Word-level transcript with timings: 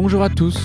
Bonjour 0.00 0.22
à 0.22 0.30
tous, 0.30 0.56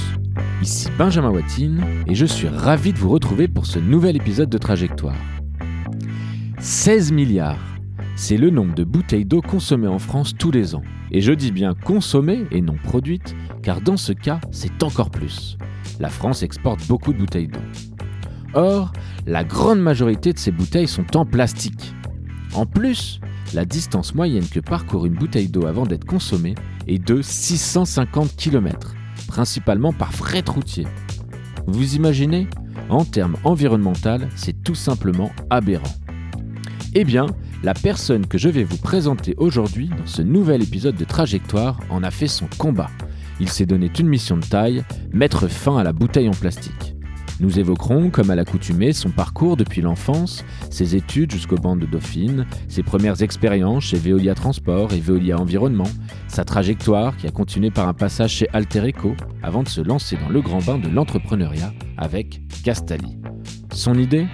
ici 0.62 0.90
Benjamin 0.96 1.32
Watine 1.32 1.84
et 2.06 2.14
je 2.14 2.24
suis 2.24 2.48
ravi 2.48 2.94
de 2.94 3.00
vous 3.00 3.10
retrouver 3.10 3.48
pour 3.48 3.66
ce 3.66 3.80
nouvel 3.80 4.16
épisode 4.16 4.48
de 4.48 4.60
Trajectoire. 4.60 5.16
16 6.60 7.12
milliards, 7.12 7.58
c'est 8.16 8.38
le 8.38 8.52
nombre 8.52 8.76
de 8.76 8.84
bouteilles 8.84 9.26
d'eau 9.26 9.42
consommées 9.42 9.88
en 9.88 9.98
France 9.98 10.36
tous 10.38 10.52
les 10.52 10.76
ans. 10.76 10.84
Et 11.10 11.20
je 11.20 11.32
dis 11.32 11.52
bien 11.52 11.74
consommées 11.74 12.46
et 12.52 12.62
non 12.62 12.76
produites, 12.76 13.36
car 13.64 13.82
dans 13.82 13.98
ce 13.98 14.14
cas, 14.14 14.40
c'est 14.52 14.84
encore 14.84 15.10
plus. 15.10 15.58
La 16.00 16.10
France 16.10 16.44
exporte 16.44 16.88
beaucoup 16.88 17.12
de 17.12 17.18
bouteilles 17.18 17.48
d'eau. 17.48 17.60
Or, 18.54 18.94
la 19.26 19.44
grande 19.44 19.82
majorité 19.82 20.32
de 20.32 20.38
ces 20.38 20.52
bouteilles 20.52 20.88
sont 20.88 21.18
en 21.18 21.26
plastique. 21.26 21.96
En 22.54 22.68
plus, 22.68 23.20
la 23.56 23.66
distance 23.66 24.14
moyenne 24.14 24.48
que 24.48 24.60
parcourt 24.60 25.08
une 25.08 25.16
bouteille 25.16 25.48
d'eau 25.48 25.66
avant 25.66 25.88
d'être 25.88 26.06
consommée 26.06 26.54
est 26.86 27.04
de 27.04 27.24
650 27.24 28.36
km, 28.36 28.94
principalement 29.34 29.92
par 29.92 30.14
fret 30.14 30.44
routier. 30.48 30.86
Vous 31.66 31.96
imaginez? 31.96 32.48
En 32.90 33.04
termes 33.04 33.36
environnementaux, 33.44 34.28
c'est 34.36 34.62
tout 34.64 34.76
simplement 34.76 35.32
aberrant. 35.50 35.96
Eh 36.94 37.04
bien, 37.04 37.26
la 37.64 37.74
personne 37.74 38.28
que 38.28 38.38
je 38.38 38.50
vais 38.50 38.64
vous 38.64 38.78
présenter 38.78 39.34
aujourd'hui 39.38 39.88
dans 39.88 40.06
ce 40.06 40.22
nouvel 40.22 40.62
épisode 40.62 40.96
de 40.96 41.04
Trajectoire 41.04 41.80
en 41.90 42.04
a 42.04 42.12
fait 42.12 42.28
son 42.28 42.46
combat. 42.60 42.92
Il 43.40 43.50
s'est 43.50 43.66
donné 43.66 43.90
une 43.98 44.08
mission 44.08 44.38
de 44.38 44.46
taille, 44.46 44.84
mettre 45.12 45.48
fin 45.48 45.78
à 45.78 45.84
la 45.84 45.94
bouteille 45.94 46.30
en 46.30 46.34
plastique. 46.34 46.96
Nous 47.40 47.60
évoquerons, 47.60 48.10
comme 48.10 48.30
à 48.30 48.36
l'accoutumée, 48.36 48.94
son 48.94 49.10
parcours 49.10 49.58
depuis 49.58 49.82
l'enfance, 49.82 50.46
ses 50.70 50.96
études 50.96 51.32
jusqu'aux 51.32 51.58
bandes 51.58 51.80
de 51.80 51.86
Dauphine, 51.86 52.46
ses 52.68 52.84
premières 52.84 53.22
expériences 53.22 53.86
chez 53.86 53.98
Veolia 53.98 54.36
Transport 54.36 54.94
et 54.94 55.00
Veolia 55.00 55.40
Environnement, 55.40 55.90
sa 56.28 56.46
trajectoire 56.46 57.18
qui 57.18 57.28
a 57.28 57.32
continué 57.32 57.72
par 57.72 57.88
un 57.88 57.94
passage 57.94 58.32
chez 58.32 58.50
Altereco 58.54 59.16
avant 59.42 59.64
de 59.64 59.68
se 59.68 59.82
lancer 59.82 60.18
dans 60.18 60.30
le 60.30 60.42
grand 60.42 60.64
bain 60.64 60.78
de 60.78 60.90
l'entrepreneuriat 60.90 61.74
avec 61.98 62.42
Castali. 62.64 63.18
Son 63.74 63.98
idée? 63.98 64.28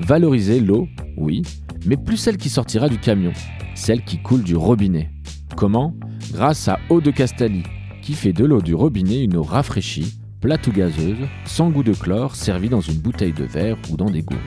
Valoriser 0.00 0.60
l'eau, 0.60 0.88
oui, 1.16 1.42
mais 1.86 1.96
plus 1.96 2.16
celle 2.16 2.36
qui 2.36 2.48
sortira 2.48 2.88
du 2.88 2.98
camion, 2.98 3.32
celle 3.74 4.04
qui 4.04 4.18
coule 4.18 4.42
du 4.42 4.56
robinet. 4.56 5.10
Comment? 5.56 5.94
Grâce 6.32 6.68
à 6.68 6.78
Eau 6.90 7.00
de 7.00 7.10
Castali, 7.10 7.62
qui 8.02 8.14
fait 8.14 8.32
de 8.32 8.44
l'eau 8.44 8.60
du 8.60 8.74
robinet 8.74 9.24
une 9.24 9.36
eau 9.36 9.42
rafraîchie, 9.42 10.18
plate 10.40 10.66
ou 10.66 10.72
gazeuse, 10.72 11.26
sans 11.44 11.70
goût 11.70 11.82
de 11.82 11.92
chlore, 11.92 12.36
servie 12.36 12.68
dans 12.68 12.80
une 12.80 12.98
bouteille 12.98 13.32
de 13.32 13.44
verre 13.44 13.76
ou 13.90 13.96
dans 13.96 14.10
des 14.10 14.22
gourdes. 14.22 14.40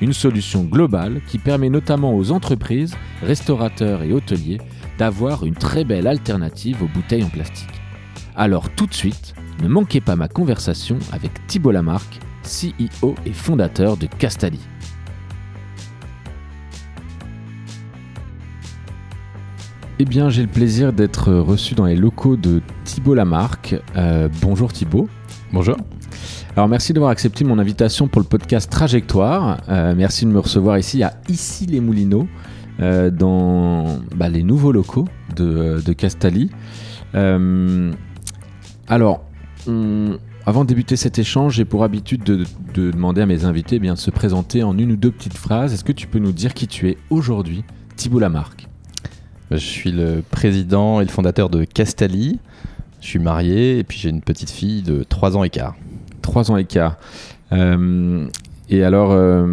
Une 0.00 0.12
solution 0.12 0.64
globale 0.64 1.20
qui 1.26 1.38
permet 1.38 1.70
notamment 1.70 2.14
aux 2.14 2.30
entreprises, 2.30 2.94
restaurateurs 3.22 4.02
et 4.02 4.12
hôteliers 4.12 4.60
d'avoir 4.98 5.44
une 5.46 5.54
très 5.54 5.84
belle 5.84 6.06
alternative 6.06 6.82
aux 6.82 6.88
bouteilles 6.88 7.24
en 7.24 7.28
plastique. 7.28 7.68
Alors 8.34 8.68
tout 8.70 8.86
de 8.86 8.94
suite, 8.94 9.34
ne 9.62 9.68
manquez 9.68 10.00
pas 10.00 10.16
ma 10.16 10.28
conversation 10.28 10.98
avec 11.12 11.32
Thibault 11.46 11.70
Lamarck, 11.72 12.20
CEO 12.42 13.14
et 13.24 13.32
fondateur 13.32 13.96
de 13.96 14.06
Castali. 14.06 14.60
Eh 19.98 20.04
bien, 20.04 20.28
j'ai 20.28 20.42
le 20.42 20.48
plaisir 20.48 20.92
d'être 20.92 21.32
reçu 21.32 21.74
dans 21.74 21.86
les 21.86 21.96
locaux 21.96 22.36
de 22.36 22.60
Thibault 22.84 23.14
Lamarck. 23.14 23.76
Euh, 23.96 24.28
bonjour 24.42 24.70
Thibault. 24.70 25.08
Bonjour. 25.54 25.78
Alors, 26.54 26.68
merci 26.68 26.92
d'avoir 26.92 27.10
accepté 27.10 27.44
mon 27.44 27.58
invitation 27.58 28.06
pour 28.06 28.20
le 28.20 28.26
podcast 28.26 28.70
Trajectoire. 28.70 29.56
Euh, 29.70 29.94
merci 29.96 30.26
de 30.26 30.30
me 30.30 30.38
recevoir 30.38 30.76
ici 30.76 31.02
à 31.02 31.14
Ici 31.30 31.64
les 31.64 31.80
Moulineaux, 31.80 32.28
euh, 32.80 33.10
dans 33.10 34.00
bah, 34.14 34.28
les 34.28 34.42
nouveaux 34.42 34.70
locaux 34.70 35.06
de, 35.34 35.80
de 35.82 35.92
Castali. 35.94 36.50
alors, 37.14 39.24
avant 40.44 40.64
de 40.64 40.68
débuter 40.68 40.96
cet 40.96 41.18
échange, 41.18 41.54
j'ai 41.54 41.64
pour 41.64 41.84
habitude 41.84 42.22
de, 42.22 42.44
demander 42.74 43.22
à 43.22 43.26
mes 43.26 43.46
invités 43.46 43.76
eh 43.76 43.80
bien, 43.80 43.94
de 43.94 43.98
se 43.98 44.10
présenter 44.10 44.62
en 44.62 44.76
une 44.76 44.92
ou 44.92 44.96
deux 44.96 45.10
petites 45.10 45.38
phrases. 45.38 45.72
Est-ce 45.72 45.84
que 45.84 45.92
tu 45.92 46.06
peux 46.06 46.18
nous 46.18 46.32
dire 46.32 46.52
qui 46.52 46.68
tu 46.68 46.90
es 46.90 46.98
aujourd'hui, 47.08 47.64
Thibault 47.96 48.18
Lamarck 48.18 48.65
je 49.50 49.56
suis 49.56 49.92
le 49.92 50.22
président 50.28 51.00
et 51.00 51.04
le 51.04 51.10
fondateur 51.10 51.48
de 51.48 51.64
Castali. 51.64 52.40
Je 53.00 53.06
suis 53.06 53.18
marié 53.18 53.78
et 53.78 53.84
puis 53.84 53.98
j'ai 53.98 54.08
une 54.08 54.22
petite 54.22 54.50
fille 54.50 54.82
de 54.82 55.04
3 55.04 55.36
ans 55.36 55.44
et 55.44 55.50
quart. 55.50 55.76
3 56.22 56.50
ans 56.50 56.56
et 56.56 56.64
quart. 56.64 56.96
Euh, 57.52 58.26
et 58.68 58.82
alors, 58.82 59.10
euh, 59.12 59.46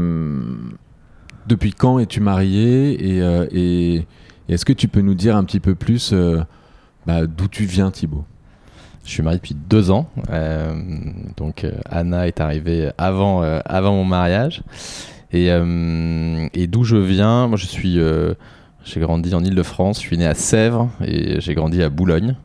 depuis 1.47 1.71
quand 1.71 1.99
es-tu 1.99 2.19
marié 2.19 2.97
euh, 3.21 3.47
et, 3.51 4.05
est-ce 4.49 4.65
que 4.65 4.73
tu 4.73 4.87
peux 4.87 5.01
nous 5.01 5.13
dire 5.13 5.37
un 5.37 5.43
petit 5.43 5.59
peu 5.59 5.75
plus 5.75 6.13
bah, 7.05 7.25
d'où 7.27 7.47
tu 7.47 7.65
viens, 7.65 7.91
Thibaut? 7.91 8.25
Je 9.05 9.11
suis 9.11 9.23
marié 9.23 9.37
depuis 9.37 9.55
deux 9.55 9.91
ans. 9.91 10.09
donc, 11.37 11.65
Anna 11.89 12.27
est 12.27 12.41
arrivée 12.41 12.91
avant, 12.97 13.41
avant 13.41 13.93
mon 13.93 14.05
mariage. 14.05 14.63
Et, 15.31 15.47
et 15.47 16.67
d'où 16.67 16.83
je 16.83 16.97
viens, 16.97 17.47
moi 17.47 17.57
je 17.57 17.65
suis 17.65 17.99
j'ai 18.83 18.99
grandi 18.99 19.33
en 19.33 19.43
Ile-de-France, 19.43 20.01
je 20.01 20.07
suis 20.07 20.17
né 20.17 20.25
à 20.25 20.35
Sèvres 20.35 20.89
et 21.05 21.39
j'ai 21.39 21.53
grandi 21.55 21.81
à 21.81 21.89
Boulogne, 21.89 22.35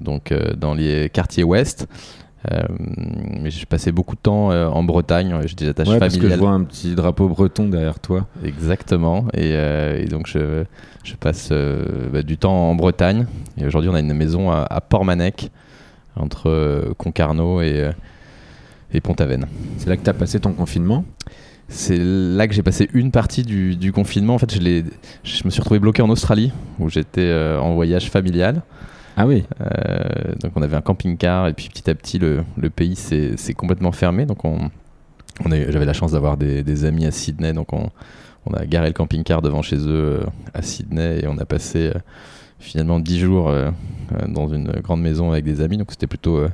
donc 0.00 0.32
euh, 0.32 0.54
dans 0.54 0.74
les 0.74 1.10
quartiers 1.10 1.44
ouest. 1.44 1.86
Euh, 2.52 2.62
mais 3.40 3.50
j'ai 3.50 3.66
passé 3.66 3.90
beaucoup 3.90 4.14
de 4.14 4.20
temps 4.20 4.52
euh, 4.52 4.68
en 4.68 4.84
Bretagne, 4.84 5.36
j'ai 5.44 5.56
des 5.56 5.68
attaches 5.68 5.88
ouais, 5.88 5.98
familiales. 5.98 6.20
Parce 6.20 6.30
que 6.30 6.30
je 6.30 6.38
vois 6.38 6.50
un 6.50 6.62
petit 6.62 6.94
drapeau 6.94 7.28
breton 7.28 7.68
derrière 7.68 7.98
toi. 7.98 8.26
Exactement, 8.44 9.26
et, 9.34 10.06
donc 10.08 10.26
je, 10.26 10.64
je 11.04 11.14
passe 11.16 11.52
bah, 12.12 12.22
du 12.22 12.38
temps 12.38 12.70
en 12.70 12.74
Bretagne. 12.74 13.26
Et 13.56 13.66
aujourd'hui, 13.66 13.90
on 13.90 13.94
a 13.94 14.00
une 14.00 14.14
maison 14.14 14.50
à, 14.50 14.66
à 14.70 14.80
Portmanec, 14.80 15.50
entre 16.16 16.92
Concarneau 16.96 17.60
et, 17.60 17.90
et 18.92 19.00
Pont-Aven. 19.00 19.46
C'est 19.76 19.88
là 19.88 19.96
que 19.96 20.04
tu 20.04 20.10
as 20.10 20.14
passé 20.14 20.40
ton 20.40 20.52
confinement? 20.52 21.04
C'est 21.68 21.98
là 21.98 22.48
que 22.48 22.54
j'ai 22.54 22.62
passé 22.62 22.88
une 22.94 23.10
partie 23.10 23.42
du, 23.42 23.92
confinement. 23.92 24.34
En 24.34 24.38
fait, 24.38 24.52
je, 24.52 24.82
je, 25.22 25.44
me 25.44 25.50
suis 25.50 25.60
retrouvé 25.60 25.78
bloqué 25.78 26.00
en 26.00 26.08
Australie, 26.08 26.50
où 26.78 26.88
j'étais 26.88 27.20
euh, 27.20 27.60
en 27.60 27.74
voyage 27.74 28.10
familial. 28.10 28.62
Ah 29.16 29.26
oui. 29.26 29.44
Euh, 29.60 30.34
donc 30.40 30.52
on 30.54 30.62
avait 30.62 30.76
un 30.76 30.80
camping-car 30.80 31.48
et 31.48 31.52
puis 31.52 31.68
petit 31.68 31.90
à 31.90 31.94
petit 31.94 32.18
le, 32.18 32.44
pays 32.74 32.96
s'est 32.96 33.54
complètement 33.54 33.92
fermé. 33.92 34.24
Donc 34.24 34.44
on, 34.44 34.70
on 35.44 35.50
j'avais 35.50 35.84
la 35.84 35.92
chance 35.92 36.12
d'avoir 36.12 36.36
des, 36.38 36.84
amis 36.84 37.04
à 37.04 37.10
Sydney, 37.10 37.52
donc 37.52 37.72
on, 37.72 37.90
on 38.46 38.54
a 38.54 38.64
garé 38.64 38.86
le 38.86 38.94
camping-car 38.94 39.42
devant 39.42 39.60
chez 39.60 39.76
eux 39.76 40.22
euh, 40.22 40.26
à 40.54 40.62
Sydney 40.62 41.20
et 41.22 41.26
on 41.26 41.36
a 41.36 41.44
passé 41.44 41.92
finalement 42.60 42.98
dix 42.98 43.20
jours 43.20 43.52
dans 44.26 44.48
une 44.48 44.72
grande 44.82 45.02
maison 45.02 45.32
avec 45.32 45.44
des 45.44 45.60
amis. 45.60 45.76
Donc 45.76 45.90
c'était 45.90 46.06
plutôt 46.06 46.44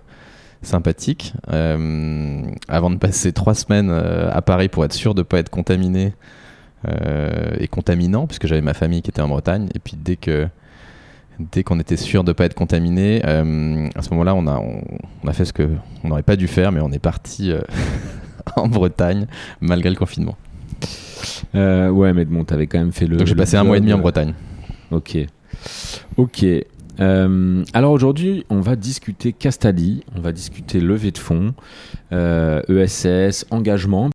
sympathique. 0.67 1.35
Euh, 1.53 2.43
avant 2.69 2.91
de 2.91 2.97
passer 2.97 3.33
trois 3.33 3.55
semaines 3.55 3.91
euh, 3.91 4.31
à 4.33 4.43
Paris 4.43 4.69
pour 4.69 4.85
être 4.85 4.93
sûr 4.93 5.15
de 5.15 5.21
ne 5.21 5.25
pas 5.25 5.39
être 5.39 5.51
contaminé 5.51 6.15
euh, 6.89 7.55
et 7.59 7.69
contaminant, 7.69 8.27
puisque 8.27 8.47
j'avais 8.47 8.61
ma 8.61 8.75
famille 8.75 9.03
qui 9.03 9.11
était 9.11 9.23
en 9.23 9.29
Bretagne. 9.29 9.69
Et 9.75 9.79
puis 9.79 9.97
dès 9.97 10.17
que 10.17 10.49
dès 11.39 11.65
qu'on 11.65 11.81
était 11.81 11.97
sûr 11.97 12.23
de 12.23 12.31
ne 12.31 12.33
pas 12.33 12.45
être 12.45 12.55
contaminé, 12.55 13.23
à 13.25 14.03
ce 14.03 14.11
moment-là, 14.11 14.35
on 14.37 14.47
a, 14.47 14.61
on, 14.61 15.29
a 15.29 15.33
fait 15.33 15.45
ce 15.45 15.53
qu'on 15.53 16.09
n'aurait 16.09 16.23
pas 16.23 16.37
dû 16.37 16.47
faire, 16.47 16.71
mais 16.71 16.81
on 16.81 16.93
est 16.93 17.01
parti 17.01 17.53
en 18.57 18.69
Bretagne 18.69 19.27
malgré 19.61 19.91
le 19.91 19.97
confinement. 19.97 20.37
ouais, 21.55 22.13
mais 22.13 22.25
bon, 22.25 22.45
t'avais 22.45 22.67
quand 22.67 22.79
même 22.79 22.93
fait 22.93 23.07
le. 23.07 23.17
Donc 23.17 23.27
j'ai 23.27 23.35
passé 23.35 23.57
un 23.57 23.65
mois 23.65 23.79
et 23.79 23.81
demi 23.81 23.93
en 23.93 23.99
Bretagne. 23.99 24.35
Ok. 24.91 25.19
Ok. 26.17 26.45
Euh, 27.01 27.65
alors 27.73 27.93
aujourd'hui, 27.93 28.45
on 28.51 28.61
va 28.61 28.77
discuter 28.77 29.33
Castali, 29.33 30.05
on 30.17 30.21
va 30.21 30.33
discuter 30.33 30.81
levée 30.81 31.11
de 31.11 31.19
fonds, 31.19 31.55
euh, 32.13 32.63
ESS, 32.69 33.47
engagement. 33.51 34.11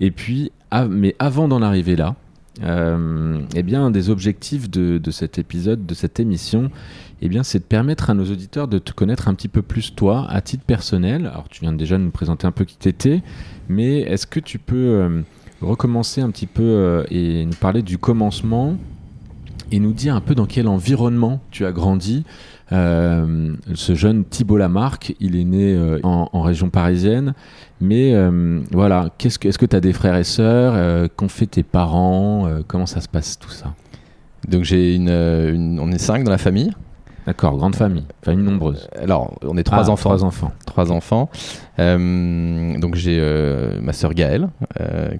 Et 0.00 0.10
puis, 0.10 0.52
mais 0.88 1.14
avant 1.18 1.48
d'en 1.48 1.62
arriver 1.62 1.96
là, 1.96 2.16
euh, 2.62 3.40
eh 3.54 3.62
bien, 3.62 3.84
un 3.84 3.90
des 3.90 4.10
objectifs 4.10 4.70
de, 4.70 5.10
cet 5.10 5.38
épisode, 5.38 5.86
de 5.86 5.94
cette 5.94 6.20
émission, 6.20 6.70
eh 7.20 7.28
bien, 7.28 7.42
c'est 7.42 7.60
de 7.60 7.64
permettre 7.64 8.10
à 8.10 8.14
nos 8.14 8.24
auditeurs 8.24 8.68
de 8.68 8.78
te 8.78 8.92
connaître 8.92 9.28
un 9.28 9.34
petit 9.34 9.48
peu 9.48 9.62
plus 9.62 9.94
toi, 9.94 10.26
à 10.28 10.40
titre 10.40 10.64
personnel. 10.64 11.26
Alors, 11.26 11.48
tu 11.48 11.60
viens 11.60 11.72
déjà 11.72 11.98
de 11.98 12.02
nous 12.02 12.10
présenter 12.10 12.46
un 12.46 12.52
peu 12.52 12.64
qui 12.64 12.76
t'étais, 12.76 13.22
mais 13.68 14.00
est-ce 14.00 14.26
que 14.26 14.40
tu 14.40 14.58
peux 14.58 15.22
recommencer 15.60 16.20
un 16.20 16.30
petit 16.30 16.46
peu 16.46 17.04
et 17.10 17.46
nous 17.46 17.54
parler 17.54 17.82
du 17.82 17.96
commencement 17.96 18.76
et 19.72 19.80
nous 19.80 19.92
dire 19.92 20.14
un 20.14 20.20
peu 20.20 20.34
dans 20.34 20.46
quel 20.46 20.68
environnement 20.68 21.40
tu 21.50 21.66
as 21.66 21.72
grandi. 21.72 22.24
Euh, 22.72 23.54
ce 23.74 23.94
jeune 23.94 24.24
Thibault 24.24 24.58
Lamarck, 24.58 25.14
il 25.18 25.36
est 25.36 25.44
né 25.44 25.74
euh, 25.74 25.98
en, 26.04 26.40
région 26.42 26.70
parisienne, 26.70 27.34
mais 27.80 28.14
euh, 28.14 28.60
voilà, 28.70 29.08
qu'est-ce 29.18 29.38
que, 29.38 29.48
est-ce 29.48 29.58
que 29.58 29.66
tu 29.66 29.74
as 29.74 29.80
des 29.80 29.92
frères 29.92 30.16
et 30.16 30.24
sœurs 30.24 31.08
Qu'ont 31.16 31.28
fait 31.28 31.46
tes 31.46 31.62
parents 31.62 32.48
Comment 32.68 32.86
ça 32.86 33.00
se 33.00 33.08
passe 33.08 33.38
tout 33.38 33.50
ça? 33.50 33.74
Donc 34.48 34.64
j'ai 34.64 34.94
une, 34.94 35.78
on 35.80 35.90
est 35.90 35.98
cinq 35.98 36.24
dans 36.24 36.30
la 36.30 36.38
famille. 36.38 36.72
D'accord, 37.24 37.56
grande 37.56 37.76
famille, 37.76 38.04
famille 38.24 38.44
nombreuse. 38.44 38.88
Alors, 39.00 39.38
on 39.42 39.56
est 39.56 39.62
trois 39.62 39.88
ah, 39.88 39.90
enfants. 39.90 40.10
Trois 40.10 40.24
enfants. 40.24 40.52
Trois 40.66 40.90
enfants. 40.90 41.30
donc 41.78 42.94
j'ai 42.96 43.20
ma 43.80 43.92
sœur 43.92 44.12
Gaëlle, 44.14 44.48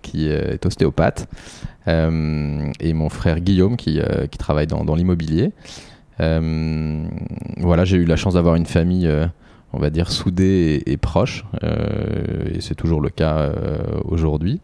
qui 0.03 0.29
est 0.29 0.65
ostéopathe. 0.67 1.29
Euh, 1.89 2.71
et 2.81 2.93
mon 2.93 3.09
frère 3.09 3.41
Guillaume 3.41 3.77
qui, 3.77 4.01
euh, 4.01 4.27
qui 4.27 4.39
travaille 4.39 4.67
dans, 4.67 4.85
dans 4.85 4.95
l'immobilier. 4.95 5.53
Euh, 6.21 7.05
voilà, 7.59 7.85
j'ai 7.85 7.97
eu 7.97 8.05
la 8.05 8.17
chance 8.17 8.35
d'avoir 8.35 8.55
une 8.55 8.67
famille 8.67 9.11
on 9.73 9.79
va 9.79 9.89
dire, 9.91 10.11
soudés 10.11 10.83
et, 10.87 10.93
et 10.93 10.97
proches. 10.99 11.45
et 11.63 12.61
c'est 12.61 12.75
toujours 12.75 13.01
le 13.01 13.09
cas 13.09 13.51
aujourd'hui. 14.05 14.61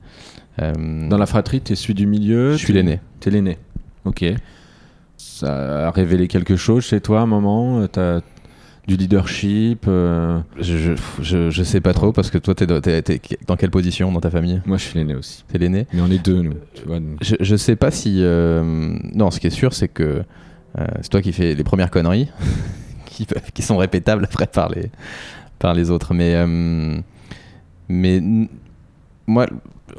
Dans 0.59 1.17
la 1.17 1.27
fratrie, 1.27 1.61
tu 1.61 1.73
es 1.73 1.77
celui 1.77 1.95
du 1.95 2.07
milieu 2.07 2.53
Je 2.53 2.59
suis 2.59 2.75
l'aîné. 2.75 3.01
Tu 3.21 3.29
es 3.29 3.33
l'aîné. 3.33 3.59
Ok. 4.05 4.25
Ça 5.17 5.89
a 5.89 5.91
révélé 5.91 6.29
quelque 6.29 6.57
chose 6.57 6.85
chez 6.85 7.01
toi 7.01 7.21
à 7.21 7.23
un 7.23 7.27
moment 7.27 7.87
du 8.89 8.97
leadership 8.97 9.85
je, 9.87 10.95
je, 11.21 11.51
je, 11.51 11.63
sais 11.63 11.81
pas 11.81 11.93
trop 11.93 12.13
parce 12.13 12.31
que 12.31 12.39
toi, 12.39 12.55
t'es 12.55 12.65
es, 12.65 13.21
dans 13.47 13.57
quelle 13.57 13.71
position 13.71 14.11
dans 14.11 14.21
ta 14.21 14.31
famille? 14.31 14.61
Moi, 14.67 14.79
je 14.79 14.83
suis 14.83 14.99
l'aîné 14.99 15.15
aussi. 15.15 15.45
T'es 15.47 15.59
l'aîné? 15.59 15.87
Mais 15.93 16.01
on 16.01 16.11
est 16.11 16.25
deux, 16.25 16.43
nous. 16.43 16.55
Tu 16.75 16.83
vois, 16.87 16.99
Je, 17.21 17.37
je 17.39 17.57
sais 17.57 17.77
pas 17.77 17.91
si. 17.91 18.23
Non, 19.15 19.31
ce 19.31 19.39
qui 19.39 19.47
est 19.47 19.51
sûr, 19.51 19.73
c'est 19.75 19.89
que 19.89 20.25
c'est 21.03 21.11
toi 21.11 21.23
qui 21.23 21.33
fais 21.33 21.55
les 21.55 21.65
premières 21.65 21.91
conneries 21.91 22.29
qui, 23.07 23.27
qui, 23.55 23.63
sont 23.63 23.77
répétables 23.77 24.25
après 24.25 24.47
par 24.47 24.69
les, 24.71 24.91
par 25.59 25.75
les 25.75 25.91
autres. 25.91 26.15
Mais, 26.15 26.43
mais 27.89 28.23
moi, 29.29 29.47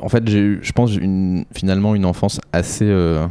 en 0.02 0.10
fait, 0.10 0.28
j'ai 0.28 0.40
eu, 0.40 0.60
je 0.62 0.72
pense, 0.72 0.96
une, 0.96 1.46
finalement 1.54 1.96
une 1.96 2.06
enfance 2.06 2.42
assez, 2.52 2.86
euh, 2.86 3.26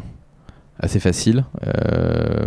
assez 0.79 1.01
facile, 1.01 1.45
euh, 1.67 2.47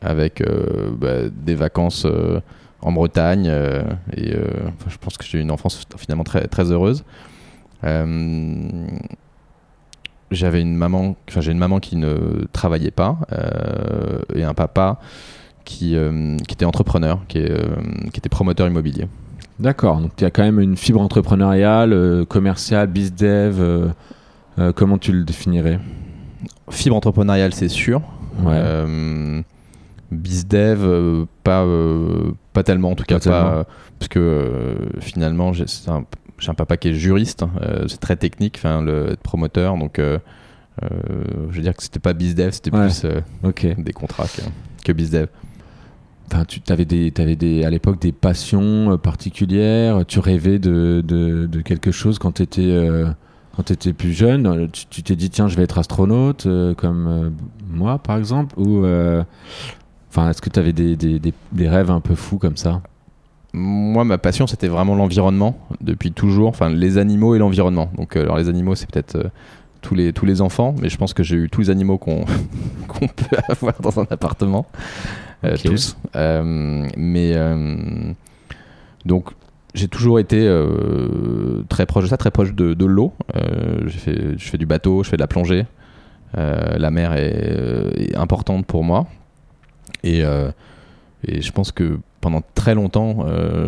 avec 0.00 0.40
euh, 0.40 0.90
bah, 0.98 1.28
des 1.30 1.54
vacances 1.54 2.06
en 2.80 2.92
Bretagne. 2.92 3.46
et 4.16 4.32
je 4.88 4.96
pense 5.00 5.16
que 5.16 5.24
j'ai 5.24 5.38
eu 5.38 5.40
une 5.40 5.50
enfance 5.50 5.82
finalement 5.96 6.24
très, 6.24 6.46
très 6.46 6.70
heureuse. 6.70 7.04
j'avais 10.30 10.60
une 10.60 10.76
maman, 10.76 11.16
enfin, 11.28 11.40
j'ai 11.40 11.52
une 11.52 11.58
maman 11.58 11.80
qui 11.80 11.96
ne 11.96 12.46
travaillait 12.52 12.90
pas 12.90 13.18
et 14.34 14.44
un 14.44 14.54
papa 14.54 15.00
qui, 15.64 15.96
qui 16.46 16.54
était 16.54 16.64
entrepreneur, 16.64 17.20
qui, 17.28 17.42
qui 18.12 18.18
était 18.18 18.28
promoteur 18.28 18.66
immobilier. 18.66 19.08
D'accord, 19.58 20.00
donc 20.00 20.12
il 20.18 20.22
y 20.22 20.26
a 20.26 20.30
quand 20.30 20.42
même 20.42 20.60
une 20.60 20.76
fibre 20.76 21.00
entrepreneuriale, 21.00 21.92
euh, 21.92 22.24
commerciale, 22.26 22.88
bizdev. 22.88 23.58
Euh, 23.58 23.88
euh, 24.58 24.72
comment 24.74 24.98
tu 24.98 25.12
le 25.12 25.24
définirais? 25.24 25.80
Fibre 26.70 26.96
entrepreneuriale, 26.96 27.54
c'est 27.54 27.68
sûr. 27.68 28.02
Ouais. 28.42 28.62
Bizdev, 30.10 31.26
pas, 31.42 31.66
pas 32.52 32.62
tellement 32.62 32.90
en 32.90 32.94
tout 32.94 33.04
cas, 33.04 33.18
pas, 33.18 33.66
parce 33.98 34.08
que 34.08 34.76
finalement 35.00 35.52
j'ai 35.52 35.64
un, 35.88 36.04
un, 36.46 36.54
papa 36.54 36.76
qui 36.76 36.88
est 36.88 36.94
juriste, 36.94 37.44
c'est 37.88 38.00
très 38.00 38.16
technique, 38.16 38.56
enfin 38.58 38.82
le 38.82 39.16
promoteur, 39.22 39.76
donc 39.76 39.98
je 40.00 40.18
veux 41.50 41.62
dire 41.62 41.74
que 41.74 41.82
c'était 41.82 42.00
pas 42.00 42.12
bizdev, 42.12 42.52
c'était 42.52 42.70
plus 42.70 43.06
des 43.78 43.92
contrats 43.92 44.26
que, 44.26 44.42
que 44.84 44.92
bizdev 44.92 45.28
tu 46.48 46.60
avais, 46.72 46.84
des, 46.84 47.12
avais 47.18 47.36
des, 47.36 47.64
à 47.64 47.70
l'époque 47.70 48.00
des 48.00 48.12
passions 48.12 48.92
euh, 48.92 48.96
particulières, 48.96 50.04
tu 50.06 50.18
rêvais 50.18 50.58
de, 50.58 51.02
de, 51.06 51.46
de 51.46 51.60
quelque 51.60 51.90
chose 51.90 52.18
quand 52.18 52.32
tu 52.32 52.42
étais, 52.42 52.70
euh, 52.70 53.06
quand 53.56 53.70
étais 53.70 53.92
plus 53.92 54.12
jeune, 54.12 54.68
tu 54.90 55.02
t'es 55.02 55.16
dit 55.16 55.30
tiens 55.30 55.48
je 55.48 55.56
vais 55.56 55.62
être 55.62 55.78
astronaute 55.78 56.46
euh, 56.46 56.74
comme 56.74 57.34
moi 57.68 57.98
par 57.98 58.18
exemple, 58.18 58.58
ou 58.58 58.84
enfin, 60.16 60.30
est-ce 60.30 60.40
que 60.40 60.50
tu 60.50 60.58
avais 60.58 60.72
des, 60.72 60.96
des, 60.96 61.20
des, 61.20 61.68
rêves 61.68 61.90
un 61.90 62.00
peu 62.00 62.14
fous 62.14 62.38
comme 62.38 62.56
ça? 62.56 62.82
Moi, 63.52 64.04
ma 64.04 64.18
passion, 64.18 64.46
c'était 64.46 64.68
vraiment 64.68 64.94
l'environnement 64.94 65.58
depuis 65.80 66.12
toujours. 66.12 66.48
Enfin, 66.48 66.68
les 66.68 66.98
animaux 66.98 67.34
et 67.34 67.38
l'environnement. 67.38 67.90
Donc, 67.96 68.16
alors 68.16 68.36
les 68.36 68.48
animaux, 68.48 68.74
c'est 68.74 68.90
peut-être 68.90 69.30
tous 69.82 69.94
les 69.94 70.12
tous 70.12 70.26
les 70.26 70.40
enfants, 70.40 70.74
mais 70.80 70.88
je 70.88 70.96
pense 70.96 71.14
que 71.14 71.22
j'ai 71.22 71.36
eu 71.36 71.48
tous 71.48 71.60
les 71.62 71.70
animaux 71.70 71.96
qu'on 71.98 72.24
peut 72.98 73.36
avoir 73.48 73.80
dans 73.80 74.00
un 74.00 74.06
appartement. 74.10 74.66
Euh, 75.44 75.56
tous. 75.62 75.96
Euh, 76.16 76.86
mais 76.96 77.32
euh, 77.34 77.76
donc 79.04 79.30
j'ai 79.74 79.88
toujours 79.88 80.18
été 80.18 80.50
très 81.68 81.84
proche 81.84 82.04
de 82.04 82.08
ça, 82.08 82.16
très 82.16 82.30
proche 82.30 82.54
de, 82.54 82.84
l'eau. 82.86 83.12
je 83.34 84.38
fais 84.38 84.56
du 84.56 84.64
bateau, 84.64 85.02
je 85.02 85.10
fais 85.10 85.18
de 85.18 85.22
la 85.22 85.26
plongée. 85.26 85.66
la 86.34 86.90
mer 86.90 87.12
est, 87.12 88.16
importante 88.16 88.64
pour 88.64 88.84
moi. 88.84 89.06
Et, 90.04 90.20
et, 91.26 91.40
je 91.40 91.52
pense 91.52 91.72
que 91.72 91.98
pendant 92.20 92.42
très 92.54 92.74
longtemps, 92.74 93.26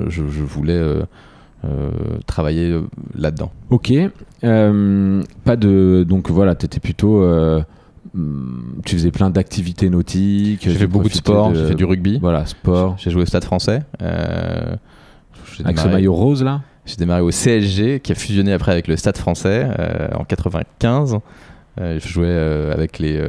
je, 0.08 0.22
voulais 0.22 0.80
travailler 2.26 2.78
là-dedans. 3.14 3.50
Ok. 3.70 3.92
pas 4.40 5.56
de. 5.56 6.04
Donc 6.08 6.30
voilà, 6.30 6.54
tu 6.54 6.66
étais 6.66 6.80
plutôt 6.80 7.22
Hmm, 8.14 8.80
tu 8.84 8.96
faisais 8.96 9.10
plein 9.10 9.30
d'activités 9.30 9.90
nautiques. 9.90 10.62
J'ai 10.64 10.74
fait 10.74 10.86
beaucoup 10.86 11.08
de 11.08 11.14
sport, 11.14 11.54
j'ai 11.54 11.66
fait 11.66 11.74
du 11.74 11.84
rugby. 11.84 12.18
Voilà, 12.20 12.46
sport. 12.46 12.96
J'ai 12.98 13.10
joué 13.10 13.22
au 13.22 13.26
Stade 13.26 13.44
français. 13.44 13.82
Euh, 14.02 14.74
avec 15.64 15.78
ce 15.78 15.88
maillot 15.88 16.14
rose 16.14 16.42
là? 16.42 16.62
J'ai 16.86 16.96
démarré 16.96 17.20
au 17.20 17.30
CSG 17.30 18.00
qui 18.00 18.12
a 18.12 18.14
fusionné 18.14 18.52
après 18.52 18.72
avec 18.72 18.88
le 18.88 18.96
Stade 18.96 19.18
français 19.18 19.68
euh, 19.78 20.08
en 20.14 20.24
95. 20.24 21.18
Euh, 21.80 21.98
je 22.00 22.08
jouais 22.08 22.34
avec, 22.72 22.98
les, 22.98 23.20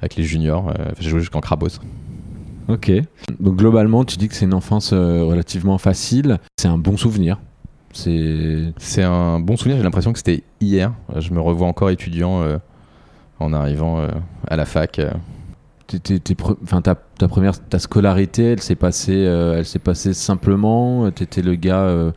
avec 0.00 0.16
les 0.16 0.22
juniors. 0.22 0.72
j'ai 0.98 1.10
joué 1.10 1.20
jusqu'en 1.20 1.40
Crabos. 1.40 1.68
Ok. 2.68 2.92
Donc 3.40 3.56
globalement, 3.56 4.04
tu 4.04 4.16
dis 4.16 4.28
que 4.28 4.34
c'est 4.34 4.44
une 4.44 4.54
enfance 4.54 4.92
relativement 4.92 5.78
facile. 5.78 6.38
C'est 6.56 6.68
un 6.68 6.78
bon 6.78 6.96
souvenir. 6.96 7.40
C'est 7.92 9.02
un 9.02 9.40
bon 9.40 9.56
souvenir. 9.56 9.76
J'ai 9.76 9.82
l'impression 9.82 10.12
que 10.12 10.18
c'était 10.18 10.42
hier. 10.60 10.92
Je 11.18 11.32
me 11.32 11.40
revois 11.40 11.66
encore 11.66 11.90
étudiant 11.90 12.42
en 13.42 13.52
arrivant 13.52 14.00
euh, 14.00 14.08
à 14.48 14.56
la 14.56 14.64
fac. 14.64 14.98
Euh. 14.98 15.10
Enfin, 16.62 16.80
ta, 16.80 16.94
ta, 16.94 17.28
première 17.28 17.52
ta 17.68 17.78
scolarité, 17.78 18.52
elle 18.52 18.62
s'est 18.62 18.76
passée, 18.76 19.26
euh, 19.26 19.58
elle 19.58 19.66
s'est 19.66 19.78
passée 19.78 20.14
simplement? 20.14 21.10
T'étais 21.10 21.42
le 21.42 21.54
gars 21.54 22.12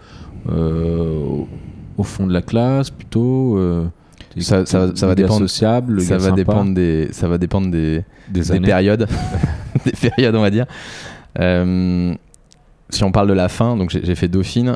au 0.48 2.04
fond 2.04 2.26
de 2.26 2.34
la 2.34 2.42
classe 2.42 2.90
plutôt. 2.90 3.60
ça, 4.40 4.66
ça, 4.66 4.96
ça 4.96 5.08
va 5.08 5.16
dépendre. 5.16 5.40
Sociable, 5.40 6.02
ça 6.02 6.18
va 6.18 6.32
dépendre 6.32 6.74
des, 6.74 7.10
ça 7.12 7.28
va 7.28 7.38
dépendre 7.38 7.70
des, 7.70 8.04
des, 8.30 8.60
périodes, 8.62 9.08
des 9.86 9.92
périodes, 10.10 10.36
on 10.36 10.42
va 10.42 10.50
dire. 10.50 10.66
si 12.90 13.04
on 13.04 13.12
parle 13.12 13.28
de 13.28 13.34
la 13.34 13.50
fin, 13.50 13.78
donc 13.78 13.90
j'ai 13.90 14.16
fait 14.16 14.28
Dauphine, 14.28 14.76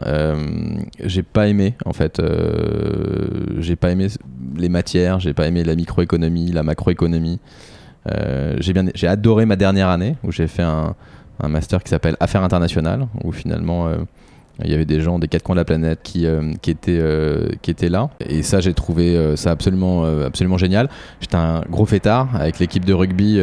j'ai 1.04 1.24
pas 1.24 1.48
aimé 1.48 1.76
en 1.86 1.94
fait, 1.94 2.22
j'ai 3.60 3.76
pas 3.76 3.92
aimé 3.92 4.08
les 4.58 4.70
matières, 4.70 5.20
j'ai 5.20 5.34
pas 5.34 5.48
aimé 5.48 5.64
la 5.64 5.76
microéconomie, 5.76 6.52
la 6.52 6.64
macroéconomie. 6.64 7.40
Euh, 8.08 8.56
j'ai 8.60 8.74
j'ai 8.96 9.08
adoré 9.08 9.46
ma 9.46 9.56
dernière 9.56 9.90
année 9.90 10.16
où 10.24 10.32
j'ai 10.32 10.48
fait 10.48 10.64
un, 10.64 10.96
master 11.48 11.84
qui 11.84 11.90
s'appelle 11.90 12.18
Affaires 12.20 12.44
internationales, 12.44 13.08
où 13.24 13.32
finalement 13.32 13.88
euh, 13.88 13.96
il 14.64 14.70
y 14.70 14.74
avait 14.74 14.86
des 14.86 15.00
gens 15.00 15.20
des 15.20 15.30
quatre 15.30 15.44
coins 15.44 15.56
de 15.56 15.62
la 15.62 15.66
planète 15.66 16.00
qui, 16.04 16.26
euh, 16.26 16.54
qui, 16.62 16.72
étaient, 16.72 17.02
qui 17.62 17.72
étaient 17.72 17.90
là. 17.90 18.10
Et 18.20 18.44
ça, 18.44 18.60
j'ai 18.60 18.74
trouvé 18.74 19.36
ça 19.38 19.52
absolument, 19.52 20.04
absolument 20.26 20.58
génial. 20.58 20.90
J'étais 21.22 21.38
un 21.38 21.62
gros 21.70 21.86
fêtard 21.86 22.30
avec 22.36 22.60
l'équipe 22.60 22.84
de 22.84 22.94
rugby. 22.94 23.40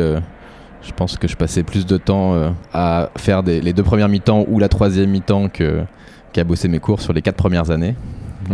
Je 0.86 0.92
pense 0.92 1.16
que 1.16 1.28
je 1.28 1.36
passais 1.36 1.62
plus 1.62 1.86
de 1.86 1.96
temps 1.96 2.54
à 2.72 3.10
faire 3.16 3.42
les 3.42 3.72
deux 3.72 3.82
premières 3.82 4.08
mi-temps 4.08 4.44
ou 4.48 4.58
la 4.58 4.68
troisième 4.68 5.10
mi-temps 5.10 5.48
qu'à 5.48 6.44
bosser 6.44 6.68
mes 6.68 6.78
cours 6.78 7.00
sur 7.00 7.12
les 7.12 7.22
quatre 7.22 7.36
premières 7.36 7.70
années. 7.70 7.94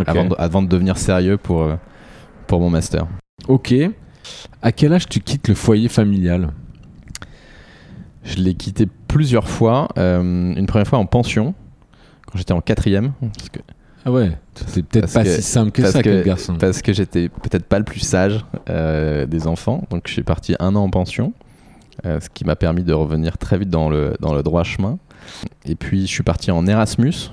Avant, 0.07 0.25
de, 0.25 0.35
avant, 0.39 0.63
de, 0.63 0.69
devenir 0.69 0.97
sérieux 0.97 1.37
pour, 1.37 1.69
pour 2.47 2.61
mon 2.61 2.71
master. 2.71 3.07
Ok. 3.49 3.75
À 4.63 4.73
quel 4.73 4.93
âge 4.93 5.09
tu 5.09 5.21
quittes 5.21 5.49
le 5.49 5.55
foyer 5.55 5.89
familial? 5.89 6.49
Je 8.25 8.37
l'ai 8.37 8.55
quitté 8.55 8.87
plusieurs 9.09 9.49
fois. 9.49 9.89
Euh, 9.99 10.21
une 10.55 10.67
première 10.67 10.87
fois 10.87 10.99
en 10.99 11.07
pension, 11.07 11.55
quand 12.27 12.39
j'étais 12.39 12.53
en 12.53 12.61
quatrième. 12.61 13.13
Parce 13.21 13.49
que 13.49 13.61
ah 14.05 14.11
ouais, 14.11 14.33
c'est 14.67 14.83
peut-être 14.83 15.13
pas 15.13 15.25
si 15.25 15.43
simple 15.43 15.71
que 15.71 15.87
ça 15.87 16.03
que, 16.03 16.25
garçon. 16.25 16.57
Parce 16.59 16.83
que 16.83 16.93
j'étais 16.93 17.29
peut-être 17.29 17.67
pas 17.67 17.79
le 17.79 17.85
plus 17.85 18.01
sage 18.01 18.45
euh, 18.69 19.27
des 19.27 19.47
enfants, 19.47 19.85
donc 19.91 20.09
je 20.09 20.13
suis 20.13 20.25
parti 20.25 20.57
un 20.59 20.75
an 20.75 20.83
en 20.83 20.91
pension, 20.91 21.33
euh, 22.05 22.21
ce 22.21 22.29
qui 22.29 22.45
m'a 22.45 22.57
permis 22.57 22.83
de 22.83 22.93
revenir 22.93 23.39
très 23.39 23.59
vite 23.59 23.71
dans 23.71 23.89
le, 23.89 24.15
dans 24.21 24.35
le 24.35 24.43
droit 24.43 24.65
chemin. 24.65 24.99
Et 25.65 25.75
puis 25.75 26.03
je 26.03 26.13
suis 26.13 26.23
parti 26.23 26.51
en 26.51 26.67
Erasmus 26.67 27.31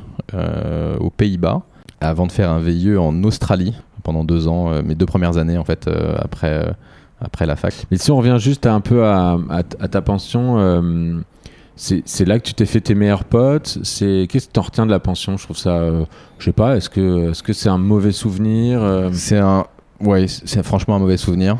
aux 0.99 1.09
Pays-Bas 1.09 1.63
avant 2.01 2.27
de 2.27 2.31
faire 2.31 2.49
un 2.51 2.59
VIE 2.59 2.95
en 2.97 3.23
Australie 3.23 3.75
pendant 4.03 4.23
deux 4.23 4.47
ans, 4.47 4.71
euh, 4.71 4.81
mes 4.81 4.95
deux 4.95 5.05
premières 5.05 5.37
années 5.37 5.57
en 5.57 5.63
fait 5.63 5.87
euh, 5.87 6.15
après 6.19 6.67
euh, 6.67 6.71
après 7.21 7.45
la 7.45 7.55
fac. 7.55 7.73
Mais 7.91 7.97
si 7.97 8.11
on 8.11 8.17
revient 8.17 8.37
juste 8.39 8.65
un 8.65 8.79
peu 8.79 9.05
à, 9.05 9.37
ta 9.91 10.01
pension, 10.01 10.57
c'est 11.75 12.25
là 12.25 12.39
que 12.39 12.45
tu 12.45 12.53
t'es 12.53 12.65
fait 12.65 12.79
tes 12.79 12.95
meilleurs 12.95 13.25
potes. 13.25 13.77
C'est 13.83 14.25
qu'est-ce 14.29 14.47
que 14.47 14.53
tu 14.53 14.59
en 14.59 14.63
retiens 14.63 14.85
de 14.85 14.91
la 14.91 15.01
pension? 15.01 15.35
Je 15.35 15.43
trouve 15.43 15.57
ça, 15.57 15.81
je 16.37 16.45
sais 16.45 16.53
pas. 16.53 16.77
Est-ce 16.77 16.89
que 16.89 17.31
est-ce 17.31 17.43
que 17.43 17.51
c'est 17.51 17.67
un 17.67 17.77
mauvais 17.77 18.13
souvenir 18.13 19.09
C'est 19.11 19.37
un 19.37 19.65
Ouais, 20.01 20.27
c'est 20.27 20.63
franchement 20.63 20.95
un 20.95 20.99
mauvais 20.99 21.17
souvenir. 21.17 21.57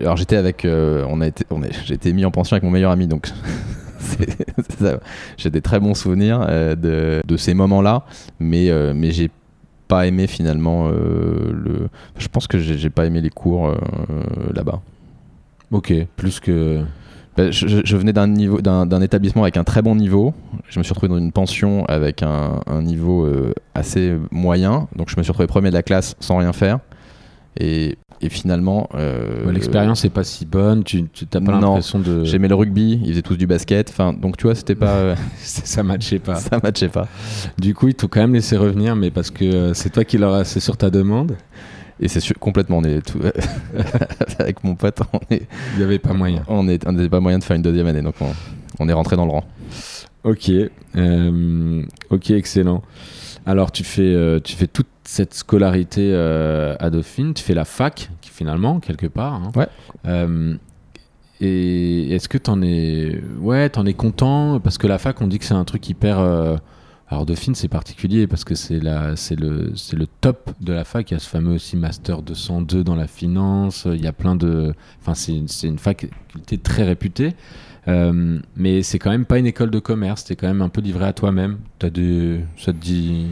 alors 0.00 0.16
j'étais 0.16 0.36
avec, 0.36 0.64
on 0.66 1.20
a 1.20 1.26
été, 1.26 1.44
on 1.50 1.60
j'ai 1.84 1.94
été 1.94 2.12
mis 2.12 2.24
en 2.24 2.30
pension 2.30 2.54
avec 2.54 2.62
mon 2.62 2.70
meilleur 2.70 2.92
ami, 2.92 3.06
donc 3.06 3.28
j'ai 5.36 5.50
des 5.50 5.60
très 5.60 5.80
bons 5.80 5.94
souvenirs 5.94 6.40
de, 6.40 7.20
de, 7.26 7.36
ces 7.36 7.54
moments-là, 7.54 8.04
mais 8.38 8.70
mais 8.94 9.10
j'ai 9.10 9.30
pas 9.90 10.06
aimé 10.06 10.28
finalement 10.28 10.88
euh, 10.88 11.52
le. 11.52 11.88
Je 12.16 12.28
pense 12.28 12.46
que 12.46 12.58
j'ai 12.58 12.90
pas 12.90 13.06
aimé 13.06 13.20
les 13.20 13.28
cours 13.28 13.66
euh, 13.66 13.76
là-bas. 14.54 14.80
Ok, 15.72 15.92
plus 16.16 16.38
que. 16.38 16.84
Bah, 17.36 17.50
je, 17.50 17.96
venais 17.96 18.12
d'un 18.12 18.26
niveau, 18.26 18.60
d'un, 18.60 19.00
établissement 19.00 19.42
avec 19.42 19.56
un 19.56 19.64
très 19.64 19.82
bon 19.82 19.94
niveau. 19.94 20.34
Je 20.68 20.78
me 20.78 20.84
suis 20.84 20.92
retrouvé 20.92 21.08
dans 21.08 21.18
une 21.18 21.32
pension 21.32 21.84
avec 21.86 22.22
un, 22.22 22.60
un 22.66 22.82
niveau 22.82 23.24
euh, 23.24 23.54
assez 23.74 24.16
moyen. 24.30 24.88
Donc 24.96 25.10
je 25.10 25.16
me 25.16 25.22
suis 25.22 25.30
retrouvé 25.30 25.46
premier 25.46 25.70
de 25.70 25.74
la 25.74 25.82
classe 25.82 26.16
sans 26.20 26.38
rien 26.38 26.52
faire. 26.52 26.80
Et, 27.58 27.96
et 28.20 28.28
finalement, 28.28 28.88
euh, 28.94 29.50
L'expérience 29.50 30.04
est 30.04 30.10
pas 30.10 30.24
si 30.24 30.44
bonne, 30.44 30.84
tu 30.84 31.08
t'as 31.08 31.40
pas 31.40 31.52
l'impression 31.52 31.98
de. 31.98 32.24
J'aimais 32.24 32.48
le 32.48 32.54
rugby, 32.54 33.00
ils 33.02 33.10
faisaient 33.10 33.22
tous 33.22 33.36
du 33.36 33.46
basket. 33.46 33.90
Enfin, 33.90 34.12
donc 34.12 34.36
tu 34.36 34.44
vois, 34.44 34.54
c'était 34.54 34.74
pas, 34.74 34.94
euh, 34.96 35.16
ça 35.38 35.82
matchait 35.82 36.18
pas. 36.18 36.36
ça 36.36 36.58
matchait 36.62 36.88
pas. 36.88 37.08
Du 37.58 37.74
coup, 37.74 37.88
ils 37.88 37.94
t'ont 37.94 38.08
quand 38.08 38.20
même 38.20 38.34
laissé 38.34 38.56
revenir, 38.56 38.94
mais 38.94 39.10
parce 39.10 39.30
que 39.30 39.72
c'est 39.72 39.90
toi 39.90 40.04
qui 40.04 40.18
leur 40.18 40.34
as. 40.34 40.44
C'est 40.44 40.60
sur 40.60 40.76
ta 40.76 40.90
demande. 40.90 41.36
Et 42.02 42.08
c'est 42.08 42.20
sûr, 42.20 42.38
complètement, 42.38 42.78
on 42.78 42.84
est 42.84 43.06
tout, 43.06 43.18
avec 44.38 44.64
mon 44.64 44.74
pote, 44.74 45.00
on 45.12 45.18
est, 45.30 45.46
Il 45.74 45.78
n'y 45.78 45.84
avait 45.84 45.98
pas 45.98 46.14
moyen. 46.14 46.42
on 46.48 46.62
n'avait 46.64 47.08
pas 47.10 47.20
moyen 47.20 47.38
de 47.38 47.44
faire 47.44 47.56
une 47.56 47.62
deuxième 47.62 47.86
année, 47.86 48.00
donc 48.02 48.14
on, 48.20 48.32
on 48.78 48.88
est 48.88 48.92
rentré 48.92 49.16
dans 49.16 49.26
le 49.26 49.32
rang. 49.32 49.44
Ok, 50.24 50.50
euh, 50.96 51.82
ok, 52.10 52.30
excellent. 52.30 52.82
Alors 53.46 53.70
tu 53.72 53.84
fais, 53.84 54.02
euh, 54.02 54.38
tu 54.42 54.54
fais 54.56 54.66
toute 54.66 54.86
cette 55.04 55.34
scolarité 55.34 56.10
euh, 56.12 56.74
à 56.78 56.90
Dauphine, 56.90 57.32
tu 57.34 57.42
fais 57.42 57.54
la 57.54 57.64
fac 57.64 58.10
finalement 58.22 58.80
quelque 58.80 59.06
part. 59.06 59.34
hein. 59.34 59.52
Ouais. 59.56 59.66
Et 61.42 62.14
est-ce 62.14 62.28
que 62.28 62.38
t'en 62.38 62.60
es, 62.62 63.20
ouais, 63.40 63.68
t'en 63.70 63.86
es 63.86 63.94
content? 63.94 64.60
Parce 64.60 64.76
que 64.78 64.86
la 64.86 64.98
fac, 64.98 65.20
on 65.22 65.26
dit 65.26 65.38
que 65.38 65.44
c'est 65.44 65.54
un 65.54 65.64
truc 65.64 65.88
hyper. 65.88 66.18
Alors 67.10 67.26
Dauphine, 67.26 67.56
c'est 67.56 67.68
particulier 67.68 68.28
parce 68.28 68.44
que 68.44 68.54
c'est 68.54 68.78
le, 68.78 69.14
le 69.14 70.06
top 70.20 70.50
de 70.60 70.72
la 70.72 70.84
fac. 70.84 71.10
Il 71.10 71.14
y 71.14 71.16
a 71.16 71.20
ce 71.20 71.28
fameux 71.28 71.54
aussi 71.54 71.76
master 71.76 72.22
202 72.22 72.84
dans 72.84 72.94
la 72.94 73.08
finance. 73.08 73.88
Il 73.92 74.00
y 74.00 74.06
a 74.06 74.12
plein 74.12 74.36
de, 74.36 74.72
enfin 75.00 75.14
c'est, 75.14 75.66
une 75.66 75.78
faculté 75.78 76.58
très 76.58 76.84
réputée. 76.84 77.34
Euh, 77.88 78.38
mais 78.54 78.82
c'est 78.82 79.00
quand 79.00 79.10
même 79.10 79.24
pas 79.24 79.38
une 79.38 79.46
école 79.46 79.70
de 79.70 79.80
commerce, 79.80 80.24
t'es 80.24 80.36
quand 80.36 80.46
même 80.46 80.62
un 80.62 80.68
peu 80.68 80.80
livré 80.80 81.06
à 81.06 81.12
toi-même. 81.12 81.58
T'as 81.80 81.90
des... 81.90 82.44
Ça 82.56 82.72
te 82.72 82.78
dit? 82.78 83.26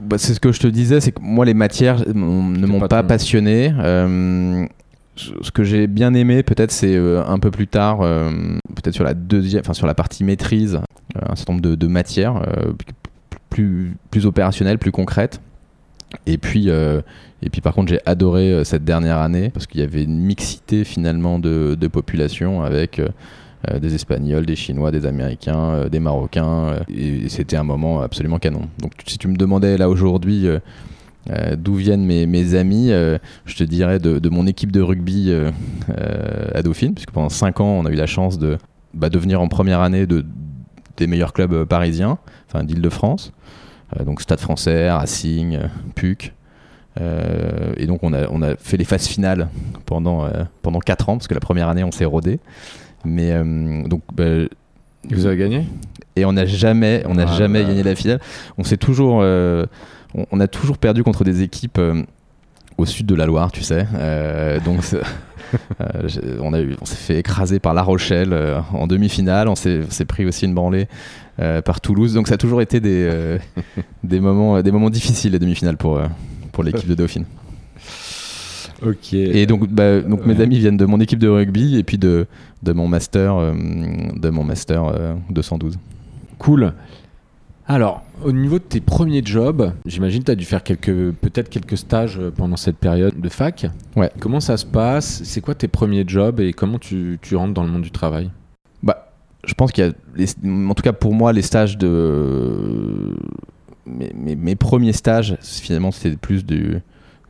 Bah, 0.00 0.16
c'est 0.18 0.34
ce 0.34 0.40
que 0.40 0.52
je 0.52 0.60
te 0.60 0.68
disais, 0.68 1.00
c'est 1.00 1.10
que 1.10 1.20
moi 1.20 1.44
les 1.44 1.54
matières 1.54 2.06
ne 2.06 2.66
m'ont 2.66 2.78
pas 2.78 2.86
pas, 2.86 3.02
ton- 3.02 3.08
passionné. 3.08 3.74
Euh, 3.76 4.66
ce 5.16 5.50
que 5.50 5.64
j'ai 5.64 5.88
bien 5.88 6.14
aimé, 6.14 6.44
peut-être, 6.44 6.70
c'est 6.70 6.94
euh, 6.94 7.24
un 7.26 7.40
peu 7.40 7.50
plus 7.50 7.66
tard, 7.66 8.00
peut-être 8.00 8.94
sur 8.94 9.04
la 9.04 9.14
deuxième, 9.14 9.62
enfin 9.64 9.74
sur 9.74 9.86
la 9.86 9.94
partie 9.94 10.22
maîtrise, 10.22 10.78
un 11.20 11.36
certain 11.36 11.54
nombre 11.54 11.76
de, 11.76 11.86
matières 11.86 12.36
euh, 12.36 12.72
plus 13.50 13.96
plus 14.10 14.26
opérationnelles, 14.26 14.78
plus 14.78 14.92
concrètes. 14.92 15.40
Et 16.26 16.38
puis, 16.38 16.70
euh, 16.70 17.00
et 17.42 17.50
puis 17.50 17.60
par 17.60 17.74
contre, 17.74 17.88
j'ai 17.88 18.00
adoré 18.06 18.52
euh, 18.52 18.64
cette 18.64 18.84
dernière 18.84 19.18
année 19.18 19.50
parce 19.50 19.66
qu'il 19.66 19.80
y 19.80 19.84
avait 19.84 20.04
une 20.04 20.18
mixité 20.18 20.84
finalement 20.84 21.38
de, 21.38 21.76
de 21.78 21.88
population 21.88 22.62
avec 22.62 22.98
euh, 22.98 23.08
euh, 23.70 23.78
des 23.78 23.94
Espagnols, 23.94 24.46
des 24.46 24.56
Chinois, 24.56 24.90
des 24.90 25.06
Américains, 25.06 25.70
euh, 25.70 25.88
des 25.88 26.00
Marocains. 26.00 26.68
euh, 26.68 26.78
et 26.88 27.28
c'était 27.28 27.56
un 27.56 27.64
moment 27.64 28.00
absolument 28.02 28.38
canon. 28.38 28.62
Donc 28.80 28.92
si 29.06 29.18
tu 29.18 29.26
me 29.28 29.36
demandais 29.36 29.76
là 29.76 29.88
aujourd'hui 29.88 30.46
euh, 30.46 30.58
euh, 31.30 31.56
d'où 31.56 31.74
viennent 31.74 32.04
mes, 32.04 32.54
amis, 32.54 32.92
euh, 32.92 33.18
je 33.46 33.56
te 33.56 33.64
dirais 33.64 33.98
de, 33.98 34.28
mon 34.28 34.46
équipe 34.46 34.70
de 34.70 34.80
rugby 34.80 35.30
euh, 35.30 35.50
euh, 35.90 36.48
à 36.54 36.62
Dauphine, 36.62 36.94
puisque 36.94 37.12
pendant 37.12 37.30
5 37.30 37.60
ans, 37.60 37.78
on 37.80 37.86
a 37.86 37.90
eu 37.90 37.94
la 37.94 38.06
chance 38.06 38.38
de 38.38 38.58
bah, 38.92 39.08
devenir 39.08 39.40
en 39.40 39.48
première 39.48 39.80
année 39.80 40.06
de, 40.06 40.24
des 40.96 41.06
meilleurs 41.06 41.32
clubs 41.32 41.52
euh, 41.52 41.64
parisiens, 41.64 42.18
enfin 42.48 42.64
d'Île-de-France. 42.64 43.32
Euh, 43.98 44.04
donc 44.04 44.20
Stade 44.20 44.40
français, 44.40 44.90
Racing, 44.90 45.56
euh, 45.56 45.66
PUC. 45.94 46.32
Euh, 47.00 47.72
et 47.76 47.86
donc 47.86 48.04
on 48.04 48.12
a, 48.12 48.28
on 48.30 48.40
a 48.42 48.54
fait 48.56 48.76
les 48.76 48.84
phases 48.84 49.06
finales 49.08 49.48
pendant, 49.84 50.24
euh, 50.24 50.44
pendant 50.62 50.78
4 50.78 51.08
ans, 51.08 51.16
parce 51.16 51.26
que 51.26 51.34
la 51.34 51.40
première 51.40 51.68
année 51.68 51.82
on 51.84 51.90
s'est 51.90 52.04
rodé. 52.04 52.38
Mais 53.04 53.32
euh, 53.32 53.82
donc 53.88 54.02
bah, 54.14 54.46
Vous 55.10 55.26
avez 55.26 55.36
gagné? 55.36 55.66
et 56.16 56.24
on 56.24 56.32
n'a 56.32 56.46
jamais, 56.46 57.02
on 57.06 57.14
n'a 57.14 57.26
Ah 57.28 57.36
jamais 57.36 57.64
gagné 57.64 57.82
la 57.82 57.96
finale. 57.96 58.20
On 58.56 58.62
s'est 58.64 58.76
toujours, 58.76 59.14
on, 59.16 59.66
on 60.30 60.40
a 60.40 60.46
toujours 60.46 60.78
perdu 60.78 61.02
contre 61.02 61.24
des 61.24 61.42
équipes 61.42 61.80
au 62.78 62.86
sud 62.86 63.06
de 63.06 63.14
la 63.16 63.26
Loire, 63.26 63.50
tu 63.50 63.62
sais. 63.64 63.84
Donc 64.64 64.84
on 66.40 66.52
a 66.52 66.60
eu, 66.60 66.76
on 66.80 66.84
s'est 66.84 66.96
fait 66.96 67.18
écraser 67.18 67.58
par 67.58 67.74
La 67.74 67.82
Rochelle 67.82 68.32
euh, 68.32 68.60
en 68.72 68.86
demi-finale. 68.86 69.48
On 69.48 69.54
s'est, 69.54 69.86
pris 70.06 70.24
aussi 70.24 70.44
une 70.44 70.54
branlée 70.54 70.88
euh, 71.40 71.62
par 71.62 71.80
Toulouse. 71.80 72.14
Donc 72.14 72.28
ça 72.28 72.34
a 72.34 72.38
toujours 72.38 72.62
été 72.62 72.80
des, 72.80 73.08
euh, 73.10 73.38
des 74.04 74.20
moments, 74.20 74.62
des 74.62 74.72
moments 74.72 74.90
difficiles 74.90 75.32
les 75.32 75.38
demi-finales 75.38 75.76
pour 75.76 75.98
euh, 75.98 76.06
pour 76.52 76.64
l'équipe 76.64 76.88
de 76.88 76.94
Dauphine. 76.94 77.24
Ok. 78.84 79.14
Et 79.14 79.46
donc, 79.46 79.68
bah, 79.68 80.00
donc 80.00 80.26
mes 80.26 80.40
amis 80.40 80.58
viennent 80.58 80.76
de 80.76 80.84
mon 80.84 81.00
équipe 81.00 81.18
de 81.18 81.28
rugby 81.28 81.78
et 81.78 81.84
puis 81.84 81.96
de 81.96 82.26
de 82.62 82.72
mon 82.72 82.88
master, 82.88 83.36
euh, 83.36 83.52
de 84.16 84.30
mon 84.30 84.42
master 84.44 84.84
euh, 84.84 85.14
212. 85.30 85.78
Cool. 86.38 86.72
Alors, 87.66 88.02
au 88.22 88.32
niveau 88.32 88.58
de 88.58 88.64
tes 88.64 88.80
premiers 88.80 89.22
jobs, 89.24 89.72
j'imagine 89.86 90.20
que 90.20 90.26
tu 90.26 90.32
as 90.32 90.34
dû 90.34 90.44
faire 90.44 90.62
quelques, 90.62 91.12
peut-être 91.12 91.48
quelques 91.48 91.78
stages 91.78 92.18
euh, 92.18 92.30
pendant 92.30 92.56
cette 92.56 92.76
période 92.76 93.18
de 93.18 93.28
fac. 93.30 93.66
Ouais. 93.96 94.10
Comment 94.20 94.40
ça 94.40 94.58
se 94.58 94.66
passe? 94.66 95.22
C'est 95.24 95.40
quoi 95.40 95.54
tes 95.54 95.68
premiers 95.68 96.04
jobs 96.06 96.40
et 96.40 96.52
comment 96.52 96.78
tu, 96.78 97.18
tu 97.22 97.36
rentres 97.36 97.54
dans 97.54 97.62
le 97.62 97.70
monde 97.70 97.80
du 97.82 97.90
travail? 97.90 98.30
Bah, 98.82 99.12
je 99.46 99.54
pense 99.54 99.72
qu'il 99.72 99.84
y 99.84 99.88
a, 99.88 99.92
les- 100.14 100.28
en 100.68 100.74
tout 100.74 100.82
cas 100.82 100.92
pour 100.92 101.14
moi, 101.14 101.32
les 101.32 101.40
stages 101.40 101.78
de 101.78 103.16
mes, 103.86 104.12
mes- 104.14 104.36
mes 104.36 104.56
premiers 104.56 104.92
stages, 104.92 105.36
finalement, 105.40 105.90
c'était 105.90 106.16
plus 106.16 106.44
du, 106.44 106.80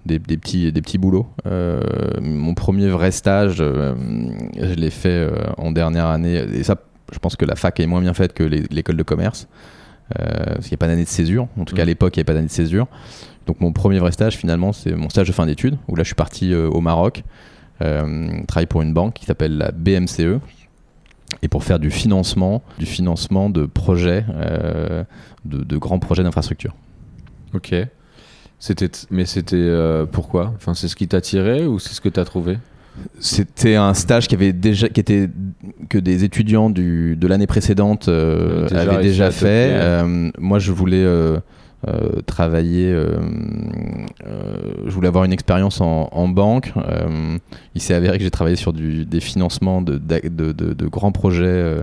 des, 0.04 0.18
des 0.18 0.36
petits, 0.36 0.72
des 0.72 0.82
petits 0.82 0.98
boulots. 0.98 1.28
Euh, 1.46 1.80
mon 2.20 2.54
premier 2.54 2.88
vrai 2.88 3.12
stage, 3.12 3.58
euh, 3.60 3.94
je 4.58 4.74
l'ai 4.74 4.90
fait 4.90 5.10
euh, 5.10 5.30
en 5.58 5.70
dernière 5.70 6.06
année. 6.06 6.44
Et 6.54 6.64
ça, 6.64 6.74
je 7.12 7.20
pense 7.20 7.36
que 7.36 7.44
la 7.44 7.54
fac 7.54 7.78
est 7.78 7.86
moins 7.86 8.00
bien 8.00 8.14
faite 8.14 8.32
que 8.32 8.42
les- 8.42 8.64
l'école 8.72 8.96
de 8.96 9.04
commerce. 9.04 9.46
Euh, 10.20 10.44
parce 10.54 10.60
qu'il 10.66 10.72
n'y 10.72 10.74
a 10.74 10.78
pas 10.78 10.86
d'année 10.88 11.04
de 11.04 11.08
césure. 11.08 11.48
En 11.58 11.64
tout 11.64 11.74
cas, 11.74 11.82
à 11.82 11.84
Mhm. 11.84 11.88
l'époque, 11.88 12.14
il 12.16 12.18
n'y 12.18 12.20
avait 12.20 12.26
pas 12.26 12.34
d'année 12.34 12.46
de 12.48 12.52
césure. 12.52 12.86
Donc, 13.46 13.60
mon 13.60 13.72
premier 13.72 13.98
vrai 13.98 14.12
stage, 14.12 14.36
finalement, 14.36 14.72
c'est 14.72 14.92
mon 14.94 15.08
stage 15.08 15.26
de 15.28 15.32
fin 15.32 15.46
d'études, 15.46 15.76
où 15.88 15.96
là, 15.96 16.02
je 16.02 16.08
suis 16.08 16.14
parti 16.14 16.52
euh, 16.52 16.68
au 16.68 16.80
Maroc, 16.80 17.22
euh, 17.82 18.28
travailler 18.46 18.66
pour 18.66 18.82
une 18.82 18.92
banque 18.92 19.14
qui 19.14 19.24
s'appelle 19.24 19.56
la 19.56 19.70
BMCE, 19.72 20.40
et 21.42 21.48
pour 21.48 21.64
faire 21.64 21.78
du 21.78 21.90
financement, 21.90 22.62
du 22.78 22.86
financement 22.86 23.48
de 23.50 23.64
projets, 23.66 24.24
euh, 24.34 25.04
de, 25.46 25.64
de 25.64 25.76
grands 25.78 25.98
projets 25.98 26.22
d'infrastructure. 26.22 26.74
Ok. 27.54 27.74
C'était, 28.58 28.90
mais 29.10 29.24
c'était 29.26 29.56
euh, 29.56 30.06
pourquoi? 30.06 30.52
Enfin, 30.56 30.74
c'est 30.74 30.88
ce 30.88 30.96
qui 30.96 31.08
t'a 31.08 31.20
tiré 31.20 31.66
ou 31.66 31.78
c'est 31.78 31.92
ce 31.94 32.00
que 32.00 32.08
tu 32.08 32.20
as 32.20 32.24
trouvé? 32.24 32.58
C'était 33.18 33.74
un 33.74 33.92
stage 33.94 34.28
qui 34.28 34.34
avait 34.34 34.52
déjà, 34.52 34.88
qui 34.88 35.00
était 35.00 35.28
que 35.88 35.98
des 35.98 36.24
étudiants 36.24 36.70
du, 36.70 37.16
de 37.16 37.26
l'année 37.26 37.46
précédente 37.46 38.08
euh, 38.08 38.68
Déjà 38.68 38.80
avaient 38.80 39.02
déjà 39.02 39.30
fait. 39.30 39.70
Euh, 39.72 40.30
moi, 40.38 40.58
je 40.58 40.70
voulais 40.72 41.02
euh, 41.04 41.38
travailler, 42.26 42.94
je 44.86 44.90
voulais 44.90 45.08
avoir 45.08 45.24
une 45.24 45.32
expérience 45.32 45.80
en, 45.80 46.08
en 46.12 46.28
banque. 46.28 46.72
Il 47.74 47.80
s'est 47.82 47.94
avéré 47.94 48.18
que 48.18 48.24
j'ai 48.24 48.30
travaillé 48.30 48.56
sur 48.56 48.72
du, 48.72 49.04
des 49.04 49.20
financements 49.20 49.82
de, 49.82 49.98
de, 49.98 50.52
de- 50.52 50.72
de 50.72 50.86
grands 50.86 51.12
projets 51.12 51.44
euh, 51.46 51.82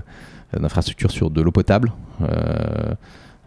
d'infrastructure 0.60 1.12
sur 1.12 1.30
de 1.30 1.42
l'eau 1.42 1.52
potable. 1.52 1.92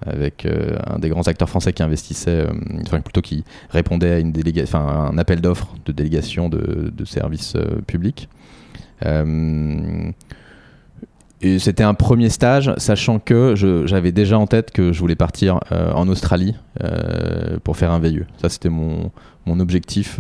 Avec 0.07 0.47
euh, 0.47 0.77
un 0.87 0.99
des 0.99 1.09
grands 1.09 1.27
acteurs 1.29 1.49
français 1.49 1.73
qui 1.73 1.83
investissait, 1.83 2.47
euh, 2.47 2.53
enfin 2.87 3.01
plutôt 3.01 3.23
qui 3.23 3.45
répondait 3.71 4.11
à 4.11 4.19
une 4.19 4.33
un 4.75 5.19
appel 5.19 5.41
d'offres 5.41 5.75
de 5.87 5.93
délégation 5.93 6.49
de, 6.49 7.05
services 7.05 7.55
euh, 7.57 7.81
publics. 7.87 8.29
Et 11.43 11.59
c'était 11.59 11.83
un 11.83 11.93
premier 11.93 12.31
stage, 12.31 12.73
sachant 12.79 13.19
que 13.19 13.55
j'avais 13.87 14.13
déjà 14.13 14.39
en 14.39 14.47
tête 14.47 14.71
que 14.71 14.95
je 14.95 15.01
voulais 15.01 15.17
partir 15.17 15.61
en 15.71 16.09
Australie 16.09 16.55
pour 17.65 17.77
faire 17.77 17.91
un 17.91 17.99
VIE. 17.99 18.23
Ça, 18.41 18.49
c'était 18.49 18.71
mon, 18.71 19.11
objectif 19.47 20.19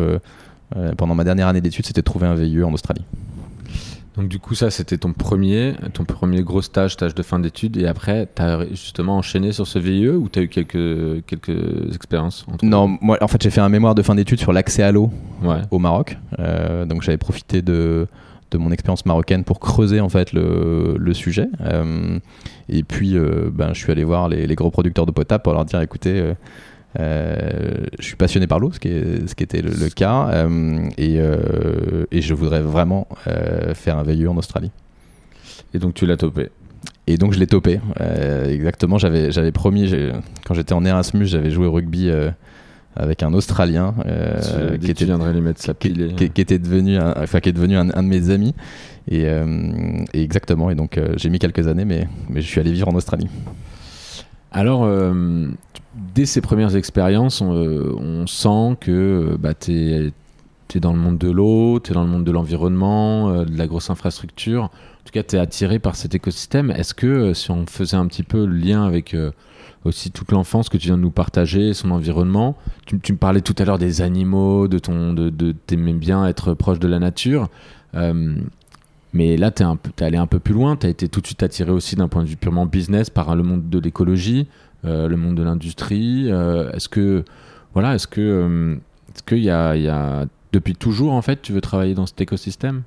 pendant 0.98 1.14
ma 1.14 1.24
dernière 1.24 1.48
année 1.48 1.62
d'études, 1.62 1.86
c'était 1.86 2.02
de 2.02 2.04
trouver 2.04 2.26
un 2.26 2.34
VIE 2.34 2.62
en 2.62 2.74
Australie. 2.74 3.04
Donc 4.16 4.28
du 4.28 4.38
coup, 4.38 4.54
ça, 4.54 4.70
c'était 4.70 4.96
ton 4.96 5.12
premier, 5.12 5.74
ton 5.92 6.04
premier 6.04 6.42
gros 6.42 6.62
stage, 6.62 6.92
stage 6.92 7.14
de 7.16 7.22
fin 7.24 7.40
d'études. 7.40 7.76
Et 7.76 7.86
après, 7.88 8.28
tu 8.34 8.42
as 8.42 8.64
justement 8.70 9.16
enchaîné 9.18 9.50
sur 9.50 9.66
ce 9.66 9.78
VIE 9.80 10.08
ou 10.10 10.28
tu 10.28 10.38
as 10.38 10.42
eu 10.42 10.48
quelques, 10.48 11.24
quelques 11.26 11.92
expériences 11.94 12.46
Non, 12.62 12.96
moi, 13.00 13.18
en 13.20 13.26
fait, 13.28 13.42
j'ai 13.42 13.50
fait 13.50 13.60
un 13.60 13.68
mémoire 13.68 13.94
de 13.96 14.02
fin 14.02 14.14
d'études 14.14 14.38
sur 14.38 14.52
l'accès 14.52 14.82
à 14.84 14.92
l'eau 14.92 15.10
Ouais. 15.42 15.62
au 15.72 15.78
Maroc. 15.80 16.16
Euh, 16.38 16.84
donc 16.86 17.02
j'avais 17.02 17.18
profité 17.18 17.60
de, 17.60 18.06
de 18.52 18.58
mon 18.58 18.70
expérience 18.70 19.04
marocaine 19.04 19.42
pour 19.42 19.58
creuser 19.58 20.00
en 20.00 20.08
fait 20.08 20.32
le, 20.32 20.94
le 20.96 21.12
sujet. 21.14 21.48
Euh, 21.62 22.18
et 22.68 22.84
puis 22.84 23.16
euh, 23.16 23.50
ben, 23.52 23.74
je 23.74 23.80
suis 23.80 23.90
allé 23.90 24.04
voir 24.04 24.28
les, 24.28 24.46
les 24.46 24.54
gros 24.54 24.70
producteurs 24.70 25.06
de 25.06 25.10
potable 25.10 25.42
pour 25.42 25.52
leur 25.54 25.64
dire 25.64 25.80
écoutez, 25.80 26.34
je 26.96 28.04
suis 28.04 28.16
passionné 28.16 28.46
par 28.46 28.58
l'eau, 28.58 28.72
ce 28.72 28.78
qui, 28.78 28.88
est, 28.88 29.28
ce 29.28 29.34
qui 29.34 29.42
était 29.42 29.62
le, 29.62 29.70
le 29.70 29.88
cas, 29.88 30.28
euh, 30.28 30.88
et, 30.96 31.16
euh, 31.18 32.06
et 32.10 32.20
je 32.20 32.34
voudrais 32.34 32.62
vraiment 32.62 33.08
euh, 33.26 33.74
faire 33.74 33.98
un 33.98 34.04
VIE 34.04 34.26
en 34.26 34.36
Australie. 34.36 34.70
Et 35.72 35.78
donc 35.78 35.94
tu 35.94 36.06
l'as 36.06 36.16
topé. 36.16 36.50
Et 37.06 37.16
donc 37.16 37.32
je 37.32 37.38
l'ai 37.38 37.46
topé. 37.46 37.80
Euh, 38.00 38.48
exactement, 38.50 38.98
j'avais 38.98 39.32
j'avais 39.32 39.52
promis, 39.52 39.92
quand 40.46 40.54
j'étais 40.54 40.72
en 40.72 40.84
Erasmus, 40.84 41.26
j'avais 41.26 41.50
joué 41.50 41.66
au 41.66 41.72
rugby 41.72 42.08
euh, 42.08 42.30
avec 42.96 43.22
un 43.22 43.34
Australien 43.34 43.94
qui 44.80 44.90
était 44.90 45.04
les 45.06 45.40
mettre 45.40 45.60
sa 45.60 45.74
qui, 45.74 45.88
était 45.88 46.58
devenu, 46.60 46.98
enfin 46.98 47.40
qui 47.40 47.48
est 47.48 47.52
devenu 47.52 47.76
un, 47.76 47.84
de 47.86 48.08
mes 48.08 48.30
amis. 48.30 48.54
Et, 49.10 49.26
exactement. 50.14 50.70
Et 50.70 50.76
donc 50.76 51.00
j'ai 51.16 51.28
mis 51.28 51.40
quelques 51.40 51.66
années, 51.66 51.84
mais, 51.84 52.06
mais 52.30 52.40
je 52.40 52.46
suis 52.46 52.60
allé 52.60 52.70
vivre 52.70 52.88
en 52.88 52.94
Australie. 52.94 53.28
Alors, 54.54 54.88
dès 56.14 56.26
ces 56.26 56.40
premières 56.40 56.76
expériences, 56.76 57.42
on, 57.42 58.26
sent 58.26 58.76
que 58.80 59.36
bah, 59.38 59.52
tu 59.52 59.72
es, 59.72 60.80
dans 60.80 60.92
le 60.92 60.98
monde 60.98 61.18
de 61.18 61.30
l'eau, 61.30 61.80
tu 61.80 61.90
es 61.90 61.94
dans 61.94 62.04
le 62.04 62.08
monde 62.08 62.24
de 62.24 62.30
l'environnement, 62.30 63.44
de 63.44 63.58
la 63.58 63.66
grosse 63.66 63.90
infrastructure. 63.90 64.70
En 65.04 65.06
tout 65.06 65.12
cas, 65.12 65.22
tu 65.22 65.36
es 65.36 65.38
attiré 65.38 65.78
par 65.78 65.96
cet 65.96 66.14
écosystème. 66.14 66.70
Est-ce 66.70 66.94
que 66.94 67.06
euh, 67.06 67.34
si 67.34 67.50
on 67.50 67.66
faisait 67.66 67.98
un 67.98 68.06
petit 68.06 68.22
peu 68.22 68.46
le 68.46 68.56
lien 68.56 68.86
avec 68.86 69.12
euh, 69.12 69.32
aussi 69.84 70.10
toute 70.10 70.32
l'enfance 70.32 70.70
que 70.70 70.78
tu 70.78 70.86
viens 70.86 70.96
de 70.96 71.02
nous 71.02 71.10
partager, 71.10 71.74
son 71.74 71.90
environnement, 71.90 72.56
tu, 72.86 72.96
me 72.96 73.18
parlais 73.18 73.42
tout 73.42 73.54
à 73.58 73.66
l'heure 73.66 73.76
des 73.76 74.00
animaux, 74.00 74.66
de 74.66 74.78
ton, 74.78 75.12
de, 75.12 75.28
de 75.28 75.92
bien 75.92 76.26
être 76.26 76.54
proche 76.54 76.78
de 76.78 76.88
la 76.88 76.98
nature. 77.00 77.50
Euh, 79.14 79.18
mais 79.18 79.36
là, 79.36 79.50
tu 79.50 79.62
es, 79.62 80.02
allé 80.02 80.16
un 80.16 80.26
peu 80.26 80.38
plus 80.38 80.54
loin. 80.54 80.76
Tu 80.76 80.86
as 80.86 80.90
été 80.90 81.08
tout 81.08 81.20
de 81.20 81.26
suite 81.26 81.42
attiré 81.42 81.70
aussi 81.70 81.96
d'un 81.96 82.08
point 82.08 82.22
de 82.22 82.28
vue 82.28 82.36
purement 82.36 82.66
business 82.66 83.10
par 83.10 83.34
le 83.36 83.42
monde 83.42 83.68
de 83.68 83.78
l'écologie, 83.78 84.48
le 84.82 85.16
monde 85.16 85.34
de 85.36 85.42
l'industrie. 85.42 86.28
est-ce 86.28 86.88
que, 86.88 87.24
voilà, 87.72 87.94
est-ce 87.94 88.06
que, 88.06 88.78
est-ce 89.14 89.22
qu'il 89.22 89.44
y 89.44 89.50
a, 89.50 90.26
depuis 90.52 90.74
toujours 90.74 91.12
en 91.12 91.22
fait, 91.22 91.40
tu 91.42 91.52
veux 91.52 91.60
travailler 91.60 91.94
dans 91.94 92.06
cet 92.06 92.20
écosystème? 92.20 92.82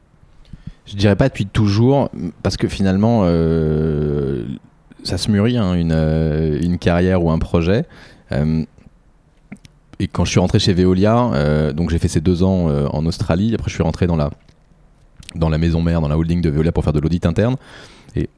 Je 0.88 0.96
dirais 0.96 1.18
pas 1.18 1.28
depuis 1.28 1.46
toujours, 1.46 2.10
parce 2.44 2.56
que 2.56 2.70
finalement, 2.70 3.22
euh, 3.26 4.46
ça 5.04 5.18
se 5.18 5.30
mûrit, 5.30 5.58
hein, 5.58 5.74
une, 5.74 5.92
euh, 5.92 6.58
une, 6.62 6.78
carrière 6.78 7.24
ou 7.24 7.30
un 7.30 7.40
projet. 7.40 7.86
Euh, 8.32 8.64
et 10.00 10.08
quand 10.08 10.24
je 10.24 10.32
suis 10.32 10.40
rentré 10.40 10.60
chez 10.60 10.74
Veolia, 10.74 11.74
donc 11.74 11.90
j'ai 11.90 11.98
fait 11.98 12.08
ces 12.08 12.22
deux 12.22 12.44
ans 12.44 12.68
en 12.94 13.06
Australie, 13.08 13.56
après 13.56 13.70
je 13.70 13.74
suis 13.74 13.84
rentré 13.84 14.06
dans 14.06 14.16
la, 14.16 14.30
dans 15.38 15.50
la 15.50 15.58
maison 15.58 15.82
mère, 15.82 16.02
dans 16.02 16.08
la 16.08 16.18
holding 16.18 16.42
de 16.42 16.50
Veolia 16.50 16.72
pour 16.72 16.84
faire 16.84 16.94
de 16.94 17.00
l'audit 17.00 17.26
interne. 17.26 17.56
Et 18.16 18.30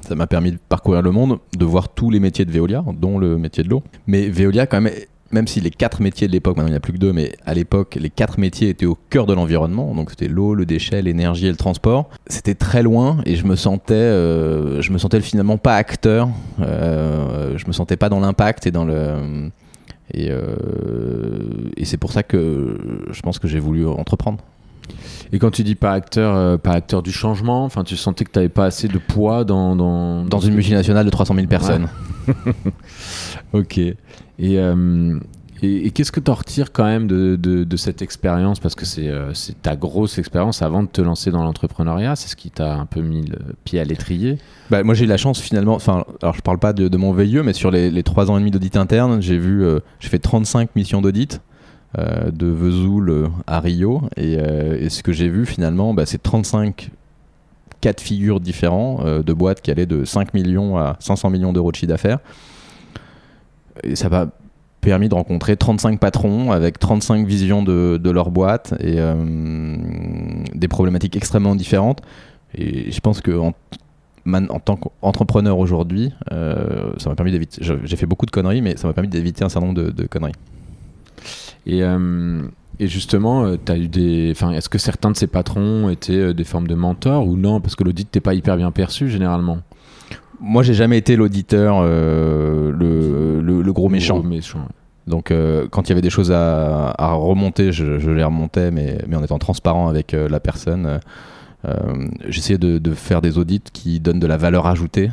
ça 0.00 0.14
m'a 0.14 0.26
permis 0.26 0.52
de 0.52 0.58
parcourir 0.68 1.02
le 1.02 1.10
monde, 1.10 1.38
de 1.56 1.64
voir 1.64 1.88
tous 1.90 2.10
les 2.10 2.20
métiers 2.20 2.44
de 2.44 2.50
Veolia, 2.50 2.84
dont 2.94 3.18
le 3.18 3.36
métier 3.38 3.62
de 3.62 3.68
l'eau. 3.68 3.82
Mais 4.06 4.28
Veolia, 4.28 4.66
quand 4.66 4.80
même, 4.80 4.94
même 5.32 5.46
si 5.46 5.60
les 5.60 5.70
quatre 5.70 6.00
métiers 6.00 6.28
de 6.28 6.32
l'époque, 6.32 6.56
maintenant 6.56 6.68
il 6.68 6.72
n'y 6.72 6.76
a 6.76 6.80
plus 6.80 6.92
que 6.92 6.98
deux, 6.98 7.12
mais 7.12 7.32
à 7.44 7.54
l'époque, 7.54 7.96
les 8.00 8.10
quatre 8.10 8.38
métiers 8.38 8.68
étaient 8.68 8.86
au 8.86 8.96
cœur 9.10 9.26
de 9.26 9.34
l'environnement. 9.34 9.94
Donc 9.94 10.10
c'était 10.10 10.28
l'eau, 10.28 10.54
le 10.54 10.66
déchet, 10.66 11.02
l'énergie 11.02 11.46
et 11.46 11.50
le 11.50 11.56
transport. 11.56 12.08
C'était 12.26 12.54
très 12.54 12.82
loin 12.82 13.18
et 13.24 13.36
je 13.36 13.46
me 13.46 13.56
sentais, 13.56 13.94
euh, 13.94 14.80
je 14.82 14.92
me 14.92 14.98
sentais 14.98 15.20
finalement 15.20 15.56
pas 15.56 15.76
acteur. 15.76 16.28
Euh, 16.60 17.56
je 17.56 17.66
me 17.66 17.72
sentais 17.72 17.96
pas 17.96 18.08
dans 18.08 18.20
l'impact 18.20 18.66
et 18.66 18.70
dans 18.70 18.84
le. 18.84 19.50
Et, 20.14 20.28
euh, 20.30 21.70
et 21.76 21.86
c'est 21.86 21.96
pour 21.96 22.12
ça 22.12 22.22
que 22.22 23.06
je 23.10 23.20
pense 23.22 23.38
que 23.38 23.48
j'ai 23.48 23.60
voulu 23.60 23.86
entreprendre. 23.86 24.38
Et 25.32 25.38
quand 25.38 25.50
tu 25.50 25.62
dis 25.62 25.74
pas 25.74 25.92
acteur, 25.92 26.36
euh, 26.36 26.56
pas 26.58 26.72
acteur 26.72 27.02
du 27.02 27.12
changement, 27.12 27.64
enfin, 27.64 27.84
tu 27.84 27.96
sentais 27.96 28.24
que 28.24 28.30
tu 28.30 28.38
n'avais 28.38 28.48
pas 28.48 28.66
assez 28.66 28.88
de 28.88 28.98
poids 28.98 29.44
dans 29.44 29.76
dans, 29.76 30.24
dans 30.24 30.40
une 30.40 30.54
multinationale 30.54 31.04
de 31.04 31.10
300 31.10 31.34
000 31.34 31.46
personnes. 31.46 31.88
ok. 33.52 33.80
Euh, 34.40 35.20
et, 35.62 35.86
et, 35.86 35.90
qu'est-ce 35.92 36.10
que 36.10 36.18
tu 36.18 36.30
en 36.30 36.34
retires 36.34 36.72
quand 36.72 36.84
même 36.84 37.06
de, 37.06 37.36
de, 37.36 37.76
cette 37.76 38.02
expérience? 38.02 38.58
Parce 38.58 38.74
que 38.74 38.84
euh, 39.00 39.32
c'est 39.32 39.62
ta 39.62 39.76
grosse 39.76 40.18
expérience 40.18 40.60
avant 40.60 40.82
de 40.82 40.88
te 40.88 41.00
lancer 41.00 41.30
dans 41.30 41.44
l'entrepreneuriat. 41.44 42.16
C'est 42.16 42.28
ce 42.28 42.34
qui 42.34 42.50
t'a 42.50 42.74
un 42.74 42.86
peu 42.86 43.00
mis 43.00 43.24
le 43.24 43.38
pied 43.64 43.78
à 43.78 43.84
l'étrier. 43.84 44.38
Bah, 44.70 44.82
moi, 44.82 44.94
j'ai 44.94 45.04
eu 45.04 45.08
la 45.08 45.16
chance 45.16 45.40
finalement. 45.40 45.74
Enfin, 45.74 46.04
alors 46.20 46.34
je 46.34 46.42
parle 46.42 46.58
pas 46.58 46.72
de, 46.72 46.96
mon 46.96 47.12
veilleux, 47.12 47.44
mais 47.44 47.52
sur 47.52 47.70
les, 47.70 48.02
trois 48.02 48.30
ans 48.30 48.36
et 48.36 48.40
demi 48.40 48.50
d'audit 48.50 48.76
interne, 48.76 49.22
j'ai 49.22 49.38
vu, 49.38 49.64
euh, 49.64 49.78
j'ai 50.00 50.08
fait 50.08 50.18
35 50.18 50.74
missions 50.74 51.00
d'audit. 51.00 51.40
De 51.98 52.46
Vesoul 52.46 53.30
à 53.46 53.60
Rio 53.60 54.02
et, 54.16 54.38
ce 54.88 55.02
que 55.02 55.12
j'ai 55.12 55.28
vu 55.28 55.44
finalement 55.44 55.92
bah, 55.92 56.06
c'est 56.06 56.22
35 56.22 56.90
quatre 57.80 58.00
figures 58.00 58.40
différents 58.40 59.00
de 59.04 59.32
boîtes 59.32 59.60
qui 59.60 59.70
allaient 59.70 59.86
de 59.86 60.04
5 60.04 60.32
millions 60.34 60.78
à 60.78 60.96
500 61.00 61.30
millions 61.30 61.52
d'euros 61.52 61.70
de 61.70 61.76
chiffre 61.76 61.90
d'affaires 61.90 62.18
et 63.82 63.96
ça 63.96 64.08
m'a 64.08 64.28
permis 64.82 65.08
de 65.08 65.14
rencontrer 65.14 65.56
35 65.56 65.98
patrons 65.98 66.50
avec 66.50 66.78
35 66.78 67.24
visions 67.26 67.62
de, 67.62 67.98
de 68.02 68.10
leur 68.10 68.30
boîte 68.30 68.74
et 68.80 68.96
euh, 68.98 69.76
des 70.54 70.68
problématiques 70.68 71.16
extrêmement 71.16 71.54
différentes. 71.54 72.02
Et 72.54 72.90
je 72.90 73.00
pense 73.00 73.20
que 73.20 73.30
en, 73.30 73.54
en 74.26 74.58
tant 74.58 74.76
qu'entrepreneur 74.76 75.58
aujourd'hui, 75.58 76.12
euh, 76.32 76.92
ça 76.98 77.08
m'a 77.08 77.14
permis 77.14 77.30
d'éviter. 77.30 77.62
J'ai 77.62 77.96
fait 77.96 78.06
beaucoup 78.06 78.26
de 78.26 78.32
conneries, 78.32 78.60
mais 78.60 78.76
ça 78.76 78.88
m'a 78.88 78.92
permis 78.92 79.08
d'éviter 79.08 79.44
un 79.44 79.48
certain 79.48 79.68
nombre 79.68 79.80
de, 79.92 80.06
conneries. 80.06 80.34
Et, 81.66 81.82
euh, 81.82 82.42
et 82.78 82.88
justement, 82.88 83.44
as 83.44 83.76
eu 83.76 83.88
des. 83.88 84.30
Enfin, 84.32 84.50
est-ce 84.52 84.68
que 84.68 84.78
certains 84.78 85.10
de 85.10 85.16
ces 85.16 85.26
patrons 85.26 85.88
étaient 85.90 86.34
des 86.34 86.44
formes 86.44 86.66
de 86.66 86.74
mentors 86.74 87.26
ou 87.26 87.36
non? 87.36 87.60
Parce 87.60 87.76
que 87.76 87.84
l'audit 87.84 88.12
n'est 88.14 88.20
pas 88.20 88.34
hyper 88.34 88.56
bien 88.56 88.70
perçu 88.70 89.08
généralement 89.08 89.58
moi, 90.42 90.62
j'ai 90.62 90.74
jamais 90.74 90.98
été 90.98 91.16
l'auditeur, 91.16 91.78
euh, 91.80 92.72
le, 92.72 93.72
gros 93.72 93.88
méchant. 93.88 94.22
Donc, 95.06 95.30
euh, 95.30 95.66
quand 95.70 95.88
il 95.88 95.90
y 95.90 95.92
avait 95.92 96.02
des 96.02 96.10
choses 96.10 96.32
à, 96.32 97.12
remonter, 97.14 97.72
je, 97.72 98.10
les 98.10 98.24
remontais, 98.24 98.70
mais, 98.70 98.98
mais 99.08 99.16
en 99.16 99.22
étant 99.22 99.38
transparent 99.38 99.88
avec 99.88 100.12
euh, 100.12 100.28
la 100.28 100.40
personne. 100.40 101.00
j'essayais 102.28 102.58
de, 102.58 102.92
faire 102.92 103.22
des 103.22 103.38
audits 103.38 103.62
qui 103.72 104.00
donnent 104.00 104.18
de 104.18 104.26
la 104.26 104.36
valeur 104.36 104.66
ajoutée 104.66 105.10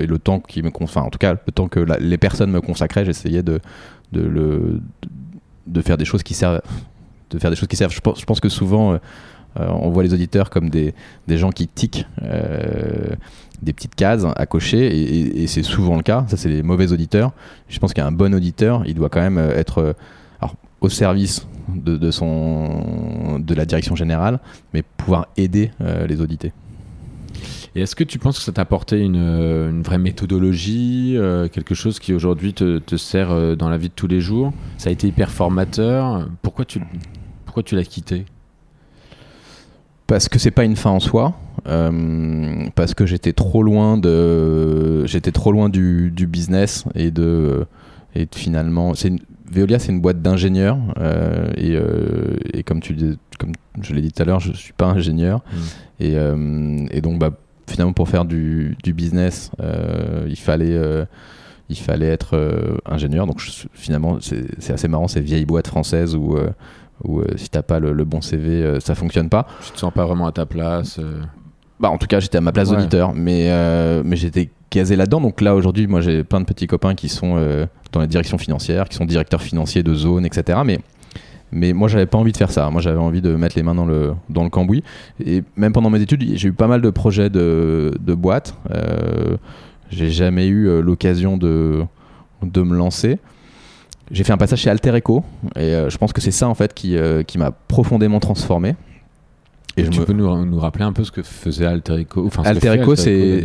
et 0.00 0.06
le 0.06 0.18
temps 0.18 0.40
qui 0.40 0.64
me 0.64 0.70
enfin 0.80 1.02
en 1.02 1.10
tout 1.10 1.18
cas 1.18 1.34
le 1.34 1.52
temps 1.52 1.68
que 1.68 1.78
les 2.00 2.18
personnes 2.18 2.50
me 2.50 2.60
consacraient 2.60 3.04
j'essayais 3.04 3.44
de 3.44 3.60
de, 4.10 4.20
le, 4.20 4.80
de 5.66 5.80
faire 5.80 5.96
des 5.96 6.04
choses 6.04 6.22
qui 6.22 6.34
servent 6.34 6.60
je 7.32 8.24
pense, 8.24 8.40
que 8.40 8.48
souvent 8.48 8.98
on 9.56 9.90
voit 9.90 10.02
les 10.02 10.12
auditeurs 10.12 10.50
comme 10.50 10.68
des, 10.68 10.94
gens 11.28 11.50
qui 11.50 11.68
tiquent 11.68 12.06
des 13.62 13.72
petites 13.72 13.94
cases 13.94 14.24
à 14.36 14.46
cocher 14.46 15.42
et, 15.42 15.46
c'est 15.46 15.62
souvent 15.62 15.96
le 15.96 16.02
cas. 16.02 16.24
Ça, 16.28 16.36
c'est 16.36 16.48
les 16.48 16.62
mauvais 16.62 16.92
auditeurs. 16.92 17.32
Je 17.68 17.78
pense 17.78 17.92
qu'un 17.92 18.12
bon 18.12 18.34
auditeur, 18.34 18.82
il 18.86 18.94
doit 18.94 19.08
quand 19.08 19.20
même 19.20 19.38
euh, 19.38 19.56
être 19.56 19.78
euh, 19.78 19.92
au 20.80 20.88
service 20.88 21.46
de, 21.68 21.96
de 21.96 23.54
la 23.54 23.64
direction 23.66 23.96
générale, 23.96 24.40
mais 24.72 24.82
pouvoir 24.82 25.28
aider 25.36 25.70
euh, 25.82 26.06
les 26.06 26.20
audités. 26.20 26.52
Et 27.74 27.82
est-ce 27.82 27.94
que 27.94 28.04
tu 28.04 28.18
penses 28.18 28.38
que 28.38 28.44
ça 28.44 28.52
t'a 28.52 28.62
apporté 28.62 28.98
une, 29.00 29.82
vraie 29.82 29.98
méthodologie, 29.98 31.16
quelque 31.52 31.74
chose 31.74 31.98
qui 32.00 32.12
aujourd'hui 32.12 32.52
te, 32.52 32.96
sert 32.96 33.56
dans 33.56 33.68
la 33.68 33.76
vie 33.76 33.88
de 33.88 33.94
tous 33.94 34.08
les 34.08 34.20
jours? 34.20 34.52
Ça 34.76 34.90
a 34.90 34.92
été 34.92 35.06
hyper 35.06 35.30
formateur. 35.30 36.28
Pourquoi 36.42 36.64
tu, 36.64 36.80
pourquoi 37.44 37.62
tu 37.62 37.76
l'as 37.76 37.84
quitté? 37.84 38.24
Parce 40.08 40.28
que 40.28 40.40
c'est 40.40 40.50
pas 40.50 40.64
une 40.64 40.74
fin 40.74 40.90
en 40.90 40.98
soi. 40.98 41.36
Euh, 41.66 42.68
parce 42.74 42.94
que 42.94 43.06
j'étais 43.06 43.32
trop 43.32 43.62
loin 43.62 43.98
de 43.98 45.04
j'étais 45.06 45.32
trop 45.32 45.52
loin 45.52 45.68
du, 45.68 46.10
du, 46.10 46.26
business 46.26 46.84
et 46.94 47.10
de 47.10 47.66
et 48.14 48.26
finalement 48.34 48.94
c'est 48.94 49.12
Veolia 49.50 49.78
c'est 49.78 49.92
une 49.92 50.00
boîte 50.00 50.22
d'ingénieurs 50.22 50.78
euh, 50.98 51.50
et, 51.56 51.72
euh, 51.76 52.36
et, 52.54 52.62
comme 52.62 52.80
tu 52.80 52.96
comme 53.38 53.52
je 53.82 53.92
l'ai 53.92 54.00
dit 54.00 54.10
tout 54.10 54.22
à 54.22 54.24
l'heure 54.24 54.40
je 54.40 54.52
suis 54.52 54.72
pas 54.72 54.86
ingénieur 54.86 55.42
mmh. 55.52 56.04
et, 56.04 56.16
et, 56.96 57.00
donc 57.02 57.18
bah, 57.18 57.30
finalement 57.70 57.92
pour 57.92 58.08
faire 58.08 58.24
du, 58.24 58.76
du 58.82 58.92
business 58.92 59.50
il 60.26 60.38
fallait 60.38 60.78
il 61.68 61.78
fallait 61.78 62.08
être 62.08 62.80
ingénieur 62.86 63.26
donc 63.26 63.40
finalement 63.72 64.18
c'est 64.20 64.72
assez 64.72 64.88
marrant 64.88 65.08
ces 65.08 65.20
vieilles 65.20 65.46
boîtes 65.46 65.68
françaises 65.68 66.14
où 66.14 66.36
où 67.04 67.22
si 67.36 67.48
t'as 67.48 67.62
pas 67.62 67.78
le, 67.78 67.92
le, 67.92 68.04
bon 68.04 68.20
CV, 68.20 68.78
ça 68.80 68.94
fonctionne 68.94 69.30
pas. 69.30 69.46
Tu 69.64 69.72
te 69.72 69.78
sens 69.78 69.90
pas 69.90 70.04
vraiment 70.04 70.26
à 70.26 70.32
ta 70.32 70.44
place. 70.44 71.00
Bah, 71.80 71.88
en 71.88 71.96
tout 71.96 72.06
cas, 72.06 72.20
j'étais 72.20 72.36
à 72.36 72.42
ma 72.42 72.52
place 72.52 72.68
d'auditeur, 72.68 73.14
mais, 73.14 73.46
euh, 73.48 74.02
mais 74.04 74.16
j'étais 74.16 74.50
casé 74.68 74.96
là-dedans. 74.96 75.22
Donc 75.22 75.40
là, 75.40 75.54
aujourd'hui, 75.54 75.86
moi, 75.86 76.02
j'ai 76.02 76.22
plein 76.24 76.40
de 76.40 76.44
petits 76.44 76.66
copains 76.66 76.94
qui 76.94 77.08
sont 77.08 77.36
euh, 77.38 77.64
dans 77.92 78.00
la 78.00 78.06
direction 78.06 78.36
financière, 78.36 78.86
qui 78.86 78.96
sont 78.96 79.06
directeurs 79.06 79.40
financiers 79.40 79.82
de 79.82 79.94
zone, 79.94 80.26
etc. 80.26 80.58
Mais, 80.62 80.80
mais 81.52 81.72
moi, 81.72 81.88
j'avais 81.88 82.06
pas 82.06 82.18
envie 82.18 82.32
de 82.32 82.36
faire 82.36 82.50
ça. 82.50 82.70
Moi, 82.70 82.80
j'avais 82.80 82.98
envie 82.98 83.20
de 83.20 83.34
mettre 83.34 83.56
les 83.56 83.62
mains 83.62 83.74
dans 83.74 83.86
le, 83.86 84.12
dans 84.28 84.44
le 84.44 84.50
cambouis. 84.50 84.82
Et 85.24 85.42
même 85.56 85.72
pendant 85.72 85.90
mes 85.90 86.00
études, 86.00 86.24
j'ai 86.36 86.48
eu 86.48 86.52
pas 86.52 86.66
mal 86.66 86.80
de 86.80 86.90
projets 86.90 87.30
de, 87.30 87.92
de 88.00 88.14
boîtes. 88.14 88.54
Euh, 88.70 89.36
j'ai 89.90 90.10
jamais 90.10 90.46
eu 90.46 90.80
l'occasion 90.80 91.36
de, 91.36 91.82
de 92.42 92.62
me 92.62 92.76
lancer. 92.76 93.18
J'ai 94.10 94.24
fait 94.24 94.32
un 94.32 94.38
passage 94.38 94.60
chez 94.60 94.70
Alter 94.70 94.98
Eco 94.98 95.24
et 95.56 95.72
je 95.88 95.96
pense 95.96 96.12
que 96.12 96.20
c'est 96.20 96.32
ça 96.32 96.48
en 96.48 96.54
fait 96.54 96.74
qui, 96.74 96.96
qui 97.26 97.38
m'a 97.38 97.50
profondément 97.50 98.20
transformé. 98.20 98.74
Et 99.76 99.88
tu 99.88 100.00
peux 100.00 100.12
nous, 100.12 100.44
nous, 100.44 100.58
rappeler 100.58 100.84
un 100.84 100.92
peu 100.92 101.04
ce 101.04 101.12
que 101.12 101.22
faisait 101.22 101.66
Alter 101.66 102.06
enfin, 102.16 102.42
Alter 102.44 102.80
Eco, 102.80 102.96
c'est. 102.96 103.44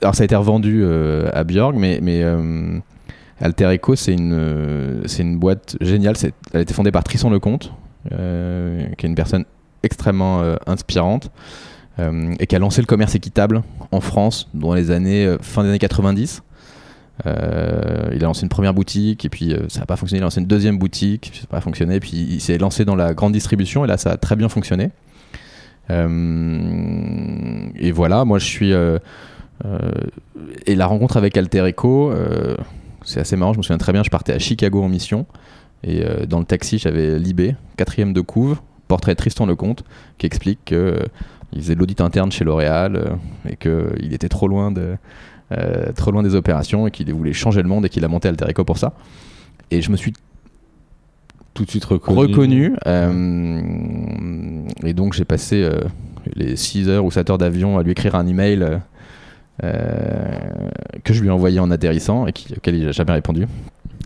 Alors, 0.00 0.14
ça 0.14 0.22
a 0.22 0.24
été 0.24 0.36
revendu 0.36 0.80
euh, 0.82 1.28
à 1.32 1.44
Björg, 1.44 1.76
mais, 1.76 2.00
mais 2.02 2.22
euh, 2.22 2.78
Alter 3.40 3.74
Eco, 3.74 3.96
c'est 3.96 4.14
une, 4.14 4.32
euh, 4.32 5.02
une 5.18 5.38
boîte 5.38 5.76
géniale. 5.80 6.14
Elle 6.52 6.58
a 6.58 6.60
été 6.62 6.74
fondée 6.74 6.92
par 6.92 7.04
Tristan 7.04 7.30
Lecomte, 7.30 7.72
qui 8.08 8.14
est 8.14 9.08
une 9.08 9.14
personne 9.14 9.44
extrêmement 9.82 10.42
inspirante, 10.66 11.30
et 11.98 12.46
qui 12.46 12.56
a 12.56 12.58
lancé 12.58 12.80
le 12.80 12.86
commerce 12.86 13.14
équitable 13.14 13.62
en 13.90 14.00
France 14.00 14.48
dans 14.54 14.74
les 14.74 14.90
années 14.90 15.36
fin 15.40 15.62
des 15.62 15.70
années 15.70 15.78
90. 15.78 16.42
Euh, 17.24 18.10
il 18.12 18.22
a 18.22 18.26
lancé 18.26 18.42
une 18.42 18.50
première 18.50 18.74
boutique 18.74 19.24
et 19.24 19.28
puis 19.28 19.54
ça 19.68 19.80
n'a 19.80 19.86
pas 19.86 19.96
fonctionné. 19.96 20.20
Il 20.20 20.22
a 20.22 20.26
lancé 20.26 20.40
une 20.40 20.46
deuxième 20.46 20.78
boutique, 20.78 21.32
ça 21.34 21.42
n'a 21.42 21.46
pas 21.48 21.60
fonctionné. 21.60 21.98
Puis 22.00 22.10
il 22.30 22.40
s'est 22.40 22.58
lancé 22.58 22.84
dans 22.84 22.96
la 22.96 23.14
grande 23.14 23.32
distribution 23.32 23.84
et 23.84 23.88
là 23.88 23.96
ça 23.96 24.12
a 24.12 24.16
très 24.16 24.36
bien 24.36 24.48
fonctionné. 24.48 24.90
et 25.90 25.92
voilà, 27.92 28.24
moi 28.24 28.38
je 28.38 28.44
suis. 28.44 28.72
et 30.66 30.74
la 30.74 30.86
rencontre 30.86 31.16
avec 31.16 31.36
Alter 31.36 31.66
Echo, 31.66 32.12
c'est 33.06 33.20
assez 33.20 33.36
marrant. 33.36 33.54
Je 33.54 33.58
me 33.58 33.62
souviens 33.62 33.78
très 33.78 33.92
bien, 33.92 34.02
je 34.02 34.10
partais 34.10 34.34
à 34.34 34.38
Chicago 34.38 34.82
en 34.82 34.88
mission. 34.88 35.24
Et 35.82 36.02
dans 36.26 36.40
le 36.40 36.44
taxi, 36.44 36.78
j'avais 36.78 37.18
Libé, 37.18 37.54
quatrième 37.76 38.12
de 38.12 38.20
couve, 38.20 38.58
portrait 38.88 39.14
Tristan 39.14 39.46
Lecomte, 39.46 39.84
qui 40.18 40.26
explique 40.26 40.60
qu'il 40.64 40.76
euh, 40.76 41.00
faisait 41.54 41.74
de 41.74 41.80
l'audit 41.80 42.00
interne 42.00 42.32
chez 42.32 42.44
L'Oréal 42.44 42.96
euh, 42.96 43.10
et 43.48 43.56
qu'il 43.56 44.12
était 44.12 44.28
trop 44.28 44.48
loin, 44.48 44.70
de, 44.70 44.96
euh, 45.52 45.92
trop 45.92 46.10
loin 46.10 46.22
des 46.22 46.34
opérations 46.34 46.86
et 46.86 46.90
qu'il 46.90 47.12
voulait 47.12 47.32
changer 47.32 47.62
le 47.62 47.68
monde 47.68 47.86
et 47.86 47.88
qu'il 47.88 48.04
a 48.04 48.08
monté 48.08 48.28
Alter 48.28 48.46
Echo 48.48 48.64
pour 48.64 48.78
ça. 48.78 48.94
Et 49.70 49.82
je 49.82 49.90
me 49.90 49.96
suis 49.96 50.12
tout 51.54 51.64
de 51.64 51.70
suite 51.70 51.84
reconnu. 51.84 52.18
reconnu 52.18 52.76
et 54.84 54.92
donc 54.92 55.14
j'ai 55.14 55.24
passé 55.24 55.66
les 56.34 56.54
6 56.54 56.90
heures 56.90 57.04
ou 57.06 57.10
7 57.10 57.30
heures 57.30 57.38
d'avion 57.38 57.78
à 57.78 57.82
lui 57.82 57.92
écrire 57.92 58.14
un 58.14 58.26
email 58.26 58.78
que 59.62 61.12
je 61.12 61.20
lui 61.20 61.28
ai 61.28 61.30
envoyé 61.30 61.60
en 61.60 61.70
atterrissant 61.70 62.26
et 62.26 62.32
auquel 62.56 62.74
il 62.76 62.86
n'a 62.86 62.92
jamais 62.92 63.12
répondu. 63.12 63.46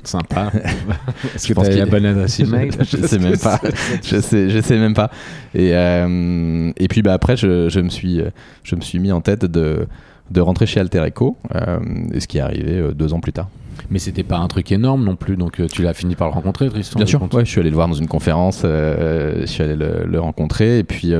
Sympa. 0.04 0.50
Est-ce 1.34 1.48
que 1.48 1.52
tu 1.52 1.60
as 1.60 1.76
la 1.76 1.86
bonne 1.86 2.06
adresse 2.06 2.40
email 2.40 2.70
Je 2.80 3.06
sais 3.06 3.18
même 3.18 3.38
pas. 3.38 3.60
je 4.02 4.20
sais, 4.20 4.50
je 4.50 4.60
sais 4.60 4.78
même 4.78 4.94
pas. 4.94 5.10
Et, 5.54 5.74
euh, 5.74 6.72
et 6.76 6.88
puis 6.88 7.02
bah, 7.02 7.12
après, 7.12 7.36
je, 7.36 7.68
je, 7.68 7.80
me 7.80 7.88
suis, 7.88 8.20
je 8.62 8.76
me 8.76 8.80
suis 8.80 8.98
mis 8.98 9.12
en 9.12 9.20
tête 9.20 9.44
de, 9.44 9.86
de 10.30 10.40
rentrer 10.40 10.66
chez 10.66 10.80
Alter 10.80 11.02
Echo, 11.04 11.36
euh, 11.54 11.78
ce 12.18 12.26
qui 12.26 12.38
est 12.38 12.42
arrivé 12.42 12.78
euh, 12.78 12.92
deux 12.92 13.12
ans 13.12 13.20
plus 13.20 13.32
tard. 13.32 13.48
Mais 13.90 13.98
c'était 13.98 14.22
pas 14.22 14.38
un 14.38 14.46
truc 14.46 14.70
énorme 14.72 15.04
non 15.04 15.16
plus, 15.16 15.36
donc 15.36 15.60
tu 15.68 15.82
l'as 15.82 15.94
fini 15.94 16.14
par 16.14 16.28
le 16.28 16.34
rencontrer, 16.34 16.68
Tristan 16.68 16.98
Bien 16.98 17.06
sûr, 17.06 17.22
ouais, 17.32 17.44
je 17.44 17.50
suis 17.50 17.60
allé 17.60 17.70
le 17.70 17.74
voir 17.74 17.88
dans 17.88 17.94
une 17.94 18.08
conférence, 18.08 18.60
je 18.62 19.42
suis 19.46 19.62
allé 19.62 19.74
le, 19.74 20.04
le 20.06 20.20
rencontrer, 20.20 20.78
et 20.78 20.84
puis 20.84 21.12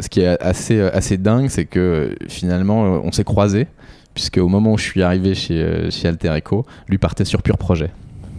ce 0.00 0.08
qui 0.08 0.20
est 0.20 0.40
assez, 0.42 0.80
assez 0.80 1.16
dingue, 1.18 1.48
c'est 1.48 1.66
que 1.66 2.14
finalement, 2.28 2.82
on 2.82 3.12
s'est 3.12 3.24
croisés 3.24 3.66
puisque 4.14 4.38
au 4.38 4.48
moment 4.48 4.72
où 4.72 4.78
je 4.78 4.84
suis 4.84 5.02
arrivé 5.02 5.34
chez, 5.34 5.60
euh, 5.60 5.90
chez 5.90 6.08
Alter 6.08 6.32
Echo, 6.34 6.64
lui 6.88 6.98
partait 6.98 7.24
sur 7.24 7.42
pur 7.42 7.58
projet. 7.58 7.90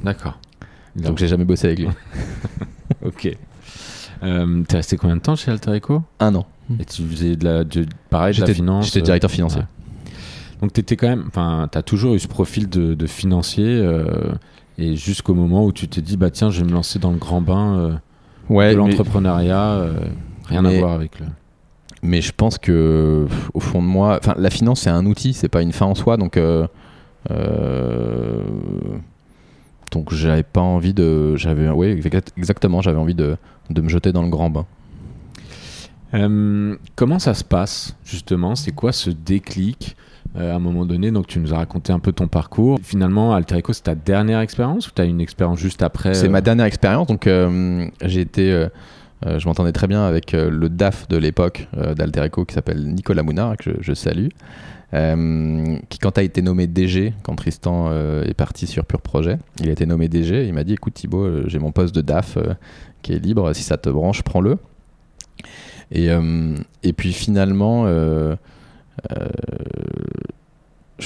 D'accord. 0.03 0.39
Donc 0.95 1.17
j'ai 1.17 1.27
jamais 1.27 1.43
bossé 1.43 1.67
avec 1.67 1.79
lui. 1.79 1.89
ok. 3.05 3.29
Euh, 4.23 4.63
T'es 4.63 4.77
resté 4.77 4.95
combien 4.95 5.17
de 5.17 5.21
temps 5.21 5.35
chez 5.35 5.51
Alter 5.51 5.73
Echo? 5.73 6.01
Un 6.19 6.33
an. 6.35 6.45
Et 6.79 6.85
tu 6.85 7.03
faisais 7.03 7.35
de 7.35 7.43
la, 7.43 7.63
de, 7.63 7.85
pareil, 8.09 8.33
de 8.33 8.41
la 8.41 8.53
finance 8.53 8.85
J'étais 8.85 9.01
directeur 9.01 9.29
euh, 9.29 9.33
financier. 9.33 9.61
Donc 10.61 10.71
tu 10.71 10.79
étais 10.79 10.95
quand 10.95 11.09
même, 11.09 11.25
enfin, 11.27 11.67
tu 11.69 11.77
as 11.77 11.83
toujours 11.83 12.15
eu 12.15 12.19
ce 12.19 12.29
profil 12.29 12.69
de, 12.69 12.95
de 12.95 13.07
financier 13.07 13.65
euh, 13.67 14.31
et 14.77 14.95
jusqu'au 14.95 15.33
moment 15.33 15.65
où 15.65 15.73
tu 15.73 15.87
t'es 15.87 16.01
dit, 16.01 16.15
bah 16.15 16.31
tiens, 16.31 16.49
je 16.49 16.61
vais 16.61 16.67
me 16.67 16.73
lancer 16.73 16.97
dans 16.97 17.11
le 17.11 17.17
grand 17.17 17.41
bain 17.41 17.99
ouais, 18.49 18.71
de 18.71 18.77
l'entrepreneuriat, 18.77 19.89
rien 20.47 20.63
à 20.65 20.71
voir 20.71 20.91
avec 20.93 21.19
le 21.19 21.25
mais 22.05 22.21
je 22.21 22.31
pense 22.31 22.57
que 22.57 23.27
au 23.53 23.59
fond 23.59 23.81
de 23.81 23.87
moi, 23.87 24.17
enfin 24.19 24.35
la 24.37 24.49
finance 24.49 24.81
c'est 24.81 24.89
un 24.89 25.05
outil, 25.05 25.33
c'est 25.33 25.49
pas 25.49 25.61
une 25.61 25.73
fin 25.73 25.85
en 25.85 25.95
soi, 25.95 26.17
donc 26.17 26.37
euh, 26.37 26.67
euh, 27.31 28.43
donc 29.91 30.13
j'avais 30.13 30.43
pas 30.43 30.61
envie 30.61 30.93
de, 30.93 31.35
j'avais, 31.35 31.69
oui 31.69 31.99
exactement, 32.37 32.81
j'avais 32.81 32.99
envie 32.99 33.15
de, 33.15 33.37
de, 33.69 33.81
me 33.81 33.89
jeter 33.89 34.11
dans 34.11 34.21
le 34.21 34.29
grand 34.29 34.49
bain. 34.49 34.65
Euh, 36.13 36.75
comment 36.95 37.19
ça 37.19 37.33
se 37.33 37.43
passe 37.43 37.95
justement? 38.05 38.55
C'est 38.55 38.71
quoi 38.71 38.91
ce 38.91 39.09
déclic 39.09 39.95
à 40.35 40.55
un 40.55 40.59
moment 40.59 40.85
donné? 40.85 41.11
Donc 41.11 41.27
tu 41.27 41.39
nous 41.39 41.53
as 41.53 41.57
raconté 41.57 41.91
un 41.91 41.99
peu 41.99 42.11
ton 42.11 42.27
parcours. 42.27 42.79
Finalement, 42.83 43.33
Alter 43.33 43.57
Echo, 43.57 43.73
c'est 43.73 43.83
ta 43.83 43.95
dernière 43.95 44.39
expérience 44.39 44.87
ou 44.87 44.91
tu 44.95 45.01
as 45.01 45.05
une 45.05 45.19
expérience 45.19 45.59
juste 45.59 45.81
après 45.81 46.13
C'est 46.13 46.29
ma 46.29 46.41
dernière 46.41 46.65
expérience, 46.65 47.07
donc 47.07 47.27
j'ai 48.03 48.21
été 48.21 48.67
euh, 49.25 49.39
je 49.39 49.47
m'entendais 49.47 49.71
très 49.71 49.87
bien 49.87 50.05
avec 50.05 50.33
euh, 50.33 50.49
le 50.49 50.67
DAF 50.69 51.07
de 51.07 51.15
l'époque 51.17 51.67
euh, 51.77 51.93
d'Altereco 51.95 52.43
qui 52.45 52.53
s'appelle 52.53 52.85
Nicolas 52.85 53.23
Mounard, 53.23 53.55
que 53.57 53.71
je, 53.79 53.93
salue. 53.93 54.27
qui 54.91 55.99
quand 55.99 56.17
a 56.17 56.23
été 56.23 56.41
nommé 56.41 56.67
DG, 56.67 57.13
quand 57.23 57.35
Tristan 57.35 57.91
est 58.23 58.33
parti 58.33 58.67
sur 58.67 58.85
Pure 58.85 59.01
Projet, 59.01 59.37
il 59.59 59.69
a 59.69 59.71
été 59.71 59.85
nommé 59.85 60.07
DG, 60.07 60.47
il 60.47 60.53
m'a 60.53 60.63
dit 60.63 60.73
écoute 60.73 60.93
Thibaut, 60.93 61.47
j'ai 61.47 61.59
mon 61.59 61.71
poste 61.71 61.95
de 61.95 62.01
DAF 62.01 62.37
qui 63.01 63.13
est 63.13 63.19
libre, 63.19 63.53
si 63.53 63.63
ça 63.63 63.77
te 63.77 63.89
branche, 63.89 64.21
prends-le. 64.21 64.57
Et, 65.91 66.07
et 66.83 66.93
puis 66.93 67.13
finalement, 67.13 67.85
je 67.87 68.37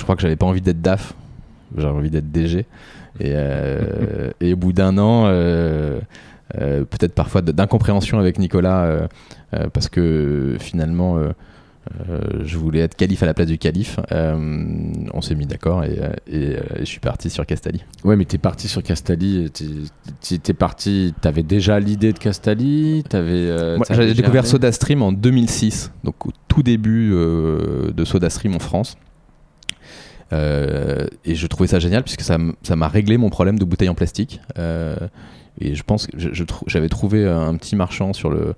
crois 0.03 0.15
que 0.15 0.21
j'avais 0.21 0.35
pas 0.35 0.45
envie 0.45 0.61
d'être 0.61 0.81
DAF, 0.81 1.13
j'avais 1.75 1.93
envie 1.93 2.11
d'être 2.11 2.31
DG. 2.31 2.65
Et, 3.19 3.33
et, 4.41 4.53
au 4.53 4.57
bout 4.57 4.73
d'un 4.73 4.97
an, 4.97 5.25
euh, 5.27 5.99
peut-être 6.53 7.13
parfois 7.13 7.41
d'incompréhension 7.41 8.19
avec 8.19 8.39
Nicolas 8.39 8.85
euh, 8.85 9.07
euh, 9.53 9.69
parce 9.71 9.89
que 9.89 10.57
finalement 10.59 11.19
je 12.43 12.57
voulais 12.57 12.81
être 12.81 12.95
calife 12.95 13.23
à 13.23 13.25
la 13.25 13.33
place 13.33 13.47
du 13.47 13.57
calife. 13.57 13.99
on 14.11 15.21
s'est 15.21 15.35
mis 15.35 15.47
d'accord 15.47 15.83
et, 15.83 15.99
je 16.79 16.85
suis 16.85 16.99
parti 16.99 17.29
sur 17.29 17.45
Castali. 17.45 17.83
Ouais, 18.03 18.15
mais 18.15 18.25
tu 18.25 18.35
es 18.35 18.37
parti 18.37 18.67
sur 18.67 18.83
Castali. 18.83 19.51
Tu 20.21 20.35
es 20.35 20.53
parti. 20.53 21.15
T'avais 21.21 21.41
déjà 21.41 21.79
l'idée 21.79 22.13
de 22.13 22.19
Castali. 22.19 23.03
J'avais 23.11 24.13
découvert 24.13 24.45
SodaStream 24.45 25.01
en 25.01 25.11
2006, 25.11 25.91
donc 26.03 26.27
au 26.27 26.31
tout 26.47 26.61
début 26.61 27.09
de 27.09 28.05
SodaStream 28.05 28.55
en 28.55 28.59
France. 28.59 28.97
et 30.31 31.35
je 31.35 31.47
trouvais 31.47 31.67
ça 31.67 31.79
génial 31.79 32.03
puisque 32.03 32.21
ça 32.21 32.37
m'a 32.75 32.87
réglé 32.87 33.17
mon 33.17 33.31
problème 33.31 33.57
de 33.57 33.65
bouteilles 33.65 33.89
en 33.89 33.95
plastique. 33.95 34.41
Et 35.59 35.75
je 35.75 35.83
pense 35.83 36.07
que 36.07 36.17
j'avais 36.67 36.89
trouvé 36.89 37.27
un 37.27 37.55
petit 37.55 37.75
marchand 37.75 38.13
sur 38.13 38.29
le, 38.29 38.55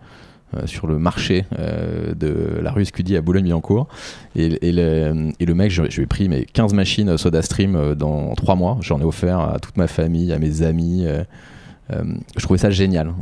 euh, 0.58 1.00
marché 1.00 1.46
euh, 1.58 2.14
de 2.14 2.60
la 2.62 2.72
rue 2.72 2.82
Escudi 2.82 3.16
à 3.16 3.22
Boulogne-Billancourt. 3.22 3.88
Et, 4.36 4.72
le, 4.72 5.54
mec, 5.54 5.72
je, 5.72 5.84
lui 5.84 6.04
ai 6.04 6.08
pris 6.08 6.28
mes 6.28 6.46
15 6.46 6.74
machines 6.74 7.18
SodaStream 7.18 7.76
euh, 7.76 7.96
dans 7.96 8.34
3 8.36 8.56
mois. 8.56 8.78
J'en 8.82 9.00
ai 9.00 9.04
offert 9.04 9.40
à 9.40 9.60
toute 9.60 9.78
ma 9.78 9.88
famille, 9.88 10.34
à 10.34 10.40
mes 10.40 10.62
amis. 10.62 11.06
je 11.90 12.44
trouvais 12.44 12.60
ça 12.60 12.70
génial. 12.70 13.14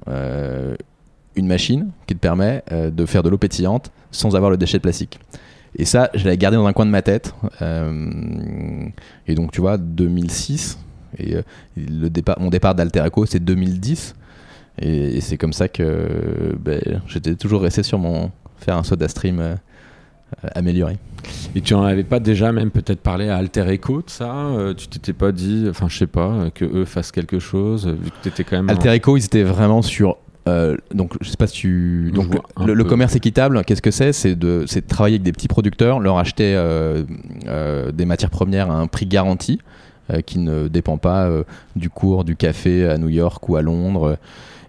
une 1.35 1.47
machine 1.47 1.91
qui 2.07 2.15
te 2.15 2.19
permet 2.19 2.63
de 2.71 3.05
faire 3.05 3.23
de 3.23 3.29
l'eau 3.29 3.37
pétillante 3.37 3.91
sans 4.11 4.35
avoir 4.35 4.49
le 4.51 4.57
déchet 4.57 4.77
de 4.77 4.83
plastique. 4.83 5.19
Et 5.75 5.85
ça, 5.85 6.09
je 6.15 6.23
l'avais 6.25 6.37
gardé 6.37 6.57
dans 6.57 6.65
un 6.65 6.73
coin 6.73 6.85
de 6.85 6.91
ma 6.91 7.03
tête. 7.03 7.35
et 7.61 9.35
donc, 9.35 9.51
tu 9.51 9.61
vois, 9.61 9.77
2006, 9.77 10.79
et 11.17 11.35
euh, 11.35 11.41
le 11.77 12.09
départ, 12.09 12.39
mon 12.39 12.49
départ 12.49 12.75
d'Alter 12.75 13.03
Echo, 13.05 13.25
c'est 13.25 13.39
2010. 13.39 14.15
Et, 14.81 15.19
c'est 15.21 15.37
comme 15.37 15.53
ça 15.53 15.67
que 15.67 16.55
ben, 16.59 16.81
j'étais 17.07 17.35
toujours 17.35 17.61
resté 17.61 17.83
sur 17.83 17.99
mon 17.99 18.31
faire 18.57 18.77
un 18.77 18.83
soda 18.83 19.07
stream 19.07 19.39
euh, 19.39 19.55
amélioré. 20.55 20.97
Et 21.55 21.61
tu 21.61 21.73
en 21.73 21.83
avais 21.83 22.03
pas 22.03 22.19
déjà 22.19 22.51
même 22.51 22.71
peut-être 22.71 23.01
parlé 23.01 23.29
à 23.29 23.37
Alter 23.37 23.67
Echo 23.69 24.01
de 24.01 24.09
ça 24.09 24.33
euh, 24.33 24.73
Tu 24.73 24.87
t'étais 24.87 25.13
pas 25.13 25.31
dit, 25.31 25.65
enfin 25.69 25.87
je 25.89 25.97
sais 25.97 26.07
pas, 26.07 26.49
que 26.53 26.63
eux 26.63 26.85
fassent 26.85 27.11
quelque 27.11 27.39
chose 27.39 27.87
vu 27.87 28.11
que 28.11 28.29
étais 28.29 28.43
quand 28.43 28.57
même. 28.57 28.69
Alter 28.69 28.89
Echo, 28.89 29.17
ils 29.17 29.25
étaient 29.25 29.43
vraiment 29.43 29.81
sur 29.81 30.17
donc, 30.95 31.13
je 31.21 31.29
sais 31.29 31.37
pas 31.37 31.45
si 31.45 31.53
tu. 31.53 32.11
Donc, 32.11 32.35
le, 32.65 32.83
commerce 32.83 33.15
équitable, 33.15 33.63
qu'est-ce 33.65 33.83
que 33.83 33.91
c'est? 33.91 34.13
C'est 34.13 34.33
de, 34.33 34.65
de, 34.65 34.79
travailler 34.79 35.17
avec 35.17 35.21
des 35.21 35.31
petits 35.31 35.47
producteurs, 35.47 35.99
leur 35.99 36.17
acheter 36.17 36.55
des 37.93 38.05
matières 38.05 38.31
premières 38.31 38.71
à 38.71 38.73
un 38.73 38.87
prix 38.87 39.05
garanti. 39.05 39.59
Euh, 40.11 40.21
qui 40.21 40.39
ne 40.39 40.67
dépend 40.67 40.97
pas 40.97 41.25
euh, 41.25 41.43
du 41.75 41.89
cours 41.89 42.23
du 42.23 42.35
café 42.35 42.87
à 42.87 42.97
New 42.97 43.09
York 43.09 43.47
ou 43.47 43.57
à 43.57 43.61
Londres. 43.61 44.17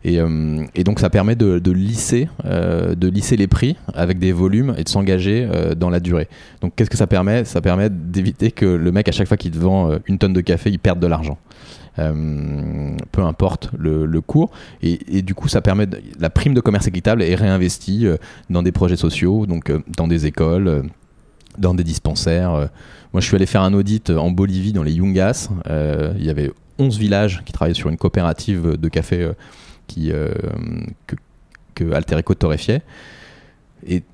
Et, 0.05 0.20
euh, 0.20 0.64
donc 0.85 1.00
ça 1.00 1.09
permet 1.09 1.35
de, 1.35 1.70
lisser, 1.70 2.29
de 2.44 3.09
lisser 3.09 3.37
les 3.37 3.46
prix 3.46 3.76
avec 3.94 4.18
des 4.18 4.33
volumes 4.33 4.74
et 4.76 4.85
de 4.85 4.88
s'engager 4.88 5.46
dans 5.76 5.90
la 5.90 6.00
durée. 6.00 6.29
Donc 6.62 6.72
qu'est-ce 6.74 6.88
que 6.88 6.96
ça 6.96 7.07
permet? 7.07 7.44
Ça 7.44 7.61
permet 7.61 7.90
d'éviter 7.90 8.50
que 8.50 8.64
le 8.64 8.92
mec 8.92 9.09
à 9.09 9.12
chaque 9.12 9.29
fois 9.29 9.37
qu'il 9.37 9.50
te 9.50 9.59
vend 9.59 9.90
une 10.07 10.16
tonne 10.18 10.33
de 10.33 10.40
café, 10.40 10.70
il 10.70 10.79
perde 10.79 11.00
de 11.00 11.07
l'argent. 11.07 11.37
peu 11.96 13.22
importe 13.22 13.70
le, 13.79 14.20
cours. 14.22 14.50
Et, 14.83 15.18
et, 15.18 15.22
du 15.22 15.35
coup, 15.35 15.48
ça 15.48 15.61
permet 15.61 15.87
la 16.18 16.31
prime 16.31 16.55
de 16.55 16.61
commerce 16.62 16.87
équitable 16.87 17.22
est 17.22 17.35
réinvestie 17.35 18.07
dans 18.48 18.62
des 18.62 18.72
projets 18.72 18.96
sociaux, 18.96 19.44
donc 19.44 19.70
dans 19.98 20.09
des 20.09 20.24
écoles, 20.24 20.85
dans 21.58 21.74
des 21.74 21.84
dispensaires. 21.84 22.68
Moi, 23.12 23.20
je 23.20 23.26
suis 23.26 23.34
allé 23.34 23.46
faire 23.46 23.62
un 23.62 23.74
audit 23.74 24.10
en 24.10 24.30
Bolivie, 24.30 24.72
dans 24.72 24.84
les 24.84 24.92
Yungas. 24.92 25.48
Euh, 25.68 26.12
il 26.16 26.24
y 26.24 26.30
avait 26.30 26.52
11 26.78 26.96
villages 26.98 27.42
qui 27.44 27.52
travaillaient 27.52 27.74
sur 27.74 27.88
une 27.88 27.96
coopérative 27.96 28.76
de 28.76 28.88
café 28.88 29.22
euh, 29.22 29.32
qui, 29.88 30.12
euh, 30.12 30.32
que, 31.06 31.16
que 31.74 31.92
Alter 31.92 32.18
Eco 32.20 32.34
torréfiait. 32.34 32.82
Et 33.84 34.04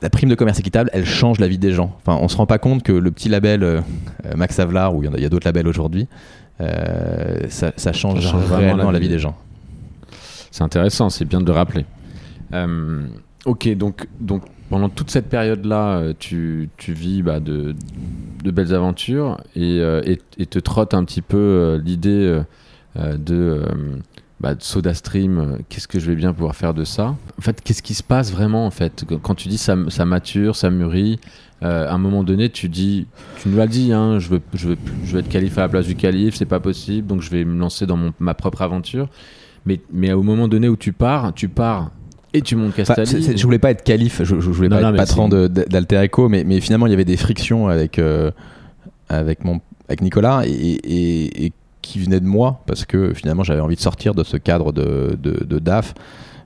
la 0.00 0.10
prime 0.10 0.28
de 0.28 0.36
commerce 0.36 0.60
équitable, 0.60 0.90
elle 0.92 1.06
change 1.06 1.40
la 1.40 1.48
vie 1.48 1.58
des 1.58 1.72
gens. 1.72 1.96
Enfin, 1.98 2.16
on 2.22 2.28
se 2.28 2.36
rend 2.36 2.46
pas 2.46 2.58
compte 2.58 2.84
que 2.84 2.92
le 2.92 3.10
petit 3.10 3.28
label 3.28 3.82
Max 4.36 4.60
Havelaar, 4.60 4.94
ou 4.94 5.02
il 5.02 5.20
y, 5.20 5.24
a, 5.24 5.28
d'autres 5.28 5.48
labels 5.48 5.66
aujourd'hui, 5.66 6.06
ça, 6.60 7.92
change, 7.92 8.32
vraiment 8.32 8.92
la 8.92 8.98
vie 9.00 9.08
des 9.08 9.18
gens. 9.18 9.36
C'est 10.52 10.62
intéressant, 10.62 11.10
c'est 11.10 11.24
bien 11.24 11.40
de 11.40 11.46
le 11.46 11.52
rappeler. 11.52 11.84
ok, 13.44 13.76
donc, 13.76 14.06
donc 14.20 14.42
pendant 14.68 14.88
toute 14.88 15.10
cette 15.10 15.28
période-là, 15.28 15.98
euh, 15.98 16.12
tu, 16.18 16.68
vis 16.88 17.22
bah, 17.22 17.40
de, 17.40 17.74
belles 18.44 18.74
aventures 18.74 19.40
et, 19.56 19.80
euh, 19.80 20.02
et, 20.04 20.46
te 20.46 20.58
trotte 20.58 20.94
un 20.94 21.04
petit 21.04 21.22
peu 21.22 21.36
euh, 21.36 21.78
l'idée 21.82 22.40
de, 22.96 23.62
bah, 24.40 24.54
de 24.54 24.62
SodaStream. 24.62 25.38
euh, 25.38 25.58
Qu'est-ce 25.68 25.88
que 25.88 25.98
je 25.98 26.06
vais 26.06 26.16
bien 26.16 26.32
pouvoir 26.32 26.54
faire 26.54 26.74
de 26.74 26.84
ça? 26.84 27.16
En 27.38 27.42
fait, 27.42 27.60
qu'est-ce 27.62 27.82
qui 27.82 27.94
se 27.94 28.02
passe 28.02 28.32
vraiment 28.32 28.66
en 28.66 28.70
fait? 28.70 29.04
Quand 29.22 29.34
tu 29.34 29.48
dis 29.48 29.58
ça, 29.58 29.76
mature, 30.04 30.56
ça 30.56 30.70
mûrit, 30.70 31.18
à 31.60 31.92
un 31.92 31.98
moment 31.98 32.22
donné, 32.22 32.50
tu 32.50 32.68
dis, 32.68 33.06
tu 33.40 33.48
nous 33.48 33.56
l'as 33.56 33.66
dit, 33.66 33.92
hein, 33.92 34.18
je 34.18 34.28
veux, 34.28 34.78
être 35.18 35.28
qualifié 35.28 35.58
à 35.58 35.62
la 35.62 35.68
place 35.68 35.86
du 35.86 35.96
calife, 35.96 36.36
c'est 36.36 36.46
pas 36.46 36.60
possible, 36.60 37.06
donc 37.06 37.20
je 37.20 37.30
vais 37.30 37.44
me 37.44 37.58
lancer 37.58 37.84
dans 37.86 37.98
ma 38.20 38.34
propre 38.34 38.62
aventure. 38.62 39.08
Mais 39.92 40.12
au 40.12 40.22
moment 40.22 40.48
donné 40.48 40.68
où 40.68 40.76
tu 40.76 40.92
pars, 40.92 41.34
tu 41.34 41.48
pars 41.48 41.90
et 42.34 42.42
tu 42.42 42.56
montes 42.56 42.70
Enfin, 42.78 42.94
Castelli. 42.94 43.06
c'est- 43.22 43.22
c'est- 43.32 43.36
je 43.38 43.42
voulais 43.44 43.58
pas 43.58 43.70
être 43.70 43.82
calife, 43.82 44.18
je, 44.22 44.38
je 44.40 44.50
voulais 44.50 44.68
Non, 44.68 44.76
pas 44.76 44.82
non, 44.82 44.88
être 44.90 44.96
patron 44.96 45.28
d'Alter 45.28 45.96
Echo, 45.96 46.28
mais, 46.28 46.44
mais 46.44 46.60
finalement 46.60 46.86
il 46.86 46.90
y 46.90 46.94
avait 46.94 47.04
des 47.04 47.16
frictions 47.16 47.68
avec, 47.68 47.98
euh, 47.98 48.30
avec, 49.08 49.44
mon, 49.44 49.60
avec 49.88 50.02
Nicolas 50.02 50.42
et, 50.46 50.50
et- 50.50 51.46
et 51.46 51.52
qui 51.82 51.98
venaient 52.00 52.20
de 52.20 52.26
moi 52.26 52.60
parce 52.66 52.84
que 52.84 53.14
finalement 53.14 53.42
j'avais 53.44 53.60
envie 53.60 53.76
de 53.76 53.80
sortir 53.80 54.14
de 54.14 54.22
ce 54.24 54.36
cadre 54.36 54.72
de, 54.72 55.16
de, 55.20 55.44
de 55.44 55.58
DAF. 55.58 55.94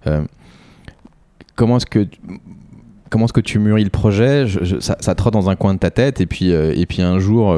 Euh, 0.06 0.22
comment 1.56 1.76
est-ce 1.78 1.86
que 1.86 2.06
comment 3.10 3.24
est-ce 3.26 3.32
que 3.32 3.40
tu 3.40 3.58
mûris 3.58 3.84
le 3.84 3.90
projet? 3.90 4.46
Je- 4.46 4.64
je- 4.64 4.78
ça, 4.80 4.96
ça 5.00 5.14
trotte 5.14 5.34
dans 5.34 5.50
un 5.50 5.56
coin 5.56 5.74
de 5.74 5.78
ta 5.78 5.90
tête 5.90 6.20
et 6.20 6.26
puis, 6.26 6.52
euh, 6.52 6.72
et 6.74 6.86
puis 6.86 7.02
un 7.02 7.18
jour, 7.18 7.54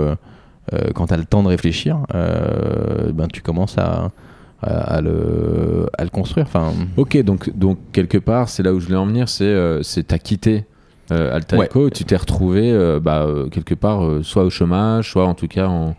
quand 0.95 1.07
tu 1.09 1.15
as 1.15 1.17
le 1.17 1.25
temps 1.27 1.43
de 1.43 1.49
réfléchir, 1.49 1.99
ben, 2.13 3.29
tu 3.33 3.43
commences 3.43 3.77
à, 3.79 4.11
à, 4.67 4.97
à 4.97 5.01
le, 5.01 5.87
à 5.99 6.05
le 6.05 6.11
construire. 6.11 6.47
Enfin, 6.47 6.73
Ok, 6.97 7.17
donc, 7.23 7.51
donc 7.57 7.79
quelque 7.93 8.19
part, 8.19 8.49
c'est 8.49 8.63
là 8.63 8.73
où 8.73 8.81
je 8.81 8.87
voulais 8.87 8.99
en 8.99 9.07
venir, 9.07 9.29
c'est 9.29 9.45
euh, 9.45 9.83
t'as 10.07 10.19
quitté 10.19 10.65
euh, 11.13 11.35
Altaïco, 11.35 11.91
tu 11.91 12.05
t'es 12.05 12.17
retrouvé 12.17 12.71
euh, 12.73 12.99
bah, 13.01 13.23
euh, 13.25 13.49
quelque 13.49 13.75
part, 13.75 14.05
euh, 14.05 14.23
soit 14.23 14.45
au 14.45 14.51
chômage, 14.51 15.11
soit 15.11 15.27
en 15.27 15.35
tout 15.35 15.49
cas 15.49 15.67
en, 15.69 15.95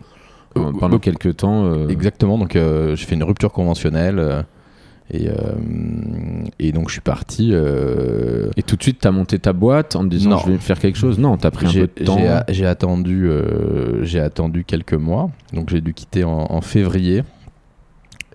en- 0.56 0.73
pendant 0.73 0.97
quelques 0.99 1.38
temps. 1.38 1.88
Exactement, 1.89 2.38
donc 2.38 2.54
j'ai 2.54 2.95
fait 3.06 3.15
une 3.15 3.23
rupture 3.23 3.51
conventionnelle 3.51 4.45
et, 5.13 5.28
et 6.60 6.71
donc 6.71 6.88
je 6.88 6.93
suis 6.93 7.01
parti. 7.01 7.54
Et 7.54 8.63
tout 8.63 8.75
de 8.75 8.82
suite, 8.84 8.97
t'as 9.01 9.12
monté 9.12 9.38
ta 9.38 9.54
boîte 9.54 9.95
en 9.95 10.04
te 10.04 10.08
disant 10.10 10.32
Non. 10.32 10.38
je 10.45 10.51
vais 10.54 10.58
faire 10.58 10.80
quelque 10.80 10.97
chose? 10.97 11.19
Non, 11.19 11.38
t'as 11.38 11.51
pris 11.51 11.67
un 11.67 11.71
peu 11.71 11.80
de 11.99 12.06
temps. 12.06 12.17
j'ai 12.49 12.65
attendu, 12.65 13.30
j'ai 14.01 14.19
attendu 14.19 14.63
quelques 14.63 14.93
mois, 14.95 15.30
donc 15.54 15.69
j'ai 15.69 15.82
dû 15.82 15.93
quitter 15.93 16.23
en, 16.23 16.47
en 16.49 16.62
février 16.62 17.23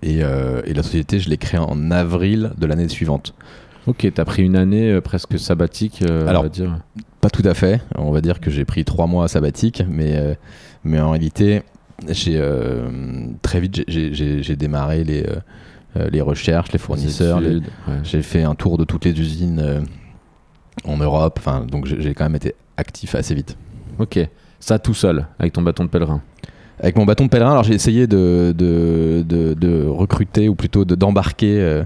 et, 0.03 0.23
euh, 0.23 0.61
et 0.65 0.73
la 0.73 0.83
société 0.83 1.19
je 1.19 1.29
l'ai 1.29 1.37
créée 1.37 1.59
en 1.59 1.91
avril 1.91 2.51
de 2.57 2.65
l'année 2.65 2.87
suivante. 2.87 3.33
Ok, 3.87 4.07
t'as 4.13 4.25
pris 4.25 4.43
une 4.43 4.55
année 4.55 4.91
euh, 4.91 5.01
presque 5.01 5.39
sabbatique, 5.39 6.03
euh, 6.07 6.27
Alors, 6.27 6.41
on 6.41 6.45
va 6.45 6.49
dire. 6.49 6.79
Pas 7.19 7.29
tout 7.29 7.41
à 7.45 7.53
fait, 7.53 7.81
on 7.97 8.11
va 8.11 8.21
dire 8.21 8.39
que 8.39 8.49
j'ai 8.51 8.65
pris 8.65 8.83
trois 8.85 9.07
mois 9.07 9.27
sabbatique, 9.27 9.83
mais, 9.87 10.15
euh, 10.15 10.33
mais 10.83 10.99
en 10.99 11.11
réalité, 11.11 11.61
j'ai 12.09 12.41
très 13.43 13.59
vite 13.59 13.83
j'ai- 13.87 14.55
démarré 14.55 15.03
les, 15.03 15.23
les 16.11 16.21
recherches, 16.21 16.71
les 16.71 16.79
fournisseurs. 16.79 17.39
les- 17.39 17.57
Études, 17.57 17.65
ouais. 17.87 17.93
J'ai 18.03 18.21
fait 18.23 18.41
un 18.43 18.55
tour 18.55 18.77
de 18.79 18.85
toutes 18.85 19.05
les 19.05 19.19
usines 19.19 19.83
en 20.85 20.97
Europe, 20.97 21.35
enfin, 21.39 21.65
donc 21.65 21.85
j'ai 21.85 22.13
quand 22.15 22.23
même 22.25 22.35
été 22.35 22.55
actif 22.77 23.13
assez 23.13 23.35
vite. 23.35 23.55
Ok, 23.99 24.19
ça 24.59 24.79
tout 24.79 24.95
seul, 24.95 25.27
avec 25.37 25.53
ton 25.53 25.61
bâton 25.61 25.83
de 25.85 25.89
pèlerin. 25.89 26.21
Avec 26.81 26.97
mon 26.97 27.05
bâton 27.05 27.25
de 27.25 27.29
pèlerin, 27.29 27.51
alors 27.51 27.63
j'ai 27.63 27.75
essayé 27.75 28.07
de, 28.07 29.85
recruter 29.87 30.49
ou 30.49 30.55
plutôt 30.55 30.83
de- 30.83 30.95
d'embarquer 30.95 31.61
euh, 31.61 31.83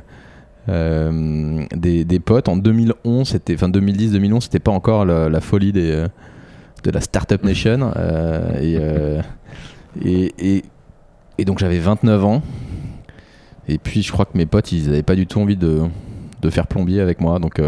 euh, 0.69 1.65
des, 1.75 2.19
potes. 2.21 2.47
En 2.47 2.55
2011, 2.55 3.27
c'était, 3.27 3.55
enfin 3.55 3.67
2010-2011, 3.67 4.39
c'était 4.41 4.59
pas 4.59 4.71
encore 4.71 5.03
la, 5.03 5.41
folie 5.41 5.73
des, 5.73 5.91
euh, 5.91 6.07
de 6.85 6.91
la 6.91 7.01
Startup 7.01 7.43
Nation. 7.43 7.91
et, 8.61 8.79
donc 11.43 11.59
j'avais 11.59 11.79
29 11.79 12.23
ans. 12.23 12.41
Et 13.67 13.79
puis 13.79 14.01
je 14.01 14.13
crois 14.13 14.23
que 14.23 14.37
mes 14.37 14.45
potes, 14.45 14.71
ils 14.71 14.87
avaient 14.87 15.03
pas 15.03 15.15
du 15.15 15.27
tout 15.27 15.41
envie 15.41 15.57
de, 15.57 15.81
faire 16.49 16.67
plombier 16.67 17.01
avec 17.01 17.19
moi. 17.19 17.39
Donc 17.39 17.61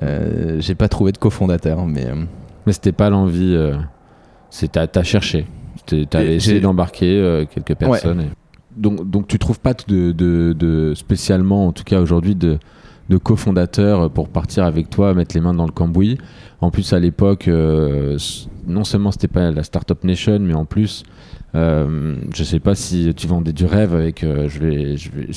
j'ai 0.00 0.74
pas 0.76 0.88
trouvé 0.88 1.10
de 1.10 1.18
cofondateur. 1.18 1.84
Mais 1.86 2.06
Mais 2.66 2.72
c'était 2.72 2.92
pas 2.92 3.10
l'envie. 3.10 3.58
c'est 4.48 4.70
t'as 4.70 5.02
cherché. 5.02 5.44
T'as 6.10 6.24
Et 6.24 6.34
essayé 6.36 6.60
d'embarquer 6.60 7.18
euh, 7.18 7.44
quelques 7.44 7.74
personnes. 7.76 8.20
et- 8.22 8.30
Donc, 8.76 9.08
donc 9.08 9.26
tu 9.28 9.38
trouves 9.38 9.60
pas 9.60 9.74
de, 9.88 10.12
de, 10.12 10.52
de- 10.52 10.92
spécialement, 10.94 11.66
en 11.68 11.72
tout 11.72 11.84
cas 11.84 12.00
aujourd'hui, 12.00 12.34
de, 12.34 12.58
de 13.08 13.16
cofondateur 13.16 14.10
pour 14.10 14.28
partir 14.28 14.64
avec 14.64 14.90
toi, 14.90 15.14
mettre 15.14 15.34
les 15.34 15.40
mains 15.40 15.54
dans 15.54 15.64
le 15.66 15.72
cambouis. 15.72 16.18
En 16.60 16.70
plus, 16.70 16.92
à 16.92 16.98
l'époque, 16.98 17.48
euh, 17.48 18.18
non 18.66 18.84
seulement 18.84 19.12
c'était 19.12 19.28
pas 19.28 19.50
la 19.50 19.62
Startup 19.62 20.02
Nation, 20.04 20.38
mais 20.40 20.54
en 20.54 20.64
plus, 20.64 21.04
euh, 21.54 22.16
je 22.34 22.44
sais 22.44 22.60
pas 22.60 22.74
si 22.74 23.12
tu 23.14 23.26
vendais 23.26 23.52
du 23.52 23.64
rêve 23.64 23.94
avec. 23.94 24.24
euh, 24.24 24.48
je 24.48 24.58
vais, 24.58 24.96
je 24.96 25.10
vais. 25.10 25.28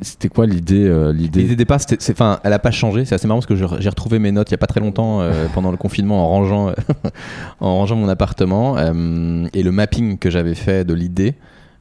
C'était 0.00 0.28
quoi 0.28 0.46
l'idée 0.46 0.84
euh, 0.86 1.12
L'idée 1.12 1.44
de 1.44 1.54
départ, 1.54 1.80
c'est- 1.80 2.10
enfin, 2.10 2.40
elle 2.44 2.52
a 2.52 2.58
pas 2.58 2.70
changé. 2.70 3.04
C'est 3.04 3.14
assez 3.14 3.26
marrant 3.26 3.40
parce 3.40 3.46
que 3.46 3.56
j'ai 3.56 3.88
retrouvé 3.88 4.18
mes 4.18 4.32
notes 4.32 4.50
il 4.50 4.52
y 4.52 4.54
a 4.54 4.58
pas 4.58 4.66
très 4.66 4.80
longtemps 4.80 5.20
euh, 5.20 5.46
pendant 5.54 5.70
le 5.70 5.76
confinement 5.76 6.24
en 6.24 6.28
rangeant, 6.28 6.72
en 7.60 7.74
rangeant 7.76 7.96
mon 7.96 8.08
appartement 8.08 8.76
euh, 8.78 9.46
et 9.54 9.62
le 9.62 9.72
mapping 9.72 10.18
que 10.18 10.30
j'avais 10.30 10.54
fait 10.54 10.84
de 10.84 10.94
l'idée, 10.94 11.34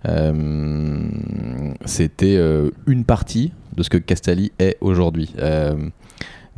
euh, 0.07 1.01
c'était 1.85 2.37
une 2.87 3.05
partie 3.05 3.53
de 3.75 3.83
ce 3.83 3.89
que 3.89 3.97
Castelli 3.97 4.51
est 4.59 4.77
aujourd'hui. 4.81 5.33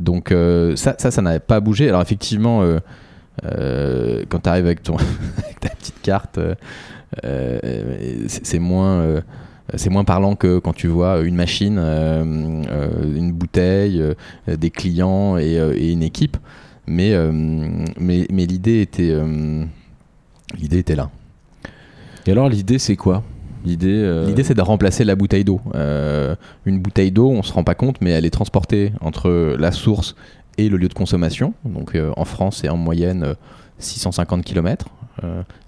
Donc 0.00 0.34
ça, 0.74 0.94
ça, 0.98 1.10
ça 1.10 1.22
n'avait 1.22 1.38
pas 1.38 1.60
bougé. 1.60 1.88
Alors 1.88 2.02
effectivement, 2.02 2.62
quand 3.42 4.38
tu 4.42 4.48
arrives 4.48 4.66
avec, 4.66 4.82
ton 4.82 4.96
avec 5.44 5.60
ta 5.60 5.68
petite 5.70 6.00
carte, 6.02 6.38
c'est 7.22 8.58
moins. 8.58 9.22
Euh, 9.72 9.76
c'est 9.76 9.90
moins 9.90 10.04
parlant 10.04 10.36
que 10.36 10.58
quand 10.58 10.72
tu 10.74 10.86
vois 10.88 11.20
une 11.20 11.34
machine, 11.36 11.78
euh, 11.78 12.62
euh, 12.70 13.16
une 13.16 13.32
bouteille, 13.32 14.02
des 14.48 14.70
clients 14.70 15.38
et, 15.38 15.54
et 15.54 15.92
une 15.92 16.02
équipe. 16.02 16.36
Mais, 16.88 17.14
mais, 17.98 18.26
mais 18.30 18.46
l'idée 18.46 18.80
était, 18.80 19.12
l'idée 20.56 20.78
était 20.78 20.94
là. 20.94 21.10
Et 22.26 22.32
alors, 22.32 22.48
l'idée, 22.48 22.78
c'est 22.78 22.96
quoi? 22.96 23.22
L'idée. 23.66 23.88
euh, 23.88 24.32
c'est 24.44 24.54
de 24.54 24.62
remplacer 24.62 25.04
la 25.04 25.16
bouteille 25.16 25.44
d'eau. 25.44 25.60
Euh, 25.74 26.36
une 26.64 26.78
bouteille 26.78 27.10
d'eau, 27.10 27.30
on 27.30 27.42
se 27.42 27.52
rend 27.52 27.64
pas 27.64 27.74
compte, 27.74 28.00
mais 28.00 28.10
elle 28.10 28.24
est 28.24 28.30
transportée 28.30 28.92
entre 29.00 29.56
la 29.58 29.72
source 29.72 30.14
et 30.56 30.68
le 30.68 30.76
lieu 30.76 30.88
de 30.88 30.94
consommation. 30.94 31.52
Donc 31.64 31.94
euh, 31.96 32.12
en 32.16 32.24
France, 32.24 32.58
c'est 32.62 32.68
en 32.68 32.76
moyenne 32.76 33.24
euh, 33.24 33.34
650 33.80 34.44
km. 34.44 34.86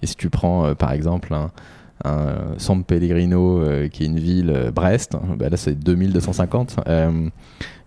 et 0.02 0.06
si 0.06 0.14
tu 0.14 0.30
prends 0.30 0.74
par 0.74 0.92
exemple 0.92 1.34
un, 1.34 1.50
un 2.04 2.58
San 2.58 2.84
Pellegrino, 2.84 3.60
euh, 3.60 3.88
qui 3.88 4.04
est 4.04 4.06
une 4.06 4.18
ville, 4.18 4.50
euh, 4.50 4.70
Brest, 4.70 5.16
bah 5.36 5.48
là 5.48 5.56
c'est 5.56 5.74
2250. 5.74 6.76
Euh, 6.86 7.28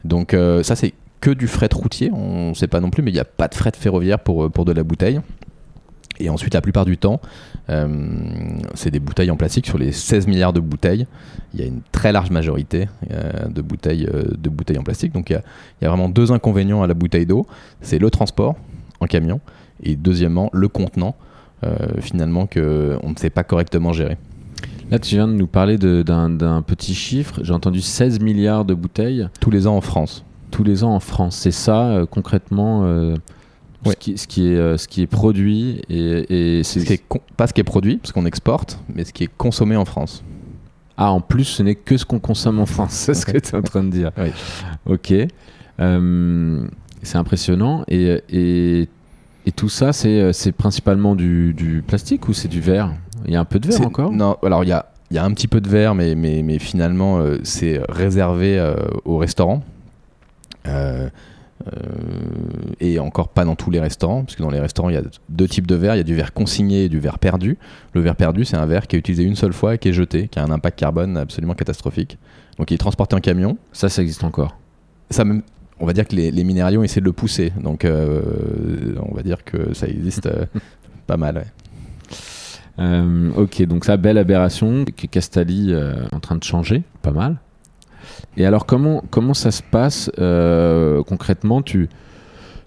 donc 0.03 0.35
ça, 0.63 0.75
c'est 0.75 0.93
que 1.19 1.29
du 1.29 1.47
fret 1.47 1.69
routier. 1.71 2.09
On 2.11 2.49
ne 2.49 2.53
sait 2.55 2.67
pas 2.67 2.79
non 2.79 2.89
plus, 2.89 3.03
mais 3.03 3.11
il 3.11 3.13
n'y 3.13 3.19
a 3.19 3.25
pas 3.25 3.47
de 3.47 3.53
fret 3.53 3.71
ferroviaire 3.77 4.19
pour, 4.19 4.49
pour 4.49 4.65
de 4.65 4.71
la 4.71 4.83
bouteille. 4.83 5.21
Et 6.19 6.29
ensuite, 6.29 6.55
la 6.55 6.61
plupart 6.61 6.85
du 6.85 6.97
temps, 6.97 7.21
c'est 8.73 8.89
des 8.89 8.99
bouteilles 8.99 9.29
en 9.29 9.37
plastique. 9.37 9.67
Sur 9.67 9.77
les 9.77 9.91
16 9.91 10.25
milliards 10.25 10.53
de 10.53 10.59
bouteilles, 10.59 11.05
il 11.53 11.59
y 11.59 11.63
a 11.63 11.67
une 11.67 11.81
très 11.91 12.11
large 12.11 12.31
majorité 12.31 12.89
de, 13.47 13.61
bouteilles, 13.61 14.07
de 14.07 14.49
bouteilles 14.49 14.79
en 14.79 14.83
plastique. 14.83 15.13
Donc 15.13 15.29
il 15.29 15.33
y, 15.33 15.35
a, 15.35 15.43
il 15.79 15.83
y 15.83 15.87
a 15.87 15.89
vraiment 15.89 16.09
deux 16.09 16.31
inconvénients 16.31 16.81
à 16.81 16.87
la 16.87 16.95
bouteille 16.95 17.27
d'eau. 17.27 17.45
C'est 17.81 17.99
le 17.99 18.09
transport 18.09 18.55
en 18.99 19.05
camion 19.05 19.39
et 19.83 19.95
deuxièmement 19.95 20.49
le 20.53 20.67
contenant, 20.67 21.15
finalement, 21.99 22.47
qu'on 22.47 22.59
ne 23.09 23.15
sait 23.17 23.29
pas 23.29 23.43
correctement 23.43 23.93
gérer. 23.93 24.17
Là, 24.89 24.99
tu 24.99 25.15
viens 25.15 25.27
de 25.27 25.33
nous 25.33 25.47
parler 25.47 25.77
d'un 25.77 26.61
petit 26.61 26.93
chiffre. 26.93 27.39
J'ai 27.43 27.53
entendu 27.53 27.79
16 27.81 28.19
milliards 28.19 28.65
de 28.65 28.73
bouteilles 28.73 29.29
Tous 29.39 29.49
les 29.49 29.65
ans 29.65 29.77
en 29.77 29.81
France. 29.81 30.25
tous 30.51 30.63
les 30.65 30.83
ans 30.83 30.93
en 30.93 30.99
France. 30.99 31.37
C'est 31.37 31.51
ça, 31.51 31.87
euh, 31.87 32.05
concrètement, 32.05 32.83
euh, 32.83 33.15
ce, 33.85 33.95
qui, 33.95 34.17
ce, 34.17 34.27
qui 34.27 34.47
est, 34.47 34.57
euh, 34.57 34.75
ce 34.77 34.89
qui 34.89 35.01
est 35.01 35.07
produit 35.07 35.81
et, 35.89 36.57
et 36.59 36.63
c'est 36.63 37.01
pas 37.37 37.47
ce 37.47 37.53
qui 37.53 37.61
est 37.61 37.65
produit, 37.65 37.97
parce 37.97 38.11
qu'on 38.11 38.25
exporte, 38.25 38.79
mais 38.93 39.05
ce 39.05 39.13
qui 39.13 39.23
est 39.23 39.29
consommé 39.37 39.77
en 39.77 39.85
France. 39.85 40.23
Ah, 40.97 41.11
en 41.13 41.21
plus, 41.21 41.45
ce 41.45 41.63
n'est 41.63 41.75
que 41.75 41.95
ce 41.95 42.03
qu'on 42.05 42.19
consomme 42.19 42.59
en 42.59 42.65
France. 42.65 42.91
C'est 42.91 43.13
ce 43.13 43.25
que 43.25 43.37
tu 43.37 43.49
es 43.49 43.55
en 43.55 43.61
train 43.61 43.83
de 43.83 43.89
dire. 43.89 44.11
Oui. 44.17 44.31
Ok. 44.85 45.13
Euh, 45.79 46.63
c'est 47.01 47.17
impressionnant. 47.17 47.83
Et, 47.87 48.21
et, 48.29 48.87
et 49.45 49.51
tout 49.51 49.69
ça, 49.69 49.93
c'est 49.93 50.33
c'est 50.33 50.51
principalement 50.51 51.15
du, 51.15 51.53
du 51.53 51.83
plastique 51.85 52.27
ou 52.27 52.33
c'est 52.33 52.47
du 52.47 52.61
verre? 52.61 52.93
Il 53.25 53.33
y 53.33 53.35
a 53.35 53.39
un 53.39 53.45
peu 53.45 53.59
de 53.59 53.67
verre 53.67 53.85
encore? 53.85 54.11
Non, 54.11 54.37
alors 54.43 54.63
il 54.63 54.69
y 54.69 54.71
a, 54.71 54.87
y 55.11 55.17
a 55.17 55.23
un 55.23 55.31
petit 55.31 55.47
peu 55.47 55.61
de 55.61 55.69
verre, 55.69 55.93
mais, 55.95 56.15
mais, 56.15 56.41
mais 56.43 56.59
finalement, 56.59 57.19
euh, 57.19 57.37
c'est 57.43 57.81
réservé 57.89 58.57
euh, 58.57 58.75
aux 59.05 59.17
restaurants. 59.17 59.63
Euh, 60.67 61.09
euh, 61.67 61.79
et 62.79 62.99
encore 62.99 63.29
pas 63.29 63.45
dans 63.45 63.55
tous 63.55 63.69
les 63.69 63.79
restaurants, 63.79 64.23
parce 64.23 64.35
que 64.35 64.41
dans 64.41 64.49
les 64.49 64.59
restaurants, 64.59 64.89
il 64.89 64.95
y 64.95 64.97
a 64.97 65.03
deux 65.29 65.47
types 65.47 65.67
de 65.67 65.75
verre. 65.75 65.93
Il 65.95 65.99
y 65.99 66.01
a 66.01 66.03
du 66.03 66.15
verre 66.15 66.33
consigné 66.33 66.85
et 66.85 66.89
du 66.89 66.99
verre 66.99 67.19
perdu. 67.19 67.57
Le 67.93 68.01
verre 68.01 68.15
perdu, 68.15 68.45
c'est 68.45 68.57
un 68.57 68.65
verre 68.65 68.87
qui 68.87 68.95
est 68.95 68.99
utilisé 68.99 69.23
une 69.23 69.35
seule 69.35 69.53
fois 69.53 69.75
et 69.75 69.77
qui 69.77 69.89
est 69.89 69.93
jeté, 69.93 70.27
qui 70.27 70.39
a 70.39 70.43
un 70.43 70.51
impact 70.51 70.79
carbone 70.79 71.17
absolument 71.17 71.53
catastrophique. 71.53 72.17
Donc 72.57 72.71
il 72.71 72.75
est 72.75 72.79
transporté 72.79 73.15
en 73.15 73.19
camion. 73.19 73.57
Ça, 73.73 73.89
ça 73.89 74.01
existe 74.01 74.23
encore. 74.23 74.57
Ça 75.11 75.23
même, 75.23 75.43
on 75.81 75.85
va 75.85 75.93
dire 75.93 76.07
que 76.07 76.15
les, 76.15 76.31
les 76.31 76.77
ont 76.77 76.83
essayé 76.83 77.01
de 77.01 77.05
le 77.05 77.11
pousser. 77.11 77.51
Donc, 77.61 77.83
euh, 77.83 78.21
on 79.01 79.13
va 79.13 79.23
dire 79.23 79.43
que 79.43 79.73
ça 79.73 79.87
existe 79.87 80.27
euh, 80.27 80.45
pas 81.07 81.17
mal. 81.17 81.37
ouais. 81.37 81.47
Euh, 82.79 83.31
ok, 83.35 83.63
donc 83.63 83.85
ça, 83.85 83.97
belle 83.97 84.17
aberration 84.17 84.85
que 84.85 85.07
Castali 85.07 85.73
euh, 85.73 86.05
en 86.11 86.19
train 86.19 86.35
de 86.35 86.43
changer, 86.43 86.83
pas 87.01 87.11
mal. 87.11 87.37
Et 88.37 88.45
alors, 88.45 88.65
comment, 88.65 89.03
comment 89.09 89.33
ça 89.33 89.51
se 89.51 89.61
passe 89.63 90.09
euh, 90.19 91.03
concrètement? 91.03 91.61
Tu, 91.61 91.89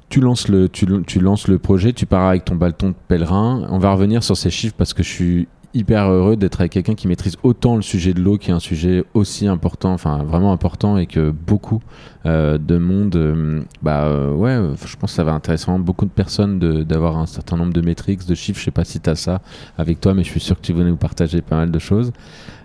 tu, 0.08 0.20
lances 0.20 0.48
le, 0.48 0.68
tu, 0.68 0.86
tu 1.06 1.20
lances 1.20 1.48
le 1.48 1.58
projet, 1.58 1.92
tu 1.92 2.06
pars 2.06 2.28
avec 2.28 2.44
ton 2.44 2.56
bâton 2.56 2.88
de 2.88 2.94
pèlerin. 3.08 3.66
On 3.70 3.78
va 3.78 3.92
revenir 3.92 4.22
sur 4.22 4.36
ces 4.36 4.50
chiffres 4.50 4.74
parce 4.76 4.92
que 4.92 5.02
je 5.02 5.08
suis 5.08 5.48
hyper 5.74 6.08
heureux 6.08 6.36
d'être 6.36 6.60
avec 6.60 6.72
quelqu'un 6.72 6.94
qui 6.94 7.08
maîtrise 7.08 7.36
autant 7.42 7.76
le 7.76 7.82
sujet 7.82 8.14
de 8.14 8.20
l'eau, 8.20 8.38
qui 8.38 8.50
est 8.50 8.54
un 8.54 8.60
sujet 8.60 9.04
aussi 9.12 9.48
important, 9.48 9.92
enfin 9.92 10.22
vraiment 10.22 10.52
important, 10.52 10.96
et 10.96 11.06
que 11.06 11.30
beaucoup 11.30 11.80
euh, 12.26 12.56
de 12.58 12.78
monde, 12.78 13.16
euh, 13.16 13.62
bah 13.82 14.04
euh, 14.04 14.32
ouais, 14.32 14.56
je 14.86 14.96
pense 14.96 15.10
que 15.10 15.16
ça 15.16 15.24
va 15.24 15.32
intéresser 15.32 15.70
beaucoup 15.78 16.04
de 16.04 16.10
personnes 16.10 16.58
d'avoir 16.84 17.18
un 17.18 17.26
certain 17.26 17.56
nombre 17.56 17.72
de 17.72 17.80
métriques, 17.80 18.26
de 18.26 18.34
chiffres. 18.34 18.60
Je 18.60 18.64
sais 18.64 18.70
pas 18.70 18.84
si 18.84 19.00
tu 19.00 19.10
as 19.10 19.16
ça 19.16 19.40
avec 19.76 20.00
toi, 20.00 20.14
mais 20.14 20.22
je 20.22 20.30
suis 20.30 20.40
sûr 20.40 20.56
que 20.56 20.62
tu 20.62 20.72
venais 20.72 20.90
nous 20.90 20.96
partager 20.96 21.42
pas 21.42 21.56
mal 21.56 21.70
de 21.70 21.78
choses. 21.78 22.12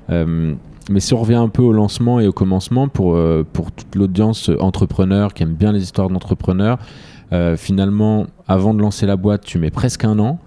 Mais 0.09 0.99
si 0.99 1.13
on 1.13 1.19
revient 1.19 1.35
un 1.35 1.49
peu 1.49 1.61
au 1.61 1.71
lancement 1.71 2.19
et 2.19 2.27
au 2.27 2.31
commencement, 2.31 2.87
pour, 2.87 3.19
pour 3.53 3.71
toute 3.71 3.95
l'audience 3.95 4.49
entrepreneur 4.59 5.35
qui 5.35 5.43
aime 5.43 5.53
bien 5.53 5.71
les 5.71 5.83
histoires 5.83 6.09
d'entrepreneurs, 6.09 6.79
finalement, 7.57 8.25
avant 8.47 8.73
de 8.73 8.81
lancer 8.81 9.05
la 9.05 9.15
boîte, 9.15 9.43
tu 9.45 9.59
mets 9.59 9.69
presque 9.69 10.03
un 10.03 10.17
an. 10.17 10.39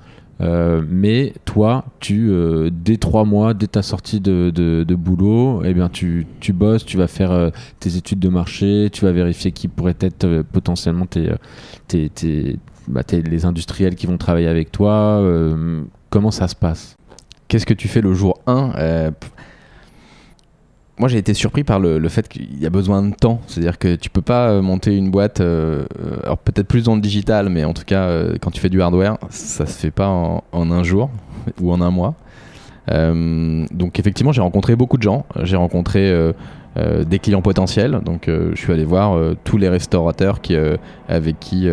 Euh, 0.42 0.83
mais 0.88 1.33
toi, 1.44 1.85
tu, 2.00 2.31
euh, 2.31 2.70
dès 2.72 2.96
trois 2.96 3.24
mois, 3.24 3.55
dès 3.55 3.68
ta 3.68 3.83
sortie 3.83 4.20
de, 4.20 4.50
de, 4.50 4.94
boulot, 4.94 5.62
eh 5.64 5.72
bien, 5.74 5.88
tu, 5.88 6.26
tu 6.40 6.52
bosses, 6.52 6.85
tu 6.85 6.96
vas 6.96 7.07
faire 7.07 7.31
euh, 7.31 7.50
tes 7.81 7.96
études 7.96 8.18
de 8.18 8.28
marché, 8.28 8.88
tu 8.92 9.05
vas 9.05 9.12
vérifier 9.12 9.52
qui 9.52 9.68
pourrait 9.68 9.96
être 10.00 10.42
potentiellement 10.52 11.07
tes, 11.07 11.31
tes, 11.88 12.59
bah, 12.88 13.05
tes- 13.05 13.22
les 13.22 13.44
industriels 13.44 13.94
qui 13.94 14.07
vont 14.07 14.18
travailler 14.18 14.48
avec 14.48 14.72
toi. 14.72 15.22
comment 16.11 16.31
ça 16.31 16.48
se 16.48 16.57
passe? 16.57 16.96
Qu'est-ce 17.48 17.66
que 17.66 17.74
tu 17.74 17.88
fais 17.88 18.00
le 18.00 18.14
jour 18.14 18.40
1 18.46 19.12
Moi, 21.02 21.08
j'ai 21.08 21.18
été 21.18 21.34
surpris 21.34 21.64
par 21.64 21.80
le, 21.80 22.08
fait 22.08 22.28
qu'il 22.28 22.62
y 22.62 22.64
a 22.64 22.70
besoin 22.70 23.02
de 23.02 23.12
temps. 23.12 23.40
C'est-à-dire 23.48 23.76
que 23.76 23.96
tu 23.96 24.08
peux 24.08 24.22
pas 24.22 24.50
euh, 24.50 24.62
monter 24.62 24.96
une 24.96 25.10
boîte, 25.10 25.40
euh, 25.40 25.84
euh, 25.98 26.16
alors 26.22 26.38
peut-être 26.38 26.68
plus 26.68 26.84
dans 26.84 26.94
le 26.94 27.00
digital, 27.00 27.48
mais 27.48 27.64
en 27.64 27.72
tout 27.72 27.82
cas, 27.84 28.08
quand 28.40 28.52
tu 28.52 28.60
fais 28.60 28.68
du 28.68 28.80
hardware, 28.80 29.18
ça 29.28 29.66
se 29.66 29.76
fait 29.76 29.90
pas 29.90 30.06
en, 30.06 30.42
un 30.52 30.84
jour 30.84 31.10
ou 31.60 31.72
en 31.72 31.80
un 31.80 31.90
mois. 31.90 32.14
Donc, 32.86 33.98
effectivement, 33.98 34.30
j'ai 34.30 34.42
rencontré 34.42 34.76
beaucoup 34.76 34.96
de 34.96 35.02
gens. 35.02 35.26
J'ai 35.42 35.56
rencontré 35.56 36.32
des 36.76 37.18
clients 37.18 37.42
potentiels. 37.42 38.00
Donc, 38.04 38.26
je 38.28 38.54
suis 38.54 38.72
allé 38.72 38.84
voir 38.84 39.18
tous 39.42 39.56
les 39.56 39.68
restaurateurs 39.68 40.40
qui, 40.40 40.56
avec 41.08 41.40
qui, 41.40 41.68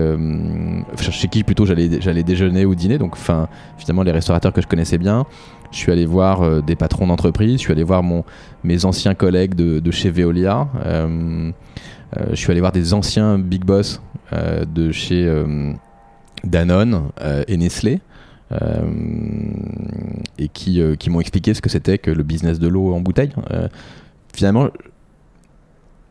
chez 0.97 1.27
qui 1.27 1.43
plutôt 1.43 1.67
j'allais 1.67 2.23
déjeuner 2.23 2.65
ou 2.65 2.73
dîner. 2.73 2.97
Donc, 2.97 3.13
enfin, 3.13 3.47
finalement, 3.77 4.01
les 4.01 4.11
restaurateurs 4.11 4.53
que 4.53 4.61
je 4.63 4.67
connaissais 4.67 4.97
bien. 4.97 5.27
Je 5.71 5.77
suis 5.77 5.91
allé 5.91 6.05
voir 6.05 6.41
euh, 6.41 6.61
des 6.61 6.75
patrons 6.75 7.07
d'entreprise, 7.07 7.53
je 7.53 7.57
suis 7.57 7.71
allé 7.71 7.83
voir 7.83 8.03
mes 8.63 8.85
anciens 8.85 9.13
collègues 9.13 9.53
de, 9.53 9.91
chez 9.91 10.09
Veolia, 10.09 10.67
euh, 10.85 11.51
euh, 12.17 12.25
je 12.31 12.35
suis 12.35 12.51
allé 12.51 12.59
voir 12.59 12.71
des 12.71 12.93
anciens 12.93 13.37
big 13.37 13.63
boss 13.63 14.01
de 14.31 14.91
chez 14.91 15.27
Danone 16.43 17.09
et 17.47 17.57
Nestlé. 17.57 17.99
et 20.37 20.47
qui, 20.49 21.09
m'ont 21.09 21.19
expliqué 21.19 21.53
ce 21.53 21.61
que 21.61 21.69
c'était 21.69 21.97
que 21.97 22.11
le 22.11 22.23
business 22.23 22.59
de 22.59 22.67
l'eau 22.67 22.93
en 22.93 22.99
bouteille. 22.99 23.31
Finalement, 24.33 24.69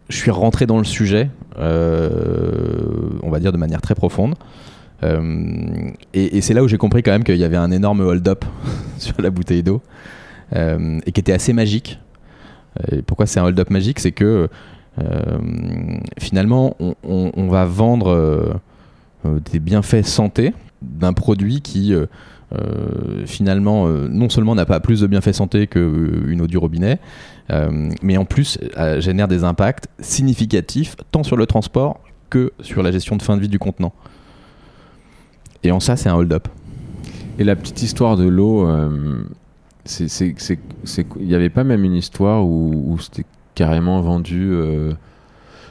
je 0.09 0.16
suis 0.16 0.31
rentré 0.31 0.66
dans 0.66 0.79
le 0.79 0.85
sujet, 0.85 1.31
on 1.57 3.31
va 3.31 3.40
dire 3.40 3.53
de 3.53 3.59
manière 3.59 3.81
très 3.81 3.94
profonde. 3.94 4.35
Euh, 5.05 5.91
et 6.13 6.41
c'est 6.41 6.55
là 6.55 6.65
où 6.65 6.69
j'ai 6.69 6.77
compris 6.77 7.03
quand 7.03 7.13
même 7.13 7.25
qu'il 7.25 7.37
y 7.37 7.45
avait 7.45 7.57
un 7.57 7.71
énorme 7.71 8.01
hold-up 8.01 8.45
sur 8.99 9.21
la 9.21 9.31
bouteille 9.31 9.63
d'eau 9.63 9.81
euh, 10.57 10.99
et 11.07 11.13
qui 11.13 11.21
était 11.21 11.33
assez 11.33 11.53
magique. 11.53 12.01
Et 12.93 13.03
pourquoi 13.03 13.27
c'est 13.27 13.41
un 13.41 13.45
hold-up 13.45 13.71
magique? 13.71 14.01
C'est 14.01 14.13
que 14.13 14.49
euh, 15.01 15.39
finalement, 16.19 16.77
on, 17.03 17.49
va 17.49 17.65
vendre 17.65 18.09
euh, 18.09 18.53
euh, 19.27 19.41
des 19.53 19.59
bienfaits 19.59 20.05
santé 20.05 20.53
d'un 20.83 21.13
produit 21.13 21.61
qui 21.61 21.93
euh, 21.93 22.07
euh, 22.55 23.27
finalement 23.27 23.87
euh, 23.87 24.09
non 24.09 24.29
seulement 24.29 24.55
n'a 24.55 24.65
pas 24.65 24.81
plus 24.81 25.01
de 25.01 25.07
bienfaits 25.07 25.33
santé 25.33 25.67
qu'une 25.67 26.41
eau 26.41 26.47
du 26.47 26.57
robinet, 26.57 26.99
euh, 27.51 27.91
mais 28.03 28.17
en 28.17 28.25
plus 28.25 28.59
euh, 28.77 29.01
génère 29.01 29.29
des 29.29 29.45
impacts 29.45 29.89
significatifs 30.01 30.97
tant 31.11 31.23
sur 31.23 31.37
le 31.37 31.47
transport 31.47 32.01
que 32.31 32.53
sur 32.61 32.83
la 32.83 32.91
gestion 32.91 33.17
de 33.17 33.23
fin 33.23 33.37
de 33.37 33.43
vie 33.43 33.49
du 33.49 33.59
contenant. 33.59 33.93
Et 35.64 35.71
en 35.73 35.81
ça, 35.81 35.97
c'est 35.97 36.09
un 36.09 36.14
hold-up. 36.14 36.49
Et 37.38 37.44
la 37.44 37.57
petite 37.57 37.83
histoire 37.83 38.16
de 38.16 38.25
l'eau, 38.29 38.66
euh, 38.66 39.23
c'est- 39.85 40.07
il 41.21 41.27
n'y 41.27 41.35
avait 41.35 41.51
pas 41.51 41.64
même 41.64 41.85
une 41.85 41.94
histoire 41.94 42.44
où, 42.44 42.85
où 42.92 42.99
c'était 42.99 43.25
carrément 43.55 44.01
vendu, 44.01 44.49
euh, 44.53 44.92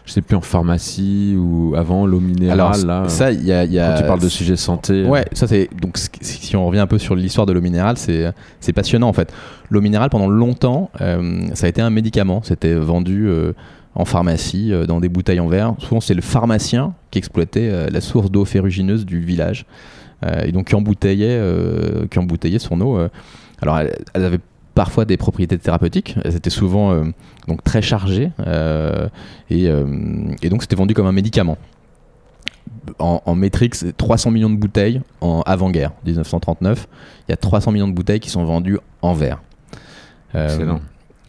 je 0.05 0.11
sais 0.13 0.21
plus, 0.21 0.35
en 0.37 0.41
pharmacie 0.41 1.35
ou 1.37 1.73
avant 1.75 2.05
l'eau 2.05 2.19
minérale. 2.21 2.59
Alors, 2.59 2.85
là, 2.85 3.09
ça, 3.09 3.31
il 3.31 3.43
y 3.43 3.51
a. 3.51 3.65
y 3.65 3.79
a- 3.79 3.91
quand 3.95 4.01
tu 4.01 4.07
parles 4.07 4.21
de 4.21 4.29
sujet 4.29 4.55
santé. 4.55 4.93
euh, 5.03 5.07
Ouais, 5.09 5.25
ça 5.33 5.47
c'est 5.47 5.69
donc 5.81 5.97
si 6.21 6.55
on 6.55 6.65
revient 6.65 6.79
un 6.79 6.87
peu 6.87 6.97
sur 6.97 7.15
l'histoire 7.15 7.45
de 7.45 7.51
l'eau 7.53 7.61
minérale, 7.61 7.97
c'est 7.97 8.31
c'est 8.61 8.73
passionnant 8.73 9.09
en 9.09 9.13
fait. 9.13 9.33
L'eau 9.69 9.81
minérale 9.81 10.09
pendant 10.09 10.29
longtemps, 10.29 10.89
euh, 11.01 11.41
ça 11.53 11.65
a 11.65 11.69
été 11.69 11.81
un 11.81 11.89
médicament. 11.89 12.41
C'était 12.43 12.73
vendu 12.75 13.27
euh, 13.27 13.51
en 13.97 14.05
pharmacie 14.05 14.71
euh, 14.71 14.85
dans 14.85 15.01
des 15.01 15.09
bouteilles 15.09 15.41
en 15.41 15.47
verre. 15.47 15.75
Souvent 15.79 15.99
c'est 15.99 16.13
le 16.13 16.21
pharmacien 16.21 16.93
qui 17.11 17.19
exploitait 17.19 17.69
euh, 17.69 17.89
la 17.89 17.99
source 17.99 18.31
d'eau 18.31 18.45
ferrugineuse 18.45 19.05
du 19.05 19.19
village 19.19 19.65
euh, 20.25 20.43
et 20.45 20.53
donc 20.53 20.67
qui 20.67 20.75
embouteillait, 20.75 21.41
qui 22.09 22.19
embouteillait 22.19 22.59
son 22.59 22.79
eau. 22.79 22.97
Alors 23.61 23.79
elle, 23.79 23.97
elle 24.13 24.23
avait 24.23 24.39
parfois 24.77 25.05
des 25.05 25.17
propriétés 25.17 25.57
thérapeutiques. 25.57 26.15
Elles 26.23 26.35
étaient 26.35 26.51
souvent 26.51 26.91
euh, 26.91 27.05
donc 27.47 27.63
très 27.63 27.81
chargées 27.81 28.29
euh, 28.45 29.09
et, 29.49 29.67
euh, 29.67 29.87
et 30.43 30.49
donc 30.49 30.61
c'était 30.61 30.75
vendu 30.75 30.93
comme 30.93 31.07
un 31.07 31.11
médicament 31.11 31.57
en, 32.99 33.21
en 33.25 33.35
métrique, 33.35 33.73
c'est 33.73 33.97
300 33.97 34.29
millions 34.29 34.51
de 34.51 34.55
bouteilles 34.55 35.01
en 35.19 35.41
avant-guerre, 35.47 35.93
1939. 36.05 36.87
Il 37.27 37.31
y 37.31 37.33
a 37.33 37.37
300 37.37 37.71
millions 37.71 37.87
de 37.87 37.93
bouteilles 37.93 38.19
qui 38.19 38.29
sont 38.29 38.45
vendues 38.45 38.77
en 39.01 39.13
verre. 39.13 39.41
Excellent. 40.35 40.81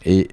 et 0.05 0.27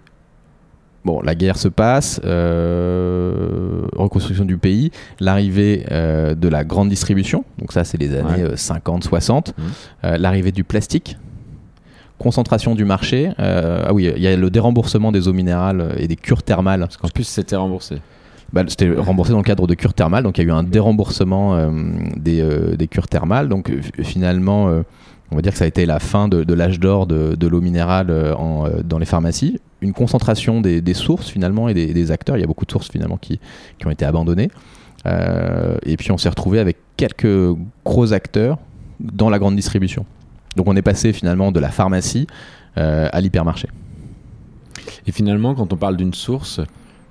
bon, 1.06 1.20
la 1.22 1.34
guerre 1.34 1.56
se 1.56 1.68
passe, 1.68 2.20
euh, 2.24 3.82
reconstruction 3.96 4.44
du 4.44 4.58
pays, 4.58 4.90
l'arrivée 5.20 5.86
euh, 5.90 6.34
de 6.34 6.48
la 6.48 6.64
grande 6.64 6.88
distribution, 6.88 7.44
donc 7.58 7.72
ça 7.72 7.84
c'est 7.84 7.98
les 7.98 8.14
années 8.14 8.44
Ouais. 8.44 8.50
euh, 8.52 8.56
50-60, 8.56 9.54
Mhm. 9.56 9.64
euh, 10.04 10.18
l'arrivée 10.18 10.52
du 10.52 10.64
plastique, 10.64 11.16
concentration 12.18 12.74
du 12.74 12.84
marché, 12.84 13.30
ah 13.38 13.92
oui, 13.92 14.10
il 14.16 14.22
y 14.22 14.26
a 14.26 14.36
le 14.36 14.50
déremboursement 14.50 15.12
des 15.12 15.28
eaux 15.28 15.32
minérales 15.34 15.94
et 15.98 16.08
des 16.08 16.16
cures 16.16 16.42
thermales 16.42 16.80
Parce 16.80 16.96
qu'en 16.96 17.08
plus, 17.08 17.24
c'était 17.24 17.56
remboursé. 17.56 17.96
bah, 18.54 18.62
C'était 18.68 18.90
remboursé 18.90 19.32
dans 19.32 19.38
le 19.38 19.44
cadre 19.44 19.66
de 19.66 19.74
cures 19.74 19.92
thermales, 19.92 20.22
donc 20.24 20.38
il 20.38 20.42
y 20.42 20.44
a 20.46 20.48
eu 20.48 20.52
un 20.52 20.62
déremboursement 20.62 21.70
des, 22.16 22.42
des 22.76 22.88
cures 22.88 23.06
thermales. 23.08 23.48
Donc 23.50 23.70
finalement, 24.02 24.64
on 25.30 25.36
va 25.36 25.42
dire 25.42 25.52
que 25.52 25.58
ça 25.58 25.64
a 25.64 25.68
été 25.68 25.84
la 25.84 25.98
fin 25.98 26.26
de, 26.28 26.42
de 26.42 26.54
l'âge 26.54 26.80
d'or 26.80 27.06
de, 27.06 27.34
de 27.34 27.46
l'eau 27.46 27.60
minérale 27.60 28.10
en, 28.38 28.64
dans 28.82 28.98
les 28.98 29.04
pharmacies. 29.06 29.60
Une 29.80 29.92
concentration 29.92 30.60
des, 30.60 30.80
des 30.80 30.94
sources 30.94 31.28
finalement 31.28 31.68
et 31.68 31.74
des, 31.74 31.92
des 31.92 32.10
acteurs. 32.10 32.36
Il 32.36 32.40
y 32.40 32.44
a 32.44 32.46
beaucoup 32.46 32.64
de 32.64 32.70
sources 32.70 32.90
finalement 32.90 33.16
qui, 33.18 33.38
qui 33.78 33.86
ont 33.86 33.90
été 33.90 34.04
abandonnées. 34.04 34.50
Euh, 35.04 35.76
et 35.84 35.96
puis 35.96 36.10
on 36.12 36.18
s'est 36.18 36.28
retrouvé 36.30 36.58
avec 36.58 36.78
quelques 36.96 37.56
gros 37.84 38.12
acteurs 38.12 38.58
dans 39.00 39.28
la 39.30 39.38
grande 39.38 39.54
distribution. 39.54 40.06
Donc 40.56 40.66
on 40.68 40.74
est 40.76 40.82
passé 40.82 41.12
finalement 41.12 41.52
de 41.52 41.60
la 41.60 41.70
pharmacie 41.70 42.26
euh, 42.78 43.08
à 43.12 43.20
l'hypermarché. 43.20 43.68
Et 45.06 45.12
finalement, 45.12 45.54
quand 45.54 45.72
on 45.72 45.76
parle 45.76 45.96
d'une 45.96 46.14
source, 46.14 46.60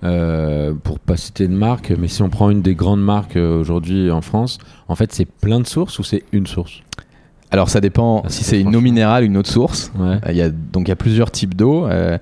euh, 0.04 0.74
pour 0.84 1.00
pas 1.00 1.16
citer 1.18 1.48
de 1.48 1.54
marque, 1.54 1.94
mais 1.98 2.08
si 2.08 2.22
on 2.22 2.30
prend 2.30 2.50
une 2.50 2.62
des 2.62 2.76
grandes 2.76 3.04
marques 3.04 3.38
euh, 3.38 3.60
aujourd'hui 3.60 4.12
en 4.12 4.22
France, 4.22 4.58
en 4.88 4.96
fait, 4.96 5.14
c'est 5.14 5.26
plein 5.26 5.60
de 5.60 5.68
sources 5.68 5.98
ou 6.00 6.04
c'est 6.04 6.24
une 6.32 6.48
source? 6.48 6.82
Alors 7.52 7.70
ça 7.70 7.80
dépend 7.80 8.24
Ah, 8.26 8.30
si 8.30 8.44
c'est 8.44 8.60
une 8.60 8.76
eau 8.76 8.82
minérale, 8.82 9.24
une 9.24 9.38
autre 9.38 9.50
source. 9.50 9.92
Ouais. 9.98 10.20
Il 10.30 10.36
y 10.36 10.42
a, 10.42 10.50
donc 10.50 10.88
il 10.88 10.90
y 10.90 10.92
a 10.92 10.96
plusieurs 10.96 11.32
types 11.32 11.56
d'eau. 11.56 11.86
euh, 11.88 12.18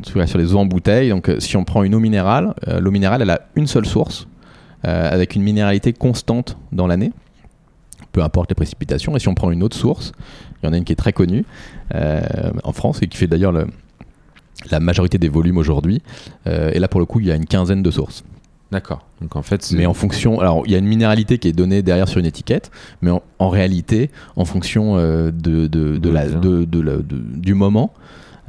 tout 0.00 0.12
cas 0.18 0.26
sur 0.26 0.38
les 0.38 0.54
eaux 0.54 0.58
en 0.58 0.66
bouteille. 0.66 1.08
Donc 1.10 1.28
euh, 1.28 1.40
si 1.40 1.56
on 1.56 1.64
prend 1.64 1.82
une 1.82 1.94
eau 1.94 2.00
minérale, 2.00 2.54
euh, 2.68 2.80
l'eau 2.80 2.90
minérale 2.90 3.22
elle 3.22 3.30
a 3.30 3.40
une 3.56 3.66
seule 3.66 3.86
source 3.86 4.28
euh, 4.86 5.10
avec 5.12 5.34
une 5.34 5.42
minéralité 5.42 5.92
constante 5.92 6.56
dans 6.72 6.86
l'année, 6.86 7.12
peu 8.12 8.22
importe 8.22 8.50
les 8.50 8.54
précipitations. 8.54 9.16
Et 9.16 9.18
si 9.20 9.28
on 9.28 9.34
prend 9.34 9.50
une 9.50 9.62
autre 9.62 9.76
source, 9.76 10.12
il 10.62 10.66
y 10.66 10.68
en 10.68 10.72
a 10.72 10.76
une 10.76 10.84
qui 10.84 10.92
est 10.92 10.96
très 10.96 11.12
connue 11.12 11.44
euh, 11.94 12.20
en 12.64 12.72
France 12.72 13.02
et 13.02 13.06
qui 13.08 13.16
fait 13.16 13.26
d'ailleurs 13.26 13.52
le- 13.52 13.66
la 14.70 14.78
majorité 14.80 15.18
des 15.18 15.28
volumes 15.28 15.56
aujourd'hui. 15.58 16.02
Euh, 16.46 16.70
et 16.72 16.78
là 16.78 16.88
pour 16.88 17.00
le 17.00 17.06
coup 17.06 17.20
il 17.20 17.26
y 17.26 17.30
a 17.30 17.34
une 17.34 17.46
quinzaine 17.46 17.82
de 17.82 17.90
sources. 17.90 18.24
D'accord. 18.70 19.04
Donc 19.20 19.34
en 19.34 19.42
fait, 19.42 19.72
Mais 19.72 19.86
en 19.86 19.94
fonction, 19.94 20.38
alors 20.38 20.62
il 20.64 20.70
y 20.70 20.76
a 20.76 20.78
une 20.78 20.86
minéralité 20.86 21.38
qui 21.38 21.48
est 21.48 21.52
donnée 21.52 21.82
derrière 21.82 22.06
sur 22.06 22.20
une 22.20 22.26
étiquette, 22.26 22.70
mais 23.02 23.10
en, 23.10 23.20
en 23.40 23.48
réalité, 23.48 24.10
en 24.36 24.44
fonction 24.44 24.96
euh, 24.96 25.32
de, 25.32 25.66
de, 25.66 25.96
de 25.96 26.08
la, 26.08 26.28
de, 26.28 26.64
de 26.64 26.80
la- 26.80 26.98
de- 26.98 27.02
du 27.18 27.54
moment, 27.54 27.92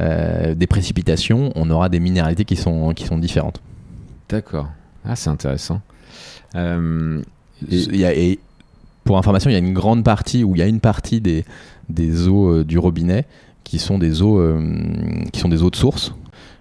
euh, 0.02 0.56
des 0.56 0.68
précipitations, 0.68 1.52
on 1.56 1.70
aura 1.70 1.88
des 1.90 2.00
minéralités 2.00 2.46
qui 2.46 2.56
sont, 2.56 2.94
qui 2.94 3.06
sont 3.06 3.18
différentes. 3.18 3.62
D'accord. 4.30 4.70
Ah, 5.06 5.16
c'est 5.16 5.30
intéressant. 5.30 5.82
Euh, 6.56 7.22
et- 7.70 7.76
Il 7.78 7.96
y 7.98 8.06
a- 8.06 8.14
et 8.16 8.40
pour 9.04 9.18
information, 9.18 9.50
il 9.50 9.54
y 9.54 9.56
a 9.56 9.60
une 9.60 9.74
grande 9.74 10.04
partie, 10.04 10.44
ou 10.44 10.56
il 10.56 10.60
y 10.60 10.62
a 10.62 10.68
une 10.68 10.80
partie 10.80 11.22
des, 11.22 11.46
des 11.90 12.28
eaux 12.28 12.50
euh, 12.58 12.64
du 12.64 12.78
robinet 12.80 13.26
qui 13.64 13.80
sont 13.80 13.98
des 13.98 14.22
eaux, 14.22 14.42
qui 15.32 15.40
sont 15.40 15.48
des 15.48 15.62
eaux 15.64 15.70
de 15.70 15.76
source. 15.78 16.14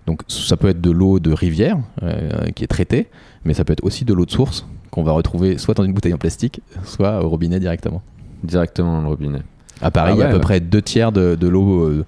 Donc 0.06 0.22
ça 0.28 0.56
peut 0.56 0.68
être 0.68 0.80
de 0.80 0.90
l'eau 0.90 1.18
de 1.18 1.32
rivière 1.32 1.78
euh, 2.02 2.50
qui 2.54 2.62
est 2.62 2.68
traitée, 2.68 3.08
mais 3.44 3.54
ça 3.54 3.64
peut 3.64 3.72
être 3.72 3.82
aussi 3.84 4.04
de 4.04 4.14
l'eau 4.14 4.26
de 4.26 4.30
source 4.30 4.66
qu'on 4.90 5.02
va 5.02 5.12
retrouver 5.12 5.58
soit 5.58 5.74
dans 5.74 5.82
une 5.84 5.92
bouteille 5.92 6.14
en 6.14 6.18
plastique, 6.18 6.60
soit 6.84 7.24
au 7.24 7.28
robinet 7.28 7.58
directement. 7.58 8.02
directement 8.44 8.92
dans 8.96 9.02
le 9.02 9.08
robinet. 9.08 9.40
À 9.82 9.90
Paris, 9.90 10.12
Ah 10.12 10.16
il 10.16 10.20
y 10.20 10.22
a 10.22 10.26
à 10.26 10.28
peu 10.30 10.34
ouais. 10.36 10.40
près 10.40 10.60
deux 10.60 10.82
tiers 10.82 11.10
de, 11.12 11.34
de 11.34 11.48
l'eau 11.48 11.84
euh, 11.84 12.04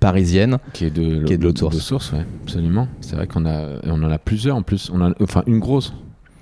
parisienne. 0.00 0.58
Qui 0.72 0.86
est 0.86 0.90
de, 0.90 1.24
Qui 1.24 1.32
est 1.32 1.38
de 1.38 1.44
l'eau 1.44 1.52
de 1.52 1.58
source. 1.78 2.12
ouais, 2.12 2.24
absolument. 2.44 2.88
C'est 3.00 3.16
vrai 3.16 3.26
qu'on 3.26 3.46
a, 3.46 3.66
on 3.84 4.02
en 4.02 4.10
a 4.10 4.18
plusieurs 4.18 4.56
en 4.56 4.62
plus. 4.62 4.90
On 4.92 5.00
a, 5.00 5.12
enfin, 5.22 5.42
une 5.46 5.58
grosse, 5.58 5.92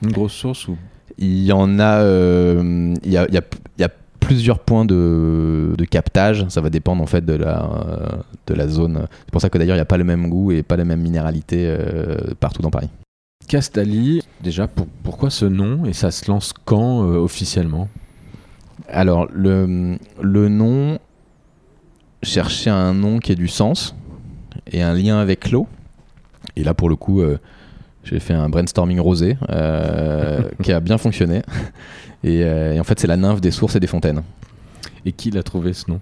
une 0.03 0.13
grosse 0.13 0.33
source 0.35 0.67
Il 1.19 1.43
y 1.45 1.53
en 1.53 1.79
a, 1.79 2.01
euh, 2.01 2.95
il 3.05 3.11
y 3.13 3.17
a, 3.17 3.27
il 3.29 3.35
y 3.35 3.39
a- 3.39 3.43
il 3.79 3.81
y 3.81 3.85
a 3.85 3.91
plusieurs 4.21 4.59
points 4.59 4.85
de, 4.85 5.75
de 5.77 5.85
captage. 5.85 6.47
Ça 6.49 6.61
va 6.61 6.71
dépendre 6.71 7.03
en 7.03 7.07
fait 7.07 7.25
de 7.25 7.35
la, 7.35 7.65
euh, 7.65 8.07
de 8.47 8.55
la 8.55 8.69
zone. 8.69 9.07
C'est 9.25 9.31
pour 9.31 9.41
ça 9.41 9.49
que 9.51 9.59
d'ailleurs 9.59 9.77
il 9.77 9.79
n'y 9.79 9.83
a 9.83 9.87
pas 9.87 9.99
le 9.99 10.05
même 10.05 10.29
goût 10.29 10.53
et 10.53 10.63
pas 10.63 10.77
la 10.77 10.85
même 10.85 11.01
minéralité 11.01 11.65
euh, 11.67 12.17
partout 12.41 12.63
dans 12.63 12.71
Paris. 12.71 12.89
Castali, 13.49 14.23
déjà, 14.43 14.67
pour- 14.67 14.87
pourquoi 15.03 15.29
ce 15.31 15.45
nom? 15.45 15.85
Et 15.85 15.93
ça 15.93 16.11
se 16.11 16.31
lance 16.31 16.53
quand 16.65 17.01
officiellement? 17.01 17.89
Alors 18.89 19.29
le, 19.33 19.99
le 20.21 20.49
nom, 20.49 20.99
chercher 22.23 22.71
un 22.71 22.95
nom 22.95 23.19
qui 23.19 23.33
ait 23.33 23.37
du 23.37 23.49
sens 23.49 23.95
et 24.71 24.83
un 24.83 24.95
lien 24.95 25.19
avec 25.19 25.51
l'eau. 25.51 25.67
Et 26.57 26.65
là 26.65 26.75
pour 26.75 26.89
le 26.89 26.97
coup, 26.97 27.21
euh, 27.21 27.39
j'ai 28.03 28.21
fait 28.21 28.35
un 28.35 28.49
brainstorming 28.49 29.01
rosé 29.01 29.37
euh, 29.51 30.43
qui 30.63 30.73
a 30.73 30.81
bien 30.81 30.99
fonctionné. 30.99 31.43
Et, 32.23 32.43
euh, 32.43 32.75
et 32.75 32.81
en 32.81 32.85
fait 32.85 32.99
c'est 32.99 33.07
la 33.07 33.17
nymphe 33.17 33.41
des 33.41 33.51
sources 33.51 33.77
et 33.77 33.81
des 33.81 33.87
fontaines. 33.87 34.23
Et 35.07 35.13
qui 35.13 35.31
l'a 35.31 35.43
trouvé 35.43 35.73
ce 35.73 35.91
nom? 35.91 36.01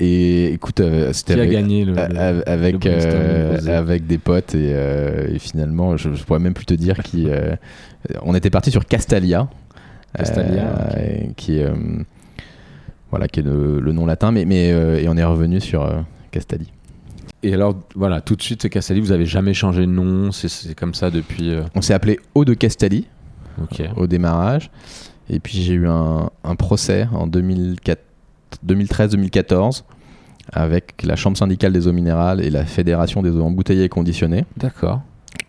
Et 0.00 0.52
écoute, 0.52 0.80
Qui 0.80 1.14
c'était 1.14 1.34
avec, 1.34 1.50
gagné 1.50 1.84
le, 1.84 1.96
avec, 1.98 2.84
le 2.84 3.68
avec 3.70 4.06
des 4.06 4.16
potes 4.16 4.54
et, 4.54 4.70
et 4.70 5.38
finalement 5.38 5.98
je, 5.98 6.14
je 6.14 6.24
pourrais 6.24 6.38
même 6.38 6.54
plus 6.54 6.64
te 6.64 6.72
dire 6.72 7.02
qui 7.02 7.28
on 8.22 8.34
était 8.34 8.48
parti 8.48 8.70
sur 8.70 8.86
Castalia 8.86 9.46
Castalia, 10.18 10.62
euh, 10.96 11.26
qui 11.36 11.58
est 11.58 11.64
euh, 11.64 11.74
voilà 13.10 13.28
qui 13.28 13.40
est 13.40 13.42
le, 13.42 13.80
le 13.80 13.92
nom 13.92 14.06
latin 14.06 14.30
mais, 14.32 14.44
mais 14.44 14.72
euh, 14.72 14.98
et 15.00 15.08
on 15.08 15.16
est 15.16 15.24
revenu 15.24 15.60
sur 15.60 15.82
euh, 15.82 16.00
Castali 16.30 16.70
Et 17.42 17.52
alors, 17.54 17.74
voilà, 17.94 18.20
tout 18.20 18.34
de 18.36 18.42
suite, 18.42 18.62
c'est 18.62 18.70
Castali, 18.70 19.00
vous 19.00 19.12
avez 19.12 19.26
jamais 19.26 19.54
changé 19.54 19.82
de 19.82 19.90
nom, 19.90 20.32
c'est- 20.32 20.48
c'est 20.48 20.74
comme 20.74 20.94
ça 20.94 21.10
depuis. 21.10 21.50
euh, 21.50 21.62
on 21.74 21.82
s'est 21.82 21.94
appelé 21.94 22.18
Eau 22.34 22.44
de 22.44 22.54
Castali 22.54 23.06
Ok. 23.62 23.82
au 23.96 24.06
démarrage 24.06 24.70
et 25.30 25.38
puis 25.40 25.62
j'ai 25.62 25.74
eu 25.74 25.86
un, 25.88 26.28
un 26.42 26.54
procès 26.56 27.06
en 27.12 27.26
2004 27.26 28.00
2013-2014 28.66 29.82
avec 30.52 31.02
la 31.04 31.16
Chambre 31.16 31.36
syndicale 31.36 31.72
des 31.72 31.86
eaux 31.88 31.92
minérales 31.92 32.40
et 32.40 32.50
la 32.50 32.64
Fédération 32.64 33.22
des 33.22 33.30
eaux 33.30 33.42
embouteillées 33.42 33.84
et 33.84 33.88
conditionnées 33.88 34.44
D'accord. 34.56 35.00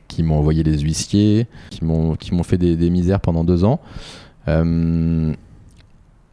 qui 0.07 0.23
m'ont 0.23 0.37
envoyé 0.37 0.63
les 0.63 0.79
huissiers, 0.79 1.47
qui 1.69 1.83
m'ont 1.83 2.15
qui 2.15 2.33
m'ont 2.33 2.43
fait 2.43 2.57
des, 2.57 2.75
des 2.75 2.89
misères 2.89 3.19
pendant 3.19 3.43
deux 3.43 3.63
ans. 3.63 3.79
Euh, 4.47 5.33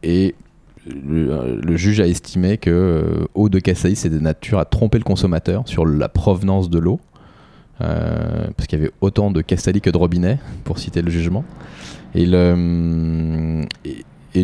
et 0.03 0.35
le, 0.85 1.59
le 1.61 1.77
juge 1.77 1.99
a 1.99 2.07
estimé 2.07 2.57
que 2.57 2.69
euh, 2.69 3.25
eau 3.35 3.49
de 3.49 3.59
Cassaï, 3.59 3.95
c'est 3.95 4.09
de 4.09 4.19
nature 4.19 4.59
à 4.59 4.65
tromper 4.65 4.97
le 4.97 5.03
consommateur 5.03 5.67
sur 5.67 5.85
la 5.85 6.09
provenance 6.09 6.69
de 6.69 6.79
l'eau. 6.79 6.99
Euh, 7.81 8.47
parce 8.55 8.67
qu'il 8.67 8.79
y 8.79 8.81
avait 8.81 8.91
autant 9.01 9.31
de 9.31 9.41
Castali 9.41 9.81
que 9.81 9.89
de 9.89 9.97
robinet, 9.97 10.39
pour 10.63 10.79
citer 10.79 11.01
le 11.01 11.09
jugement. 11.09 11.43
Et, 12.15 12.25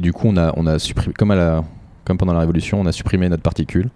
du 0.02 0.14
coup, 0.14 0.28
on 0.28 0.38
a, 0.38 0.52
comme, 1.18 2.18
pendant 2.18 2.34
la 2.34 2.40
Révolution, 2.40 2.82
on 2.82 2.86
a 2.86 2.92
supprimé 2.92 3.30
notre 3.30 3.44
particule. 3.44 3.90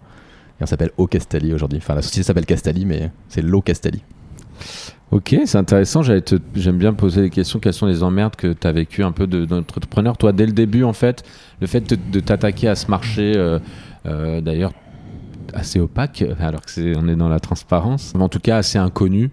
Et 0.59 0.63
on 0.63 0.65
s'appelle 0.65 0.91
Eau 0.97 1.07
Castali 1.07 1.53
aujourd'hui. 1.53 1.79
Enfin, 1.79 1.95
la 1.95 2.03
société 2.03 2.23
s'appelle 2.23 2.45
Castali, 2.45 2.85
mais 2.85 3.09
c'est 3.27 3.41
l'eau 3.41 3.61
Castali. 3.61 4.03
Ok, 5.13 5.35
c'est 5.45 5.59
intéressant. 5.59 6.01
J'aime 6.01 6.77
bien 6.77 6.91
poser 6.93 7.21
des 7.21 7.29
questions. 7.29 7.59
Quelles 7.59 7.73
sont 7.73 7.85
les 7.85 8.01
emmerdes 8.01 8.35
que 8.35 8.51
tu 8.51 8.65
as 8.65 8.71
vécues 8.71 9.03
un 9.03 9.11
peu 9.11 9.27
de- 9.27 9.45
d'entrepreneur? 9.45 10.17
Toi, 10.17 10.31
dès 10.31 10.47
le 10.47 10.53
début, 10.53 10.83
en 10.83 10.93
fait, 10.93 11.23
le 11.61 11.67
fait 11.67 11.87
de, 11.87 11.95
de 12.11 12.19
t'attaquer 12.19 12.67
à 12.67 12.73
ce 12.73 12.89
marché, 12.89 13.33
euh, 13.35 13.59
euh, 14.07 14.41
d'ailleurs 14.41 14.71
assez 15.53 15.79
opaque, 15.79 16.23
alors 16.39 16.61
que 16.61 16.71
c'est 16.71 16.93
on 16.97 17.07
est 17.07 17.15
dans 17.15 17.29
la 17.29 17.39
transparence, 17.39 18.13
mais 18.15 18.23
en 18.23 18.29
tout 18.29 18.39
cas 18.39 18.57
assez 18.57 18.79
inconnu 18.79 19.29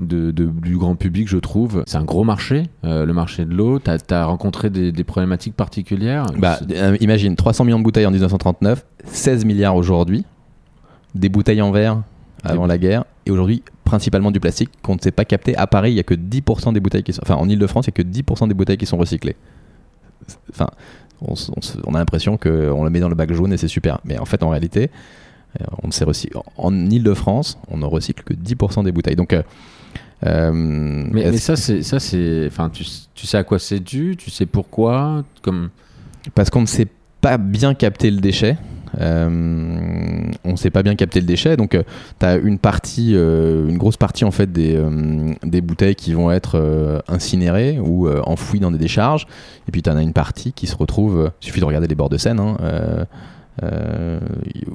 de, 0.00 0.32
de- 0.32 0.46
du 0.46 0.76
grand 0.76 0.96
public, 0.96 1.28
je 1.28 1.36
trouve. 1.36 1.84
C'est 1.86 1.98
un 1.98 2.04
gros 2.04 2.24
marché, 2.24 2.64
euh, 2.82 3.06
le 3.06 3.12
marché 3.12 3.44
de 3.44 3.54
l'eau. 3.54 3.78
Tu 3.78 3.88
as, 4.12 4.24
rencontré 4.24 4.68
des, 4.68 4.90
des 4.90 5.04
problématiques 5.04 5.54
particulières? 5.54 6.24
Bah, 6.38 6.58
euh, 6.72 6.96
imagine 7.00 7.36
300 7.36 7.64
millions 7.66 7.78
de 7.78 7.84
bouteilles 7.84 8.06
en 8.06 8.10
1939, 8.10 8.84
16 9.04 9.44
milliards 9.44 9.76
aujourd'hui, 9.76 10.24
des 11.14 11.28
bouteilles 11.28 11.62
en 11.62 11.70
verre 11.70 12.02
avant 12.42 12.66
la 12.66 12.78
guerre, 12.78 13.04
et 13.26 13.30
aujourd'hui 13.30 13.62
principalement 13.90 14.30
du 14.30 14.38
plastique 14.38 14.70
qu'on 14.82 14.94
ne 14.94 15.00
sait 15.00 15.10
pas 15.10 15.24
capter. 15.24 15.56
À 15.56 15.66
Paris, 15.66 15.90
il 15.90 15.94
n'y 15.94 16.00
a 16.00 16.04
que 16.04 16.14
10% 16.14 16.72
des 16.72 16.78
bouteilles 16.78 17.02
qui 17.02 17.12
sont. 17.12 17.22
Enfin, 17.24 17.34
en 17.34 17.48
Ile-de-France, 17.48 17.88
il 17.88 17.92
n'y 17.96 18.00
a 18.00 18.04
que 18.04 18.32
10% 18.32 18.46
des 18.46 18.54
bouteilles 18.54 18.78
qui 18.78 18.86
sont 18.86 18.96
recyclées. 18.96 19.34
Enfin, 20.48 20.68
on, 21.20 21.94
a 21.94 21.98
l'impression 21.98 22.36
qu'on 22.36 22.84
le 22.84 22.90
met 22.90 23.00
dans 23.00 23.08
le 23.08 23.16
bac 23.16 23.32
jaune 23.32 23.52
et 23.52 23.56
c'est 23.56 23.68
super. 23.68 23.98
Mais 24.04 24.16
en 24.16 24.26
fait, 24.26 24.44
en 24.44 24.48
réalité, 24.50 24.90
euh, 25.60 25.64
on 25.82 25.88
ne 25.88 25.92
sait 25.92 26.04
recycler. 26.04 26.40
En 26.56 26.72
Ile-de-France, 26.88 27.58
on 27.68 27.78
ne 27.78 27.84
recycle 27.84 28.22
que 28.22 28.32
10% 28.32 28.84
des 28.84 28.92
bouteilles. 28.92 29.16
Donc. 29.16 29.32
euh, 29.32 29.42
euh, 30.24 30.52
Mais, 30.54 31.36
ça, 31.36 31.56
c'est 31.56 31.82
ça, 31.82 31.98
c'est. 31.98 32.46
Enfin, 32.46 32.70
tu, 32.70 32.84
tu 33.14 33.26
sais 33.26 33.38
à 33.38 33.42
quoi 33.44 33.58
c'est 33.58 33.80
dû 33.80 34.14
Tu 34.16 34.30
sais 34.30 34.46
pourquoi 34.46 35.24
Comme. 35.42 35.70
Parce 36.36 36.48
qu'on 36.48 36.60
ne 36.60 36.66
sait 36.66 36.86
pas 37.20 37.38
bien 37.38 37.74
capter 37.74 38.12
le 38.12 38.20
déchet. 38.20 38.56
Euh, 38.98 39.28
on 40.44 40.52
ne 40.52 40.56
sait 40.56 40.70
pas 40.70 40.82
bien 40.82 40.94
capter 40.96 41.20
le 41.20 41.26
déchet, 41.26 41.56
donc 41.56 41.70
tu 42.18 42.26
as 42.26 42.36
une 42.36 42.58
partie, 42.58 43.12
euh, 43.14 43.68
une 43.68 43.78
grosse 43.78 43.96
partie 43.96 44.24
en 44.24 44.30
fait 44.30 44.50
des, 44.50 44.74
euh, 44.76 45.32
des 45.44 45.60
bouteilles 45.60 45.94
qui 45.94 46.12
vont 46.12 46.30
être 46.30 46.58
euh, 46.58 47.00
incinérées 47.08 47.78
ou 47.78 48.08
euh, 48.08 48.20
enfouies 48.24 48.60
dans 48.60 48.70
des 48.70 48.78
décharges, 48.78 49.26
et 49.68 49.72
puis 49.72 49.82
tu 49.82 49.90
en 49.90 49.96
as 49.96 50.02
une 50.02 50.12
partie 50.12 50.52
qui 50.52 50.66
se 50.66 50.76
retrouve, 50.76 51.30
il 51.40 51.44
suffit 51.44 51.60
de 51.60 51.64
regarder 51.64 51.86
les 51.86 51.94
bords 51.94 52.08
de 52.08 52.18
Seine, 52.18 52.40
hein, 52.40 52.56
euh, 52.62 53.04
euh, 53.62 54.20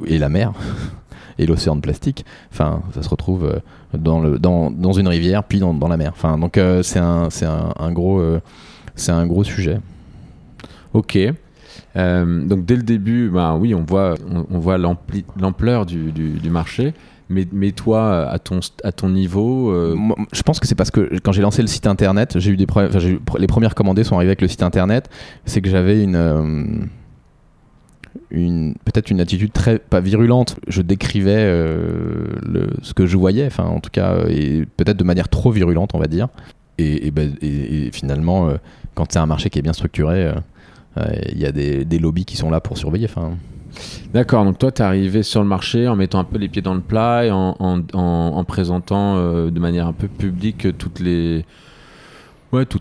et 0.06 0.18
la 0.18 0.30
mer, 0.30 0.54
et 1.40 1.46
l'océan 1.46 1.76
de 1.76 1.82
plastique, 1.82 2.26
enfin 2.52 2.82
ça 2.94 3.02
se 3.02 3.10
retrouve 3.10 3.46
euh, 3.46 3.60
dans, 3.98 4.22
le, 4.22 4.40
dans, 4.40 4.72
dans 4.72 4.94
une 4.94 5.08
rivière, 5.08 5.44
puis 5.44 5.60
dans, 5.60 5.88
la 5.88 5.98
mer. 5.98 6.12
Enfin, 6.14 6.38
donc 6.38 6.58
euh, 6.58 6.84
c'est 6.84 7.00
un, 7.00 7.30
un, 7.78 7.92
gros, 7.92 8.20
euh, 8.20 8.42
c'est 8.96 9.12
un 9.12 9.26
gros 9.26 9.44
sujet. 9.44 9.80
Ok. 10.94 11.18
Euh, 11.98 12.46
donc 12.46 12.66
dès 12.66 12.76
le 12.76 12.84
début, 12.84 13.30
bah 13.30 13.56
oui, 13.56 13.74
on 13.74 13.84
voit, 13.84 14.16
on, 14.30 14.60
voit 14.60 14.78
l'ampleur 14.78 15.86
du, 15.86 16.50
marché. 16.50 16.94
Mais, 17.30 17.72
toi, 17.72 18.30
à 18.30 18.40
ton, 18.40 19.10
niveau, 19.10 19.72
euh, 19.72 19.98
je 20.32 20.42
pense 20.44 20.60
que 20.60 20.68
c'est 20.68 20.76
parce 20.76 20.92
que 20.92 21.20
quand 21.24 21.32
j'ai 21.32 21.42
lancé 21.42 21.62
le 21.62 21.68
site 21.68 21.88
internet, 21.88 22.38
j'ai 22.40 22.52
eu 22.52 22.58
des 22.58 22.68
les 23.38 23.48
premières 23.48 23.76
commandées 23.76 24.04
sont 24.04 24.16
arrivées 24.16 24.30
avec 24.30 24.42
le 24.42 24.48
site 24.48 24.64
internet. 24.64 25.10
C'est 25.46 25.62
que 25.62 25.70
j'avais 25.70 26.04
une, 26.04 26.16
euh, 26.16 26.66
une 28.30 28.76
peut-être 28.86 29.10
une 29.10 29.22
attitude 29.22 29.54
très 29.54 29.80
pas 29.80 30.02
virulente. 30.02 30.58
Je 30.68 30.82
décrivais 30.82 31.46
ce 32.82 32.94
que 32.94 33.08
je 33.08 33.18
voyais, 33.18 33.48
enfin 33.48 33.66
en 33.66 33.80
tout 33.80 33.92
cas, 33.92 34.26
et 34.30 34.66
peut-être 34.78 34.98
de 34.98 35.04
manière 35.04 35.30
trop 35.30 35.52
virulente, 35.52 35.92
on 35.94 36.00
va 36.00 36.08
dire. 36.08 36.28
Et, 36.78 37.10
ben- 37.10 37.36
finalement, 37.94 38.52
quand 38.96 39.12
c'est 39.12 39.20
un 39.20 39.26
marché 39.26 39.50
qui 39.50 39.58
est 39.58 39.64
bien 39.64 39.74
structuré, 39.74 40.32
il 41.32 41.38
y 41.40 41.46
a 41.46 41.52
des, 41.52 41.86
des 41.86 42.00
lobbies 42.00 42.26
qui 42.26 42.38
sont 42.38 42.50
là 42.50 42.60
pour 42.62 42.78
surveiller. 42.78 43.08
Enfin, 43.10 43.32
d'accord. 44.14 44.46
Donc 44.46 44.58
toi, 44.60 44.72
t'es 44.72 44.84
arrivé 44.84 45.24
sur 45.24 45.42
le 45.42 45.48
marché 45.48 45.88
en 45.88 45.96
mettant 45.96 46.20
un 46.20 46.24
peu 46.24 46.38
les 46.38 46.48
pieds 46.48 46.62
dans 46.62 46.74
le 46.76 46.82
plat 46.82 47.26
et 47.26 47.32
en, 47.32 47.56
en, 47.60 47.82
en- 47.94 48.00
en 48.38 48.44
présentant 48.44 49.18
euh, 49.18 49.50
de 49.52 49.60
manière 49.60 49.88
un 49.88 49.94
peu 49.94 50.08
publique 50.08 50.78
toutes 50.78 51.00
les, 51.00 51.46
ouais, 52.52 52.66
tout 52.66 52.80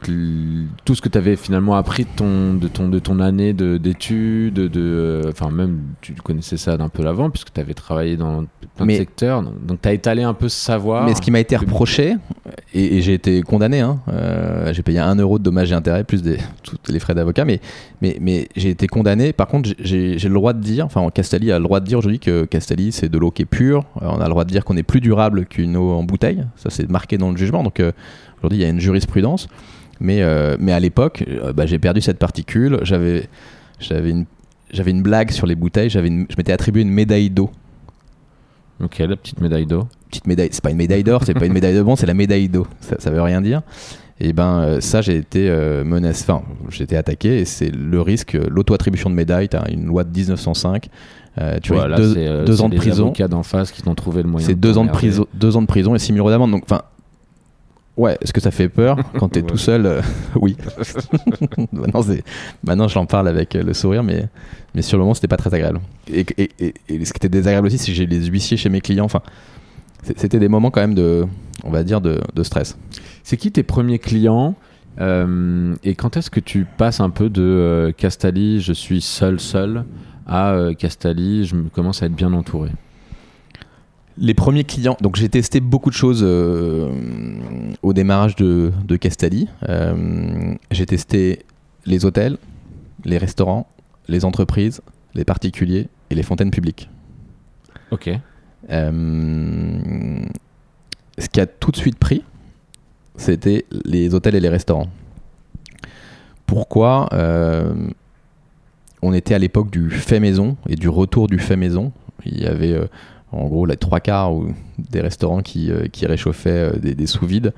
ce 0.94 1.00
que 1.02 1.08
tu 1.08 1.18
avais 1.18 1.36
finalement 1.36 1.74
appris 1.74 2.04
de 2.04 2.08
ton, 2.16 2.54
de 2.54 2.68
ton, 2.68 2.88
de 2.88 2.98
ton 2.98 3.20
année 3.20 3.52
de- 3.52 3.76
d'études, 3.76 4.54
de, 4.54 4.70
euh, 4.80 5.22
enfin 5.30 5.50
même 5.50 5.80
tu 6.00 6.12
connaissais 6.14 6.56
ça 6.56 6.76
d'un 6.76 6.88
peu 6.88 7.02
l'avant 7.02 7.30
puisque 7.30 7.52
tu 7.52 7.60
avais 7.60 7.74
travaillé 7.74 8.16
dans 8.16 8.44
plein 8.76 8.86
Mais- 8.86 8.94
de 8.94 8.98
secteurs. 8.98 9.42
Donc, 9.42 9.80
tu 9.82 9.88
as 9.88 9.92
étalé 9.92 10.22
un 10.22 10.34
peu 10.34 10.48
ce 10.48 10.58
savoir. 10.58 11.04
Mais 11.06 11.14
ce 11.14 11.20
qui 11.20 11.30
m'a 11.30 11.40
été 11.40 11.56
reproché, 11.56 12.16
et, 12.72 12.96
et 12.96 13.02
j'ai 13.02 13.14
été 13.14 13.42
condamné, 13.42 13.80
hein, 13.80 14.00
euh, 14.08 14.72
j'ai 14.72 14.82
payé 14.82 14.98
un 14.98 15.14
euro 15.16 15.38
de 15.38 15.44
dommages 15.44 15.72
et 15.72 15.74
intérêts 15.74 16.04
plus 16.04 16.22
des, 16.22 16.38
tous 16.62 16.76
les 16.92 16.98
frais 16.98 17.14
d'avocat, 17.14 17.44
mais, 17.44 17.60
mais, 18.02 18.16
mais 18.20 18.48
j'ai 18.56 18.70
été 18.70 18.86
condamné. 18.86 19.32
Par 19.32 19.46
contre, 19.48 19.70
j'ai 19.78 20.16
le 20.18 20.34
droit 20.34 20.52
de 20.52 20.60
dire, 20.60 20.84
enfin, 20.86 21.08
Castali 21.12 21.50
a 21.52 21.58
le 21.58 21.64
droit 21.64 21.80
de 21.80 21.86
dire 21.86 21.98
aujourd'hui 21.98 22.18
que 22.18 22.44
Castali 22.44 22.92
c'est 22.92 23.08
de 23.08 23.18
l'eau 23.18 23.30
qui 23.30 23.42
est 23.42 23.46
pure. 23.46 23.84
Euh, 24.02 24.06
on 24.10 24.20
a 24.20 24.24
le 24.24 24.30
droit 24.30 24.44
de 24.44 24.50
dire 24.50 24.64
qu'on 24.64 24.76
est 24.76 24.82
plus 24.82 25.00
durable 25.00 25.46
qu'une 25.46 25.76
eau 25.76 25.92
en 25.92 26.02
bouteille. 26.04 26.44
Ça, 26.56 26.70
c'est 26.70 26.88
marqué 26.90 27.18
dans 27.18 27.30
le 27.30 27.36
jugement. 27.36 27.62
Donc 27.62 27.80
euh, 27.80 27.92
aujourd'hui, 28.44 28.58
il 28.58 28.62
y 28.62 28.64
a 28.64 28.68
une 28.68 28.80
jurisprudence. 28.80 29.48
Mais, 30.00 30.22
euh, 30.22 30.56
mais 30.60 30.72
à 30.72 30.80
l'époque, 30.80 31.24
euh, 31.28 31.52
bah, 31.52 31.66
j'ai 31.66 31.78
perdu 31.78 32.00
cette 32.00 32.18
particule. 32.18 32.78
J'avais 32.82 33.28
j'avais 33.78 34.10
une, 34.10 34.26
j'avais 34.72 34.90
une 34.90 35.02
blague 35.02 35.30
sur 35.30 35.46
les 35.46 35.54
bouteilles. 35.54 35.88
J'avais 35.88 36.08
je 36.08 36.34
m'étais 36.36 36.52
attribué 36.52 36.82
une 36.82 36.90
médaille 36.90 37.30
d'eau. 37.30 37.50
Ok, 38.82 38.98
la 38.98 39.16
petite 39.16 39.40
médaille 39.40 39.66
d'eau. 39.66 39.86
petite 40.10 40.26
médaille. 40.26 40.48
C'est 40.52 40.62
pas 40.62 40.70
une 40.70 40.76
médaille 40.76 41.04
d'or, 41.04 41.22
c'est 41.24 41.32
pas 41.34 41.46
une 41.46 41.52
médaille 41.52 41.76
de 41.76 41.82
bronze, 41.82 42.00
c'est 42.00 42.06
la 42.06 42.14
médaille 42.14 42.48
d'eau. 42.48 42.66
Ça, 42.80 42.96
ça 42.98 43.10
veut 43.10 43.22
rien 43.22 43.40
dire. 43.40 43.62
Et 44.20 44.32
ben 44.32 44.60
euh, 44.60 44.80
ça, 44.80 45.00
j'ai 45.00 45.16
été 45.16 45.48
euh, 45.48 45.84
menacé, 45.84 46.24
enfin, 46.28 46.44
j'ai 46.70 46.84
été 46.84 46.96
attaqué 46.96 47.38
et 47.40 47.44
c'est 47.44 47.70
le 47.70 48.00
risque, 48.00 48.36
l'auto-attribution 48.48 49.10
de 49.10 49.14
médaille. 49.14 49.48
Tu 49.48 49.56
as 49.56 49.68
une 49.70 49.86
loi 49.86 50.04
de 50.04 50.10
1905. 50.16 50.88
euh, 51.38 51.58
tu 51.62 51.72
Voilà, 51.72 51.96
as 51.96 51.98
deux, 51.98 52.60
ans 52.62 52.68
de 52.68 52.76
prison. 52.76 53.04
avocats 53.06 53.26
d'en 53.28 53.42
face 53.42 53.72
qui 53.72 53.82
t'ont 53.82 53.94
trouvé 53.94 54.22
le 54.22 54.28
moyen. 54.28 54.46
C'est 54.46 54.54
de 54.54 54.60
deux 54.60 54.76
ans 54.78 54.84
de 54.84 54.90
prison, 54.90 55.26
deux 55.34 55.56
ans 55.56 55.62
de 55.62 55.66
prison 55.66 55.94
et 55.94 55.98
6 55.98 56.12
000 56.12 56.18
euros 56.18 56.30
d'amende. 56.30 56.52
Donc, 56.52 56.62
enfin, 56.64 56.82
ouais, 57.96 58.16
est-ce 58.20 58.32
que 58.32 58.40
ça 58.40 58.50
fait 58.50 58.68
peur 58.68 58.98
quand 59.18 59.28
t'es 59.28 59.40
Ouais. 59.40 59.46
tout 59.46 59.56
seul 59.56 59.86
euh, 59.86 60.00
Oui. 60.40 60.56
maintenant, 61.72 62.00
maintenant, 62.62 62.88
j'en 62.88 63.06
parle 63.06 63.28
avec 63.28 63.54
euh, 63.56 63.62
le 63.62 63.74
sourire, 63.74 64.02
mais, 64.02 64.28
mais 64.74 64.82
sur 64.82 64.96
le 64.98 65.02
moment, 65.04 65.14
c'était 65.14 65.28
pas 65.28 65.36
très 65.36 65.52
agréable. 65.54 65.80
Et, 66.12 66.24
et- 66.38 66.50
et- 66.60 66.74
et 66.88 67.04
ce 67.04 67.12
qui 67.12 67.18
était 67.18 67.28
désagréable 67.28 67.66
aussi, 67.66 67.78
c'est 67.78 67.86
que 67.86 67.92
j'ai 67.96 68.06
les 68.06 68.26
huissiers 68.26 68.56
chez 68.56 68.68
mes 68.68 68.80
clients. 68.80 69.04
Enfin, 69.04 69.20
c'était 70.16 70.38
des 70.38 70.48
moments 70.48 70.70
quand 70.70 70.80
même 70.80 70.94
de, 70.94 71.24
on 71.64 71.70
va 71.70 71.82
dire, 71.84 72.00
de, 72.00 72.20
de 72.34 72.42
stress. 72.42 72.76
C'est 73.22 73.36
qui 73.36 73.50
tes 73.52 73.62
premiers 73.62 73.98
clients 73.98 74.54
euh, 75.00 75.74
et 75.82 75.94
quand 75.94 76.16
est-ce 76.16 76.30
que 76.30 76.40
tu 76.40 76.66
passes 76.76 77.00
un 77.00 77.10
peu 77.10 77.28
de 77.30 77.42
euh, 77.42 77.92
Castali, 77.92 78.60
je 78.60 78.72
suis 78.72 79.00
seul 79.00 79.40
seul, 79.40 79.84
à 80.26 80.56
Castali, 80.78 81.44
je 81.46 81.54
me 81.56 81.68
commence 81.68 82.02
à 82.02 82.06
être 82.06 82.14
bien 82.14 82.32
entouré? 82.32 82.70
Les 84.16 84.34
premiers 84.34 84.62
clients, 84.62 84.96
donc 85.00 85.16
j'ai 85.16 85.28
testé 85.28 85.58
beaucoup 85.58 85.90
de 85.90 85.94
choses 85.94 86.22
euh, 86.22 86.88
au 87.82 87.92
démarrage 87.92 88.36
de, 88.36 88.72
de 88.84 88.96
Castali. 88.96 89.48
Euh, 89.68 90.54
j'ai 90.70 90.86
testé 90.86 91.40
les 91.84 92.04
hôtels, 92.04 92.38
les 93.04 93.18
restaurants, 93.18 93.66
les 94.06 94.24
entreprises, 94.24 94.82
les 95.14 95.24
particuliers 95.24 95.88
et 96.10 96.14
les 96.14 96.22
fontaines 96.22 96.52
publiques. 96.52 96.88
Ok. 97.90 98.08
Euh, 98.70 100.26
ce 101.18 101.28
qui 101.28 101.40
a 101.40 101.46
tout 101.46 101.72
de 101.72 101.76
suite 101.76 101.98
pris, 101.98 102.22
c'était 103.16 103.64
les 103.84 104.14
hôtels 104.14 104.36
et 104.36 104.40
les 104.40 104.48
restaurants. 104.48 104.88
Pourquoi 106.46 107.08
On 109.02 109.12
était 109.12 109.34
à 109.34 109.38
l'époque 109.38 109.70
du 109.70 109.90
fait 109.90 110.20
maison 110.20 110.56
et 110.68 110.76
du 110.76 110.88
retour 110.88 111.26
du 111.26 111.38
fait 111.40 111.56
maison? 111.56 111.90
Il 112.24 112.40
y 112.40 112.46
avait 112.46 112.78
en 113.34 113.46
gros 113.46 113.66
les 113.66 113.76
trois 113.76 114.00
quarts 114.00 114.32
des 114.78 115.00
restaurants 115.00 115.42
qui, 115.42 115.70
euh, 115.70 115.86
réchauffaient 116.02 116.74
euh, 116.74 116.78
des, 116.78 116.94
des 116.94 117.06
sous-vides. 117.06 117.52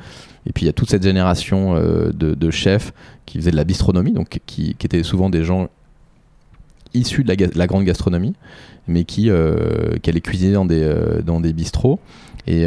Et 0.47 0.53
puis 0.53 0.65
il 0.65 0.67
y 0.67 0.69
a 0.69 0.73
toute 0.73 0.91
cette 0.91 1.03
génération 1.03 1.77
euh, 1.77 2.11
de, 2.13 2.51
chefs 2.51 2.93
qui 3.27 3.39
faisaient 3.39 3.51
de 3.51 3.57
la 3.57 3.65
bistronomie, 3.65 4.13
donc 4.13 4.41
qui, 4.47 4.77
étaient 4.83 5.03
souvent 5.03 5.29
des 5.29 5.45
gens 5.45 5.69
issus 6.95 7.25
de 7.25 7.59
la, 7.59 7.67
grande 7.67 7.85
gastronomie, 7.85 8.35
mais 8.87 9.05
qui, 9.05 9.29
allaient 9.29 10.21
cuisiner 10.23 10.53
dans 10.53 10.65
des, 10.65 11.53
bistrots. 11.53 11.99
Et, 12.47 12.65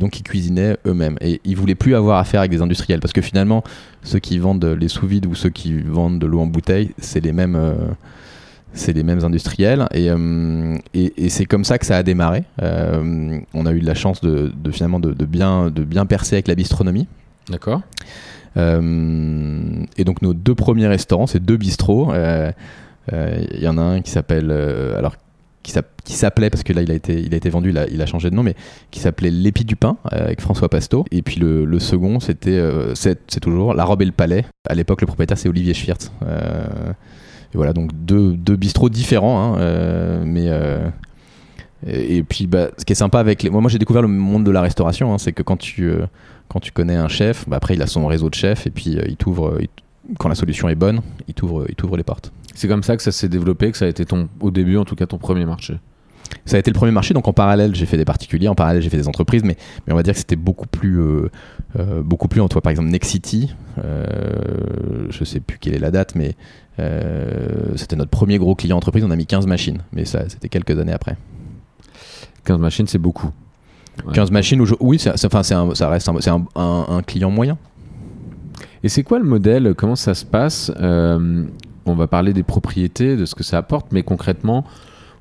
donc 0.00 0.18
ils 0.18 0.24
cuisinaient 0.24 0.76
eux-mêmes. 0.84 1.16
Et 1.20 1.40
ils 1.44 1.56
voulaient 1.56 1.76
plus 1.76 1.94
avoir 1.94 2.18
affaire 2.18 2.40
avec 2.40 2.50
des 2.50 2.60
industriels, 2.60 3.00
parce 3.00 3.12
que 3.12 3.22
finalement, 3.22 3.62
ceux 4.02 4.18
qui 4.18 4.38
vendent 4.38 4.64
les 4.64 4.88
sous-vides 4.88 5.26
ou 5.26 5.36
ceux 5.36 5.50
qui 5.50 5.80
vendent 5.80 6.18
de 6.18 6.26
l'eau 6.26 6.40
en 6.40 6.46
bouteille, 6.46 6.90
c'est 6.98 7.20
les 7.20 7.32
mêmes. 7.32 7.56
C'est 8.74 8.92
les 8.92 9.04
mêmes 9.04 9.24
industriels 9.24 9.86
et, 9.92 10.10
euh, 10.10 10.76
et, 10.92 11.24
et 11.24 11.28
c'est 11.28 11.46
comme 11.46 11.64
ça 11.64 11.78
que 11.78 11.86
ça 11.86 11.96
a 11.96 12.02
démarré. 12.02 12.44
Euh, 12.60 13.38
on 13.54 13.66
a 13.66 13.72
eu 13.72 13.80
de 13.80 13.86
la 13.86 13.94
chance 13.94 14.20
de, 14.20 14.52
de 14.54 14.70
finalement 14.70 15.00
de, 15.00 15.12
de 15.12 15.24
bien, 15.24 15.70
de 15.70 15.84
bien 15.84 16.06
percer 16.06 16.34
avec 16.34 16.48
la 16.48 16.54
bistronomie. 16.54 17.06
D'accord. 17.48 17.82
Euh, 18.56 19.84
et 19.96 20.04
donc 20.04 20.22
nos 20.22 20.34
deux 20.34 20.54
premiers 20.54 20.86
restaurants, 20.88 21.26
c'est 21.26 21.42
deux 21.42 21.56
bistrots. 21.56 22.12
Il 22.14 23.60
y 23.60 23.68
en 23.68 23.78
a 23.78 23.82
un 23.82 24.00
qui 24.00 24.10
s'appelle 24.10 24.50
alors 24.50 25.16
qui 25.62 25.72
s'app- 25.72 26.02
qui 26.04 26.12
s'appelait 26.12 26.50
parce 26.50 26.62
que 26.62 26.72
là 26.72 26.82
il 26.82 26.90
a 26.90 26.94
été 26.94 27.18
il 27.20 27.32
a 27.32 27.36
été 27.36 27.48
vendu, 27.48 27.70
il 27.70 27.78
a, 27.78 27.86
il 27.88 28.02
a 28.02 28.06
changé 28.06 28.28
de 28.28 28.34
nom, 28.34 28.42
mais 28.42 28.54
qui 28.90 29.00
s'appelait 29.00 29.30
l'épi 29.30 29.64
du 29.64 29.76
pain 29.76 29.96
avec 30.04 30.40
François 30.40 30.68
Pasteau. 30.68 31.04
Et 31.10 31.22
puis 31.22 31.40
le, 31.40 31.64
le 31.64 31.78
second 31.78 32.20
c'était 32.20 32.62
c'est 32.94 33.20
c'est 33.28 33.40
toujours 33.40 33.72
la 33.74 33.84
robe 33.84 34.02
et 34.02 34.04
le 34.04 34.12
palais. 34.12 34.44
À 34.68 34.74
l'époque 34.74 35.00
le 35.00 35.06
propriétaire 35.06 35.38
c'est 35.38 35.48
Olivier 35.48 35.74
Schwirtz. 35.74 36.10
Et 37.54 37.56
voilà 37.56 37.72
donc 37.72 37.90
deux, 37.94 38.32
deux 38.32 38.56
bistrots 38.56 38.88
différents, 38.88 39.54
hein, 39.54 39.58
euh, 39.58 40.24
mais 40.26 40.46
euh, 40.48 40.88
et, 41.86 42.22
puis 42.22 42.46
bah, 42.46 42.68
ce 42.78 42.84
qui 42.84 42.92
est 42.92 42.96
sympa 42.96 43.20
avec 43.20 43.42
les 43.42 43.50
moi, 43.50 43.60
moi 43.60 43.70
j'ai 43.70 43.78
découvert 43.78 44.02
le 44.02 44.08
monde 44.08 44.44
de 44.44 44.50
la 44.50 44.60
restauration, 44.60 45.12
hein, 45.12 45.18
c'est 45.18 45.32
que 45.32 45.42
quand 45.42 45.56
tu 45.56 45.88
euh, 45.88 46.06
quand 46.48 46.60
tu 46.60 46.72
connais 46.72 46.96
un 46.96 47.08
chef, 47.08 47.48
bah 47.48 47.56
après 47.56 47.74
il 47.74 47.82
a 47.82 47.86
son 47.86 48.06
réseau 48.06 48.30
de 48.30 48.34
chefs 48.34 48.66
et 48.66 48.70
puis 48.70 48.98
euh, 48.98 49.04
il 49.06 49.16
t'ouvre, 49.16 49.58
quand 50.18 50.28
la 50.28 50.34
solution 50.34 50.68
est 50.68 50.74
bonne, 50.74 51.00
il 51.28 51.34
t'ouvre, 51.34 51.66
il 51.68 51.74
t'ouvre 51.74 51.96
les 51.96 52.02
portes. 52.02 52.32
C'est 52.54 52.68
comme 52.68 52.82
ça 52.82 52.96
que 52.96 53.02
ça 53.02 53.12
s'est 53.12 53.28
développé, 53.28 53.70
que 53.70 53.78
ça 53.78 53.84
a 53.84 53.88
été 53.88 54.04
ton, 54.04 54.28
au 54.40 54.50
début 54.50 54.76
en 54.76 54.84
tout 54.84 54.96
cas 54.96 55.06
ton 55.06 55.18
premier 55.18 55.44
marché. 55.44 55.78
Ça 56.46 56.56
a 56.56 56.60
été 56.60 56.70
le 56.70 56.74
premier 56.74 56.92
marché, 56.92 57.12
donc 57.12 57.28
en 57.28 57.34
parallèle 57.34 57.74
j'ai 57.74 57.86
fait 57.86 57.98
des 57.98 58.04
particuliers, 58.06 58.48
en 58.48 58.54
parallèle 58.54 58.82
j'ai 58.82 58.90
fait 58.90 58.96
des 58.96 59.08
entreprises, 59.08 59.44
mais, 59.44 59.56
mais 59.86 59.92
on 59.92 59.96
va 59.96 60.02
dire 60.02 60.14
que 60.14 60.18
c'était 60.18 60.36
beaucoup 60.36 60.66
plus, 60.66 60.98
euh, 60.98 62.02
beaucoup 62.02 62.28
plus. 62.28 62.40
Entre 62.40 62.60
par 62.60 62.70
exemple 62.70 62.88
Nexity, 62.88 63.54
je 63.76 65.24
sais 65.24 65.40
plus 65.40 65.58
quelle 65.58 65.74
est 65.74 65.78
la 65.78 65.90
date, 65.90 66.14
mais 66.14 66.34
c'était 67.76 67.96
notre 67.96 68.10
premier 68.10 68.38
gros 68.38 68.54
client 68.54 68.76
entreprise. 68.76 69.04
On 69.04 69.10
a 69.10 69.16
mis 69.16 69.26
15 69.26 69.46
machines, 69.46 69.78
mais 69.92 70.04
ça 70.04 70.28
c'était 70.28 70.48
quelques 70.48 70.78
années 70.78 70.92
après. 70.92 71.16
15 72.44 72.58
machines, 72.58 72.86
c'est 72.86 72.98
beaucoup. 72.98 73.30
Ouais. 74.06 74.12
15 74.12 74.30
machines, 74.30 74.60
où 74.60 74.66
je- 74.66 74.74
oui, 74.80 74.98
c'est, 74.98 75.24
enfin, 75.24 75.42
c'est 75.42 75.54
un- 75.54 75.74
ça 75.74 75.88
reste 75.88 76.08
un, 76.08 76.14
c'est 76.20 76.30
un- 76.30 76.44
un- 76.56 76.86
un 76.88 77.02
client 77.02 77.30
moyen. 77.30 77.56
Et 78.82 78.88
c'est 78.88 79.02
quoi 79.02 79.18
le 79.18 79.24
modèle? 79.24 79.74
Comment 79.76 79.96
ça 79.96 80.14
se 80.14 80.24
passe? 80.24 80.70
Euh, 80.80 81.44
On 81.86 81.94
va 81.94 82.06
parler 82.06 82.32
des 82.32 82.42
propriétés, 82.42 83.14
de 83.14 83.26
ce 83.26 83.34
que 83.34 83.42
ça 83.44 83.58
apporte, 83.58 83.88
mais 83.92 84.02
concrètement, 84.02 84.64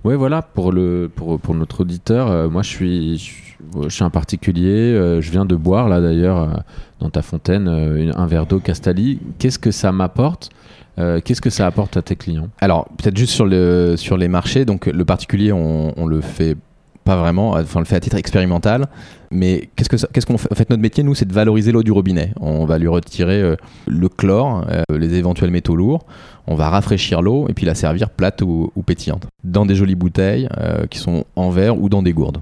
ouais, 0.05 0.15
voilà, 0.15 0.41
pour, 0.41 0.71
le, 0.71 1.11
pour, 1.13 1.37
pour 1.37 1.55
notre 1.55 1.81
auditeur, 1.81 2.31
euh, 2.31 2.47
moi 2.49 2.61
je 2.61 2.69
suis, 2.69 3.17
je, 3.17 3.23
suis- 3.23 3.55
je 3.83 3.89
suis 3.89 4.03
un 4.05 4.09
particulier, 4.09 4.93
euh, 4.93 5.19
je 5.19 5.29
viens 5.29 5.43
de 5.43 5.57
boire 5.57 5.89
là 5.89 5.99
d'ailleurs 5.99 6.37
euh, 6.41 6.53
dans 7.01 7.09
ta 7.09 7.21
fontaine 7.21 7.67
euh, 7.67 8.11
un 8.15 8.25
verre 8.27 8.45
d'eau 8.45 8.59
Castali. 8.61 9.19
Qu'est-ce 9.39 9.59
que 9.59 9.71
ça 9.71 9.91
m'apporte? 9.91 10.51
Euh, 10.99 11.19
Qu'est-ce 11.23 11.41
que 11.41 11.49
ça 11.49 11.65
apporte 11.65 11.97
à 11.97 12.01
tes 12.01 12.15
clients? 12.15 12.49
Alors, 12.59 12.87
peut-être 12.97 13.17
juste 13.17 13.33
sur, 13.33 13.45
le, 13.45 13.95
sur 13.97 14.17
les 14.17 14.27
marchés. 14.27 14.65
Donc, 14.65 14.85
le 14.85 15.05
particulier, 15.05 15.51
on, 15.51 15.93
on 15.97 16.05
le 16.05 16.21
fait 16.21 16.55
pas 17.03 17.17
vraiment. 17.17 17.51
Enfin, 17.51 17.77
on 17.77 17.79
le 17.79 17.85
fait 17.85 17.95
à 17.95 17.99
titre 17.99 18.15
expérimental. 18.15 18.87
Mais 19.31 19.69
qu'est-ce 19.75 19.89
que 19.89 19.97
qu'est-ce 20.13 20.25
qu'on 20.25 20.37
fait? 20.37 20.51
En 20.51 20.55
fait, 20.55 20.69
notre 20.69 20.81
métier, 20.81 21.03
nous, 21.03 21.15
c'est 21.15 21.25
de 21.25 21.33
valoriser 21.33 21.71
l'eau 21.71 21.83
du 21.83 21.91
robinet. 21.91 22.31
On 22.39 22.65
va 22.65 22.77
lui 22.77 22.87
retirer 22.87 23.41
euh, 23.41 23.55
le 23.87 24.07
chlore, 24.07 24.65
euh, 24.69 24.83
les 24.95 25.15
éventuels 25.15 25.49
métaux 25.49 25.75
lourds. 25.75 26.05
On 26.45 26.55
va 26.55 26.69
rafraîchir 26.69 27.21
l'eau 27.21 27.47
et 27.49 27.53
puis 27.53 27.65
la 27.65 27.73
servir 27.73 28.09
plate 28.09 28.41
ou, 28.43 28.71
ou 28.75 28.83
pétillante. 28.83 29.25
Dans 29.43 29.65
des 29.65 29.75
jolies 29.75 29.95
bouteilles 29.95 30.47
euh, 30.59 30.85
qui 30.85 30.99
sont 30.99 31.25
en 31.35 31.49
verre 31.49 31.79
ou 31.81 31.89
dans 31.89 32.03
des 32.03 32.13
gourdes. 32.13 32.39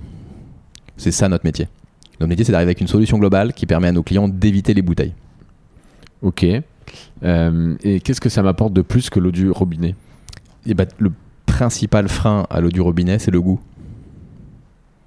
C'est 0.98 1.12
ça 1.12 1.30
notre 1.30 1.46
métier. 1.46 1.68
Notre 2.20 2.30
métier, 2.30 2.44
c'est 2.46 2.52
d'arriver 2.52 2.70
avec 2.70 2.82
une 2.82 2.88
solution 2.88 3.18
globale 3.18 3.54
qui 3.54 3.66
permet 3.66 3.88
à 3.88 3.92
nos 3.92 4.04
clients 4.04 4.28
d'éviter 4.28 4.74
les 4.74 4.82
bouteilles. 4.84 5.14
Ok. 6.22 6.46
Euh, 7.24 7.76
et 7.84 8.00
qu'est-ce 8.00 8.22
que 8.22 8.30
ça 8.30 8.44
m'apporte 8.44 8.74
de 8.74 8.82
plus 8.82 9.10
que 9.10 9.20
l'eau 9.20 9.32
du 9.32 9.52
robinet? 9.52 9.96
Et 10.66 10.74
bah, 10.74 10.86
le 11.00 11.12
principal 11.46 12.08
frein 12.08 12.46
à 12.50 12.62
l'eau 12.62 12.70
du 12.70 12.82
robinet, 12.82 13.20
c'est 13.20 13.32
le 13.32 13.42
goût. 13.42 13.60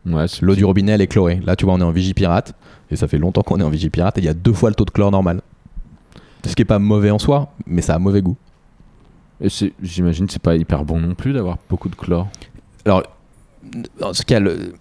ouais, 0.07 0.27
L'eau 0.43 0.55
du 0.55 0.65
robinet, 0.65 0.93
elle 0.93 1.01
est 1.01 1.07
chlorée. 1.07 1.41
Là, 1.45 1.57
tu 1.57 1.65
vois, 1.65 1.75
on 1.75 1.81
est 1.81 1.85
en 1.85 1.91
Vigipirate. 1.91 2.55
Et 2.91 2.97
ça 2.97 3.09
fait 3.09 3.19
longtemps 3.19 3.43
qu'on 3.43 3.61
est 3.61 3.65
en 3.65 3.71
Vigipirate. 3.71 4.19
Et 4.19 4.21
il 4.21 4.25
y 4.25 4.29
a 4.29 4.35
deux 4.35 4.53
fois 4.53 4.69
le 4.71 4.75
taux 4.75 4.85
de 4.85 4.91
chlore 4.91 5.11
normal. 5.11 5.41
Ce 6.45 6.55
qui 6.55 6.63
est 6.63 6.67
pas 6.67 6.79
mauvais 6.79 7.11
en 7.11 7.19
soi, 7.19 7.53
mais 7.67 7.81
ça 7.81 7.95
a 7.95 7.99
mauvais 7.99 8.21
goût. 8.21 8.37
Et 9.41 9.49
J'imagine 9.83 10.27
que 10.27 10.33
c'est 10.33 10.43
pas 10.43 10.57
hyper 10.57 10.85
bon 10.85 11.01
non 11.01 11.15
plus 11.15 11.33
d'avoir 11.33 11.59
beaucoup 11.69 11.89
de 11.89 11.97
chlore? 11.97 12.29
Alors, 12.85 13.03
en 14.03 14.13
ce 14.13 14.23
cas, 14.23 14.41
le, 14.41 14.75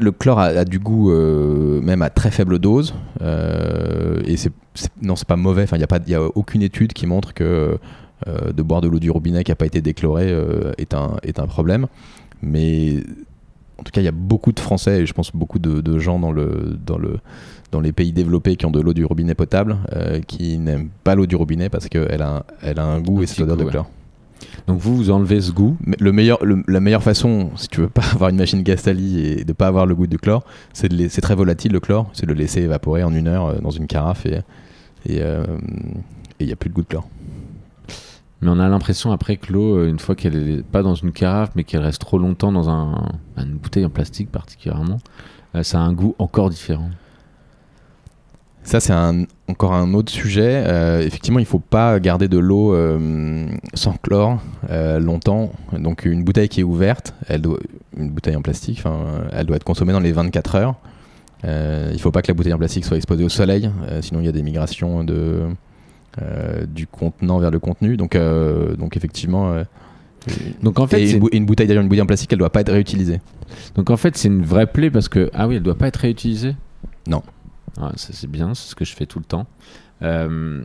le 0.00 0.12
chlore 0.12 0.38
a, 0.40 0.46
a 0.46 0.64
du 0.64 0.78
goût 0.78 1.10
euh, 1.10 1.80
même 1.82 2.02
à 2.02 2.10
très 2.10 2.30
faible 2.30 2.58
dose. 2.58 2.94
Euh, 3.22 4.20
et 4.24 4.36
c'est, 4.36 4.52
non, 5.02 5.16
c'est 5.16 5.26
pas 5.28 5.36
mauvais. 5.36 5.62
Enfin, 5.64 5.76
il 5.76 5.80
n'y 5.80 5.84
a, 5.84 5.88
pas- 5.88 6.00
il 6.06 6.10
y 6.10 6.14
a 6.14 6.22
aucune 6.22 6.62
étude 6.62 6.92
qui 6.92 7.06
montre 7.06 7.34
que 7.34 7.78
euh, 8.28 8.52
de 8.52 8.62
boire 8.62 8.80
de 8.80 8.88
l'eau 8.88 8.98
du 8.98 9.10
robinet 9.10 9.44
qui 9.44 9.50
n'a 9.50 9.56
pas 9.56 9.66
été 9.66 9.80
déchlorée 9.80 10.34
est, 10.78 10.94
un, 10.94 11.16
est 11.22 11.38
un 11.38 11.46
problème. 11.46 11.86
Mais 12.42 12.96
en 13.78 13.82
tout 13.82 13.92
cas, 13.92 14.00
il 14.00 14.04
y 14.04 14.08
a 14.08 14.12
beaucoup 14.12 14.52
de 14.52 14.60
Français 14.60 15.00
et 15.02 15.06
je 15.06 15.12
pense 15.12 15.32
beaucoup 15.32 15.58
de, 15.58 15.80
de 15.80 15.98
gens 15.98 16.18
dans, 16.18 16.32
le, 16.32 16.76
dans, 16.84 16.98
le, 16.98 17.18
dans 17.72 17.80
les 17.80 17.92
pays 17.92 18.12
développés 18.12 18.56
qui 18.56 18.66
ont 18.66 18.70
de 18.70 18.80
l'eau 18.80 18.92
du 18.92 19.04
robinet 19.04 19.34
potable 19.34 19.76
qui 20.26 20.58
n'aiment 20.58 20.88
pas 21.04 21.14
l'eau 21.14 21.26
du 21.26 21.36
robinet 21.36 21.68
parce 21.70 21.88
qu'elle 21.88 22.22
a, 22.22 22.36
un- 22.38 22.42
elle 22.62 22.78
a 22.78 22.84
un 22.84 23.00
goût 23.00 23.20
Un 23.20 23.22
et 23.22 23.26
cette 23.26 23.40
odeur 23.40 23.56
goût, 23.56 23.62
de 23.62 23.66
ouais. 23.68 23.72
Donc 24.66 24.78
vous, 24.78 24.96
vous 24.96 25.10
enlevez 25.10 25.40
ce 25.40 25.52
goût. 25.52 25.76
Mais 25.84 25.96
le 26.00 26.12
meilleur, 26.12 26.44
le- 26.44 26.62
la 26.68 26.80
meilleure 26.80 27.02
façon, 27.02 27.50
si 27.56 27.68
tu 27.68 27.80
veux 27.80 27.88
pas 27.88 28.02
avoir 28.14 28.30
une 28.30 28.36
machine 28.36 28.62
Gastali 28.62 29.20
et 29.20 29.44
de 29.44 29.52
pas 29.52 29.66
avoir 29.66 29.86
le 29.86 29.94
goût 29.94 30.06
du 30.06 30.18
chlore, 30.18 30.44
c'est 30.72 30.88
de 30.88 30.94
les- 30.96 31.08
c'est 31.08 31.20
très 31.20 31.34
volatile 31.34 31.72
le 31.72 31.80
chlore, 31.80 32.10
c'est 32.12 32.26
de 32.26 32.32
le 32.32 32.38
laisser 32.38 32.62
évaporer 32.62 33.02
en 33.04 33.14
une 33.14 33.28
heure 33.28 33.46
euh, 33.46 33.58
dans 33.60 33.70
une 33.70 33.86
carafe 33.86 34.26
et 34.26 34.40
et 35.06 35.22
euh, 35.22 35.44
il 36.40 36.46
y 36.48 36.52
a 36.52 36.56
plus 36.56 36.68
de 36.68 36.74
goût 36.74 36.82
de 36.82 36.86
chlore. 36.88 37.08
Mais 38.42 38.48
on 38.50 38.58
a 38.58 38.68
l'impression 38.68 39.12
après 39.12 39.36
que 39.36 39.52
l'eau, 39.52 39.76
euh, 39.78 39.88
une 39.88 39.98
fois 39.98 40.14
qu'elle 40.14 40.36
est 40.36 40.62
pas 40.62 40.82
dans 40.82 40.94
une 40.94 41.12
carafe, 41.12 41.50
mais 41.56 41.64
qu'elle 41.64 41.82
reste 41.82 42.00
trop 42.00 42.18
longtemps 42.18 42.52
dans 42.52 42.70
un, 42.70 43.06
une 43.36 43.56
bouteille 43.56 43.84
en 43.84 43.90
plastique 43.90 44.30
particulièrement, 44.30 44.98
euh, 45.54 45.62
ça 45.62 45.78
a 45.78 45.82
un 45.82 45.92
goût 45.92 46.14
encore 46.18 46.48
différent. 46.50 46.90
Ça 48.62 48.78
c'est 48.78 48.92
un, 48.92 49.24
encore 49.48 49.72
un 49.72 49.94
autre 49.94 50.12
sujet. 50.12 50.64
Euh, 50.66 51.00
effectivement, 51.00 51.38
il 51.38 51.46
faut 51.46 51.58
pas 51.58 51.98
garder 51.98 52.28
de 52.28 52.38
l'eau 52.38 52.74
euh, 52.74 53.46
sans 53.74 53.92
chlore 53.94 54.40
euh, 54.70 54.98
longtemps. 55.00 55.52
Donc 55.72 56.04
une 56.04 56.24
bouteille 56.24 56.48
qui 56.48 56.60
est 56.60 56.64
ouverte, 56.64 57.14
elle 57.26 57.42
doit, 57.42 57.58
une 57.96 58.10
bouteille 58.10 58.36
en 58.36 58.42
plastique, 58.42 58.82
elle 59.32 59.46
doit 59.46 59.56
être 59.56 59.64
consommée 59.64 59.92
dans 59.92 60.00
les 60.00 60.12
24 60.12 60.54
heures. 60.54 60.74
il 61.44 61.98
faut 62.00 62.10
pas 62.10 62.22
que 62.22 62.28
la 62.28 62.34
bouteille 62.34 62.52
en 62.52 62.58
plastique 62.58 62.84
soit 62.84 62.96
exposée 62.96 63.24
au 63.24 63.28
soleil, 63.28 63.70
sinon 64.02 64.20
il 64.20 64.26
y 64.26 64.28
a 64.28 64.32
des 64.32 64.42
migrations 64.42 65.04
de, 65.04 65.46
du 66.68 66.86
contenant 66.86 67.38
vers 67.38 67.50
le 67.50 67.58
contenu. 67.58 67.96
Donc, 67.96 68.16
donc 68.78 68.96
effectivement. 68.96 69.54
donc 70.62 70.78
en 70.78 70.86
fait, 70.86 71.10
une, 71.10 71.26
une, 71.32 71.46
bouteille 71.46 71.66
d'ailleurs, 71.66 71.82
une 71.82 71.88
bouteille 71.88 72.02
en 72.02 72.06
plastique, 72.06 72.32
elle 72.32 72.38
doit 72.38 72.50
pas 72.50 72.60
être 72.60 72.72
réutilisée. 72.72 73.20
Donc 73.74 73.90
en 73.90 73.96
fait, 73.96 74.16
c'est 74.16 74.28
une 74.28 74.44
vraie 74.44 74.66
plaie 74.66 74.90
parce 74.90 75.08
que 75.08 75.30
ah 75.34 75.48
oui, 75.48 75.56
elle 75.56 75.62
doit 75.62 75.78
pas 75.78 75.88
être 75.88 75.96
réutilisée? 75.96 76.54
Non. 77.08 77.22
Ah, 77.78 77.92
ça 77.96 78.12
c'est 78.12 78.30
bien, 78.30 78.54
c'est 78.54 78.70
ce 78.70 78.74
que 78.74 78.84
je 78.84 78.94
fais 78.94 79.06
tout 79.06 79.18
le 79.18 79.24
temps. 79.24 79.46
Euh, 80.02 80.62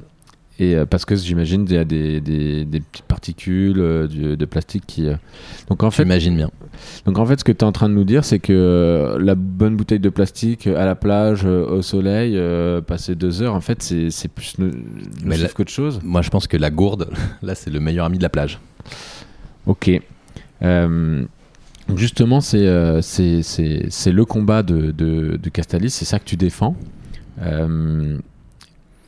et 0.58 0.74
euh, 0.74 0.86
parce 0.86 1.03
que 1.03 1.16
j'imagine 1.16 1.66
qu'il 1.66 1.76
y 1.76 1.80
a 1.80 1.84
des, 1.84 2.22
des, 2.22 2.80
petites 2.80 3.06
particules 3.06 3.80
euh, 3.80 4.08
de 4.08 4.45
plastique 4.45 4.84
qui. 4.88 5.08
Donc 5.68 5.84
en 5.84 5.91
fait, 5.91 6.03
j'imagine 6.03 6.36
bien. 6.36 6.49
Donc 7.06 7.20
en 7.20 7.26
fait, 7.26 7.39
ce 7.39 7.43
que 7.43 7.51
tu 7.51 7.60
es 7.60 7.64
en 7.66 7.74
train 7.74 7.89
de 7.89 7.93
nous 7.93 8.06
dire, 8.06 8.24
c'est 8.24 8.39
que 8.39 9.18
la 9.20 9.36
bonne 9.36 9.76
bouteille 9.76 9.99
de 9.99 10.10
plastique 10.10 10.68
à 10.68 10.86
la 10.86 10.95
plage, 10.95 11.43
au 11.45 11.82
soleil, 11.82 12.39
passer 12.88 13.16
deux 13.16 13.41
heures, 13.41 13.53
en 13.53 13.62
fait, 13.62 13.82
c'est 13.82 14.28
plus 14.30 14.56
nocif 14.58 15.53
qu'autre 15.53 15.72
chose. 15.72 15.99
Moi, 16.03 16.22
je 16.22 16.30
pense 16.30 16.47
que 16.47 16.58
la 16.58 16.70
gourde, 16.70 17.10
là, 17.41 17.56
c'est 17.56 17.70
le 17.70 17.82
meilleur 17.82 18.06
ami 18.06 18.18
de 18.18 18.24
la 18.24 18.30
plage. 18.30 18.60
Ok. 19.68 19.91
Justement, 21.95 22.41
c'est 22.41 23.01
c'est 23.01 24.11
le 24.11 24.25
combat 24.25 24.63
de, 24.63 24.91
de, 24.91 25.38
de 25.41 25.49
Castalis, 25.49 25.91
c'est 25.91 26.05
ça 26.05 26.19
que 26.19 26.25
tu 26.25 26.38
défends. 26.38 26.75
Euh, 27.41 28.17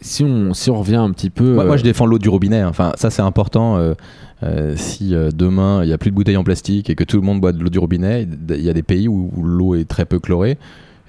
si 0.01 0.23
on, 0.23 0.53
si 0.53 0.69
on 0.69 0.79
revient 0.79 0.95
un 0.95 1.11
petit 1.11 1.29
peu. 1.29 1.53
Moi, 1.53 1.65
euh, 1.65 1.77
je 1.77 1.83
défends 1.83 2.05
l'eau 2.05 2.19
du 2.19 2.29
robinet. 2.29 2.61
Hein. 2.61 2.69
Enfin, 2.69 2.93
ça, 2.95 3.09
c'est 3.09 3.21
important. 3.21 3.77
Euh, 3.77 3.93
euh, 4.43 4.75
si 4.77 5.15
demain 5.33 5.81
il 5.83 5.87
n'y 5.87 5.93
a 5.93 5.97
plus 5.97 6.11
de 6.11 6.15
bouteilles 6.15 6.37
en 6.37 6.43
plastique 6.43 6.91
et 6.91 6.95
que 6.95 7.03
tout 7.03 7.17
le 7.17 7.23
monde 7.23 7.41
boit 7.41 7.53
de 7.53 7.63
l'eau 7.63 7.69
du 7.69 7.79
robinet, 7.79 8.27
il 8.49 8.61
y 8.61 8.69
a 8.69 8.73
des 8.73 8.83
pays 8.83 9.07
où, 9.07 9.31
l'eau 9.43 9.73
est 9.73 9.85
très 9.85 10.05
peu 10.05 10.19
chlorée 10.19 10.59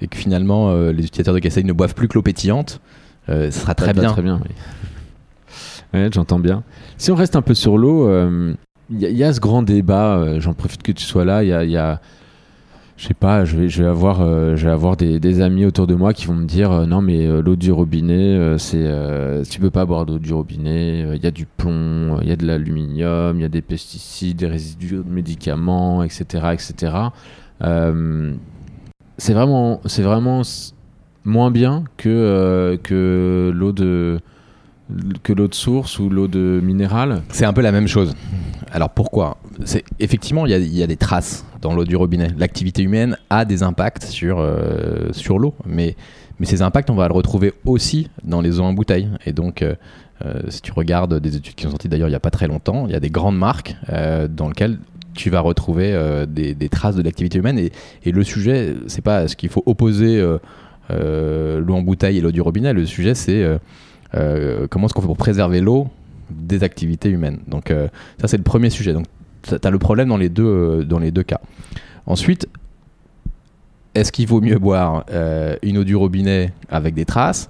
et 0.01 0.07
que 0.07 0.17
finalement 0.17 0.73
les 0.73 1.03
utilisateurs 1.03 1.35
de 1.35 1.39
Cassaï 1.39 1.63
ne 1.63 1.73
boivent 1.73 1.93
plus 1.93 2.07
que 2.07 2.15
l'eau 2.15 2.23
pétillante, 2.23 2.81
ce 3.27 3.51
sera 3.51 3.75
très 3.75 3.93
bien. 3.93 4.13
Très 4.13 4.23
bien, 4.23 4.41
oui. 5.93 6.09
j'entends 6.11 6.39
bien. 6.39 6.63
Si 6.97 7.11
on 7.11 7.15
reste 7.15 7.35
un 7.35 7.43
peu 7.43 7.53
sur 7.53 7.77
l'eau, 7.77 8.09
il 8.91 8.99
y, 8.99 9.23
a 9.23 9.33
ce 9.33 9.39
grand 9.39 9.61
débat. 9.63 10.39
J'en 10.39 10.53
profite 10.53 10.83
que 10.83 10.91
tu 10.91 11.03
sois 11.03 11.25
là. 11.25 11.43
Il 11.43 11.69
y 11.69 11.77
a 11.77 12.01
je 12.99 13.07
sais 13.07 13.13
pas, 13.13 13.45
je 13.45 13.55
vais, 13.55 13.87
avoir, 13.87 14.19
euh, 14.19 14.57
je 14.57 14.65
vais 14.65 14.71
avoir 14.73 14.97
des, 14.97 15.21
des, 15.21 15.39
amis 15.39 15.63
autour 15.63 15.87
de 15.87 15.95
moi 15.95 16.13
qui 16.13 16.25
vont 16.25 16.35
me 16.35 16.45
dire 16.45 16.69
euh, 16.69 16.85
non 16.85 17.01
mais 17.01 17.25
euh, 17.25 17.41
l'eau 17.41 17.55
du 17.55 17.71
robinet, 17.71 18.57
c'est, 18.57 18.91
tu 19.49 19.61
peux 19.61 19.69
pas 19.69 19.85
boire 19.85 20.05
d'eau 20.05 20.19
du 20.19 20.33
robinet, 20.33 21.15
il 21.15 21.23
y 21.23 21.25
a 21.25 21.31
du 21.31 21.45
plomb, 21.45 22.19
il 22.21 22.27
y 22.27 22.31
a 22.33 22.35
de 22.35 22.45
l'aluminium, 22.45 23.39
il 23.39 23.41
y 23.41 23.45
a 23.45 23.49
des 23.49 23.61
pesticides, 23.61 24.37
des 24.37 24.47
résidus 24.47 24.97
de 24.97 25.03
médicaments, 25.09 26.03
etc., 26.03 26.47
etc. 26.51 26.93
c'est 29.17 29.33
vraiment, 29.33 29.79
c'est 29.85 30.03
vraiment 30.03 30.41
moins 31.23 31.51
bien 31.51 31.85
que 31.95 32.77
que 32.83 33.49
l'eau 33.55 33.71
de 33.71 34.19
que 35.23 35.33
l'eau 35.33 35.47
de 35.47 35.53
source 35.53 35.99
ou 35.99 36.09
l'eau 36.09 36.27
de 36.27 36.59
minéral. 36.63 37.21
C'est 37.29 37.45
un 37.45 37.53
peu 37.53 37.61
la 37.61 37.71
même 37.71 37.87
chose. 37.87 38.15
Alors 38.71 38.89
pourquoi? 38.89 39.37
Effectivement 39.99 40.45
il 40.45 40.51
y, 40.51 40.83
a 40.83 40.87
des 40.87 40.97
traces 40.97 41.45
dans 41.61 41.73
l'eau 41.73 41.85
du 41.85 41.95
robinet. 41.95 42.29
L'activité 42.37 42.83
humaine 42.83 43.17
a 43.29 43.45
des 43.45 43.63
impacts 43.63 44.05
sur, 44.05 44.39
euh, 44.39 45.11
sur 45.11 45.39
l'eau, 45.39 45.53
mais, 45.65 45.95
mais 46.39 46.45
ces 46.45 46.61
impacts, 46.61 46.89
on 46.89 46.95
va 46.95 47.07
le 47.07 47.13
retrouver 47.13 47.53
aussi 47.65 48.09
dans 48.23 48.41
les 48.41 48.59
eaux 48.59 48.63
en 48.63 48.73
bouteille. 48.73 49.09
Et 49.25 49.33
donc, 49.33 49.61
euh, 49.61 49.75
euh, 50.25 50.41
si 50.49 50.61
tu 50.61 50.71
regardes 50.71 51.19
des 51.19 51.35
études 51.35 51.55
qui 51.55 51.63
sont 51.63 51.71
sorties 51.71 51.89
d'ailleurs 51.89 52.07
il 52.07 52.11
n'y 52.11 52.15
a 52.15 52.21
pas 52.21 52.31
très 52.31 52.47
longtemps, 52.47 52.85
il 52.87 52.91
y 52.91 52.95
a 52.95 52.99
des 52.99 53.09
grandes 53.09 53.37
marques 53.37 53.75
dans 54.29 54.49
lesquelles 54.49 54.79
tu 55.13 55.29
vas 55.29 55.41
retrouver 55.41 55.97
des, 56.29 56.53
des, 56.55 56.69
traces 56.69 56.95
de 56.95 57.01
l'activité 57.01 57.39
humaine. 57.39 57.57
Et, 57.57 57.71
et, 58.03 58.11
le 58.11 58.23
sujet, 58.23 58.75
c'est 58.87 59.01
pas 59.01 59.27
ce 59.27 59.35
qu'il 59.35 59.49
faut 59.49 59.63
opposer 59.65 60.21
l'eau 60.89 61.73
en 61.73 61.81
bouteille 61.81 62.17
et 62.17 62.21
l'eau 62.21 62.31
du 62.31 62.41
robinet. 62.41 62.73
Le 62.73 62.85
sujet, 62.85 63.15
c'est 63.15 63.59
comment 64.13 64.85
est-ce 64.85 64.93
qu'on 64.93 65.01
fait 65.01 65.07
pour 65.07 65.17
préserver 65.17 65.61
l'eau 65.61 65.87
des 66.29 66.63
activités 66.63 67.09
humaines. 67.09 67.39
Donc 67.47 67.73
ça, 68.19 68.27
c'est 68.27 68.37
le 68.37 68.43
premier 68.43 68.69
sujet. 68.69 68.93
Donc 68.93 69.05
tu 69.43 69.55
as 69.67 69.69
le 69.69 69.79
problème 69.79 70.09
dans 70.09 70.17
les 70.17 70.29
deux, 70.29 70.45
euh, 70.45 70.83
dans 70.83 70.99
les 70.99 71.11
deux 71.11 71.23
cas. 71.23 71.39
Ensuite, 72.05 72.47
est-ce 73.95 74.11
qu'il 74.11 74.27
vaut 74.27 74.41
mieux 74.41 74.59
boire 74.59 75.05
euh, 75.11 75.55
une 75.61 75.77
eau 75.77 75.83
du 75.83 75.95
robinet 75.95 76.53
avec 76.69 76.93
des 76.93 77.05
traces 77.05 77.49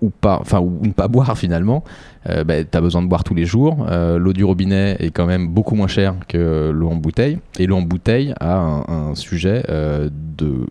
ou 0.00 0.10
pas, 0.10 0.38
enfin 0.40 0.60
ou 0.60 0.80
ne 0.82 0.92
pas 0.92 1.08
boire 1.08 1.36
finalement? 1.36 1.84
Euh, 2.28 2.44
ben, 2.44 2.66
Tu 2.70 2.76
as 2.76 2.80
besoin 2.80 3.02
de 3.02 3.08
boire 3.08 3.24
tous 3.24 3.34
les 3.34 3.44
jours. 3.44 3.86
l'eau 3.90 4.32
du 4.32 4.44
robinet 4.44 4.96
est 5.00 5.10
quand 5.10 5.26
même 5.26 5.48
beaucoup 5.48 5.74
moins 5.74 5.88
chère 5.88 6.14
que 6.28 6.70
l'eau 6.70 6.88
en 6.88 6.96
bouteille. 6.96 7.38
Et 7.58 7.66
l'eau 7.66 7.76
en 7.76 7.82
bouteille 7.82 8.34
a 8.40 8.56
un, 8.56 9.14
sujet 9.14 9.64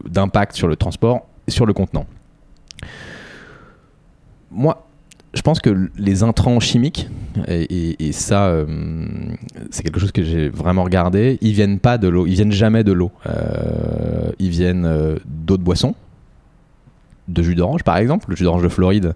d'impact 0.09 0.55
sur 0.55 0.67
le 0.67 0.75
transport 0.75 1.27
et 1.47 1.51
sur 1.51 1.65
le 1.65 1.73
contenant. 1.73 2.05
Moi, 4.49 4.85
je 5.33 5.41
pense 5.41 5.59
que 5.61 5.89
les 5.97 6.23
intrants 6.23 6.59
chimiques, 6.59 7.09
et, 7.47 8.11
ça, 8.11 8.47
euh, 8.47 8.65
c'est 9.69 9.83
quelque 9.83 9.99
chose 9.99 10.11
que 10.11 10.23
j'ai 10.23 10.49
vraiment 10.49 10.83
regardé, 10.83 11.37
ils 11.41 11.53
viennent 11.53 11.79
pas 11.79 11.97
de 11.97 12.09
l'eau, 12.09 12.27
ils 12.27 12.33
viennent 12.33 12.51
jamais 12.51 12.83
de 12.83 12.91
l'eau. 12.91 13.11
Euh, 13.27 14.31
ils 14.39 14.49
viennent 14.49 14.85
euh, 14.85 15.15
d'autres 15.25 15.63
boissons, 15.63 15.95
de 17.29 17.41
jus 17.41 17.55
d'orange 17.55 17.83
par 17.83 17.97
exemple, 17.97 18.29
le 18.29 18.35
jus 18.35 18.43
d'orange 18.43 18.63
de 18.63 18.69
Floride. 18.69 19.13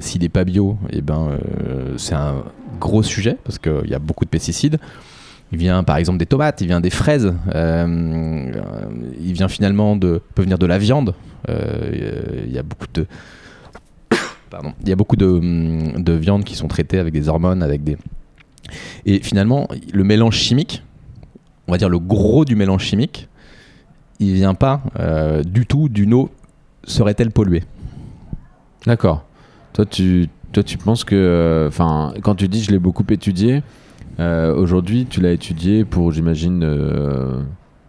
S'il 0.00 0.22
n'est 0.22 0.28
pas 0.28 0.42
bio, 0.42 0.78
et 0.88 0.96
eh 0.96 1.00
ben, 1.00 1.38
c'est 1.96 2.16
un 2.16 2.42
gros 2.80 3.04
sujet 3.04 3.38
parce 3.44 3.56
qu'il 3.56 3.86
y 3.86 3.94
a 3.94 4.00
beaucoup 4.00 4.24
de 4.24 4.30
pesticides. 4.30 4.78
Il 5.52 5.58
vient 5.58 5.84
par 5.84 5.96
exemple 5.96 6.18
des 6.18 6.26
tomates, 6.26 6.60
il 6.60 6.66
vient 6.66 6.80
des 6.80 6.90
fraises, 6.90 7.32
il 7.54 9.32
vient 9.32 9.46
finalement 9.46 9.94
de, 9.94 10.22
peut 10.34 10.42
venir 10.42 10.58
de 10.58 10.66
la 10.66 10.76
viande. 10.76 11.14
Il 11.48 12.50
y 12.50 12.58
a 12.58 12.64
beaucoup 12.64 12.88
de, 12.92 13.06
il 14.82 14.88
y 14.88 14.92
a 14.92 14.96
beaucoup 14.96 15.16
hum, 15.20 16.02
de, 16.02 16.12
viandes 16.12 16.44
qui 16.44 16.56
sont 16.56 16.68
traitées 16.68 16.98
avec 16.98 17.12
des 17.12 17.28
hormones, 17.28 17.62
avec 17.62 17.84
des. 17.84 17.96
Et 19.06 19.20
finalement, 19.20 19.68
le 19.92 20.04
mélange 20.04 20.36
chimique, 20.36 20.82
on 21.66 21.72
va 21.72 21.78
dire 21.78 21.88
le 21.88 21.98
gros 21.98 22.44
du 22.44 22.56
mélange 22.56 22.84
chimique, 22.84 23.28
il 24.18 24.34
vient 24.34 24.54
pas 24.54 24.82
euh, 24.98 25.42
du 25.42 25.66
tout 25.66 25.88
d'une 25.88 26.14
eau 26.14 26.30
serait-elle 26.84 27.30
polluée. 27.30 27.64
D'accord. 28.86 29.24
Toi, 29.72 29.86
tu, 29.86 30.28
toi, 30.52 30.62
tu 30.62 30.78
penses 30.78 31.04
que. 31.04 31.14
Euh, 31.14 31.68
enfin, 31.68 32.14
quand 32.22 32.34
tu 32.34 32.48
dis 32.48 32.62
je 32.62 32.70
l'ai 32.70 32.78
beaucoup 32.78 33.04
étudié, 33.08 33.62
euh, 34.18 34.54
aujourd'hui, 34.54 35.06
tu 35.08 35.20
l'as 35.20 35.32
étudié 35.32 35.84
pour, 35.84 36.12
j'imagine, 36.12 36.66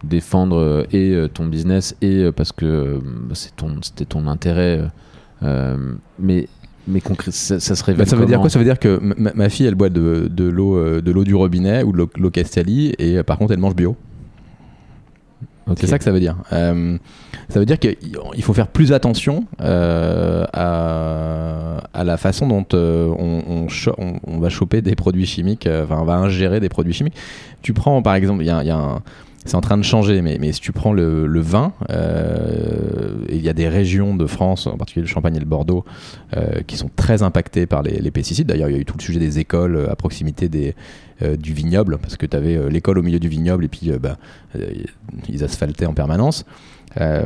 défendre 0.04 0.86
et 0.92 1.14
ton 1.32 1.46
business 1.46 1.96
et 2.02 2.30
parce 2.34 2.50
que 2.50 3.00
c'était 3.34 4.04
ton, 4.04 4.26
intérêt 4.26 4.80
mais 6.18 6.48
mais 6.88 7.00
ça, 7.30 7.60
ça 7.60 7.76
se 7.76 7.84
révèle. 7.84 8.04
Bah, 8.04 8.10
ça 8.10 8.16
veut 8.16 8.26
dire 8.26 8.40
quoi? 8.40 8.50
Ça 8.50 8.58
veut 8.58 8.64
dire 8.64 8.78
que 8.78 8.98
ma, 9.00 9.48
fille, 9.48 9.66
elle 9.66 9.74
boit 9.74 9.88
de, 9.88 10.28
de 10.30 10.44
l'eau 10.44 10.76
euh, 10.76 11.00
de 11.00 11.12
l'eau 11.12 11.24
du 11.24 11.34
robinet 11.34 11.82
ou 11.82 11.92
de 11.92 12.08
l'eau 12.16 12.30
Castelli, 12.30 12.94
et 12.98 13.18
euh, 13.18 13.22
par 13.22 13.38
contre, 13.38 13.52
elle 13.52 13.60
mange 13.60 13.76
bio. 13.76 13.96
C'est 15.76 15.86
ça 15.86 15.96
que 15.96 16.04
ça 16.04 16.10
veut 16.10 16.20
dire. 16.20 16.36
ça 16.50 16.74
veut 17.54 17.64
dire 17.64 17.78
qu'il 17.78 18.42
faut 18.42 18.52
faire 18.52 18.66
plus 18.66 18.92
attention 18.92 19.46
à, 19.60 20.42
à, 21.94 22.04
la 22.04 22.16
façon 22.16 22.48
dont 22.48 22.66
on, 22.72 23.66
on, 23.68 24.18
on, 24.26 24.38
va 24.38 24.48
choper 24.50 24.82
des 24.82 24.96
produits 24.96 25.24
chimiques, 25.24 25.68
enfin, 25.70 25.98
on 26.00 26.04
va 26.04 26.16
ingérer 26.16 26.58
des 26.58 26.68
produits 26.68 26.92
chimiques. 26.92 27.16
Tu 27.62 27.72
prends 27.72 28.02
par 28.02 28.16
exemple, 28.16 28.42
il 28.42 28.46
y 28.46 28.50
a, 28.50 28.64
y 28.64 28.70
a 28.70 28.76
un 28.76 29.02
c'est 29.44 29.56
en 29.56 29.60
train 29.60 29.76
de 29.76 29.82
changer, 29.82 30.22
mais, 30.22 30.38
mais 30.40 30.52
si 30.52 30.60
tu 30.60 30.72
prends 30.72 30.92
le, 30.92 31.26
le 31.26 31.40
vin, 31.40 31.72
euh, 31.90 33.16
il 33.28 33.42
y 33.42 33.48
a 33.48 33.52
des 33.52 33.68
régions 33.68 34.14
de 34.14 34.26
France, 34.26 34.66
en 34.66 34.76
particulier 34.76 35.02
le 35.02 35.08
Champagne 35.08 35.34
et 35.34 35.40
le 35.40 35.46
Bordeaux, 35.46 35.84
euh, 36.36 36.60
qui 36.66 36.76
sont 36.76 36.90
très 36.94 37.22
impactées 37.22 37.66
par 37.66 37.82
les, 37.82 37.98
les 38.00 38.10
pesticides. 38.10 38.46
D'ailleurs, 38.46 38.68
il 38.68 38.72
y 38.72 38.78
a 38.78 38.80
eu 38.80 38.84
tout 38.84 38.96
le 38.96 39.02
sujet 39.02 39.18
des 39.18 39.38
écoles 39.40 39.76
euh, 39.76 39.90
à 39.90 39.96
proximité 39.96 40.48
des, 40.48 40.74
euh, 41.22 41.36
du 41.36 41.52
vignoble, 41.52 41.98
parce 41.98 42.16
que 42.16 42.26
tu 42.26 42.36
avais 42.36 42.56
euh, 42.56 42.68
l'école 42.68 42.98
au 42.98 43.02
milieu 43.02 43.18
du 43.18 43.28
vignoble 43.28 43.64
et 43.64 43.68
puis 43.68 43.90
bah, 44.00 44.16
ils 45.28 45.42
asphaltaient 45.42 45.86
en 45.86 45.94
permanence. 45.94 46.44
Euh, 47.00 47.22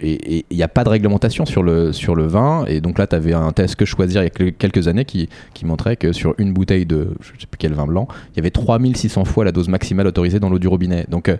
et 0.00 0.44
il 0.48 0.56
n'y 0.56 0.62
a 0.62 0.68
pas 0.68 0.84
de 0.84 0.88
réglementation 0.88 1.44
sur 1.44 1.62
le, 1.62 1.92
sur 1.92 2.14
le 2.14 2.26
vin. 2.26 2.64
Et 2.66 2.80
donc 2.80 2.98
là, 2.98 3.06
tu 3.06 3.16
avais 3.16 3.32
un 3.32 3.52
test 3.52 3.76
que 3.76 3.84
choisir 3.84 4.22
il 4.22 4.24
y 4.24 4.28
a 4.28 4.50
quelques 4.52 4.88
années 4.88 5.04
qui, 5.04 5.28
qui 5.54 5.66
montrait 5.66 5.96
que 5.96 6.12
sur 6.12 6.34
une 6.38 6.52
bouteille 6.52 6.86
de 6.86 7.10
je 7.20 7.28
sais 7.40 7.46
plus 7.46 7.58
quel 7.58 7.72
vin 7.72 7.86
blanc, 7.86 8.08
il 8.32 8.36
y 8.36 8.40
avait 8.40 8.50
3600 8.50 9.24
fois 9.24 9.44
la 9.44 9.52
dose 9.52 9.68
maximale 9.68 10.06
autorisée 10.06 10.40
dans 10.40 10.50
l'eau 10.50 10.58
du 10.58 10.68
robinet. 10.68 11.06
Donc 11.08 11.34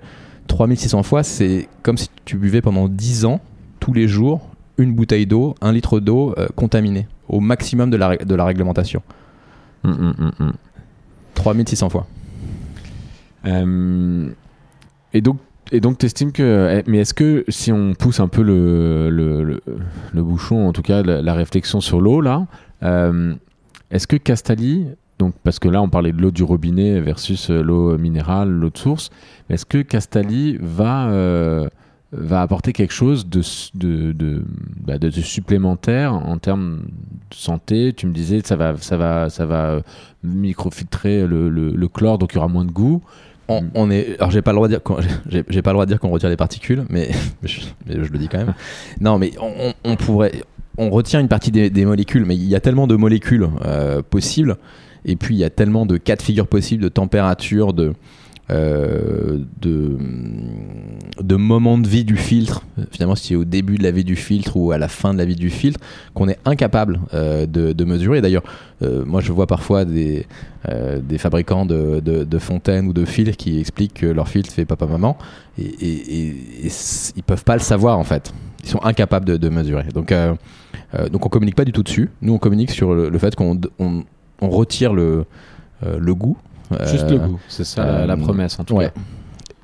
3600 0.49 0.99
euh, 0.99 1.03
fois, 1.03 1.23
c'est 1.23 1.69
comme 1.83 1.97
si 1.97 2.09
tu 2.25 2.37
buvais 2.37 2.63
pendant 2.63 2.89
10 2.89 3.27
ans, 3.27 3.41
tous 3.81 3.93
les 3.93 4.09
jours, 4.09 4.49
une 4.79 4.95
bouteille 4.95 5.27
d'eau, 5.27 5.55
un 5.61 5.73
litre 5.73 6.01
d'eau 6.01 6.35
euh, 6.39 6.49
contaminée, 6.57 7.07
au 7.29 7.41
maximum 7.41 7.91
de 7.91 7.97
la, 7.97 8.17
de 8.17 8.35
la 8.35 8.45
réglementation. 8.45 9.03
3600 9.83 9.87
hum, 9.87 10.33
hum, 10.33 10.33
hum, 11.85 11.91
fois. 11.91 12.07
et 15.13 15.21
donc, 15.21 15.39
et 15.73 15.81
donc, 15.81 15.99
tu 15.99 16.07
estimes 16.07 16.33
que. 16.33 16.79
Eh, 16.79 16.91
mais 16.91 16.99
est-ce 16.99 17.15
que 17.15 17.45
si 17.49 17.73
on 17.73 17.95
pousse 17.95 18.21
un 18.21 18.29
peu 18.29 18.43
le, 18.43 19.11
le, 19.11 20.23
bouchon, 20.23 20.69
en 20.69 20.73
tout 20.73 20.83
cas 20.83 21.03
la, 21.03 21.35
réflexion 21.35 21.81
sur 21.81 22.01
l'eau, 22.01 22.21
là, 22.21 22.47
euh, 22.83 23.35
est-ce 23.91 24.07
que 24.07 24.17
Castali, 24.17 24.87
donc, 25.19 25.35
parce 25.43 25.59
que 25.59 25.69
là 25.69 25.83
on 25.83 25.89
parlait 25.89 26.13
de 26.13 26.21
l'eau 26.21 26.31
du 26.31 26.43
robinet 26.43 27.01
versus 27.01 27.51
euh, 27.51 27.63
l'eau 27.63 27.99
minérale, 27.99 28.51
l'eau 28.51 28.71
de 28.71 28.79
source, 28.79 29.11
est-ce 29.49 29.67
que 29.67 29.79
Castali 29.83 30.59
va, 30.61 31.09
euh, 31.09 31.69
va 32.13 32.43
apporter 32.43 32.73
quelque 32.73 32.93
chose 32.93 33.27
de, 33.29 33.41
bah, 34.85 34.99
de- 34.99 35.09
de 35.09 35.21
supplémentaire 35.21 36.15
en 36.15 36.39
termes 36.39 36.83
de 37.31 37.35
santé? 37.35 37.93
Tu 37.93 38.07
me 38.07 38.13
disais 38.13 38.41
ça 38.45 38.57
va, 38.57 38.77
ça 38.77 38.97
va, 38.97 39.31
ça 39.31 39.47
va 39.47 39.81
microfiltrer 40.23 41.27
le 41.27 41.89
chlore, 41.89 42.19
donc 42.19 42.33
il 42.33 42.37
y 42.37 42.39
aura 42.39 42.49
moins 42.49 42.65
de 42.65 42.73
goût. 42.73 43.03
On, 43.49 43.65
on 43.75 43.91
est, 43.91 44.17
alors 44.19 44.31
j'ai 44.31 44.43
pas 44.43 44.51
le 44.53 44.57
droit 44.57 44.69
de 44.69 44.73
dire 44.73 44.83
qu'on, 44.83 44.99
j'ai, 45.29 45.45
j'ai 45.49 45.63
pas 45.63 45.71
le 45.71 45.75
droit 45.75 45.87
de 45.87 45.91
dire 45.91 46.01
qu'on 46.01 46.11
retire 46.11 46.29
les 46.29 46.37
particules, 46.37 46.85
mais, 46.89 47.11
mais 47.43 47.49
je, 47.49 47.61
mais 47.87 47.95
je 47.95 48.13
le 48.13 48.19
dis 48.19 48.29
quand 48.29 48.39
même. 48.39 48.55
Non, 49.01 49.19
mais 49.19 49.33
on, 49.85 49.97
pourrait, 49.97 50.33
on 50.79 50.91
retient 50.91 51.21
une 51.21 51.29
partie 51.29 51.51
des, 51.51 51.71
des 51.71 51.85
molécules, 51.85 52.25
mais 52.25 52.37
il 52.37 52.45
y 52.45 52.55
a 52.55 52.61
tellement 52.61 52.87
de 52.87 52.97
molécules 52.97 53.49
euh, 53.65 54.03
possibles, 54.03 54.57
et 55.05 55.17
puis 55.17 55.35
il 55.35 55.39
y 55.39 55.45
a 55.45 55.51
tellement 55.51 55.87
de 55.87 55.97
cas 55.97 56.17
de 56.17 56.23
figure 56.23 56.47
possibles, 56.47 56.83
de 56.83 56.89
température, 56.89 57.73
de 57.73 57.93
euh, 58.49 59.39
de, 59.61 59.99
de 61.21 61.35
moments 61.35 61.79
de 61.79 61.89
vie 61.89 62.05
du 62.05 62.17
filtre, 62.17 62.63
finalement 62.93 63.17
si 63.17 63.29
c'est 63.29 63.35
au 63.35 63.45
début 63.45 63.77
de 63.77 63.83
la 63.83 63.91
vie 63.91 64.05
du 64.05 64.15
filtre 64.15 64.57
ou 64.57 64.71
à 64.71 64.79
la 64.79 64.87
fin 64.87 65.13
de 65.13 65.19
la 65.19 65.25
vie 65.25 65.35
du 65.35 65.51
filtre, 65.51 65.81
qu'on 66.15 66.29
est 66.29 66.39
incapable 66.45 67.01
euh, 67.13 67.47
de, 67.47 67.85
mesurer. 67.85 68.21
D'ailleurs, 68.21 68.45
euh, 68.83 69.05
moi 69.05 69.21
je 69.21 69.33
vois 69.33 69.49
parfois 69.49 69.85
des, 69.85 70.27
des 71.03 71.19
fabricants 71.19 71.67
de, 71.67 71.99
de, 72.01 72.39
fontaines 72.39 72.87
ou 72.87 72.93
de 72.93 73.05
filtres 73.05 73.37
qui 73.37 73.59
expliquent 73.59 73.95
que 73.95 74.07
leur 74.07 74.29
filtre 74.29 74.53
fait 74.53 74.65
papa-maman 74.65 75.19
et, 75.59 75.65
et, 75.65 76.29
et- 76.67 76.73
ils 77.17 77.23
peuvent 77.25 77.45
pas 77.45 77.55
le 77.55 77.61
savoir 77.63 77.99
en 77.99 78.05
fait. 78.05 78.33
Ils 78.63 78.69
sont 78.69 78.83
incapables 78.85 79.39
de, 79.39 79.49
mesurer. 79.49 79.87
Donc, 79.93 80.13
donc 81.11 81.27
on 81.27 81.29
communique 81.29 81.57
pas 81.57 81.65
du 81.65 81.73
tout 81.73 81.83
dessus. 81.83 82.11
Nous 82.23 82.33
on 82.33 82.39
communique 82.39 82.71
sur 82.71 82.95
le, 82.95 83.19
fait 83.19 83.35
qu'on 83.35 83.61
on, 83.79 84.05
retire 84.41 84.93
le, 84.93 85.25
le 85.83 86.15
goût. 86.15 86.37
Juste 86.87 87.05
Euh, 87.05 87.11
le 87.11 87.19
goût, 87.19 87.41
c'est 87.49 87.65
ça 87.65 87.83
euh, 87.83 88.07
la 88.07 88.17
promesse 88.17 88.59
en 88.59 88.65
tout 88.65 88.75
ouais. 88.75 88.87
cas. 88.87 88.93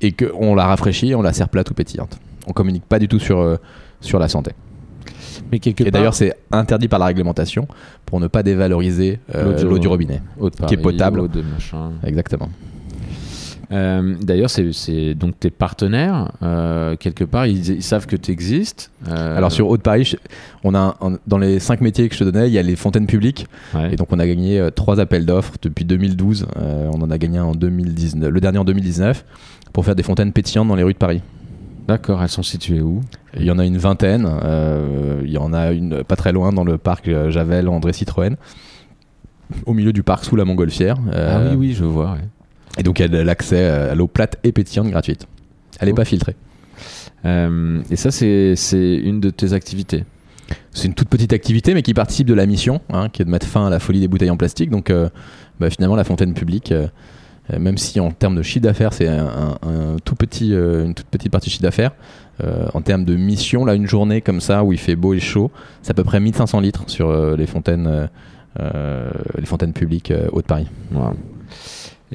Et 0.01 0.11
qu'on 0.11 0.55
la 0.55 0.65
rafraîchit 0.67 1.15
on 1.15 1.21
la 1.21 1.33
sert 1.33 1.49
plate 1.49 1.69
ou 1.71 1.73
pétillante. 1.73 2.17
On 2.47 2.51
communique 2.53 2.83
pas 2.85 2.99
du 2.99 3.07
tout 3.07 3.19
sur, 3.19 3.39
euh, 3.39 3.57
sur 4.01 4.19
la 4.19 4.27
santé. 4.27 4.51
Mais 5.51 5.59
quelque 5.59 5.83
Et 5.83 5.91
d'ailleurs, 5.91 6.13
c'est 6.13 6.33
interdit 6.51 6.87
par 6.87 6.99
la 6.99 7.05
réglementation 7.07 7.67
pour 8.05 8.19
ne 8.19 8.27
pas 8.27 8.43
dévaloriser 8.43 9.19
euh, 9.33 9.61
L'eau 9.63 9.79
du- 9.79 9.87
robinet. 9.87 10.21
qui 10.67 10.73
est 10.75 10.77
potable. 10.77 11.19
eau 11.21 11.27
de 11.27 11.41
machin. 11.41 11.91
Exactement. 12.05 12.49
Euh, 13.73 14.15
D'ailleurs, 14.21 14.49
c'est- 14.49 15.13
donc 15.15 15.39
tes 15.39 15.49
partenaires, 15.49 16.31
euh, 16.43 16.95
quelque 16.95 17.23
part, 17.23 17.47
ils, 17.47 17.67
ils 17.69 17.83
savent 17.83 18.05
que 18.05 18.15
tu 18.15 18.31
existes. 18.31 18.91
Euh, 19.09 19.35
Alors 19.37 19.51
sur 19.51 19.67
Haute-Paris, 19.69 20.03
je- 20.05 20.17
on 20.63 20.75
a 20.75 20.95
un- 21.01 21.17
dans 21.27 21.37
les 21.39 21.59
cinq 21.59 21.81
métiers 21.81 22.07
que 22.07 22.15
je 22.15 22.19
te 22.19 22.23
donnais, 22.23 22.47
il 22.47 22.53
y 22.53 22.59
a 22.59 22.61
les 22.61 22.75
fontaines 22.75 23.07
publiques. 23.07 23.47
ouais. 23.73 23.93
Et 23.93 23.95
donc 23.95 24.07
on 24.11 24.19
a 24.19 24.27
gagné 24.27 24.69
trois 24.75 24.99
appels 24.99 25.25
d'offres 25.25 25.53
depuis 25.61 25.85
2012. 25.85 26.45
Euh, 26.57 26.89
on 26.93 27.01
en 27.01 27.09
a 27.11 27.17
gagné 27.17 27.39
un 27.39 27.45
en 27.45 27.55
2019, 27.55 28.29
le 28.31 28.39
dernier 28.39 28.59
en 28.59 28.63
2019, 28.65 29.25
pour 29.73 29.83
faire 29.85 29.95
des 29.95 30.03
fontaines 30.03 30.31
pétillantes 30.33 30.67
dans 30.67 30.75
les 30.75 30.83
rues 30.83 30.93
de 30.93 30.97
Paris. 30.99 31.21
D'accord, 31.87 32.21
elles 32.23 32.29
sont 32.29 32.43
situées 32.43 32.79
où? 32.81 33.01
Il 33.37 33.43
y 33.43 33.51
en 33.51 33.59
a 33.59 33.65
une 33.65 33.77
vingtaine. 33.77 34.29
il 35.25 35.31
y 35.31 35.37
en 35.37 35.51
a 35.51 35.71
une 35.71 36.03
pas 36.03 36.15
très 36.15 36.31
loin 36.31 36.53
dans 36.53 36.63
le 36.63 36.77
parc 36.77 37.09
Javel 37.29 37.67
André 37.67 37.91
Citroën, 37.91 38.35
au 39.65 39.73
milieu 39.73 39.91
du 39.91 40.03
parc 40.03 40.23
sous 40.25 40.35
la 40.35 40.45
Montgolfière. 40.45 40.97
Ah 41.13 41.41
oui, 41.49 41.55
oui, 41.57 41.73
je 41.73 41.83
vois. 41.83 42.11
ouais. 42.13 42.19
Et 42.77 42.83
donc 42.83 42.99
y 42.99 43.03
a 43.03 43.07
l'accès 43.07 43.65
à 43.65 43.95
l'eau 43.95 44.07
plate 44.07 44.37
et 44.43 44.51
pétillante 44.51 44.89
gratuite. 44.89 45.27
Elle 45.79 45.87
n'est 45.87 45.93
Oh. 45.93 45.95
pas 45.95 46.05
filtrée. 46.05 46.35
Euh, 47.25 47.81
et 47.89 47.95
ça, 47.95 48.11
c'est 48.11 48.55
une 49.03 49.19
de 49.19 49.29
tes 49.29 49.53
activités. 49.53 50.03
C'est 50.71 50.87
une 50.87 50.93
toute 50.93 51.07
petite 51.07 51.33
activité, 51.33 51.73
mais 51.73 51.81
qui 51.83 51.93
participe 51.93 52.27
de 52.27 52.33
la 52.33 52.45
mission, 52.45 52.81
hein, 52.91 53.09
qui 53.09 53.21
est 53.21 53.25
de 53.25 53.29
mettre 53.29 53.47
fin 53.47 53.67
à 53.67 53.69
la 53.69 53.79
folie 53.79 53.99
des 53.99 54.07
bouteilles 54.07 54.29
en 54.31 54.37
plastique. 54.37 54.69
Donc, 54.69 54.89
euh, 54.89 55.09
bah, 55.59 55.69
finalement, 55.69 55.95
la 55.95 56.03
fontaine 56.03 56.33
publique, 56.33 56.71
euh, 56.71 56.87
euh, 57.51 57.59
même 57.59 57.77
si 57.77 57.99
en 57.99 58.11
termes 58.11 58.35
de 58.35 58.41
chiffre 58.41 58.63
d'affaires, 58.63 58.91
c'est 58.93 59.07
un, 59.07 59.57
tout 60.03 60.15
petit, 60.15 60.53
euh, 60.53 60.85
une 60.85 60.93
toute 60.93 61.07
petite 61.07 61.31
partie 61.31 61.47
de 61.47 61.51
chiffre 61.51 61.63
d'affaires, 61.63 61.91
euh, 62.43 62.67
en 62.73 62.81
termes 62.81 63.05
de 63.05 63.15
mission, 63.15 63.63
là, 63.65 63.75
une 63.75 63.87
journée 63.87 64.21
comme 64.21 64.41
ça 64.41 64.63
où 64.63 64.73
il 64.73 64.79
fait 64.79 64.95
beau 64.95 65.13
et 65.13 65.19
chaud, 65.19 65.51
c'est 65.81 65.91
à 65.91 65.93
peu 65.93 66.03
près 66.03 66.19
1500 66.19 66.59
litres 66.59 66.83
sur 66.87 67.09
euh, 67.09 67.35
les 67.37 67.45
fontaines, 67.47 67.87
euh, 67.87 68.07
euh, 68.59 69.09
les 69.37 69.45
fontaines 69.45 69.73
publiques 69.73 70.11
euh, 70.11 70.27
haut 70.31 70.41
de 70.41 70.47
Paris. 70.47 70.67
Wow. 70.93 71.13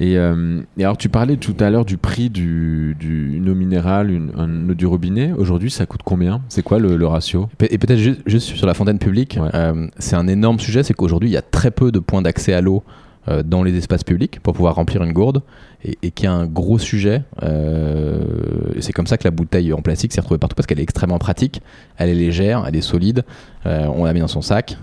Et, 0.00 0.16
euh, 0.16 0.60
et 0.76 0.84
alors, 0.84 0.96
tu 0.96 1.08
parlais 1.08 1.36
tout 1.36 1.56
à 1.58 1.70
l'heure 1.70 1.84
du 1.84 1.96
prix 1.96 2.30
du, 2.30 2.96
du 3.00 3.42
eau 3.50 3.54
minérale, 3.56 4.12
une, 4.12 4.30
un 4.36 4.70
eau 4.70 4.74
du 4.74 4.86
robinet. 4.86 5.32
Aujourd'hui, 5.36 5.72
ça 5.72 5.86
coûte 5.86 6.02
combien? 6.04 6.40
C'est 6.48 6.62
quoi 6.62 6.78
le, 6.78 6.96
le 6.96 7.06
ratio? 7.08 7.48
Et 7.68 7.78
peut-être 7.78 7.98
juste, 7.98 8.20
juste 8.24 8.46
sur 8.56 8.66
la 8.68 8.74
fontaine 8.74 9.00
publique, 9.00 9.38
Ouais. 9.40 9.50
euh, 9.54 9.88
c'est 9.98 10.14
un 10.14 10.28
énorme 10.28 10.60
sujet, 10.60 10.84
c'est 10.84 10.94
qu'aujourd'hui 10.94 11.30
il 11.30 11.32
y 11.32 11.36
a 11.36 11.42
très 11.42 11.72
peu 11.72 11.90
de 11.90 11.98
points 11.98 12.22
d'accès 12.22 12.52
à 12.52 12.60
l'eau 12.60 12.84
euh, 13.26 13.42
dans 13.42 13.64
les 13.64 13.76
espaces 13.76 14.04
publics 14.04 14.38
pour 14.40 14.54
pouvoir 14.54 14.76
remplir 14.76 15.02
une 15.02 15.12
gourde, 15.12 15.42
et, 15.84 15.98
et 16.02 16.10
qu'il 16.12 16.26
y 16.26 16.28
a 16.28 16.32
un 16.32 16.46
gros 16.46 16.78
sujet. 16.78 17.22
et 17.42 18.80
c'est 18.80 18.92
comme 18.92 19.08
ça 19.08 19.18
que 19.18 19.24
la 19.24 19.32
bouteille 19.32 19.72
en 19.72 19.82
plastique 19.82 20.12
s'est 20.12 20.20
retrouvée 20.20 20.38
partout 20.38 20.54
parce 20.54 20.66
qu'elle 20.66 20.78
est 20.80 20.84
extrêmement 20.84 21.18
pratique, 21.18 21.60
elle 21.96 22.08
est 22.08 22.14
légère, 22.14 22.64
elle 22.68 22.76
est 22.76 22.80
solide, 22.80 23.24
on 23.64 24.04
la 24.04 24.12
met 24.12 24.20
dans 24.20 24.28
son 24.28 24.42
sac, 24.42 24.78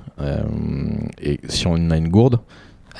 et 1.21 1.39
si 1.47 1.67
on 1.67 1.89
a 1.89 1.97
une 1.97 2.09
gourde, 2.09 2.39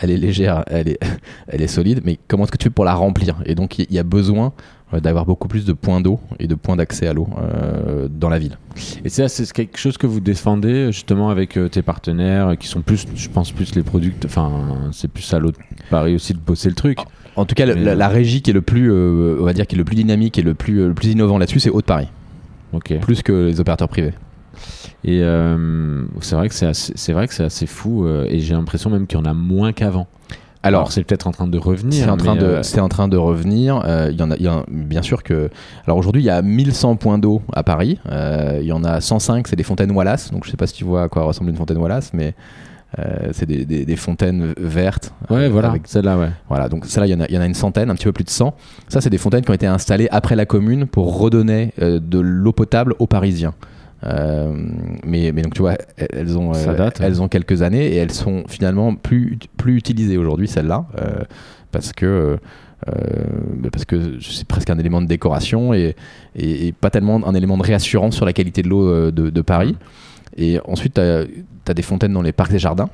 elle 0.01 0.11
est 0.11 0.17
légère, 0.17 0.63
elle 0.67 0.89
est, 0.89 0.99
elle 1.47 1.61
est 1.61 1.67
solide, 1.67 2.01
mais 2.03 2.17
comment 2.27 2.43
est-ce 2.43 2.51
que 2.51 2.57
tu 2.57 2.65
fais 2.65 2.69
pour 2.69 2.85
la 2.85 2.93
remplir? 2.93 3.37
Et 3.45 3.55
donc 3.55 3.79
il 3.79 3.85
y, 3.89 3.95
y 3.95 3.99
a 3.99 4.03
besoin 4.03 4.53
euh, 4.93 4.99
d'avoir 4.99 5.25
beaucoup 5.25 5.47
plus 5.47 5.65
de 5.65 5.73
points 5.73 6.01
d'eau 6.01 6.19
et 6.39 6.47
de 6.47 6.55
points 6.55 6.75
d'accès 6.75 7.07
à 7.07 7.13
l'eau 7.13 7.27
euh, 7.37 8.07
dans 8.09 8.29
la 8.29 8.37
ville. 8.39 8.57
Et 9.03 9.09
ça, 9.09 9.27
c'est 9.29 9.51
quelque 9.51 9.77
chose 9.79 9.97
que 9.97 10.05
vous 10.07 10.19
défendez 10.19 10.91
justement 10.91 11.29
avec 11.29 11.57
euh, 11.57 11.69
tes 11.69 11.81
partenaires 11.81 12.55
qui 12.59 12.67
sont 12.67 12.81
plus, 12.81 13.05
je 13.15 13.29
pense, 13.29 13.51
plus 13.51 13.73
les 13.75 13.83
producteurs. 13.83 14.29
Enfin, 14.29 14.89
c'est 14.91 15.07
plus 15.09 15.33
à 15.33 15.39
l'autre 15.39 15.59
Paris 15.89 16.15
aussi 16.15 16.33
de 16.33 16.39
bosser 16.39 16.69
le 16.69 16.75
truc. 16.75 16.99
En 17.37 17.45
tout 17.45 17.55
cas, 17.55 17.65
Mais, 17.65 17.75
la, 17.75 17.95
la 17.95 18.07
régie 18.07 18.41
qui 18.41 18.51
est 18.51 18.53
le 18.53 18.61
plus, 18.61 18.91
euh, 18.91 19.37
on 19.41 19.43
va 19.45 19.53
dire, 19.53 19.65
qui 19.67 19.75
est 19.75 19.77
le 19.77 19.83
plus 19.83 19.95
dynamique 19.95 20.37
et 20.37 20.41
le 20.41 20.53
plus, 20.53 20.87
le 20.87 20.93
plus 20.93 21.09
innovant 21.09 21.37
là-dessus, 21.37 21.59
c'est 21.59 21.69
Haute-Paris, 21.69 22.07
Ok. 22.73 22.97
plus 23.01 23.21
que 23.23 23.47
les 23.47 23.59
opérateurs 23.59 23.89
privés. 23.89 24.13
Et 25.07 25.21
euh, 25.21 26.03
c'est 26.21 26.35
vrai 26.35 26.49
que 26.49 26.55
c'est 26.55 26.65
assez, 26.65 26.91
c'est 26.95 27.13
vrai 27.13 27.27
que 27.27 27.33
c'est 27.35 27.43
assez 27.43 27.67
fou. 27.67 28.05
euh, 28.05 28.25
et 28.27 28.39
j'ai 28.39 28.55
l'impression 28.55 28.89
même 28.89 29.05
qu'il 29.07 29.19
y 29.19 29.21
en 29.21 29.25
a 29.25 29.33
moins 29.35 29.71
qu'avant. 29.71 30.07
Alors, 30.63 30.79
Alors, 30.81 30.91
c'est 30.91 31.03
peut-être 31.03 31.27
en 31.27 31.31
train 31.31 31.45
de 31.45 31.59
revenir. 31.59 32.03
c'est 32.05 32.09
en 32.09 32.17
train 32.17 32.35
de, 32.35 32.41
euh, 32.43 32.63
c'est 32.63 32.79
en 32.79 32.89
train 32.89 33.07
de 33.07 33.17
revenir. 33.17 33.83
Euh, 33.85 34.09
Il 34.11 34.19
y 34.19 34.23
en 34.23 34.31
a, 34.31 34.35
il 34.35 34.41
y 34.41 34.49
en 34.49 34.61
a- 34.61 34.65
bien 34.67 35.03
sûr 35.03 35.21
que. 35.21 35.51
Alors 35.85 35.99
aujourd'hui, 35.99 36.23
il 36.23 36.25
y 36.25 36.31
a 36.31 36.41
1100 36.41 36.95
points 36.95 37.19
d'eau 37.19 37.43
à 37.53 37.61
Paris. 37.61 37.99
Euh, 38.09 38.57
il 38.61 38.65
y 38.67 38.71
en 38.71 38.83
a 38.83 38.99
105, 38.99 39.47
c'est 39.47 39.55
des 39.55 39.61
fontaines 39.63 39.91
Wallace. 39.91 40.31
Donc 40.31 40.43
je 40.43 40.49
sais 40.49 40.57
pas 40.57 40.65
si 40.65 40.73
tu 40.73 40.83
vois 40.83 41.03
à 41.03 41.07
quoi 41.07 41.21
ressemble 41.23 41.51
une 41.51 41.55
fontaine 41.55 41.77
Wallace, 41.77 42.11
mais 42.15 42.33
c'est 43.33 43.45
des, 43.45 43.65
des- 43.65 43.85
des 43.85 43.95
fontaines 43.97 44.53
vertes. 44.57 45.13
Ouais, 45.29 45.49
voilà, 45.49 45.69
avec- 45.71 45.83
celle-là, 45.85 46.17
ouais. 46.17 46.29
Voilà, 46.47 46.69
donc 46.69 46.85
ça 46.85 47.01
là, 47.01 47.07
il 47.07 47.11
y, 47.11 47.13
en 47.13 47.19
a, 47.19 47.25
il 47.27 47.35
y 47.35 47.37
en 47.37 47.41
a 47.41 47.45
une 47.45 47.53
centaine, 47.53 47.89
un 47.91 47.95
petit 47.95 48.05
peu 48.05 48.13
plus 48.13 48.23
de 48.23 48.29
100. 48.29 48.55
Ça, 48.87 49.01
c'est 49.01 49.09
des 49.09 49.17
fontaines 49.17 49.43
qui 49.43 49.51
ont 49.51 49.55
été 49.55 49.67
installées 49.67 50.07
après 50.11 50.35
la 50.37 50.45
commune 50.45 50.87
pour 50.87 51.19
redonner 51.19 51.73
de 51.77 52.19
l'eau 52.19 52.53
potable 52.53 52.95
aux 52.99 53.05
Parisiens. 53.07 53.53
Euh, 54.03 54.53
mais, 55.05 55.31
mais 55.31 55.41
donc 55.41 55.53
tu 55.53 55.61
vois, 55.61 55.75
elles- 55.97 56.37
ont, 56.37 56.53
euh, 56.53 56.75
date, 56.75 56.99
elles 57.01 57.21
ont 57.21 57.27
quelques 57.27 57.61
années 57.61 57.87
et 57.87 57.95
elles 57.95 58.11
sont 58.11 58.43
finalement 58.47 58.95
plus, 58.95 59.39
plus 59.57 59.77
utilisées 59.77 60.17
aujourd'hui, 60.17 60.47
celles-là, 60.47 60.85
euh, 60.99 61.23
parce 61.71 61.91
que 61.93 62.37
bah, 62.85 63.69
parce 63.71 63.85
que 63.85 64.19
c'est 64.21 64.47
presque 64.47 64.69
un 64.69 64.77
élément 64.77 65.01
de 65.01 65.07
décoration 65.07 65.73
et, 65.73 65.95
et, 66.35 66.67
et 66.67 66.71
pas 66.71 66.91
tellement 66.91 67.25
un 67.27 67.33
élément 67.33 67.57
de 67.57 67.63
réassurance 67.63 68.15
sur 68.15 68.25
la 68.25 68.33
qualité 68.33 68.61
de 68.61 68.69
l'eau 68.69 69.09
de, 69.11 69.31
de 69.31 69.41
Paris. 69.41 69.75
Et 70.37 70.59
ensuite, 70.65 70.93
tu 70.93 71.01
as, 71.01 71.73
des 71.73 71.81
fontaines 71.81 72.13
dans 72.13 72.21
les 72.21 72.33
parcs 72.33 72.53
et 72.53 72.59
jardins. 72.59 72.89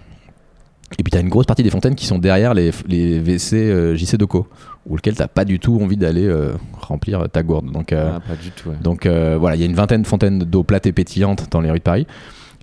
Et 0.99 1.03
puis 1.03 1.11
tu 1.11 1.17
as 1.17 1.21
une 1.21 1.29
grosse 1.29 1.45
partie 1.45 1.63
des 1.63 1.69
fontaines 1.69 1.95
qui 1.95 2.05
sont 2.05 2.19
derrière 2.19 2.53
les, 2.53 2.71
les 2.87 3.19
WC 3.19 3.55
euh, 3.55 3.95
JC 3.95 4.17
Deco, 4.17 4.47
où 4.85 4.95
lequel 4.97 5.15
tu 5.15 5.23
pas 5.33 5.45
du 5.45 5.59
tout 5.59 5.79
envie 5.81 5.97
d'aller 5.97 6.25
euh, 6.25 6.53
remplir 6.79 7.27
ta 7.31 7.43
gourde. 7.43 7.71
Donc, 7.71 7.93
euh, 7.93 8.11
Ah, 8.15 8.19
pas 8.19 8.35
du 8.35 8.51
tout, 8.51 8.69
ouais. 8.69 8.75
donc 8.81 9.05
euh, 9.05 9.37
voilà, 9.39 9.55
il 9.55 9.59
y 9.59 9.63
a 9.63 9.65
une 9.67 9.75
vingtaine 9.75 10.01
de 10.01 10.07
fontaines 10.07 10.39
d'eau 10.39 10.63
plate 10.63 10.85
et 10.87 10.91
pétillante 10.91 11.47
dans 11.51 11.61
les 11.61 11.71
rues 11.71 11.79
de 11.79 11.83
Paris. 11.83 12.07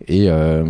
Et 0.07 0.26
euh, 0.31 0.64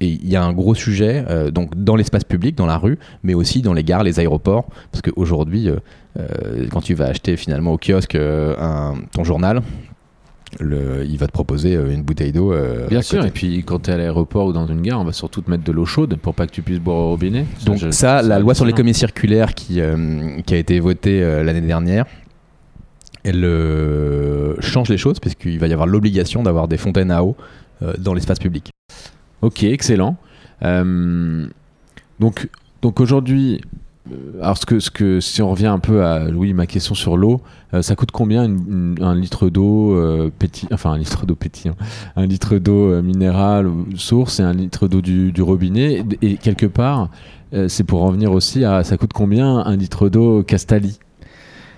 il 0.00 0.28
y 0.28 0.36
a 0.36 0.44
un 0.44 0.52
gros 0.52 0.74
sujet 0.74 1.24
euh, 1.30 1.50
donc 1.50 1.70
dans 1.82 1.96
l'espace 1.96 2.24
public, 2.24 2.54
dans 2.56 2.66
la 2.66 2.76
rue, 2.76 2.98
mais 3.22 3.32
aussi 3.32 3.62
dans 3.62 3.72
les 3.72 3.84
gares, 3.84 4.02
les 4.02 4.20
aéroports, 4.20 4.66
parce 4.92 5.00
qu'aujourd'hui, 5.00 5.68
euh, 5.70 5.76
euh, 6.18 6.66
quand 6.70 6.82
tu 6.82 6.92
vas 6.94 7.06
acheter 7.06 7.36
finalement 7.38 7.72
au 7.72 7.78
kiosque 7.78 8.16
euh, 8.16 8.54
un, 8.58 8.96
ton 9.14 9.24
journal, 9.24 9.62
le, 10.60 11.04
il 11.04 11.16
va 11.18 11.26
te 11.26 11.32
proposer 11.32 11.74
euh, 11.76 11.92
une 11.92 12.02
bouteille 12.02 12.32
d'eau. 12.32 12.52
euh, 12.52 12.86
Bien 12.88 13.02
sûr, 13.02 13.18
côté. 13.18 13.28
et 13.28 13.30
puis 13.32 13.64
quand 13.64 13.80
tu 13.80 13.90
es 13.90 13.94
à 13.94 13.96
l'aéroport 13.96 14.46
ou 14.46 14.52
dans 14.52 14.66
une 14.66 14.80
gare, 14.82 15.00
on 15.00 15.04
va 15.04 15.12
surtout 15.12 15.40
te 15.40 15.50
mettre 15.50 15.64
de 15.64 15.72
l'eau 15.72 15.84
chaude 15.84 16.16
pour 16.16 16.34
pas 16.34 16.46
que 16.46 16.52
tu 16.52 16.62
puisses 16.62 16.78
boire 16.80 16.96
au 16.98 17.08
robinet. 17.10 17.46
Donc 17.66 17.78
je- 17.78 17.90
ça, 17.90 18.22
la 18.22 18.38
loi 18.38 18.54
sur 18.54 18.64
l'économie 18.64 18.94
circulaire 18.94 19.54
qui, 19.54 19.80
euh, 19.80 20.40
qui 20.46 20.54
a 20.54 20.58
été 20.58 20.78
votée 20.80 21.22
euh, 21.22 21.42
l'année 21.42 21.60
dernière, 21.60 22.04
elle 23.24 23.42
change 24.60 24.88
les 24.90 24.98
choses 24.98 25.18
parce 25.18 25.34
qu'il 25.34 25.58
va 25.58 25.66
y 25.66 25.72
avoir 25.72 25.86
l'obligation 25.86 26.42
d'avoir 26.42 26.68
des 26.68 26.76
fontaines 26.76 27.10
à 27.10 27.24
eau 27.24 27.36
dans 27.98 28.12
l'espace 28.14 28.38
public. 28.38 28.70
Ok, 29.42 29.62
excellent. 29.64 30.16
Donc, 32.20 32.48
donc 32.82 33.00
aujourd'hui, 33.00 33.60
alors 34.40 34.58
ce 34.58 34.66
que, 34.66 34.80
ce 34.80 34.90
que, 34.90 35.20
si 35.20 35.40
on 35.40 35.50
revient 35.50 35.66
un 35.66 35.78
peu 35.78 36.04
à 36.04 36.28
Louis, 36.28 36.52
ma 36.52 36.66
question 36.66 36.94
sur 36.94 37.16
l'eau, 37.16 37.40
euh, 37.72 37.80
ça 37.80 37.96
coûte 37.96 38.10
combien 38.10 38.42
un 38.42 39.14
litre 39.14 39.48
d'eau 39.48 39.96
euh, 39.96 40.30
enfin 40.72 40.92
un 40.92 40.98
litre 40.98 41.24
d'eau 41.24 41.34
pétillant, 41.34 41.74
un 42.16 42.26
litre 42.26 42.58
d'eau 42.58 42.92
euh, 42.92 43.02
minérale 43.02 43.66
ou 43.66 43.86
source 43.96 44.40
et 44.40 44.42
un 44.42 44.52
litre 44.52 44.88
d'eau 44.88 45.00
du, 45.00 45.32
robinet? 45.40 46.04
Et, 46.20 46.36
quelque 46.36 46.66
part, 46.66 47.08
euh, 47.54 47.68
c'est 47.68 47.84
pour 47.84 48.02
en 48.02 48.10
venir 48.10 48.32
aussi 48.32 48.64
à 48.64 48.84
ça 48.84 48.96
coûte 48.98 49.12
combien 49.14 49.58
un 49.58 49.76
litre 49.76 50.08
d'eau 50.08 50.42
Castali? 50.42 50.98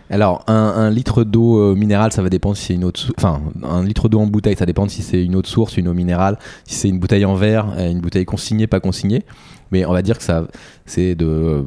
Alors, 0.09 0.45
un, 0.47 0.89
litre 0.91 1.25
d'eau 1.25 1.59
euh, 1.59 1.75
minérale, 1.75 2.13
ça 2.13 2.23
va 2.23 2.29
dépendre 2.29 2.57
si 2.57 2.67
c'est 2.67 2.75
une 2.75 2.83
source. 2.83 3.13
Enfin, 3.19 3.41
un 3.65 3.83
litre 3.83 4.09
d'eau 4.09 4.21
en 4.21 4.27
bouteille, 4.27 4.57
ça 4.57 4.67
dépend 4.67 4.87
si 4.89 5.03
c'est 5.03 5.23
une 5.23 5.35
autre 5.35 5.49
source, 5.49 5.77
une 5.77 5.89
eau 5.89 5.95
minérale, 5.95 6.39
si 6.65 6.77
c'est 6.77 6.89
une 6.89 7.01
bouteille 7.01 7.25
en 7.25 7.35
verre, 7.35 7.67
euh, 7.77 7.91
une 7.91 8.01
bouteille 8.01 8.25
consignée, 8.25 8.69
pas 8.69 8.79
consignée. 8.79 9.25
Mais 9.73 9.85
on 9.85 9.93
va 9.93 10.03
dire 10.03 10.17
que 10.19 10.23
ça, 10.23 10.47
c'est 10.85 11.17
de 11.17 11.65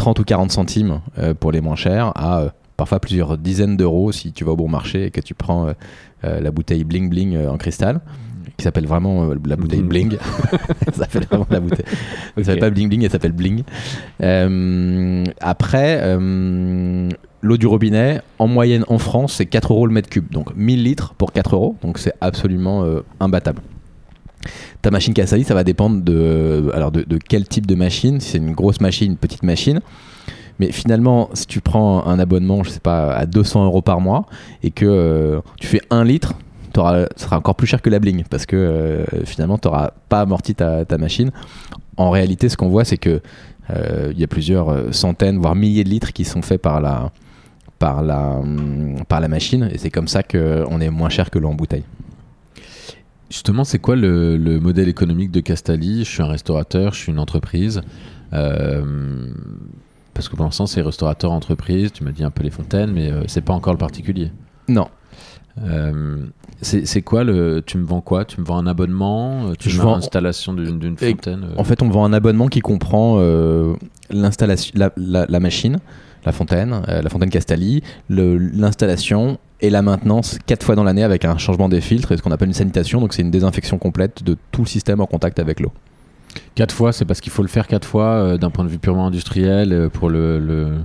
30 0.00 0.18
ou 0.18 0.24
40 0.24 0.50
centimes 0.50 1.00
euh, 1.18 1.34
pour 1.34 1.52
les 1.52 1.60
moins 1.60 1.76
chers 1.76 2.10
à 2.16 2.40
euh, 2.40 2.48
parfois 2.80 3.00
plusieurs 3.00 3.36
dizaines 3.36 3.76
d'euros 3.76 4.12
si 4.12 4.32
tu 4.32 4.44
vas 4.44 4.52
au 4.52 4.56
bon 4.56 4.66
marché 4.66 5.04
et 5.04 5.10
que 5.10 5.20
tu 5.20 5.34
prends 5.34 5.66
euh, 5.66 5.72
euh, 6.24 6.40
la 6.40 6.50
bouteille 6.50 6.84
Bling 6.84 7.10
Bling 7.10 7.36
euh, 7.36 7.50
en 7.50 7.58
cristal 7.58 8.00
qui 8.56 8.64
s'appelle 8.64 8.86
vraiment 8.86 9.28
la 9.44 9.56
bouteille 9.56 9.82
Bling. 9.82 10.16
ça 10.86 11.04
s'appelle 11.04 11.24
vraiment 11.24 11.46
la 11.50 11.60
bouteille. 11.60 11.84
Ça 12.36 12.44
s'appelle 12.44 12.54
Ok. 12.54 12.60
pas 12.60 12.70
Bling 12.70 12.88
Bling, 12.88 13.04
elle 13.04 13.10
s'appelle 13.10 13.32
Bling. 13.32 13.62
Après, 15.40 16.16
l'eau 17.42 17.56
du 17.56 17.66
robinet, 17.66 18.20
en 18.38 18.48
moyenne 18.48 18.84
en 18.88 18.98
France, 18.98 19.34
c'est 19.34 19.46
4 19.46 19.72
euros 19.72 19.86
le 19.86 19.92
mètre 19.92 20.10
cube. 20.10 20.30
Donc 20.30 20.54
1000 20.56 20.82
litres 20.82 21.14
pour 21.14 21.32
4 21.32 21.54
euros. 21.54 21.76
Donc 21.82 21.98
c'est 21.98 22.12
absolument 22.20 22.84
imbattable. 23.20 23.62
Ta 24.82 24.90
machine 24.90 25.14
Casali, 25.14 25.44
ça 25.44 25.54
va 25.54 25.64
dépendre 25.64 26.02
de, 26.02 26.72
de, 26.90 27.18
quel 27.18 27.46
type 27.46 27.66
de 27.66 27.74
machine. 27.74 28.20
Si 28.20 28.30
c'est 28.30 28.38
une 28.38 28.52
grosse 28.52 28.80
machine, 28.80 29.12
une 29.12 29.18
petite 29.18 29.42
machine. 29.42 29.80
Mais 30.58 30.72
finalement, 30.72 31.30
si 31.32 31.46
tu 31.46 31.60
prends 31.60 32.06
un 32.06 32.18
abonnement, 32.18 32.62
je 32.62 32.70
sais 32.70 32.80
pas, 32.80 33.14
à 33.14 33.26
200 33.26 33.64
euros 33.64 33.82
par 33.82 34.00
mois 34.00 34.26
et 34.62 34.70
que 34.70 34.84
euh, 34.86 35.40
tu 35.58 35.66
fais 35.66 35.80
1 35.90 36.04
litre, 36.04 36.34
ça 36.74 37.06
sera 37.16 37.38
encore 37.38 37.54
plus 37.56 37.66
cher 37.66 37.82
que 37.82 37.90
la 37.90 37.98
bling 37.98 38.24
parce 38.28 38.46
que 38.46 38.56
euh, 38.56 39.04
finalement, 39.24 39.58
tu 39.58 39.68
n'auras 39.68 39.92
pas 40.08 40.20
amorti 40.20 40.54
ta, 40.54 40.84
machine. 40.98 41.30
En 41.96 42.10
réalité, 42.10 42.48
ce 42.48 42.56
qu'on 42.56 42.68
voit, 42.68 42.84
c'est 42.84 42.98
que 42.98 43.20
euh, 43.70 44.10
il 44.12 44.20
y 44.20 44.24
a 44.24 44.26
plusieurs 44.26 44.94
centaines, 44.94 45.38
voire 45.38 45.54
milliers 45.54 45.84
de 45.84 45.88
litres 45.88 46.12
qui 46.12 46.24
sont 46.24 46.42
faits 46.42 46.60
par 46.60 46.80
la, 46.80 47.10
par 47.78 48.02
la, 48.02 48.36
hum, 48.36 48.96
par 49.08 49.20
la 49.20 49.28
machine 49.28 49.68
et 49.72 49.78
c'est 49.78 49.90
comme 49.90 50.08
ça 50.08 50.22
qu'on 50.22 50.80
est 50.80 50.90
moins 50.90 51.08
cher 51.08 51.30
que 51.30 51.38
l'eau 51.38 51.48
en 51.48 51.54
bouteille. 51.54 51.84
Justement, 53.30 53.64
c'est 53.64 53.78
quoi 53.78 53.94
le, 53.96 54.36
le 54.36 54.58
modèle 54.60 54.88
économique 54.88 55.30
de 55.30 55.40
Castali 55.40 56.04
Je 56.04 56.10
suis 56.10 56.22
un 56.22 56.26
restaurateur, 56.26 56.92
je 56.94 56.98
suis 56.98 57.12
une 57.12 57.18
entreprise. 57.20 57.80
Euh, 58.32 59.26
parce 60.14 60.28
que 60.28 60.36
pour 60.36 60.44
l'instant, 60.44 60.66
c'est 60.66 60.82
restaurateur, 60.82 61.30
entreprise. 61.32 61.92
Tu 61.92 62.02
m'as 62.04 62.10
dit 62.12 62.24
un 62.24 62.30
peu 62.30 62.42
les 62.42 62.50
fontaines, 62.50 62.92
mais 62.92 63.10
euh, 63.10 63.22
c'est 63.28 63.40
pas 63.44 63.52
encore 63.54 63.72
le 63.72 63.78
particulier. 63.78 64.30
Non, 64.68 64.88
Euh, 65.64 66.16
c'est 66.62 67.02
quoi 67.02 67.24
le. 67.24 67.62
Tu 67.64 67.76
me 67.78 67.84
vends 67.84 68.00
quoi? 68.00 68.24
Tu 68.24 68.40
me 68.40 68.46
vends 68.46 68.58
un 68.58 68.66
abonnement? 68.66 69.48
Euh, 69.48 69.54
Tu 69.58 69.68
Je 69.70 69.78
me 69.78 69.82
vends 69.84 69.94
l'installation 69.96 70.52
d'une 70.52 70.96
fontaine 70.96 71.46
En 71.56 71.64
fait, 71.64 71.82
on 71.82 71.88
vend 71.88 72.04
un 72.04 72.12
abonnement 72.12 72.48
qui 72.48 72.60
comprend 72.60 73.18
l'installation, 74.10 74.72
la, 74.76 74.90
la- 74.96 75.26
la 75.28 75.40
machine, 75.40 75.78
la 76.24 76.32
fontaine, 76.32 76.82
euh, 76.88 77.02
la 77.02 77.08
fontaine 77.08 77.30
Castali, 77.30 77.82
l'installation 78.08 79.38
et 79.60 79.70
la 79.70 79.82
maintenance 79.82 80.38
quatre 80.46 80.64
fois 80.64 80.74
dans 80.74 80.84
l'année 80.84 81.02
avec 81.02 81.24
un 81.24 81.36
changement 81.38 81.68
des 81.68 81.80
filtres 81.80 82.12
et 82.12 82.16
ce 82.16 82.22
qu'on 82.22 82.30
appelle 82.32 82.48
une 82.48 82.54
sanitation. 82.54 83.00
Donc, 83.00 83.12
c'est 83.14 83.22
une 83.22 83.30
désinfection 83.30 83.78
complète 83.78 84.22
de 84.24 84.36
tout 84.52 84.62
le 84.62 84.66
système 84.68 85.00
en 85.00 85.06
contact 85.06 85.38
avec 85.38 85.60
l'eau. 85.60 85.72
Quatre 86.54 86.74
fois, 86.74 86.92
c'est 86.92 87.04
parce 87.04 87.20
qu'il 87.20 87.32
faut 87.32 87.42
le 87.42 87.48
faire 87.48 87.66
quatre 87.66 87.86
fois 87.86 88.04
euh, 88.04 88.38
d'un 88.38 88.50
point 88.50 88.64
de 88.64 88.70
vue 88.70 88.78
purement 88.78 89.06
industriel 89.06 89.72
euh, 89.72 89.88
pour 89.88 90.08
le. 90.08 90.38
le- 90.38 90.76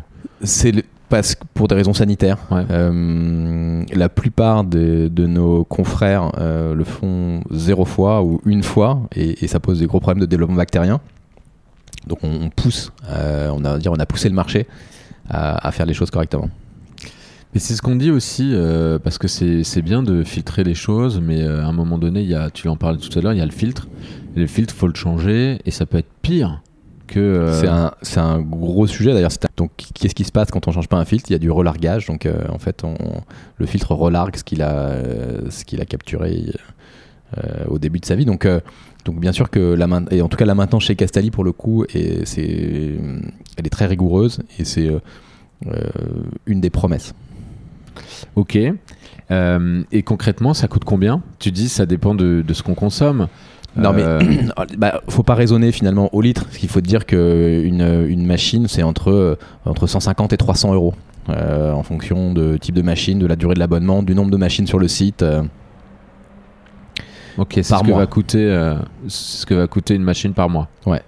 C'est 0.42 0.74
parce 1.08 1.36
que 1.36 1.44
pour 1.54 1.68
des 1.68 1.76
raisons 1.76 1.94
sanitaires. 1.94 2.38
Ouais. 2.50 2.66
Euh, 2.72 3.84
la 3.94 4.10
plupart 4.10 4.64
de, 4.64 5.08
de 5.08 5.28
nos 5.28 5.64
confrères 5.64 6.32
le 6.40 6.84
font 6.84 7.42
zéro 7.52 7.86
fois 7.86 8.24
ou 8.24 8.42
une 8.46 8.64
fois 8.64 9.02
et, 9.16 9.44
et 9.44 9.48
ça 9.48 9.60
pose 9.60 9.80
des 9.80 9.86
gros 9.86 10.00
problèmes 10.00 10.22
de 10.22 10.26
développement 10.26 10.56
bactérien. 10.58 11.00
Donc 12.08 12.20
on, 12.24 12.46
on 12.46 12.50
pousse, 12.50 12.92
on 13.08 13.66
a 13.66 13.78
on 13.88 13.96
a 14.00 14.06
poussé 14.08 14.30
le 14.30 14.36
marché 14.36 14.66
à, 15.30 15.67
à 15.67 15.71
faire 15.71 15.86
les 15.86 15.93
choses 15.93 16.11
correctement. 16.11 16.49
Mais 17.53 17.61
c'est 17.61 17.73
ce 17.73 17.82
qu'on 17.82 17.95
dit 17.95 18.11
aussi, 18.11 18.51
euh, 18.53 18.99
parce 18.99 19.17
que 19.17 19.30
c'est 19.30 19.82
bien 19.82 20.03
de 20.03 20.23
filtrer 20.26 20.65
les 20.65 20.76
choses, 20.76 21.21
mais 21.21 21.41
euh, 21.41 21.63
à 21.63 21.67
un 21.67 21.71
moment 21.71 21.97
donné, 21.97 22.21
il 22.21 22.30
y 22.30 22.36
a, 22.36 22.49
tu 22.49 22.67
en 22.67 22.76
parlais 22.76 22.97
tout 22.99 23.17
à 23.17 23.21
l'heure, 23.21 23.32
il 23.32 23.39
y 23.39 23.41
a 23.41 23.45
le 23.45 23.51
filtre. 23.51 23.88
Et 24.36 24.41
le 24.41 24.47
filtre, 24.47 24.73
faut 24.73 24.88
le 24.88 24.93
changer, 24.95 25.59
et 25.65 25.71
ça 25.71 25.86
peut 25.86 25.97
être 25.97 26.11
pire 26.21 26.61
que. 27.07 27.19
euh, 27.19 27.53
C'est 28.01 28.17
un, 28.17 28.26
un 28.36 28.41
gros 28.41 28.88
sujet 28.88 29.13
d'ailleurs. 29.13 29.32
Donc 29.55 29.71
qu'est-ce 29.93 30.15
qui 30.15 30.26
se 30.26 30.34
passe 30.34 30.51
quand 30.51 30.67
on 30.67 30.71
change 30.73 30.89
pas 30.89 30.97
un 30.97 31.05
filtre? 31.05 31.30
Il 31.30 31.34
y 31.34 31.36
a 31.38 31.39
du 31.39 31.49
relargage. 31.49 32.07
Donc 32.07 32.28
en 32.49 32.59
fait, 32.59 32.84
on, 32.84 32.95
le 33.57 33.65
filtre 33.65 33.93
relargue 33.93 34.36
ce 34.36 34.43
qu'il 34.43 34.61
a, 34.61 34.97
ce 35.49 35.63
qu'il 35.63 35.80
a 35.80 35.86
capturé 35.86 36.51
au 37.69 37.80
début 37.80 37.99
de 37.99 38.05
sa 38.05 38.15
vie. 38.15 38.26
Donc, 38.26 38.45
donc 39.06 39.20
bien 39.20 39.32
sûr 39.32 39.49
que 39.51 39.60
la 39.60 39.88
main, 39.88 40.03
et 40.10 40.22
en 40.22 40.28
tout 40.28 40.36
cas 40.36 40.45
la 40.45 40.56
maintenance 40.56 40.84
chez 40.86 40.95
Castali 40.95 41.30
pour 41.30 41.43
le 41.43 41.51
coup, 41.51 41.86
et 41.93 42.26
c'est, 42.26 42.95
elle 43.56 43.66
est 43.66 43.70
très 43.70 43.86
rigoureuse 43.86 44.41
et 44.60 44.66
c'est 44.66 44.88
euh, 44.88 44.99
euh, 45.68 45.84
une 46.47 46.60
des 46.60 46.72
promesses. 46.72 47.14
Ok. 48.36 48.58
Euh, 49.32 49.84
et 49.91 50.03
concrètement, 50.03 50.53
ça 50.53 50.68
coûte 50.68 50.84
combien? 50.84 51.22
Tu 51.39 51.51
dis 51.51 51.70
ça 51.70 51.86
dépend 51.86 52.16
de, 52.16 52.43
de 52.45 52.53
ce 52.53 52.64
qu'on 52.64 52.74
consomme. 52.74 53.28
Non 53.78 53.93
mais 53.93 54.03
Euh, 54.03 54.20
bah, 54.78 55.01
faut 55.08 55.24
pas 55.24 55.36
raisonner 55.36 55.72
finalement 55.72 56.10
au 56.14 56.22
litre. 56.22 56.49
Qu'il 56.49 56.70
faut 56.70 56.82
dire 56.82 57.06
que 57.06 57.62
une, 57.64 58.08
une 58.10 58.26
machine 58.26 58.68
c'est 58.68 58.84
entre 58.84 59.38
entre 59.66 59.86
150 59.86 60.34
et 60.34 60.38
300 60.38 60.74
euros 60.74 60.95
en 61.28 61.82
fonction 61.82 62.34
de 62.34 62.58
type 62.58 62.76
de 62.76 62.84
machine, 62.84 63.18
de 63.18 63.26
la 63.26 63.36
durée 63.36 63.56
de 63.56 63.60
l'abonnement, 63.60 64.03
du 64.03 64.14
nombre 64.14 64.32
de 64.32 64.38
machines 64.38 64.68
sur 64.68 64.80
le 64.80 64.88
site. 64.88 65.24
Ok, 67.38 67.52
c'est 67.56 67.64
ce 67.64 67.84
que 67.84 67.92
va 67.92 68.06
coûter, 68.08 68.44
euh, 68.44 68.76
ce 69.08 69.46
que 69.46 69.54
va 69.54 69.68
coûter 69.68 69.96
une 69.96 70.04
machine 70.04 70.34
par 70.34 70.50
mois. 70.50 70.68
Ouais. 70.86 71.02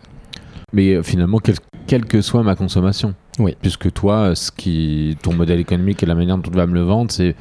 Mais 0.73 0.93
euh, 0.95 1.03
finalement, 1.03 1.39
quel- 1.39 1.55
quelle 1.87 2.05
que 2.05 2.21
soit 2.21 2.43
ma 2.43 2.55
consommation. 2.55 3.13
Oui. 3.39 3.55
Puisque 3.61 3.93
toi, 3.93 4.15
euh, 4.15 4.35
ce 4.35 4.51
qui, 4.51 5.15
ton 5.21 5.31
modèle 5.33 5.59
économique 5.59 6.01
et 6.03 6.05
la 6.07 6.15
manière 6.15 6.35
dont 6.37 6.41
tu 6.49 6.57
vas 6.57 6.65
me 6.65 6.73
le 6.73 6.81
vendre, 6.81 7.11
c'est 7.11 7.35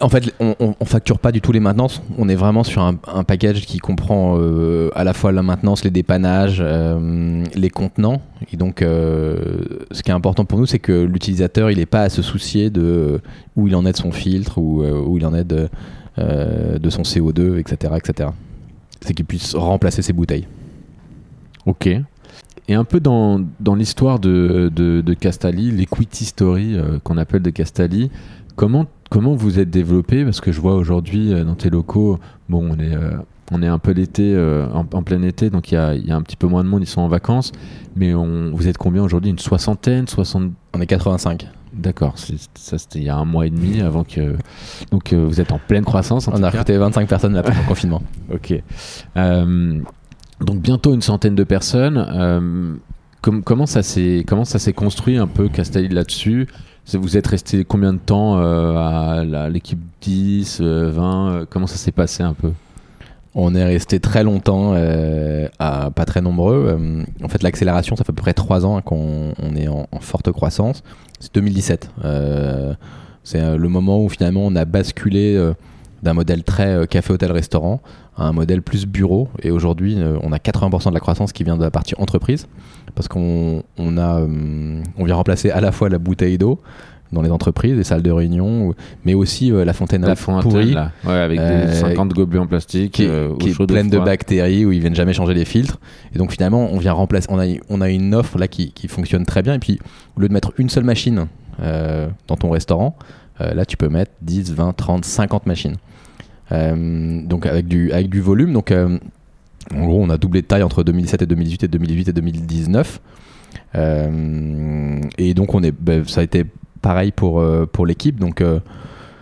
en 0.00 0.08
fait, 0.08 0.34
on, 0.40 0.54
on 0.58 0.84
facture 0.84 1.18
pas 1.20 1.30
du 1.32 1.40
tout 1.40 1.52
les 1.52 1.60
maintenances. 1.60 2.02
On 2.18 2.28
est 2.28 2.34
vraiment 2.34 2.64
sur 2.64 2.82
un, 2.82 2.96
un 3.14 3.22
package 3.24 3.64
qui 3.64 3.78
comprend 3.78 4.36
euh, 4.38 4.90
à 4.94 5.04
la 5.04 5.14
fois 5.14 5.30
la 5.32 5.42
maintenance, 5.42 5.84
les 5.84 5.90
dépannages, 5.90 6.58
euh, 6.60 7.44
les 7.54 7.70
contenants. 7.70 8.20
Et 8.52 8.56
donc, 8.56 8.82
euh, 8.82 9.38
ce 9.92 10.02
qui 10.02 10.10
est 10.10 10.14
important 10.14 10.44
pour 10.44 10.58
nous, 10.58 10.66
c'est 10.66 10.80
que 10.80 11.04
l'utilisateur, 11.04 11.70
il 11.70 11.78
n'est 11.78 11.86
pas 11.86 12.02
à 12.02 12.08
se 12.10 12.20
soucier 12.22 12.68
de 12.68 13.20
où 13.54 13.68
il 13.68 13.76
en 13.76 13.86
est 13.86 13.92
de 13.92 13.96
son 13.96 14.10
filtre 14.12 14.58
ou 14.58 14.82
où 14.84 15.16
il 15.16 15.24
en 15.24 15.32
est 15.34 15.44
de, 15.44 15.68
euh, 16.18 16.78
de 16.78 16.90
son 16.90 17.02
CO2, 17.02 17.58
etc., 17.58 17.94
etc. 17.96 18.30
C'est 19.00 19.14
qu'il 19.14 19.24
puisse 19.24 19.54
remplacer 19.54 20.02
ses 20.02 20.12
bouteilles. 20.12 20.46
Ok. 21.66 21.88
Et 22.68 22.74
un 22.74 22.84
peu 22.84 23.00
dans, 23.00 23.40
dans 23.60 23.74
l'histoire 23.74 24.18
de, 24.18 24.70
de, 24.74 25.00
de 25.00 25.14
Castali, 25.14 25.70
l'equity 25.70 26.24
story 26.24 26.76
euh, 26.76 26.98
qu'on 27.02 27.16
appelle 27.16 27.42
de 27.42 27.50
Castali, 27.50 28.10
comment, 28.56 28.86
comment 29.10 29.34
vous 29.34 29.60
êtes 29.60 29.70
développé? 29.70 30.24
Parce 30.24 30.40
que 30.40 30.50
je 30.50 30.60
vois 30.60 30.74
aujourd'hui 30.74 31.32
euh, 31.32 31.44
dans 31.44 31.54
tes 31.54 31.70
locaux, 31.70 32.18
bon, 32.48 32.68
on 32.72 32.78
est, 32.80 32.96
on 33.52 33.62
est 33.62 33.66
un 33.66 33.78
peu 33.78 33.92
l'été, 33.92 34.34
euh, 34.34 34.66
en, 34.72 34.86
en 34.92 35.02
plein 35.02 35.22
été, 35.22 35.50
donc 35.50 35.70
il 35.70 35.74
y 35.74 35.78
a, 35.78 35.94
y 35.94 36.10
a 36.10 36.16
un 36.16 36.22
petit 36.22 36.36
peu 36.36 36.46
moins 36.46 36.64
de 36.64 36.68
monde, 36.68 36.82
ils 36.82 36.88
sont 36.88 37.00
en 37.00 37.08
vacances. 37.08 37.52
Mais 37.94 38.14
on, 38.14 38.50
vous 38.52 38.68
êtes 38.68 38.78
combien 38.78 39.02
aujourd'hui? 39.02 39.30
Une 39.30 39.38
soixantaine? 39.38 40.06
60... 40.08 40.50
On 40.74 40.80
est 40.80 40.86
85. 40.86 41.48
D'accord, 41.76 42.14
ça 42.16 42.78
c'était 42.78 42.98
il 43.00 43.04
y 43.04 43.08
a 43.10 43.16
un 43.16 43.24
mois 43.26 43.46
et 43.46 43.50
demi 43.50 43.80
avant 43.82 44.02
que. 44.02 44.36
Donc 44.90 45.12
euh, 45.12 45.26
vous 45.26 45.40
êtes 45.40 45.52
en 45.52 45.58
pleine 45.58 45.84
croissance. 45.84 46.26
En 46.26 46.32
On 46.34 46.42
a 46.42 46.48
recruté 46.50 46.76
25 46.78 47.08
personnes 47.08 47.34
là 47.34 47.42
pendant 47.42 47.60
le 47.60 47.66
confinement. 47.68 48.02
Ok. 48.32 48.54
Euh, 49.16 49.80
donc 50.40 50.60
bientôt 50.60 50.94
une 50.94 51.02
centaine 51.02 51.34
de 51.34 51.44
personnes. 51.44 51.98
Euh, 51.98 52.74
com- 53.20 53.42
comment 53.44 53.66
ça 53.66 53.82
s'est 53.82 54.24
construit 54.74 55.18
un 55.18 55.26
peu 55.26 55.48
Castali 55.48 55.88
là-dessus? 55.88 56.48
Vous 56.94 57.16
êtes 57.16 57.26
resté 57.26 57.64
combien 57.64 57.92
de 57.92 57.98
temps 57.98 58.38
à 58.38 59.24
l'équipe 59.50 59.80
10, 60.02 60.58
euh, 60.60 60.90
20 60.92 61.28
euh, 61.30 61.44
Comment 61.50 61.66
ça 61.66 61.76
s'est 61.76 61.92
passé 61.92 62.22
un 62.22 62.32
peu? 62.34 62.52
On 63.38 63.54
est 63.54 63.64
resté 63.64 64.00
très 64.00 64.24
longtemps, 64.24 64.72
euh, 64.74 65.46
à 65.58 65.90
pas 65.90 66.06
très 66.06 66.22
nombreux. 66.22 66.68
Euh, 66.70 67.04
en 67.22 67.28
fait, 67.28 67.42
l'accélération, 67.42 67.94
ça 67.94 68.02
fait 68.02 68.10
à 68.10 68.14
peu 68.14 68.22
près 68.22 68.32
trois 68.32 68.64
ans 68.64 68.80
qu'on 68.80 69.34
on 69.38 69.54
est 69.54 69.68
en, 69.68 69.86
forte 70.00 70.32
croissance. 70.32 70.82
C'est 71.20 71.34
2017. 71.34 71.90
Euh, 72.02 72.72
c'est 73.24 73.58
le 73.58 73.68
moment 73.68 74.02
où 74.02 74.08
finalement 74.08 74.40
on 74.46 74.56
a 74.56 74.64
basculé 74.64 75.52
d'un 76.02 76.14
modèle 76.14 76.44
très 76.44 76.68
euh, 76.68 76.86
café, 76.86 77.12
hôtel, 77.12 77.30
restaurant 77.30 77.82
à 78.16 78.24
un 78.24 78.32
modèle 78.32 78.62
plus 78.62 78.86
bureau. 78.86 79.28
Et 79.42 79.50
aujourd'hui, 79.50 79.98
on 80.22 80.32
a 80.32 80.38
80% 80.38 80.88
de 80.88 80.94
la 80.94 81.00
croissance 81.00 81.34
qui 81.34 81.44
vient 81.44 81.58
de 81.58 81.62
la 81.62 81.70
partie 81.70 81.94
entreprise 81.98 82.46
parce 82.94 83.08
qu'on 83.08 83.62
on 83.76 83.90
vient 85.04 85.14
remplacer 85.14 85.50
à 85.50 85.60
la 85.60 85.72
fois 85.72 85.90
la 85.90 85.98
bouteille 85.98 86.38
d'eau 86.38 86.62
dans 87.12 87.22
les 87.22 87.30
entreprises, 87.30 87.76
les 87.76 87.84
salles 87.84 88.02
de 88.02 88.10
réunion, 88.10 88.74
mais 89.04 89.14
aussi 89.14 89.52
euh, 89.52 89.64
la 89.64 89.72
fontaine 89.72 90.04
La 90.04 90.16
pourrie 90.16 90.42
fontaine 90.42 90.70
là, 90.74 90.92
ouais, 91.04 91.12
avec 91.12 91.38
Euh, 91.38 91.66
des 91.66 91.72
50 91.74 92.12
gobelets 92.14 92.40
en 92.40 92.46
plastique, 92.46 92.92
qui 92.92 93.04
est, 93.04 93.08
euh, 93.08 93.34
qui 93.38 93.50
est 93.50 93.66
pleine 93.66 93.88
de 93.88 93.98
bactéries 93.98 94.64
où 94.64 94.72
ils 94.72 94.80
viennent 94.80 94.94
jamais 94.94 95.12
changer 95.12 95.34
les 95.34 95.44
filtres. 95.44 95.78
Et 96.14 96.18
donc 96.18 96.32
finalement 96.32 96.68
on 96.72 96.78
vient 96.78 96.92
remplacer 96.92 97.28
on 97.30 97.38
a, 97.38 97.46
on 97.68 97.80
a 97.80 97.88
une 97.90 98.14
offre 98.14 98.38
là 98.38 98.48
qui, 98.48 98.72
qui 98.72 98.88
fonctionne 98.88 99.24
très 99.24 99.42
bien. 99.42 99.54
Et 99.54 99.58
puis 99.58 99.78
au 100.16 100.20
lieu 100.20 100.28
de 100.28 100.32
mettre 100.34 100.52
une 100.58 100.68
seule 100.68 100.84
machine 100.84 101.26
euh, 101.62 102.08
dans 102.28 102.36
ton 102.36 102.50
restaurant 102.50 102.96
euh, 103.40 103.54
là 103.54 103.64
tu 103.64 103.76
peux 103.76 103.88
mettre 103.88 104.12
10 104.22 104.52
20 104.54 104.72
30 104.76 105.04
50 105.04 105.46
machines. 105.46 105.76
Euh, 106.52 107.20
donc 107.24 107.46
avec 107.46 107.66
du 107.68 107.92
avec 107.92 108.08
du 108.08 108.20
volume. 108.20 108.52
Donc 108.52 108.70
euh, 108.70 108.98
en 109.74 109.84
gros 109.84 110.02
on 110.02 110.10
a 110.10 110.16
doublé 110.18 110.42
de 110.42 110.46
taille 110.46 110.62
entre 110.62 110.82
2017 110.82 111.22
et 111.22 111.26
2018 111.26 111.64
et 111.64 111.68
2018 111.68 112.08
et 112.08 112.12
2019 112.12 113.00
Euh, 113.74 115.00
et 115.18 115.34
donc 115.34 115.54
on 115.54 115.62
est 115.62 115.72
ben, 115.72 116.04
ça 116.06 116.20
a 116.20 116.24
été 116.24 116.44
pareil 116.86 117.10
pour, 117.10 117.44
pour 117.72 117.84
l'équipe. 117.84 118.20
Donc, 118.20 118.40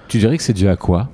tu 0.09 0.19
dirais 0.19 0.37
que 0.37 0.43
c'est 0.43 0.53
dû 0.53 0.69
à 0.69 0.77
quoi? 0.77 1.09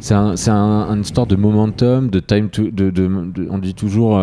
C'est 0.00 0.14
un, 0.14 0.36
c'est 0.36 0.50
un, 0.50 0.94
une 0.94 1.02
histoire 1.02 1.26
de 1.26 1.36
momentum, 1.36 2.08
de 2.08 2.20
time 2.20 2.48
to, 2.48 2.70
de, 2.70 2.88
de, 2.90 3.08
on 3.50 3.58
dit 3.58 3.74
toujours, 3.74 4.18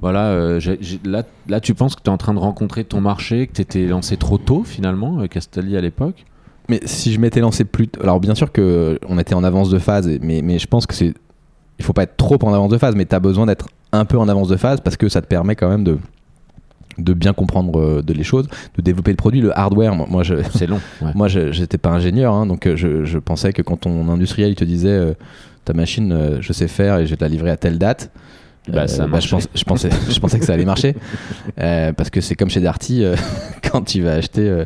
voilà, 0.00 0.58
là, 1.04 1.22
là, 1.48 1.60
tu 1.60 1.74
penses 1.74 1.96
que 1.96 2.02
tu 2.02 2.10
es 2.10 2.12
en 2.12 2.18
train 2.18 2.34
de 2.34 2.38
rencontrer 2.38 2.84
ton 2.84 3.00
marché, 3.00 3.48
que 3.48 3.54
tu 3.54 3.62
étais 3.62 3.86
lancé 3.86 4.16
trop 4.16 4.38
tôt 4.38 4.62
finalement, 4.64 5.26
Castelli 5.26 5.76
à 5.76 5.80
l'époque? 5.80 6.24
Mais 6.68 6.80
si 6.84 7.12
je 7.12 7.18
m'étais 7.20 7.40
lancé 7.40 7.64
plus 7.64 7.88
alors 8.00 8.20
bien 8.20 8.34
sûr 8.34 8.50
que 8.52 8.98
on 9.08 9.18
était 9.18 9.34
en 9.34 9.44
avance 9.44 9.70
de 9.70 9.78
phase, 9.78 10.08
mais, 10.20 10.40
mais 10.42 10.58
je 10.58 10.66
pense 10.68 10.86
que 10.86 10.94
c'est, 10.94 11.14
il 11.78 11.84
faut 11.84 11.92
pas 11.92 12.04
être 12.04 12.16
trop 12.16 12.38
en 12.42 12.52
avance 12.54 12.70
de 12.70 12.78
phase, 12.78 12.94
mais 12.94 13.06
tu 13.06 13.14
as 13.14 13.20
besoin 13.20 13.46
d'être 13.46 13.66
un 13.92 14.04
peu 14.04 14.18
en 14.18 14.28
avance 14.28 14.48
de 14.48 14.56
phase 14.56 14.80
parce 14.80 14.96
que 14.96 15.08
ça 15.08 15.20
te 15.20 15.26
permet 15.26 15.56
quand 15.56 15.68
même 15.68 15.84
de 15.84 15.98
de 16.98 17.12
bien 17.12 17.32
comprendre 17.32 17.78
euh, 17.78 18.02
de 18.02 18.12
les 18.12 18.24
choses, 18.24 18.48
de 18.76 18.82
développer 18.82 19.10
le 19.10 19.16
produit, 19.16 19.40
le 19.40 19.56
hardware. 19.56 19.94
Moi, 19.94 20.22
je, 20.22 20.34
c'est 20.54 20.66
long. 20.66 20.80
moi, 21.14 21.28
j'étais 21.28 21.78
pas 21.78 21.90
ingénieur, 21.90 22.32
hein, 22.34 22.46
donc 22.46 22.66
euh, 22.66 22.76
je, 22.76 23.04
je, 23.04 23.18
pensais 23.18 23.52
que 23.52 23.62
quand 23.62 23.78
ton 23.78 24.08
industriel 24.08 24.50
il 24.50 24.54
te 24.54 24.64
disait 24.64 24.88
euh, 24.88 25.14
ta 25.64 25.72
machine, 25.72 26.38
je 26.40 26.52
sais 26.52 26.68
faire 26.68 26.98
et 26.98 27.06
je 27.06 27.10
vais 27.10 27.16
te 27.16 27.24
la 27.24 27.28
livrer 27.28 27.50
à 27.50 27.56
telle 27.56 27.78
date. 27.78 28.10
Bah, 28.68 28.88
ça 28.88 29.06
bah, 29.06 29.20
je, 29.20 29.28
pense, 29.28 29.48
je, 29.54 29.62
pensais, 29.62 29.90
je 30.10 30.18
pensais 30.18 30.40
que 30.40 30.44
ça 30.44 30.54
allait 30.54 30.64
marcher 30.64 30.96
parce 31.56 32.10
que 32.10 32.20
c'est 32.20 32.34
comme 32.34 32.50
chez 32.50 32.60
Darty 32.60 33.04
quand 33.70 33.82
tu 33.82 34.02
vas 34.02 34.14
acheter 34.14 34.64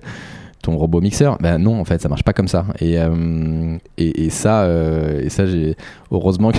ton 0.63 0.77
robot 0.77 1.01
mixeur 1.01 1.39
ben 1.41 1.59
non 1.59 1.81
en 1.81 1.85
fait 1.85 2.01
ça 2.01 2.09
marche 2.09 2.23
pas 2.23 2.33
comme 2.33 2.49
ça 2.49 2.67
et 2.81 2.99
euh, 2.99 3.77
et, 3.97 4.25
et, 4.25 4.31
ça 4.31 4.63
euh, 4.63 5.21
et 5.23 5.31
ça 5.31 5.47
j'ai 5.47 5.77
heureusement 6.11 6.53
que 6.53 6.59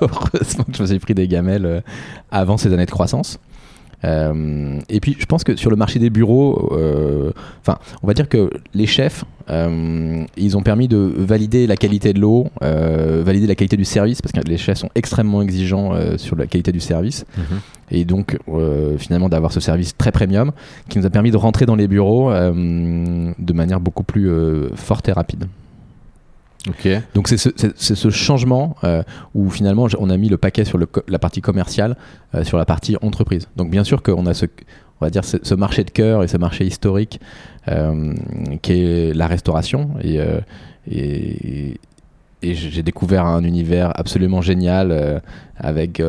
heureusement 0.00 0.64
que 0.64 0.76
je 0.76 0.82
me 0.82 0.86
suis 0.86 0.98
pris 0.98 1.14
des 1.14 1.26
gamelles 1.26 1.82
avant 2.30 2.56
ces 2.56 2.72
années 2.72 2.86
de 2.86 2.90
croissance 2.90 3.38
euh, 4.04 4.78
et 4.88 5.00
puis 5.00 5.16
je 5.18 5.26
pense 5.26 5.44
que 5.44 5.56
sur 5.56 5.70
le 5.70 5.76
marché 5.76 5.98
des 5.98 6.10
bureaux, 6.10 6.70
euh, 6.72 7.32
enfin, 7.60 7.78
on 8.02 8.06
va 8.06 8.14
dire 8.14 8.28
que 8.28 8.50
les 8.74 8.86
chefs, 8.86 9.24
euh, 9.50 10.24
ils 10.36 10.56
ont 10.56 10.62
permis 10.62 10.88
de 10.88 11.12
valider 11.16 11.66
la 11.66 11.76
qualité 11.76 12.12
de 12.12 12.20
l'eau, 12.20 12.48
valider 12.60 13.46
la 13.46 13.54
qualité 13.54 13.76
du 13.76 13.84
service, 13.84 14.20
parce 14.20 14.32
que 14.32 14.40
les 14.48 14.58
chefs 14.58 14.78
sont 14.78 14.90
extrêmement 14.94 15.42
exigeants 15.42 15.92
sur 16.16 16.36
la 16.36 16.46
qualité 16.46 16.72
du 16.72 16.80
service. 16.80 17.24
Mhm. 17.36 17.44
Et 17.90 18.04
donc, 18.04 18.38
finalement, 18.98 19.28
d'avoir 19.28 19.52
ce 19.52 19.60
service 19.60 19.96
très 19.96 20.12
premium 20.12 20.52
qui 20.88 20.98
nous 20.98 21.06
a 21.06 21.10
permis 21.10 21.30
de 21.30 21.36
rentrer 21.36 21.66
dans 21.66 21.76
les 21.76 21.88
bureaux 21.88 22.30
de 22.32 23.52
manière 23.52 23.80
beaucoup 23.80 24.04
plus 24.04 24.30
forte 24.74 25.08
et 25.08 25.12
rapide. 25.12 25.46
Donc 27.14 27.28
c'est 27.28 27.36
ce, 27.36 28.10
changement 28.10 28.76
euh, 28.84 29.02
où 29.34 29.50
finalement 29.50 29.86
on 29.98 30.08
a 30.08 30.16
mis 30.16 30.28
le 30.28 30.38
paquet 30.38 30.64
sur 30.64 30.78
la 30.78 31.18
partie 31.18 31.40
commerciale, 31.40 31.96
euh, 32.34 32.44
sur 32.44 32.56
la 32.56 32.64
partie 32.64 32.96
entreprise. 33.02 33.48
Donc 33.56 33.70
bien 33.70 33.84
sûr 33.84 34.02
qu'on 34.02 34.24
a 34.26 34.34
ce, 34.34 34.46
on 35.00 35.04
va 35.04 35.10
dire 35.10 35.24
ce, 35.24 35.54
marché 35.54 35.84
de 35.84 35.90
cœur 35.90 36.22
et 36.22 36.28
ce 36.28 36.38
marché 36.38 36.64
historique 36.64 37.20
euh, 37.68 38.14
qui 38.62 38.72
est 38.72 39.14
la 39.14 39.26
restauration 39.26 39.90
et, 40.02 40.18
et, 40.90 41.74
j'ai 42.42 42.82
découvert 42.82 43.24
un 43.24 43.42
univers 43.42 43.90
absolument 43.98 44.42
génial 44.42 45.22
avec 45.56 46.02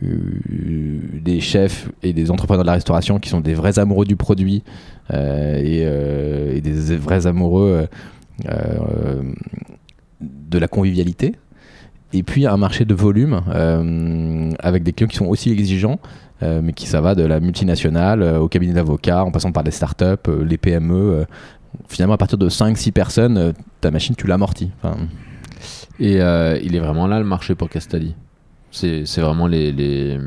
des 0.00 1.40
chefs 1.40 1.88
et 2.04 2.12
des 2.12 2.30
entrepreneurs 2.30 2.62
de 2.62 2.68
la 2.68 2.74
restauration 2.74 3.18
qui 3.18 3.28
sont 3.28 3.40
des 3.40 3.54
vrais 3.54 3.80
amoureux 3.80 4.04
du 4.04 4.14
produit 4.14 4.62
et, 5.12 6.60
des 6.62 6.96
vrais 6.96 7.26
amoureux 7.26 7.88
de 10.20 10.58
la 10.58 10.68
convivialité, 10.68 11.34
et 12.12 12.22
puis 12.22 12.46
un 12.46 12.56
marché 12.56 12.84
de 12.84 12.94
volume 12.94 13.40
euh, 13.48 14.50
avec 14.58 14.82
des 14.82 14.92
clients 14.92 15.08
qui 15.08 15.16
sont 15.16 15.26
aussi 15.26 15.50
exigeants, 15.50 16.00
euh, 16.42 16.60
mais 16.62 16.72
qui 16.72 16.86
ça 16.86 17.00
va 17.00 17.14
de 17.14 17.22
la 17.22 17.38
multinationale 17.40 18.22
euh, 18.22 18.38
au 18.38 18.48
cabinet 18.48 18.72
d'avocats, 18.72 19.24
en 19.24 19.30
passant 19.30 19.52
par 19.52 19.62
les 19.62 19.70
startups, 19.70 20.30
les 20.44 20.58
PME. 20.58 21.26
finalement, 21.88 22.14
à 22.14 22.18
partir 22.18 22.38
de 22.38 22.48
5-6 22.48 22.92
personnes, 22.92 23.52
ta 23.80 23.90
machine, 23.90 24.14
tu 24.16 24.26
l'amortis. 24.26 24.70
Enfin... 24.82 24.96
Et 26.00 26.14
il 26.16 26.74
est 26.74 26.78
vraiment 26.78 27.06
là 27.06 27.18
le 27.18 27.26
marché 27.26 27.54
pour 27.54 27.68
Castali 27.68 28.14
C'est 28.70 29.04
vraiment 29.18 29.46
les... 29.46 29.72
les... 29.72 30.18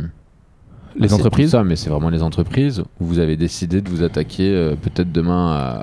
Les 0.95 1.11
entreprises 1.11 1.49
ça, 1.49 1.63
mais 1.63 1.75
c'est 1.75 1.89
vraiment 1.89 2.09
les 2.09 2.21
entreprises 2.21 2.83
où 2.99 3.05
vous 3.05 3.17
avez 3.17 3.35
décidé 3.35 3.81
de 3.81 3.89
vous 3.89 4.03
attaquer 4.03 4.75
peut-être 4.79 5.11
demain 5.11 5.81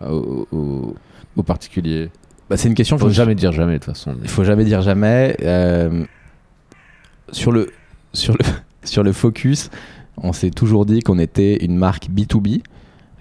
aux 0.53 1.43
particuliers 1.45 2.11
bah, 2.51 2.57
c'est 2.57 2.69
une 2.69 2.75
question. 2.75 2.99
Faut, 2.99 3.07
faut 3.07 3.13
jamais 3.13 3.37
dire 3.37 3.53
jamais 3.53 3.75
de 3.75 3.79
toute 3.79 3.95
façon. 3.95 4.17
Il 4.23 4.29
faut 4.29 4.43
jamais 4.43 4.65
dire 4.65 4.83
jamais. 4.83 5.37
Euh, 5.43 6.05
sur 7.31 7.53
le 7.53 7.71
sur 8.13 8.35
le 8.35 8.45
sur 8.85 9.05
le 9.05 9.13
focus, 9.13 9.71
on 10.17 10.33
s'est 10.33 10.51
toujours 10.51 10.85
dit 10.85 11.01
qu'on 11.01 11.21
était 11.21 11.65
une 11.65 11.77
marque 11.77 12.11
B2B. 12.11 12.63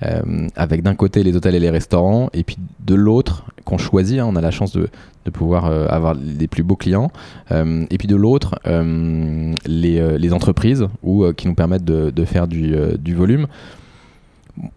Euh, 0.02 0.48
avec 0.56 0.82
d'un 0.82 0.96
côté 0.96 1.24
les 1.24 1.36
hôtels 1.36 1.56
et 1.56 1.60
les 1.60 1.70
restaurants, 1.70 2.30
et 2.32 2.44
puis 2.46 2.56
de 2.80 2.96
l'autre, 2.96 3.44
qu'on 3.66 3.78
choisit, 3.78 4.18
hein, 4.20 4.26
on 4.30 4.38
a 4.38 4.42
la 4.42 4.50
chance 4.50 4.72
de, 4.72 4.88
de 5.26 5.30
pouvoir 5.30 5.66
euh, 5.66 5.88
avoir 5.90 6.14
les 6.14 6.48
plus 6.48 6.64
beaux 6.64 6.78
clients, 6.78 7.12
et 7.52 7.98
puis 7.98 8.08
de 8.08 8.16
l'autre, 8.16 8.58
les, 8.66 10.18
les, 10.18 10.34
entreprises 10.34 10.88
ou, 11.04 11.30
qui 11.34 11.50
nous 11.50 11.54
permettent 11.54 11.84
de, 11.84 12.12
de 12.12 12.24
faire 12.24 12.48
du, 12.48 12.74
du 12.98 13.14
volume 13.14 13.48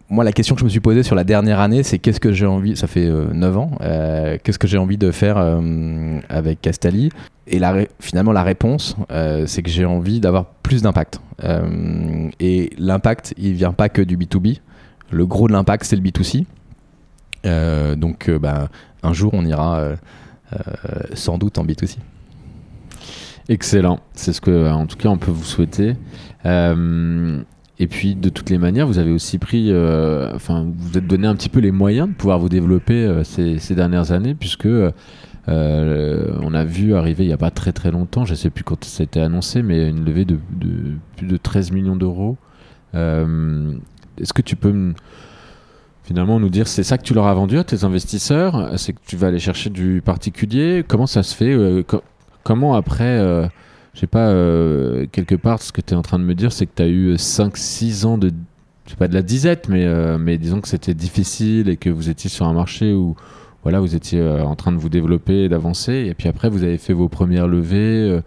moi, 0.09 0.23
la 0.23 0.31
question 0.31 0.55
que 0.55 0.59
je 0.59 0.65
me 0.65 0.69
suis 0.69 0.79
posée 0.79 1.03
sur 1.03 1.15
la 1.15 1.23
dernière 1.23 1.59
année, 1.59 1.83
c'est 1.83 1.99
qu'est-ce 1.99 2.19
que 2.19 2.31
j'ai 2.31 2.45
envie, 2.45 2.75
ça 2.75 2.87
fait 2.87 3.07
9 3.07 3.55
euh, 3.55 3.59
ans, 3.59 3.71
euh, 3.81 4.37
qu'est-ce 4.41 4.59
que 4.59 4.67
j'ai 4.67 4.77
envie 4.77 4.97
de 4.97 5.11
faire 5.11 5.37
euh, 5.37 6.19
avec 6.29 6.61
Castali 6.61 7.09
Et 7.47 7.59
finalement, 7.99 8.31
la 8.31 8.43
réponse, 8.43 8.95
c'est 9.45 9.61
que 9.61 9.69
j'ai 9.69 9.85
envie 9.85 10.19
d'avoir 10.19 10.45
plus 10.45 10.81
d'impact. 10.81 11.19
et 12.39 12.73
l'impact, 12.77 13.33
il 13.37 13.53
vient 13.53 13.73
pas 13.73 13.89
que 13.89 14.01
du 14.01 14.17
B2B. 14.17 14.59
Le 15.11 15.25
gros 15.25 15.47
de 15.47 15.53
l'impact, 15.53 15.83
c'est 15.83 15.95
le 15.95 16.01
B2C. 16.01 16.45
donc, 17.97 18.29
bah, 18.29 18.69
un 19.03 19.13
jour, 19.13 19.31
on 19.33 19.45
ira 19.45 19.89
sans 21.13 21.37
doute 21.37 21.57
en 21.57 21.65
B2C. 21.65 21.97
Excellent. 23.49 23.99
C'est 24.13 24.31
ce 24.31 24.39
que, 24.39 24.71
en 24.71 24.85
tout 24.85 24.95
cas, 24.95 25.09
on 25.09 25.17
peut 25.17 25.31
vous 25.31 25.43
souhaiter. 25.43 25.95
Et 27.83 27.87
puis, 27.87 28.15
de 28.15 28.29
toutes 28.29 28.49
les 28.49 28.57
manières, 28.57 28.87
vous 28.87 28.97
avez 28.97 29.11
aussi 29.11 29.39
pris, 29.39 29.69
euh, 29.69 30.31
enfin, 30.33 30.71
vous 30.73 30.97
êtes 30.97 31.05
donné 31.05 31.27
un 31.27 31.35
petit 31.35 31.49
peu 31.49 31.59
les 31.59 31.71
moyens 31.71 32.07
de 32.07 32.13
pouvoir 32.13 32.39
vous 32.39 32.47
développer 32.47 32.93
euh, 32.93 33.25
ces, 33.25 33.75
dernières 33.75 34.13
années, 34.13 34.35
puisque 34.35 34.67
euh, 34.67 34.93
on 35.47 36.53
a 36.53 36.63
vu 36.63 36.95
arriver 36.95 37.25
il 37.25 37.27
n'y 37.27 37.33
a 37.33 37.37
pas 37.37 37.51
très 37.51 37.73
très 37.73 37.91
longtemps, 37.91 38.23
je 38.23 38.31
ne 38.31 38.37
sais 38.37 38.49
plus 38.49 38.63
quand 38.63 38.81
ça 38.85 39.01
a 39.01 39.03
été 39.03 39.19
annoncé, 39.19 39.61
mais 39.63 39.89
une 39.89 40.05
levée 40.05 40.23
de, 40.23 40.39
de 40.51 40.93
plus 41.17 41.27
de 41.27 41.35
13 41.35 41.73
millions 41.73 41.97
d'euros. 41.97 42.37
Est-ce 42.93 44.31
que 44.33 44.41
tu 44.41 44.55
peux 44.55 44.93
finalement 46.05 46.39
nous 46.39 46.49
dire, 46.49 46.69
c'est 46.69 46.83
ça 46.83 46.97
que 46.97 47.03
tu 47.03 47.13
leur 47.13 47.27
as 47.27 47.33
vendu 47.33 47.57
à 47.57 47.65
tes 47.65 47.83
investisseurs? 47.83 48.79
C'est 48.79 48.93
que 48.93 49.01
tu 49.05 49.17
vas 49.17 49.27
aller 49.27 49.39
chercher 49.39 49.69
du 49.69 50.01
particulier? 50.05 50.85
Comment 50.87 51.05
ça 51.05 51.21
se 51.21 51.35
fait? 51.35 51.85
Comment 52.45 52.75
après 52.75 53.49
je 53.93 53.99
sais 53.99 54.07
pas, 54.07 54.29
euh, 54.29 55.05
quelque 55.11 55.35
part, 55.35 55.61
ce 55.61 55.71
que 55.71 55.81
tu 55.81 55.93
es 55.93 55.97
en 55.97 56.01
train 56.01 56.17
de 56.17 56.23
me 56.23 56.33
dire, 56.33 56.51
c'est 56.51 56.65
que 56.65 56.71
tu 56.75 56.81
as 56.81 56.87
eu 56.87 57.13
5-6 57.13 58.05
ans 58.05 58.17
de, 58.17 58.31
je 58.87 58.95
pas 58.95 59.07
de 59.07 59.13
la 59.13 59.21
disette, 59.21 59.69
mais, 59.69 59.85
euh, 59.85 60.17
mais 60.17 60.37
disons 60.37 60.61
que 60.61 60.67
c'était 60.67 60.95
difficile 60.95 61.69
et 61.69 61.77
que 61.77 61.89
vous 61.91 62.09
étiez 62.09 62.29
sur 62.29 62.47
un 62.47 62.53
marché 62.53 62.91
où 62.93 63.15
voilà, 63.61 63.79
vous 63.79 63.95
étiez 63.95 64.19
euh, 64.19 64.43
en 64.43 64.55
train 64.55 64.71
de 64.71 64.77
vous 64.77 64.89
développer 64.89 65.43
et 65.43 65.49
d'avancer. 65.49 66.07
Et 66.09 66.15
puis 66.15 66.27
après, 66.27 66.49
vous 66.49 66.63
avez 66.63 66.79
fait 66.79 66.93
vos 66.93 67.07
premières 67.07 67.47
levées. 67.47 68.19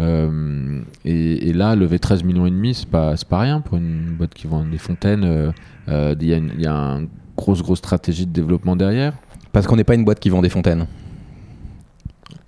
Et, 0.00 1.52
là, 1.52 1.76
lever 1.76 2.00
13 2.00 2.24
millions 2.24 2.46
et 2.46 2.50
demi, 2.50 2.74
c'est 2.74 2.88
pas, 2.88 3.14
pas 3.28 3.38
rien 3.38 3.60
pour 3.60 3.78
une 3.78 4.16
boîte 4.16 4.34
qui 4.34 4.48
vend 4.48 4.64
des 4.64 4.78
fontaines. 4.78 5.52
Il 5.86 6.24
y, 6.26 6.34
a 6.34 6.36
une, 6.36 6.52
y 6.58 6.66
a 6.66 6.72
une 6.72 7.08
grosse, 7.36 7.62
grosse 7.62 7.78
stratégie 7.78 8.26
de 8.26 8.32
développement 8.32 8.74
derrière. 8.74 9.14
Parce 9.52 9.68
qu'on 9.68 9.76
n'est 9.76 9.84
pas 9.84 9.94
une 9.94 10.04
boîte 10.04 10.18
qui 10.18 10.30
vend 10.30 10.42
des 10.42 10.48
fontaines. 10.48 10.86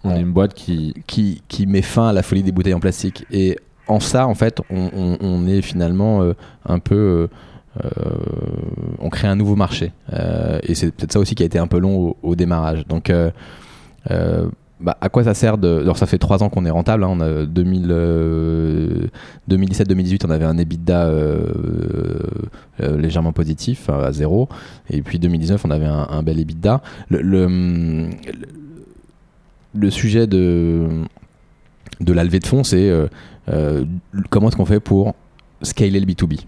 On 0.05 0.15
est 0.15 0.21
une 0.21 0.33
boîte 0.33 0.55
qui... 0.55 0.95
qui... 1.07 1.43
qui 1.49 1.67
met 1.67 1.83
fin 1.83 2.09
à 2.09 2.13
la 2.13 2.23
folie 2.23 2.43
des 2.43 2.53
bouteilles 2.53 2.75
en 2.75 2.81
plastique. 2.81 3.27
Et 3.31 3.59
en 3.87 4.01
ça, 4.01 4.27
en 4.27 4.35
fait, 4.35 4.61
on, 4.71 5.19
on, 5.21 5.47
est 5.47 5.61
finalement 5.63 6.23
euh, 6.23 6.35
un 6.65 6.79
peu. 6.79 7.29
Euh, 7.85 7.91
on 8.99 9.11
crée 9.11 9.29
un 9.29 9.37
nouveau 9.37 9.57
marché. 9.57 9.93
Euh, 10.13 10.59
et 10.63 10.75
c'est 10.75 10.91
peut-être 10.91 11.13
ça 11.13 11.19
aussi 11.19 11.35
qui 11.35 11.43
a 11.43 11.47
été 11.47 11.59
un 11.59 11.67
peu 11.67 11.79
long 11.79 12.17
au, 12.23 12.37
démarrage. 12.37 12.87
Donc. 12.87 13.13
Bah, 14.81 14.97
à 15.01 15.09
quoi 15.09 15.23
ça 15.25 15.35
sert 15.35 15.57
de. 15.57 15.81
Alors, 15.81 15.97
ça 15.97 16.05
fait 16.05 16.19
trois 16.19 16.43
ans 16.43 16.51
qu'on 16.51 16.67
est 16.67 16.71
rentable. 16.71 17.05
Hein. 17.05 17.09
on 17.11 17.21
a 17.21 17.45
2017-2018, 17.45 20.27
on 20.27 20.31
avait 20.31 20.45
un 20.45 20.59
EBITDA 20.59 21.11
légèrement 22.81 23.33
positif, 23.33 23.89
à 23.89 24.13
zéro. 24.13 24.51
Et 24.91 25.01
puis 25.01 25.19
2019, 25.19 25.65
on 25.65 25.71
avait 25.71 25.87
un, 25.87 26.23
bel 26.23 26.39
EBITDA. 26.39 26.83
le, 27.09 27.23
le 27.23 28.11
sujet 29.91 30.27
de, 30.27 30.87
de 32.01 32.13
la 32.13 32.25
levée 32.25 32.39
de 32.39 32.47
fonds, 32.47 32.65
c'est 32.65 32.89
euh, 32.89 33.07
euh, 33.49 33.85
comment 34.31 34.49
est-ce 34.49 34.57
qu'on 34.57 34.65
fait 34.65 34.81
pour 34.81 35.15
scaler 35.63 36.01
le 36.01 36.07
B2B. 36.07 36.41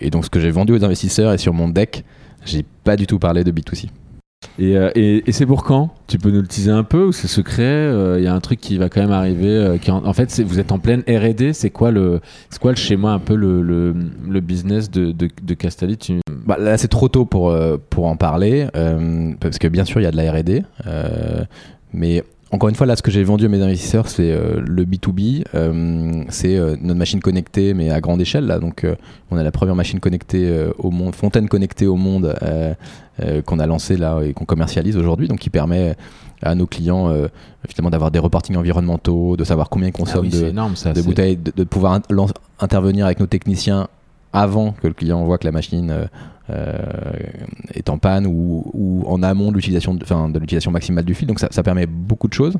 Et 0.00 0.10
donc 0.10 0.24
ce 0.24 0.30
que 0.30 0.40
j'ai 0.40 0.50
vendu 0.50 0.72
aux 0.72 0.84
investisseurs 0.84 1.32
et 1.32 1.38
sur 1.38 1.52
mon 1.54 1.68
deck, 1.68 2.04
j'ai 2.44 2.64
pas 2.84 2.96
du 2.96 3.06
tout 3.06 3.18
parlé 3.18 3.44
de 3.44 3.50
B2C. 3.50 3.88
Et, 4.58 4.76
euh, 4.76 4.90
et, 4.94 5.24
et 5.26 5.32
c'est 5.32 5.46
pour 5.46 5.64
quand? 5.64 5.94
Tu 6.06 6.18
peux 6.18 6.30
nous 6.30 6.42
le 6.42 6.46
teaser 6.46 6.70
un 6.70 6.84
peu 6.84 7.04
ou 7.06 7.12
c'est 7.12 7.26
secret? 7.26 7.90
Il 8.18 8.22
y 8.22 8.26
a 8.26 8.34
un 8.34 8.40
truc 8.40 8.60
qui 8.60 8.76
va 8.76 8.88
quand 8.88 9.00
même 9.00 9.10
arriver. 9.10 9.48
euh, 9.48 9.78
qui 9.78 9.90
en, 9.90 10.04
en 10.04 10.12
fait, 10.12 10.40
vous 10.42 10.60
êtes 10.60 10.72
en 10.72 10.78
pleine 10.78 11.02
R&D. 11.08 11.52
C'est 11.52 11.70
quoi 11.70 11.90
le, 11.90 12.20
c'est 12.50 12.60
quoi 12.60 12.70
le 12.72 12.76
schéma 12.76 13.12
un 13.12 13.18
peu 13.18 13.34
le, 13.34 13.62
le, 13.62 13.94
le 14.28 14.40
business 14.40 14.90
de, 14.90 15.12
de, 15.12 15.28
de 15.42 15.54
Castelli 15.54 15.96
tu... 15.96 16.20
Bah, 16.46 16.58
là, 16.60 16.76
c'est 16.78 16.88
trop 16.88 17.08
tôt 17.08 17.24
pour, 17.24 17.56
pour 17.90 18.06
en 18.06 18.16
parler, 18.16 18.68
parce 19.40 19.58
que 19.58 19.66
bien 19.66 19.84
sûr, 19.84 20.00
il 20.00 20.04
y 20.04 20.06
a 20.06 20.12
de 20.12 20.16
la 20.16 20.30
RD. 20.30 20.62
Mais 21.96 22.22
encore 22.52 22.68
une 22.68 22.76
fois, 22.76 22.86
là, 22.86 22.94
ce 22.94 23.02
que 23.02 23.10
j'ai 23.10 23.24
vendu 23.24 23.44
à 23.44 23.48
mes 23.48 23.60
investisseurs, 23.60 24.08
c'est 24.08 24.30
euh, 24.30 24.60
le 24.64 24.84
B2B. 24.84 25.44
euh, 25.56 26.22
c'est 26.28 26.56
euh, 26.56 26.76
notre 26.80 26.98
machine 26.98 27.18
connectée, 27.20 27.74
mais 27.74 27.90
à 27.90 28.00
grande 28.00 28.20
échelle. 28.20 28.46
Là. 28.46 28.60
Donc, 28.60 28.86
on 29.32 29.36
a 29.36 29.42
la 29.42 29.50
première 29.50 29.74
machine 29.74 29.98
connectée 29.98 30.66
au 30.78 30.90
monde, 30.92 31.14
fontaine 31.16 31.48
connectée 31.48 31.86
au 31.88 31.96
monde, 31.96 32.36
qu'on 33.46 33.58
a 33.58 33.66
lancée 33.66 33.96
là 33.96 34.20
et 34.22 34.32
qu'on 34.32 34.44
commercialise 34.44 34.96
aujourd'hui. 34.96 35.26
Donc, 35.28 35.40
qui 35.40 35.50
permet 35.50 35.96
à 36.42 36.54
nos 36.54 36.66
clients 36.66 37.12
finalement 37.68 37.90
d'avoir 37.90 38.10
des 38.10 38.18
reportings 38.20 38.56
environnementaux, 38.56 39.36
de 39.36 39.42
savoir 39.44 39.68
combien 39.70 39.88
ils 39.88 39.92
Ah 39.94 39.98
consomment 39.98 40.26
oui, 40.26 40.30
de, 40.30 40.36
c'est 40.36 40.50
énorme 40.50 40.76
ça. 40.76 40.92
de 40.92 41.00
c'est- 41.00 41.06
bouteilles, 41.06 41.36
de, 41.36 41.50
de 41.54 41.64
pouvoir 41.64 41.94
in- 41.94 42.02
intervenir 42.60 43.06
avec 43.06 43.18
nos 43.18 43.26
techniciens 43.26 43.88
avant 44.32 44.72
que 44.72 44.86
le 44.86 44.92
client 44.92 45.24
voit 45.24 45.38
que 45.38 45.46
la 45.46 45.52
machine 45.52 45.90
est 46.48 47.88
en 47.88 47.98
panne 47.98 48.26
ou, 48.26 49.04
en 49.06 49.22
amont 49.22 49.50
de 49.50 49.56
l'utilisation 49.56 49.94
de, 49.94 50.04
de 50.04 50.38
l'utilisation 50.38 50.70
maximale 50.70 51.04
du 51.04 51.14
fil. 51.14 51.26
Donc 51.26 51.40
ça, 51.40 51.62
permet 51.62 51.86
beaucoup 51.86 52.28
de 52.28 52.34
choses. 52.34 52.56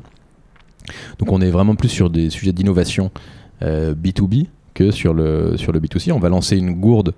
Donc 1.19 1.31
on 1.31 1.41
est 1.41 1.49
vraiment 1.49 1.75
plus 1.75 1.89
sur 1.89 2.09
des 2.09 2.29
sujets 2.29 2.53
d'innovation 2.53 3.11
euh, 3.61 3.93
B2B 3.93 4.47
que 4.73 4.91
sur 4.91 5.13
le, 5.13 5.57
sur 5.57 5.71
le 5.71 5.79
B2C. 5.79 6.11
On 6.11 6.19
va 6.19 6.29
lancer 6.29 6.57
une 6.57 6.73
gourde 6.79 7.13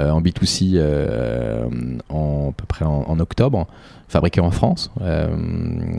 euh, 0.00 0.10
en 0.10 0.22
B2C 0.22 0.72
euh, 0.74 1.66
en, 2.08 2.50
à 2.50 2.52
peu 2.52 2.64
près 2.66 2.84
en, 2.84 3.18
octobre, 3.18 3.66
fabriquée 4.08 4.40
en 4.40 4.50
France. 4.50 4.90
Euh, 5.00 5.28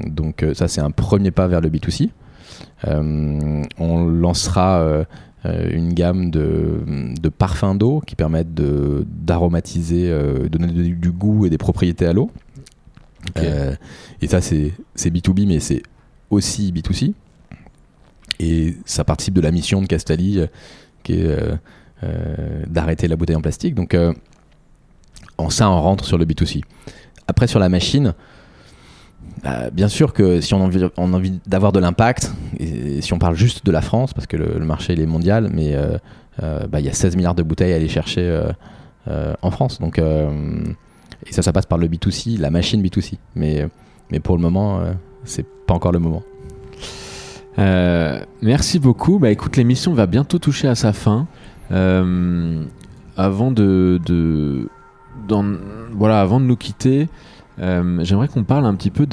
donc 0.08 0.44
euh, 0.44 0.54
ça 0.54 0.68
c'est 0.68 0.82
un 0.82 0.92
premier 0.92 1.32
pas 1.32 1.48
vers 1.48 1.62
le 1.62 1.70
B2C. 1.70 2.10
Euh, 2.88 3.64
on 3.78 4.06
lancera 4.06 4.80
euh, 4.80 5.04
euh, 5.04 5.04
une 5.46 5.94
gamme 5.94 6.32
de, 6.32 6.80
de 7.22 7.30
parfums 7.30 7.76
d'eau 7.78 8.02
qui 8.06 8.16
permettent 8.16 8.54
de- 8.54 9.06
d'aromatiser, 9.10 10.10
euh, 10.10 10.48
donner 10.48 10.68
du, 10.68 10.96
du 10.96 11.12
goût 11.12 11.46
et 11.46 11.50
des 11.50 11.58
propriétés 11.58 12.06
à 12.06 12.14
l'eau. 12.14 12.32
Euh, 13.38 13.74
et 14.22 14.28
ça, 14.28 14.42
c'est 14.42 14.74
c'est 14.96 15.10
B2B, 15.14 15.48
mais 15.48 15.60
c'est 15.60 15.84
aussi 16.30 16.72
B2C. 16.72 17.14
Et 18.40 18.76
ça 18.86 19.04
participe 19.04 19.34
de 19.34 19.42
la 19.42 19.52
mission 19.52 19.82
de 19.82 19.88
Castelli, 19.88 20.40
euh, 20.40 20.48
qui 21.04 21.14
est 21.14 21.26
euh, 21.26 21.56
euh, 22.04 22.64
d'arrêter 22.68 23.08
la 23.08 23.16
bouteille 23.16 23.36
en 23.36 23.42
plastique. 23.42 23.76
Donc, 23.76 23.94
euh, 23.94 24.14
en 25.38 25.50
ça, 25.50 25.70
on 25.70 25.82
rentre 25.82 26.06
sur 26.06 26.18
le 26.18 26.26
B2C. 26.26 26.62
Après, 27.28 27.48
sur 27.48 27.60
la 27.60 27.70
machine, 27.70 28.14
bah, 29.44 29.70
bien 29.72 29.90
sûr 29.90 30.14
que 30.14 30.40
si 30.40 30.54
on 30.54 30.62
a 30.62 30.64
envie, 30.98 31.40
d'avoir 31.46 31.74
de 31.74 31.80
l'impact, 31.80 32.32
si 33.02 33.14
on 33.14 33.20
parle 33.20 33.36
juste 33.36 33.66
de 33.66 33.72
la 33.72 33.82
France, 33.82 34.14
parce 34.14 34.26
que 34.26 34.38
le, 34.38 34.66
marché 34.66 34.94
est 34.94 35.06
mondial, 35.06 35.50
mais 35.54 35.76
euh, 35.76 35.98
euh, 36.42 36.66
bah, 36.68 36.80
il 36.80 36.86
y 36.86 36.90
a 36.90 36.94
16 36.94 37.18
milliards 37.18 37.36
de 37.36 37.44
bouteilles 37.44 37.74
à 37.74 37.76
aller 37.76 37.90
chercher 37.90 38.22
euh, 39.08 39.34
en 39.42 39.52
France. 39.52 39.80
Donc, 39.80 39.98
et 40.00 41.32
ça, 41.32 41.42
ça 41.42 41.52
passe 41.52 41.66
par 41.66 41.78
le 41.78 41.88
B2C, 41.88 42.40
la 42.40 42.50
machine 42.50 42.82
B2C. 42.82 43.18
Mais, 43.36 43.68
pour 44.24 44.38
le 44.38 44.42
moment, 44.42 44.82
c'est 45.26 45.46
pas 45.68 45.74
encore 45.74 45.92
le 45.92 46.00
moment. 46.00 46.24
Merci 48.42 48.80
beaucoup. 48.80 49.20
Bah 49.20 49.30
écoute, 49.30 49.58
l'émission 49.58 49.94
va 49.94 50.06
bientôt 50.06 50.40
toucher 50.40 50.70
à 50.70 50.76
sa 50.76 50.94
fin. 50.94 51.28
Avant 51.70 53.52
de, 53.52 54.00
voilà, 55.92 56.22
avant 56.22 56.40
de 56.40 56.46
nous 56.46 56.56
quitter, 56.56 57.10
j'aimerais 57.58 58.28
qu'on 58.28 58.44
parle 58.44 58.66
un 58.66 58.76
petit 58.76 58.92
peu 58.92 59.06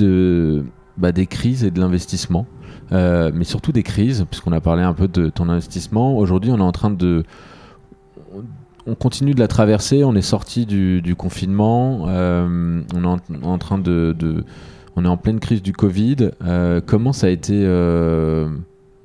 bah, 0.96 1.12
des 1.12 1.26
crises 1.26 1.64
et 1.64 1.70
de 1.70 1.80
l'investissement, 1.80 2.46
Euh, 2.92 3.30
mais 3.32 3.44
surtout 3.44 3.70
des 3.70 3.84
crises, 3.84 4.26
puisqu'on 4.28 4.50
a 4.50 4.60
parlé 4.60 4.82
un 4.82 4.94
peu 4.94 5.06
de 5.06 5.28
ton 5.28 5.48
investissement. 5.48 6.16
Aujourd'hui, 6.16 6.50
on 6.50 6.58
est 6.58 6.62
en 6.62 6.72
train 6.72 6.90
de 6.90 7.22
on 8.86 8.94
continue 8.94 9.34
de 9.34 9.40
la 9.40 9.48
traverser, 9.48 10.02
on 10.04 10.14
est 10.14 10.22
sorti 10.22 10.66
du, 10.66 11.14
confinement, 11.16 12.06
euh, 12.08 12.82
on 12.94 13.04
est 13.04 13.44
en, 13.44 13.58
train 13.58 13.78
de, 13.78 14.16
on 14.96 15.04
est 15.04 15.08
en 15.08 15.16
pleine 15.16 15.38
crise 15.40 15.62
du 15.62 15.72
Covid. 15.72 16.30
Euh, 16.42 16.80
comment 16.84 17.12
ça 17.12 17.28
a 17.28 17.30
été 17.30 17.54
euh, 17.54 18.48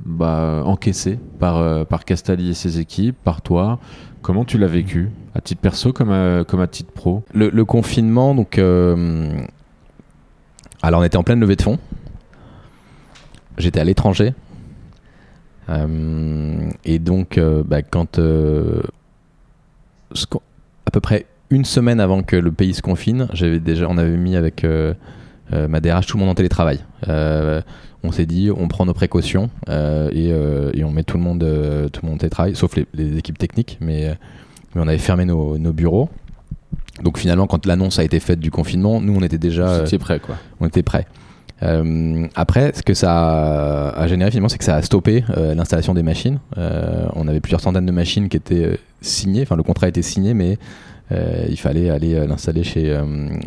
bah, 0.04 0.64
encaissé 0.66 1.20
par, 1.40 1.58
euh, 1.58 1.84
par 1.84 2.06
Castali 2.06 2.50
et 2.50 2.54
ses 2.54 2.80
équipes, 2.80 3.18
par 3.24 3.42
toi? 3.42 3.80
Comment 4.26 4.44
tu 4.44 4.58
l'as 4.58 4.66
vécu 4.66 5.12
À 5.36 5.42
titre 5.42 5.62
perso 5.62 5.94
comme 5.94 6.10
à, 6.10 6.68
titre 6.68 6.92
pro? 6.92 7.24
Le, 7.32 7.64
confinement, 7.64 8.34
donc. 8.34 8.58
euh, 8.58 9.30
alors, 10.82 11.02
on 11.02 11.04
était 11.04 11.18
en 11.18 11.22
pleine 11.22 11.40
levée 11.40 11.56
de 11.56 11.62
fonds. 11.62 11.78
J'étais 13.60 13.80
à 13.80 13.84
l'étranger. 13.84 14.34
Euh, 15.70 16.72
et 16.86 16.98
donc, 16.98 17.38
euh, 17.38 17.62
bah, 17.64 17.84
quand. 17.84 18.18
à 18.18 18.82
peu 20.92 21.00
près 21.02 21.28
une 21.52 21.66
semaine 21.66 22.00
avant 22.00 22.24
que 22.24 22.36
le 22.36 22.52
pays 22.52 22.74
se 22.74 22.82
confine, 22.82 23.28
j'avais 23.32 23.60
déjà, 23.60 23.88
on 23.88 24.00
avait 24.00 24.18
mis 24.18 24.36
avec 24.36 24.66
ma 25.52 25.80
DRH 25.80 26.08
tout 26.08 26.18
le 26.18 26.22
monde 26.22 26.32
en 26.32 26.36
télétravail. 26.36 26.80
On 28.06 28.12
s'est 28.12 28.26
dit, 28.26 28.52
on 28.56 28.68
prend 28.68 28.86
nos 28.86 28.94
précautions 28.94 29.50
euh, 29.70 30.10
et, 30.12 30.32
euh, 30.32 30.72
et 30.74 30.84
on 30.84 30.92
met 30.92 31.04
tout 31.04 31.18
le 31.18 31.24
monde, 31.24 31.44
euh, 31.44 31.90
tout 31.90 32.02
le 32.04 32.10
monde 32.10 32.16
en 32.16 32.20
télétravail, 32.20 32.56
sauf 32.56 32.76
les, 32.76 32.86
les 32.94 33.18
équipes 33.18 33.38
techniques, 33.38 33.78
mais, 33.82 34.06
euh, 34.06 34.14
mais 34.74 34.82
on 34.82 34.88
avait 34.88 35.00
fermé 35.00 35.26
nos, 35.26 35.58
nos 35.58 35.74
bureaux. 35.74 36.10
Donc 37.04 37.18
finalement, 37.18 37.48
quand 37.48 37.66
l'annonce 37.66 38.00
a 38.00 38.04
été 38.04 38.20
faite 38.20 38.40
du 38.40 38.52
confinement, 38.52 39.02
nous 39.02 39.16
on 39.16 39.22
était 39.22 39.38
déjà, 39.38 39.84
prêt 40.00 40.20
quoi 40.20 40.36
on 40.60 40.68
était 40.68 40.84
prêts. 40.84 41.08
Euh, 41.64 42.28
après, 42.36 42.74
ce 42.76 42.84
que 42.84 42.94
ça 42.94 43.90
a, 43.90 44.08
généré 44.08 44.30
finalement, 44.30 44.50
c'est 44.50 44.58
que 44.58 44.64
ça 44.64 44.76
a 44.76 44.82
stoppé 44.82 45.24
l'installation 45.36 45.94
des 45.94 46.04
machines. 46.04 46.40
On 46.56 47.28
avait 47.28 47.40
plusieurs 47.42 47.62
centaines 47.62 47.86
de 47.86 47.92
machines 47.92 48.30
qui 48.30 48.38
étaient 48.38 48.80
signées, 49.02 49.42
enfin 49.42 49.56
le 49.56 49.64
contrat 49.64 49.88
était 49.88 50.02
signé, 50.02 50.34
mais 50.34 50.58
il 51.12 51.58
fallait 51.58 51.90
aller 51.90 52.26
l'installer 52.28 52.64
chez, 52.64 52.98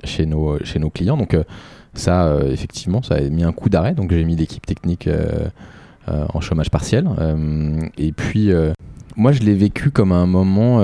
chez, 0.05 0.27
nos, 0.27 0.63
chez 0.65 0.79
nos 0.79 0.91
clients. 0.91 1.17
Donc 1.17 1.37
ça, 1.95 2.27
euh, 2.27 2.53
effectivement, 2.53 3.03
ça 3.03 3.17
a 3.17 3.21
mis 3.21 3.45
un 3.45 3.53
coup 3.53 3.69
d'arrêt. 3.69 3.95
Donc 3.95 4.11
j'ai 4.11 4.25
mis 4.25 4.37
l'équipe 4.37 4.65
technique 4.65 5.07
euh, 5.07 5.49
euh, 6.09 6.27
en 6.33 6.41
chômage 6.41 6.71
partiel. 6.71 7.09
Et 7.97 8.13
puis, 8.13 8.51
moi, 9.17 9.33
je 9.33 9.41
l'ai 9.41 9.55
vécu 9.55 9.91
comme 9.91 10.13
un 10.13 10.27
moment. 10.27 10.81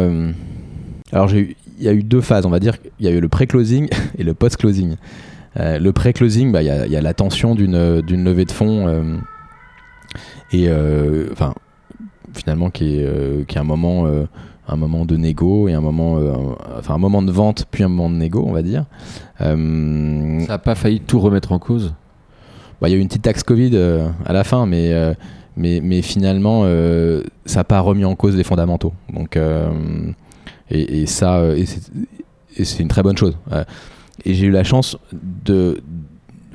alors 1.13 1.33
il 1.33 1.55
y 1.83 1.89
a 1.89 1.93
eu 1.93 2.03
deux 2.03 2.21
phases, 2.21 2.47
on 2.47 2.51
va 2.51 2.61
dire. 2.61 2.77
Il 2.99 3.07
y 3.07 3.09
a 3.09 3.13
eu 3.13 3.21
le 3.21 3.29
pré-closing 3.29 3.89
et 4.19 4.25
le 4.25 4.35
post-closing. 4.35 4.97
Le 5.57 5.91
pré-closing, 5.91 6.51
bah, 6.51 6.63
il 6.63 6.67
y, 6.67 6.71
a, 6.71 6.87
y 6.87 6.97
a 6.97 7.01
la 7.01 7.15
tension 7.15 7.55
d'une 7.55 8.25
levée 8.25 8.45
de 8.45 8.53
fonds 8.53 9.21
et 10.53 10.71
enfin 11.33 11.55
finalement 12.35 12.71
qui 12.71 12.99
est, 12.99 13.57
un 13.57 13.65
moment 13.65 14.07
un 14.69 14.77
moment 14.77 15.05
de 15.05 15.17
négo 15.17 15.69
et 15.69 15.75
un 15.75 15.81
moment 15.81 16.17
euh, 16.19 16.33
enfin 16.79 16.95
un 16.95 16.99
moment 16.99 17.23
de 17.23 17.31
vente 17.31 17.67
puis 17.71 17.83
un 17.83 17.89
moment 17.89 18.09
de 18.11 18.17
négo 18.17 18.43
on 18.47 18.53
va 18.53 18.63
dire. 18.63 18.85
Euh, 19.41 20.41
Ça 20.41 20.53
n'a 20.55 20.59
pas 20.59 20.75
failli 20.75 21.01
tout 21.01 21.21
remettre 21.21 21.53
en 21.53 21.59
cause? 21.59 21.95
Bah, 22.81 22.89
il 22.89 22.93
y 22.93 22.95
a 22.95 22.99
eu 22.99 23.01
une 23.01 23.09
petite 23.09 23.23
taxe 23.23 23.43
Covid 23.43 23.71
euh, 23.75 24.09
à 24.27 24.33
la 24.33 24.43
fin, 24.45 24.67
mais, 24.67 24.93
mais, 25.57 25.81
mais 25.83 26.03
finalement, 26.03 26.65
ça 27.47 27.61
n'a 27.61 27.65
pas 27.65 27.81
remis 27.81 28.05
en 28.05 28.15
cause 28.17 28.37
les 28.37 28.45
fondamentaux. 28.45 28.93
Donc, 29.13 29.39
et, 30.71 31.03
et 31.03 31.07
ça, 31.07 31.43
et 31.57 31.67
c'est- 31.67 32.81
une 32.83 32.89
très 32.89 33.03
bonne 33.03 33.17
chose. 33.17 33.37
Et 34.25 34.35
j'ai 34.35 34.47
eu 34.47 34.51
la 34.51 34.65
chance 34.65 34.97
de 35.13 35.81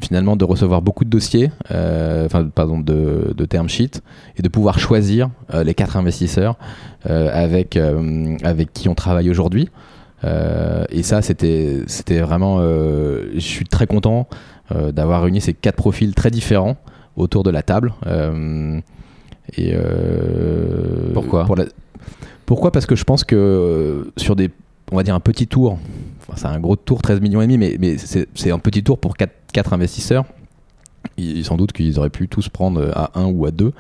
finalement 0.02 0.36
de 0.36 0.46
recevoir 0.46 0.82
beaucoup 0.82 1.04
de 1.06 1.10
dossiers, 1.10 1.52
euh, 1.72 2.26
enfin 2.26 2.46
pardon, 2.54 2.80
de, 2.80 3.34
de 3.36 3.46
term 3.46 3.68
sheets, 3.70 4.02
et 4.38 4.42
de 4.42 4.48
pouvoir 4.50 4.80
choisir 4.80 5.30
euh, 5.54 5.64
les 5.64 5.74
quatre 5.74 5.98
investisseurs 5.98 6.56
euh, 7.10 7.30
avec, 7.34 7.78
avec 8.44 8.74
qui 8.74 8.90
on 8.90 8.96
travaille 8.96 9.30
aujourd'hui. 9.30 9.70
Et 10.92 11.04
ça, 11.04 11.22
c'était 11.22 11.84
c'était 11.88 12.20
vraiment. 12.20 12.60
je 12.62 13.40
suis 13.40 13.66
très 13.66 13.88
content 13.88 14.28
d'avoir 14.70 15.24
réuni 15.24 15.40
ces 15.40 15.54
quatre 15.54 15.78
profils 15.78 16.14
très 16.14 16.30
différents 16.30 16.76
autour 17.16 17.44
de 17.44 17.50
la 17.52 17.62
table. 17.64 17.94
Et 19.58 19.74
Pourquoi? 21.14 21.46
pour 21.46 21.56
la- 21.56 21.66
Pourquoi? 22.46 22.72
Parce 22.72 22.86
que 22.86 22.96
je 22.96 23.04
pense 23.04 23.24
que 23.24 24.12
sur 24.18 24.36
des, 24.36 24.50
on 24.92 24.96
va 24.98 25.04
dire 25.04 25.16
un 25.16 25.20
petit 25.20 25.48
tour, 25.48 25.78
c'est 26.36 26.48
un 26.48 26.60
gros 26.60 26.76
tour, 26.76 27.02
13 27.02 27.22
millions 27.22 27.42
et 27.42 27.48
demi, 27.48 27.78
mais, 27.80 27.98
c'est 27.98 28.52
un 28.52 28.60
petit 28.60 28.84
tour 28.84 29.00
pour 29.00 29.18
quatre, 29.18 29.34
quatre 29.54 29.74
investisseurs. 29.74 30.26
Il- 31.18 31.44
sans 31.46 31.56
doute 31.58 31.72
qu'ils 31.72 31.98
auraient 32.00 32.10
pu 32.10 32.28
tous 32.28 32.50
prendre 32.50 32.92
à 32.96 33.12
un 33.20 33.26
ou 33.28 33.46
à 33.46 33.52
deux 33.52 33.72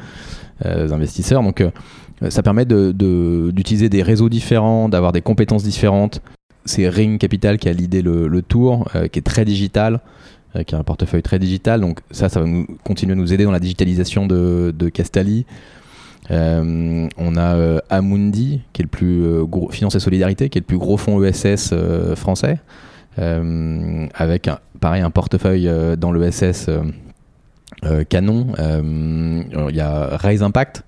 euh, 0.65 0.91
investisseurs. 0.91 1.43
Donc 1.43 1.61
euh, 1.61 1.69
ça 2.30 2.43
permet 2.43 2.65
d'utiliser 2.65 3.89
des 3.89 4.03
réseaux 4.03 4.30
différents, 4.30 4.89
d'avoir 4.89 5.11
des 5.11 5.21
compétences 5.21 5.63
différentes. 5.63 6.21
C'est 6.65 6.88
Ring 6.89 7.19
Capital 7.19 7.57
qui 7.57 7.69
a 7.69 7.73
l'idée 7.73 8.01
le, 8.01 8.27
le 8.27 8.41
tour, 8.41 8.88
euh, 8.95 9.07
qui 9.07 9.19
est 9.19 9.23
très 9.23 9.45
digital, 9.45 10.01
qui 10.65 10.73
a 10.76 10.77
un 10.80 10.84
portefeuille 10.84 11.21
très 11.21 11.39
digital. 11.39 11.80
Donc 11.81 11.99
ça, 12.11 12.27
ça 12.30 12.39
va 12.41 12.45
nous, 12.47 12.65
continuer 12.84 13.13
à 13.13 13.15
nous 13.15 13.34
aider 13.34 13.43
dans 13.43 13.51
la 13.51 13.59
digitalisation 13.59 14.26
de, 14.26 14.73
de 14.77 14.89
Castali. 14.89 15.45
Euh, 16.31 17.07
on 17.18 17.35
a 17.38 17.56
euh, 17.56 17.80
Amundi, 17.89 18.61
qui 18.73 18.81
est 18.81 18.85
le 18.85 18.89
plus 18.89 19.23
euh, 19.23 19.43
gros, 19.45 19.69
Finance 19.72 19.95
et 19.95 19.99
Solidarité, 19.99 20.49
qui 20.49 20.57
est 20.60 20.61
le 20.61 20.65
plus 20.65 20.77
gros 20.77 20.97
fonds 20.97 21.23
ESS 21.23 21.73
français, 22.15 22.60
avec 23.18 24.47
un, 24.47 24.60
pareil 24.80 25.01
un 25.01 25.10
portefeuille 25.10 25.69
dans 25.97 26.11
le 26.11 26.31
SS 26.31 26.69
euh, 27.84 28.03
Canon. 28.06 28.47
Il 28.57 29.76
y 29.76 29.81
a 29.81 30.18
Raise 30.18 30.43
Impact. 30.43 30.84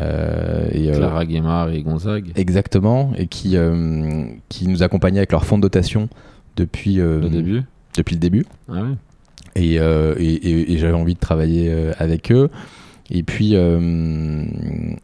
euh, 0.00 0.68
et, 0.72 0.90
euh, 0.90 0.96
Clara 0.96 1.24
Guémard 1.24 1.70
et 1.70 1.82
Gonzague. 1.82 2.30
Exactement, 2.36 3.12
et 3.16 3.26
qui, 3.26 3.56
euh, 3.56 4.24
qui 4.48 4.68
nous 4.68 4.82
accompagnait 4.82 5.18
avec 5.18 5.32
leur 5.32 5.44
fonds 5.44 5.56
de 5.58 5.62
dotation 5.62 6.08
depuis, 6.56 7.02
Au 7.02 7.18
début 7.28 7.62
depuis 7.96 8.14
le 8.14 8.20
début. 8.20 8.46
Ah 8.68 8.74
ouais. 8.74 8.88
Et, 9.56 9.74
et, 9.74 9.80
et- 10.22 10.72
et 10.72 10.78
j'avais 10.78 10.92
envie 10.94 11.14
de 11.14 11.18
travailler 11.18 11.74
avec 11.98 12.30
eux. 12.30 12.50
Et 13.10 13.22
puis, 13.24 13.52
euh, 13.54 14.44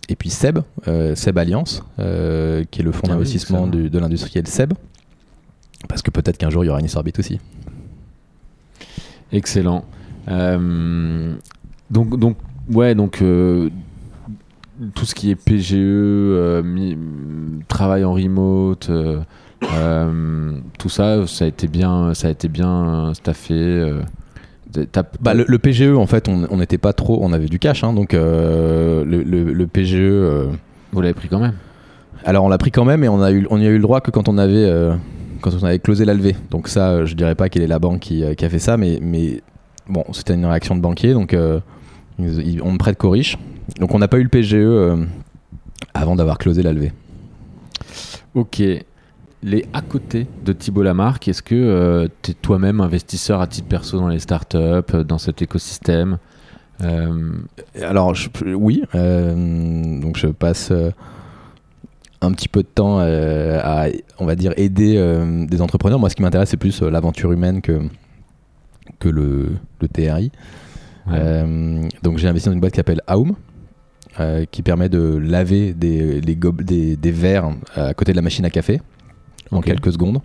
et 0.08 0.14
puis 0.16 0.30
Seb, 0.30 0.60
euh, 0.86 1.14
Seb 1.16 1.38
Alliance, 1.38 1.82
euh, 1.98 2.62
qui 2.70 2.80
est 2.80 2.84
le 2.84 2.92
fonds 2.92 3.02
Ah 3.06 3.08
d'investissement 3.08 3.66
de 3.66 3.98
l'industriel 3.98 4.46
Seb. 4.46 4.74
Parce 5.88 6.02
que 6.02 6.10
peut-être 6.10 6.38
qu'un 6.38 6.50
jour 6.50 6.64
il 6.64 6.68
y 6.68 6.70
aura 6.70 6.80
une 6.80 6.86
Orbit 6.94 7.12
aussi. 7.18 7.40
Excellent. 9.32 9.84
Donc, 10.28 12.18
donc, 12.18 12.36
ouais, 12.70 12.94
donc 12.94 13.18
tout 13.18 15.04
ce 15.04 15.14
qui 15.14 15.30
est 15.30 15.36
PGE, 15.36 16.62
mi- 16.64 16.96
travail 17.68 18.04
en 18.04 18.12
remote, 18.14 18.90
tout 20.78 20.88
ça, 20.88 21.26
ça 21.26 21.44
a 21.44 21.48
été 21.48 21.66
bien, 21.66 22.14
ça 22.14 22.28
a 22.28 22.30
été 22.30 22.48
bien 22.48 23.12
staffé. 23.14 23.92
Bah, 25.20 25.32
le, 25.34 25.44
le 25.48 25.58
PGE, 25.58 25.92
en 25.96 26.06
fait, 26.06 26.28
on 26.28 26.56
n'était 26.56 26.78
pas 26.78 26.92
trop. 26.92 27.18
On 27.22 27.32
avait 27.32 27.46
du 27.46 27.58
cash, 27.58 27.82
hein, 27.84 27.92
donc 27.92 28.12
euh, 28.14 29.04
le, 29.04 29.22
le- 29.22 29.52
le 29.52 29.66
PGE. 29.66 29.94
euh, 29.98 30.46
Vous 30.92 31.00
l'avez 31.00 31.14
pris 31.14 31.28
quand 31.28 31.38
même. 31.40 31.54
alors 32.24 32.44
on 32.44 32.48
l'a 32.48 32.58
pris 32.58 32.70
quand 32.70 32.84
même, 32.84 33.02
et 33.04 33.08
on 33.08 33.22
a 33.22 33.30
eu, 33.32 33.46
on 33.50 33.58
y 33.60 33.66
a 33.66 33.70
eu 33.70 33.76
le 33.76 33.82
droit 33.82 34.00
que 34.00 34.10
quand 34.10 34.28
on 34.28 34.36
avait, 34.38 34.64
euh, 34.64 34.94
quand 35.40 35.50
on 35.60 35.64
avait 35.64 35.78
closé 35.78 36.04
la 36.04 36.14
levée. 36.14 36.36
Donc 36.50 36.68
ça, 36.68 36.90
euh, 36.90 37.06
je 37.06 37.14
dirais 37.14 37.34
pas 37.34 37.48
quelle 37.48 37.62
est 37.62 37.66
la 37.68 37.78
banque 37.78 38.00
qui, 38.00 38.22
euh, 38.24 38.34
qui 38.34 38.44
a 38.44 38.50
fait 38.50 38.58
ça, 38.58 38.76
mais, 38.76 38.98
mais 39.00 39.40
bon, 39.88 40.04
c'était 40.12 40.34
une 40.34 40.44
réaction 40.46 40.74
de 40.76 40.80
banquier, 40.80 41.12
donc 41.14 41.32
euh, 41.32 41.60
ils- 42.18 42.46
ils- 42.54 42.62
on 42.62 42.72
ne 42.72 42.78
prête 42.78 42.98
qu'aux 42.98 43.10
riches. 43.10 43.38
Donc 43.80 43.94
on 43.94 43.98
n'a 43.98 44.08
pas 44.08 44.18
eu 44.18 44.22
le 44.24 44.28
PGE 44.28 44.54
euh, 44.56 44.96
avant 45.94 46.16
d'avoir 46.16 46.38
closé 46.38 46.62
la 46.62 46.72
levée. 46.72 46.92
Ok. 48.34 48.62
Les 49.42 49.66
à 49.72 49.80
côté 49.82 50.26
de 50.44 50.52
Thibault 50.52 50.82
Lamarck, 50.82 51.28
est-ce 51.28 51.42
que 51.42 52.08
tu 52.22 52.30
es 52.30 52.34
toi-même 52.34 52.80
investisseur 52.80 53.40
à 53.40 53.46
titre 53.46 53.68
perso 53.68 53.98
dans 53.98 54.08
les 54.08 54.18
startups, 54.18 54.56
euh, 54.58 55.04
dans 55.04 55.18
cet 55.18 55.42
écosystème? 55.42 56.18
Euh, 56.82 57.32
Alors 57.82 58.14
je- 58.14 58.28
oui, 58.54 58.82
euh, 58.94 60.00
donc 60.00 60.16
je 60.16 60.26
passe 60.28 60.70
euh, 60.72 60.90
un 62.22 62.32
petit 62.32 62.48
peu 62.48 62.62
de 62.62 62.68
temps 62.68 62.98
euh, 63.00 63.60
à, 63.62 63.86
on 64.18 64.26
va 64.26 64.34
dire, 64.36 64.52
aider 64.56 64.94
euh, 64.96 65.46
des 65.46 65.60
entrepreneurs. 65.62 65.98
Moi, 65.98 66.10
ce 66.10 66.16
qui 66.16 66.22
m'intéresse, 66.22 66.50
c'est 66.50 66.56
plus 66.56 66.82
euh, 66.82 66.90
l'aventure 66.90 67.30
humaine 67.32 67.60
que, 67.60 67.80
que 68.98 69.08
le, 69.08 69.50
le 69.80 69.88
TRI. 69.88 70.08
ouais. 70.08 70.30
Euh, 71.12 71.82
donc 72.02 72.18
j'ai 72.18 72.26
investi 72.26 72.48
dans 72.48 72.54
une 72.54 72.60
boîte 72.60 72.72
qui 72.72 72.78
s'appelle 72.78 73.02
Aum, 73.08 73.36
euh, 74.18 74.44
qui 74.50 74.62
permet 74.62 74.88
de 74.88 75.18
laver 75.22 75.72
des, 75.74 76.20
les 76.20 76.36
gobe- 76.36 76.62
des, 76.64 76.96
des 76.96 77.10
verres 77.12 77.50
à 77.74 77.94
côté 77.94 78.12
de 78.12 78.16
la 78.16 78.22
machine 78.22 78.44
à 78.44 78.50
café 78.50 78.80
en 79.52 79.60
quelques 79.60 79.92
secondes, 79.92 80.20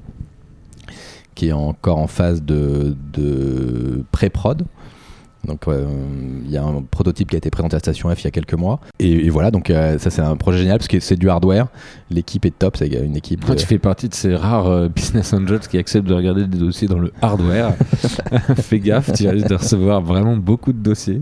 qui 1.36 1.48
est 1.50 1.54
encore 1.54 1.98
en 2.00 2.08
phase 2.08 2.42
de, 2.44 2.96
de 3.14 4.04
pré-prod. 4.12 4.64
Donc 5.48 5.68
euh, 5.68 5.88
il 6.46 6.52
y 6.52 6.58
a 6.58 6.64
un 6.64 6.84
prototype 6.84 7.30
qui 7.32 7.36
a 7.36 7.40
été 7.40 7.50
présenté 7.50 7.76
à 7.76 7.80
Station 7.80 8.14
F 8.14 8.22
il 8.22 8.26
y 8.26 8.28
a 8.28 8.32
quelques 8.32 8.54
mois. 8.54 8.80
Et, 9.00 9.26
et 9.26 9.30
voilà, 9.32 9.50
donc 9.50 9.72
euh, 9.72 9.98
ça 9.98 10.12
c'est 10.12 10.22
un 10.22 10.36
projet 10.36 10.60
génial 10.60 10.78
parce 10.78 10.88
que 10.88 11.00
c'est 11.00 11.16
du 11.16 11.32
hardware. 11.32 11.66
L'équipe 12.12 12.46
est 12.46 12.52
top, 12.60 12.78
c'est 12.78 12.88
une 12.88 13.16
équipe... 13.16 13.44
Toi, 13.44 13.56
de- 13.56 13.60
tu 13.60 13.66
fais 13.66 13.80
partie 13.80 14.08
de 14.08 14.14
ces 14.14 14.36
rares 14.36 14.68
euh, 14.68 14.88
business 14.88 15.34
angels 15.34 15.62
qui 15.62 15.80
acceptent 15.80 16.08
de 16.08 16.14
regarder 16.14 16.46
des 16.46 16.60
dossiers 16.60 16.88
dans 16.88 17.00
le 17.00 17.12
hardware. 17.24 17.74
Fais 18.58 18.78
gaffe, 18.80 19.12
tu 19.14 19.28
risques 19.28 19.48
de 19.48 19.56
recevoir 19.56 20.02
vraiment 20.02 20.38
beaucoup 20.38 20.74
de 20.74 20.78
dossiers. 20.80 21.22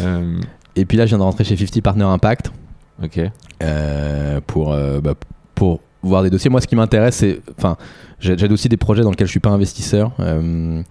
Euh, 0.00 0.38
Et 0.74 0.86
puis 0.86 0.96
là 0.96 1.04
je 1.04 1.10
viens 1.10 1.18
de 1.18 1.22
rentrer 1.24 1.44
chez 1.44 1.54
50 1.54 1.82
Partner 1.82 2.04
Impact. 2.04 2.50
ok. 3.02 3.30
pour, 4.46 4.74
bah, 5.02 5.14
pour 5.54 5.80
voir 6.04 6.22
des 6.22 6.30
dossiers. 6.30 6.50
Moi, 6.50 6.60
ce 6.60 6.66
qui 6.66 6.76
m'intéresse, 6.76 7.16
c'est. 7.16 7.40
Enfin, 7.58 7.76
j'ai- 8.20 8.36
j'aide 8.38 8.52
aussi 8.52 8.68
des 8.68 8.76
projets 8.76 9.02
dans 9.02 9.10
lesquels 9.10 9.26
je 9.26 9.32
suis 9.32 9.40
pas 9.40 9.50
investisseur. 9.50 10.12
euh, 10.20 10.82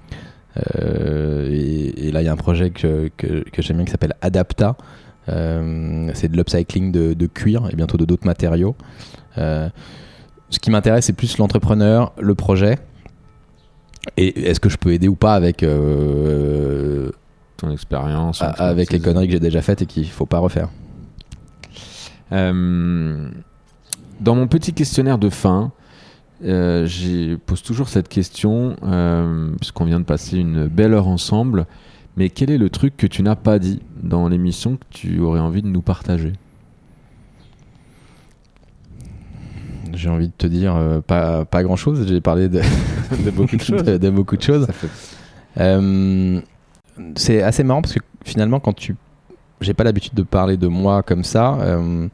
euh, 0.75 1.49
et, 1.51 2.07
et 2.07 2.11
là, 2.11 2.21
il 2.21 2.25
y 2.25 2.27
a 2.27 2.31
un 2.33 2.35
projet 2.37 2.69
que, 2.69 3.09
que, 3.17 3.43
que 3.49 3.61
j'aime 3.61 3.77
bien 3.77 3.85
qui 3.85 3.91
s'appelle 3.91 4.13
Adapta. 4.21 4.75
Euh, 5.29 6.11
c'est 6.13 6.29
de 6.31 6.35
l'upcycling 6.37 6.91
de, 6.91 7.13
de 7.13 7.25
cuir 7.27 7.67
et 7.71 7.75
bientôt 7.75 7.97
de 7.97 8.05
d'autres 8.05 8.25
matériaux. 8.27 8.75
Ce 9.37 10.59
qui 10.61 10.69
m'intéresse, 10.69 11.05
c'est 11.05 11.13
plus 11.13 11.37
l'entrepreneur, 11.39 12.11
le 12.19 12.35
projet. 12.35 12.77
Et 14.17 14.47
est-ce 14.49 14.59
que 14.59 14.69
je 14.69 14.77
peux 14.77 14.91
aider 14.93 15.07
ou 15.07 15.15
pas 15.15 15.33
avec, 15.33 15.63
Ton 17.57 17.71
expérience. 17.71 18.41
avec 18.41 18.91
les 18.91 18.99
conneries 18.99 19.27
que 19.27 19.33
j'ai 19.33 19.39
déjà 19.39 19.61
faites 19.63 19.81
et 19.81 19.85
qu'il 19.87 20.07
faut 20.07 20.25
pas 20.27 20.39
refaire? 20.39 20.69
Euh, 22.31 23.29
dans 24.19 24.35
mon 24.35 24.47
petit 24.47 24.73
questionnaire 24.73 25.17
de 25.17 25.29
fin, 25.29 25.71
euh, 26.43 26.85
je 26.85 27.35
pose 27.35 27.61
toujours 27.61 27.89
cette 27.89 28.09
question, 28.09 28.75
euh, 28.83 29.51
puisqu'on 29.59 29.85
vient 29.85 29.99
de 29.99 30.05
passer 30.05 30.37
une 30.37 30.67
belle 30.67 30.93
heure 30.93 31.07
ensemble. 31.07 31.65
Mais 32.15 32.29
quel 32.29 32.51
est 32.51 32.57
le 32.57 32.69
truc 32.69 32.95
que 32.95 33.07
tu 33.07 33.23
n'as 33.23 33.35
pas 33.35 33.57
dit 33.59 33.81
dans 34.01 34.27
l'émission 34.27 34.75
que 34.77 34.83
tu 34.91 35.19
aurais 35.19 35.39
envie 35.39 35.61
de 35.63 35.67
nous 35.67 35.81
partager? 35.81 36.33
J'ai 39.93 40.09
envie 40.09 40.27
de 40.27 40.33
te 40.37 40.47
dire 40.47 40.75
euh, 40.75 41.01
pas, 41.01 41.45
pas 41.45 41.63
grand 41.63 41.75
chose. 41.75 42.05
J'ai 42.07 42.21
parlé 42.21 42.49
de, 42.49 42.61
De 43.25 43.31
beaucoup 43.31 43.55
de 43.55 43.61
choses. 43.61 43.83
de, 43.83 43.97
de 43.97 44.09
beaucoup 44.09 44.37
de 44.37 44.41
choses. 44.41 44.67
Euh, 45.59 46.39
c'est 47.15 47.41
assez 47.41 47.63
marrant 47.63 47.81
parce 47.81 47.93
que 47.93 47.99
finalement, 48.23 48.59
quand 48.59 48.73
tu. 48.73 48.95
J'ai 49.61 49.73
pas 49.73 49.83
l'habitude 49.83 50.13
de 50.13 50.23
parler 50.23 50.57
de 50.57 50.67
moi 50.67 51.03
comme 51.03 51.23
ça. 51.23 51.55
euh, 51.61 52.07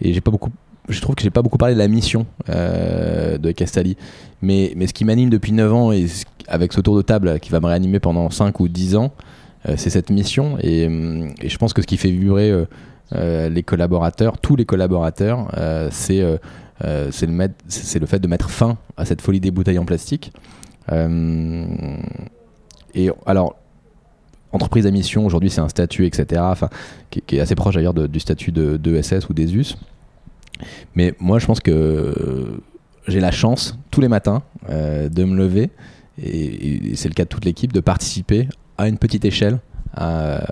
et 0.00 0.12
j'ai 0.12 0.20
pas 0.20 0.30
beaucoup. 0.30 0.50
Je 0.90 1.00
trouve 1.00 1.14
que 1.14 1.22
j'ai 1.22 1.30
pas 1.30 1.42
beaucoup 1.42 1.58
parlé 1.58 1.74
de 1.74 1.78
la 1.78 1.88
mission 1.88 2.26
euh, 2.48 3.38
de 3.38 3.52
Castali. 3.52 3.96
Mais, 4.42 4.72
mais 4.76 4.86
ce 4.86 4.92
qui 4.92 5.04
m'anime 5.04 5.30
depuis 5.30 5.52
9 5.52 5.72
ans 5.72 5.92
et 5.92 6.06
avec 6.48 6.72
ce 6.72 6.80
tour 6.80 6.96
de 6.96 7.02
table 7.02 7.38
qui 7.40 7.50
va 7.50 7.60
me 7.60 7.66
réanimer 7.66 8.00
pendant 8.00 8.28
5 8.28 8.58
ou 8.60 8.68
10 8.68 8.96
ans, 8.96 9.12
euh, 9.68 9.74
c'est 9.76 9.90
cette 9.90 10.10
mission. 10.10 10.56
Et, 10.60 10.86
euh, 10.88 11.28
et 11.40 11.48
je 11.48 11.58
pense 11.58 11.72
que 11.72 11.82
ce 11.82 11.86
qui 11.86 11.96
fait 11.96 12.10
vibrer 12.10 12.66
euh, 13.14 13.48
les 13.48 13.62
collaborateurs, 13.62 14.38
tous 14.38 14.56
les 14.56 14.64
collaborateurs, 14.64 15.48
c'est 15.90 16.20
le, 16.20 16.38
le 16.80 17.10
fait 18.06 18.18
de 18.18 18.28
mettre 18.28 18.50
fin 18.50 18.78
à 18.96 19.04
cette 19.04 19.20
folie 19.20 19.40
des 19.40 19.50
bouteilles 19.50 19.78
en 19.78 19.84
plastique. 19.84 20.32
Et 22.94 23.10
alors, 23.26 23.56
entreprise 24.52 24.86
à 24.86 24.90
mission, 24.90 25.24
aujourd'hui, 25.26 25.50
c'est 25.50 25.60
un 25.60 25.68
statut, 25.68 26.06
etc., 26.06 26.42
qui, 27.10 27.36
est 27.36 27.40
assez 27.40 27.54
proche 27.54 27.74
d'ailleurs 27.74 27.94
du 27.94 28.20
statut 28.20 28.50
de, 28.52 28.76
de 28.76 29.00
ou 29.28 29.32
des 29.32 29.54
US. 29.54 29.76
Mais 30.94 31.14
moi, 31.20 31.38
je 31.38 31.46
pense 31.46 31.60
que 31.60 31.70
euh, 31.70 32.60
j'ai 33.08 33.20
la 33.20 33.30
chance, 33.30 33.78
tous 33.90 34.00
les 34.00 34.08
matins, 34.08 34.42
euh, 34.68 35.08
de 35.08 35.24
me 35.24 35.36
lever, 35.36 35.70
et, 36.22 36.90
et 36.92 36.96
c'est 36.96 37.08
le 37.08 37.14
cas 37.14 37.24
de 37.24 37.28
toute 37.28 37.44
l'équipe, 37.44 37.72
de 37.72 37.80
participer 37.80 38.48
à 38.78 38.88
une 38.88 38.98
petite 38.98 39.24
échelle 39.24 39.58
à, 39.94 40.42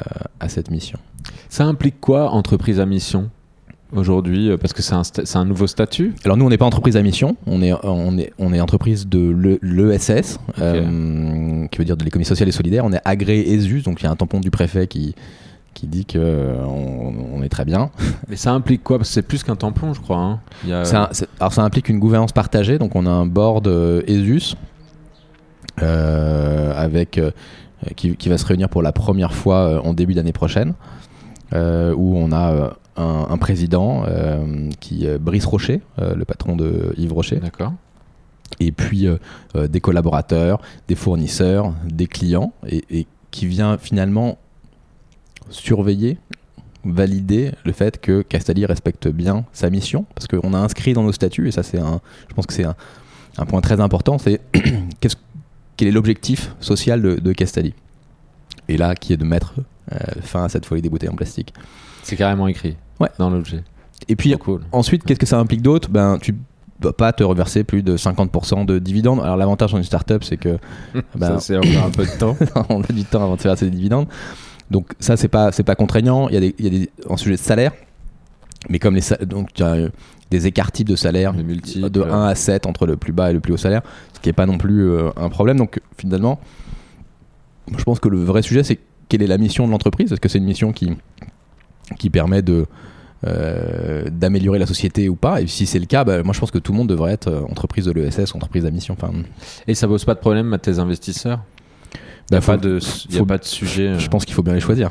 à 0.41 0.49
cette 0.49 0.71
mission. 0.71 0.99
Ça 1.49 1.65
implique 1.65 2.01
quoi, 2.01 2.31
entreprise 2.31 2.81
à 2.81 2.87
mission 2.87 3.31
aujourd'hui 3.93 4.51
euh, 4.51 4.57
Parce 4.57 4.73
que 4.73 4.83
c'est 4.83 5.37
un, 5.37 5.45
nouveau 5.45 5.67
statut? 5.67 6.15
Alors 6.25 6.37
nous, 6.37 6.45
on 6.45 6.51
n'est 6.51 6.59
pas 6.59 6.67
entreprise 6.67 6.97
à 6.97 7.03
mission, 7.03 7.37
on 7.47 7.63
est, 7.63 7.73
on 7.85 8.19
est, 8.19 8.33
on 8.39 8.53
est 8.53 8.61
entreprise 8.61 9.07
de 9.09 9.19
l'E- 9.19 9.59
l'ESS, 9.63 10.39
euh, 10.59 11.67
qui 11.69 11.79
veut 11.79 11.85
dire 11.85 11.97
de 11.97 12.05
l'économie 12.05 12.25
sociale 12.27 12.49
et 12.49 12.53
solidaire. 12.53 12.85
On 12.85 12.93
est 12.93 13.01
agréé 13.05 13.53
ESUS, 13.55 13.83
donc 13.83 14.01
il 14.01 14.05
y 14.05 14.07
a 14.07 14.11
un 14.11 14.17
tampon 14.17 14.41
du 14.41 14.51
préfet 14.51 14.87
qui, 14.87 15.15
qui 15.79 15.87
dit 15.87 16.05
qu'on 16.05 16.19
on 17.35 17.43
est 17.43 17.49
très 17.49 17.65
bien. 17.65 17.91
Mais 18.29 18.35
ça 18.37 18.53
implique 18.53 18.83
quoi? 18.83 18.99
Parce 18.99 19.11
que 19.11 19.15
c'est 19.15 19.23
plus 19.23 19.45
qu'un 19.45 19.55
tampon, 19.57 19.95
je 19.95 20.01
crois. 20.01 20.19
hein. 20.19 20.41
Il 20.65 20.71
y 20.71 20.73
a- 20.73 20.85
Ça, 20.85 21.09
c'est- 21.13 21.29
alors 21.39 21.53
ça 21.53 21.63
implique 21.63 21.89
une 21.89 22.01
gouvernance 22.01 22.33
partagée, 22.33 22.79
donc 22.79 22.97
on 22.97 23.07
a 23.07 23.11
un 23.11 23.27
board 23.27 23.69
euh, 23.69 24.03
ESUS 24.09 24.57
euh, 25.83 26.73
avec, 26.77 27.19
euh, 27.19 27.31
qui, 27.97 28.17
qui 28.17 28.29
va 28.29 28.39
se 28.39 28.47
réunir 28.47 28.69
pour 28.69 28.83
la 28.83 28.93
première 28.93 29.33
fois 29.33 29.57
euh, 29.69 29.81
en 29.81 29.95
début 29.95 30.15
d'année 30.15 30.33
prochaine, 30.33 30.75
euh, 31.53 31.95
où 31.97 32.17
on 32.17 32.33
a 32.33 32.51
euh, 32.53 32.71
un, 32.97 33.27
un 33.31 33.37
président 33.39 34.03
euh, 34.09 34.69
qui 34.81 35.07
Brice 35.21 35.47
Rocher, 35.47 35.83
euh, 36.01 36.15
le 36.17 36.25
patron 36.25 36.57
de 36.57 36.93
Yves 36.97 37.13
Rocher, 37.13 37.37
D'accord. 37.37 37.73
et 38.59 38.73
puis 38.73 39.07
euh, 39.07 39.19
euh, 39.55 39.69
des 39.69 39.81
collaborateurs, 39.81 40.61
des 40.89 40.97
fournisseurs, 40.97 41.73
des 41.85 42.09
clients, 42.09 42.53
et, 42.67 42.85
et 42.91 43.07
qui 43.31 43.47
vient 43.47 43.79
finalement 43.79 44.39
surveiller, 45.51 46.19
valider 46.85 47.53
le 47.65 47.73
fait 47.73 48.01
que 48.01 48.23
Castali 48.23 48.65
respecte 48.67 49.09
bien 49.09 49.45
sa 49.53 49.71
mission, 49.71 50.07
parce 50.15 50.27
qu'on 50.27 50.55
a 50.55 50.59
inscrit 50.59 50.93
dans 50.93 51.03
nos 51.03 51.13
statuts, 51.13 51.49
et 51.49 51.51
ça 51.53 51.63
c'est 51.63 51.79
un, 51.79 52.01
je 52.29 52.35
pense 52.35 52.47
que 52.47 52.53
c'est 52.55 52.65
un, 52.65 52.75
un 53.39 53.47
point 53.47 53.61
très 53.61 53.81
important, 53.81 54.19
c'est 54.19 54.41
qu'est-ce- 55.01 55.17
quel 55.77 55.89
est 55.89 55.93
l'objectif 55.93 56.55
social 56.61 57.01
de, 57.03 57.15
de 57.17 57.35
Et 58.69 58.77
là, 58.77 58.95
qui 58.97 59.13
est 59.13 59.17
de 59.17 59.25
mettre 59.25 59.55
euh, 59.93 59.97
fin 60.23 60.45
à 60.45 60.49
cette 60.49 60.67
folie 60.67 60.83
des 60.83 60.89
bouteilles 60.89 61.09
en 61.09 61.15
plastique. 61.15 61.55
C'est 62.03 62.17
carrément 62.17 62.49
écrit 62.49 62.77
Ouais. 63.01 63.09
dans 63.19 63.31
l'objet. 63.31 63.63
Et 64.09 64.17
puis 64.17 64.37
cool. 64.39 64.63
Ensuite, 64.73 65.05
qu'est-ce 65.05 65.21
que 65.21 65.27
ça 65.27 65.39
implique 65.39 65.63
d'autre? 65.63 65.89
Ben, 65.89 66.19
tu, 66.21 66.35
va 66.81 66.93
pas 66.93 67.13
te 67.13 67.23
reverser 67.23 67.65
plus 67.65 67.83
de 67.83 67.97
50% 67.97 68.65
de 68.67 68.79
dividendes. 68.79 69.21
Alors 69.21 69.37
l'avantage 69.37 69.73
dans 69.73 69.79
une 69.79 69.85
startup, 69.85 70.25
c'est 70.25 70.37
que 70.37 70.59
bah, 71.15 71.29
ça 71.39 71.41
c'est 71.41 71.57
encore 71.57 71.85
un 71.87 71.91
peu 71.91 72.05
de 72.05 72.19
temps. 72.19 72.37
on 72.69 72.83
a 72.83 72.93
du 72.93 73.05
temps 73.05 73.23
avant 73.23 73.37
de 73.37 73.41
faire 73.41 73.55
des 73.57 73.71
dividendes. 73.71 74.07
Donc 74.71 74.93
ça 75.01 75.17
c'est 75.17 75.29
pas 75.29 75.53
c'est 75.53 75.63
pas 75.63 75.75
contraignant. 75.75 76.29
Il 76.29 76.35
y 76.35 76.37
a 76.37 76.41
des, 76.41 76.55
il 76.59 76.65
y 76.65 76.69
a 76.69 76.71
des 76.71 76.91
en 77.09 77.17
sujet 77.17 77.37
de 77.37 77.41
salaire, 77.41 77.73
mais 78.69 78.79
comme 78.79 78.95
les 78.95 79.03
donc 79.27 79.53
tu 79.53 79.63
as 79.63 79.89
des 80.31 80.47
écarts 80.47 80.73
types 80.73 80.89
de 80.89 80.97
salaire 80.97 81.33
de 81.33 82.03
1 82.03 82.27
à 82.27 82.35
7 82.35 82.67
entre 82.67 82.87
le 82.87 82.97
plus 82.97 83.13
bas 83.13 83.31
et 83.31 83.33
le 83.33 83.41
plus 83.41 83.55
haut 83.55 83.59
salaire, 83.59 83.83
ce 84.13 84.21
qui 84.21 84.29
est 84.29 84.35
pas 84.35 84.47
non 84.47 84.59
plus 84.59 84.91
euh, 84.91 85.11
un 85.17 85.31
problème. 85.31 85.57
Donc 85.57 85.81
finalement, 85.97 86.39
je 87.77 87.83
pense 87.83 87.99
que 87.99 88.09
le 88.09 88.23
vrai 88.23 88.43
sujet 88.43 88.63
c'est 88.63 88.79
quelle 89.09 89.23
est 89.23 89.27
la 89.27 89.39
mission 89.39 89.67
de 89.67 89.73
l'entreprise 89.73 90.13
Est-ce 90.13 90.21
que 90.21 90.29
c'est 90.29 90.39
une 90.39 90.45
mission 90.45 90.73
qui 90.73 90.91
qui 91.99 92.11
permet 92.11 92.43
de 92.43 92.67
euh, 93.27 94.05
d'améliorer 94.11 94.59
la 94.59 94.67
société 94.67 95.09
ou 95.09 95.17
pas? 95.17 95.41
Et 95.41 95.47
si 95.47 95.65
c'est 95.65 95.79
le 95.79 95.87
cas, 95.87 96.05
bah, 96.05 96.23
moi 96.23 96.35
je 96.35 96.41
pense 96.41 96.51
que 96.51 96.59
tout 96.59 96.73
le 96.73 96.79
monde 96.79 96.89
devrait 96.89 97.13
être 97.13 97.29
euh, 97.29 97.41
entreprise 97.51 97.87
de 97.87 97.93
l'ESS, 97.93 98.35
entreprise 98.35 98.67
à 98.67 98.71
mission. 98.71 98.95
Enfin, 99.01 99.13
et 99.67 99.75
ça 99.75 99.89
pose 99.89 100.05
pas 100.05 100.15
de 100.15 100.21
problème 100.21 100.53
à 100.53 100.59
tes 100.59 100.79
investisseurs? 100.79 101.41
Il 102.31 102.35
n'y 102.35 102.39
a, 102.39 102.41
pas 102.41 102.57
de, 102.57 102.79
a 102.79 103.25
pas 103.25 103.39
de 103.39 103.45
sujet. 103.45 103.89
Euh. 103.89 103.99
Je 103.99 104.09
pense 104.09 104.25
qu'il 104.25 104.35
faut 104.35 104.43
bien 104.43 104.55
les 104.55 104.61
choisir. 104.61 104.91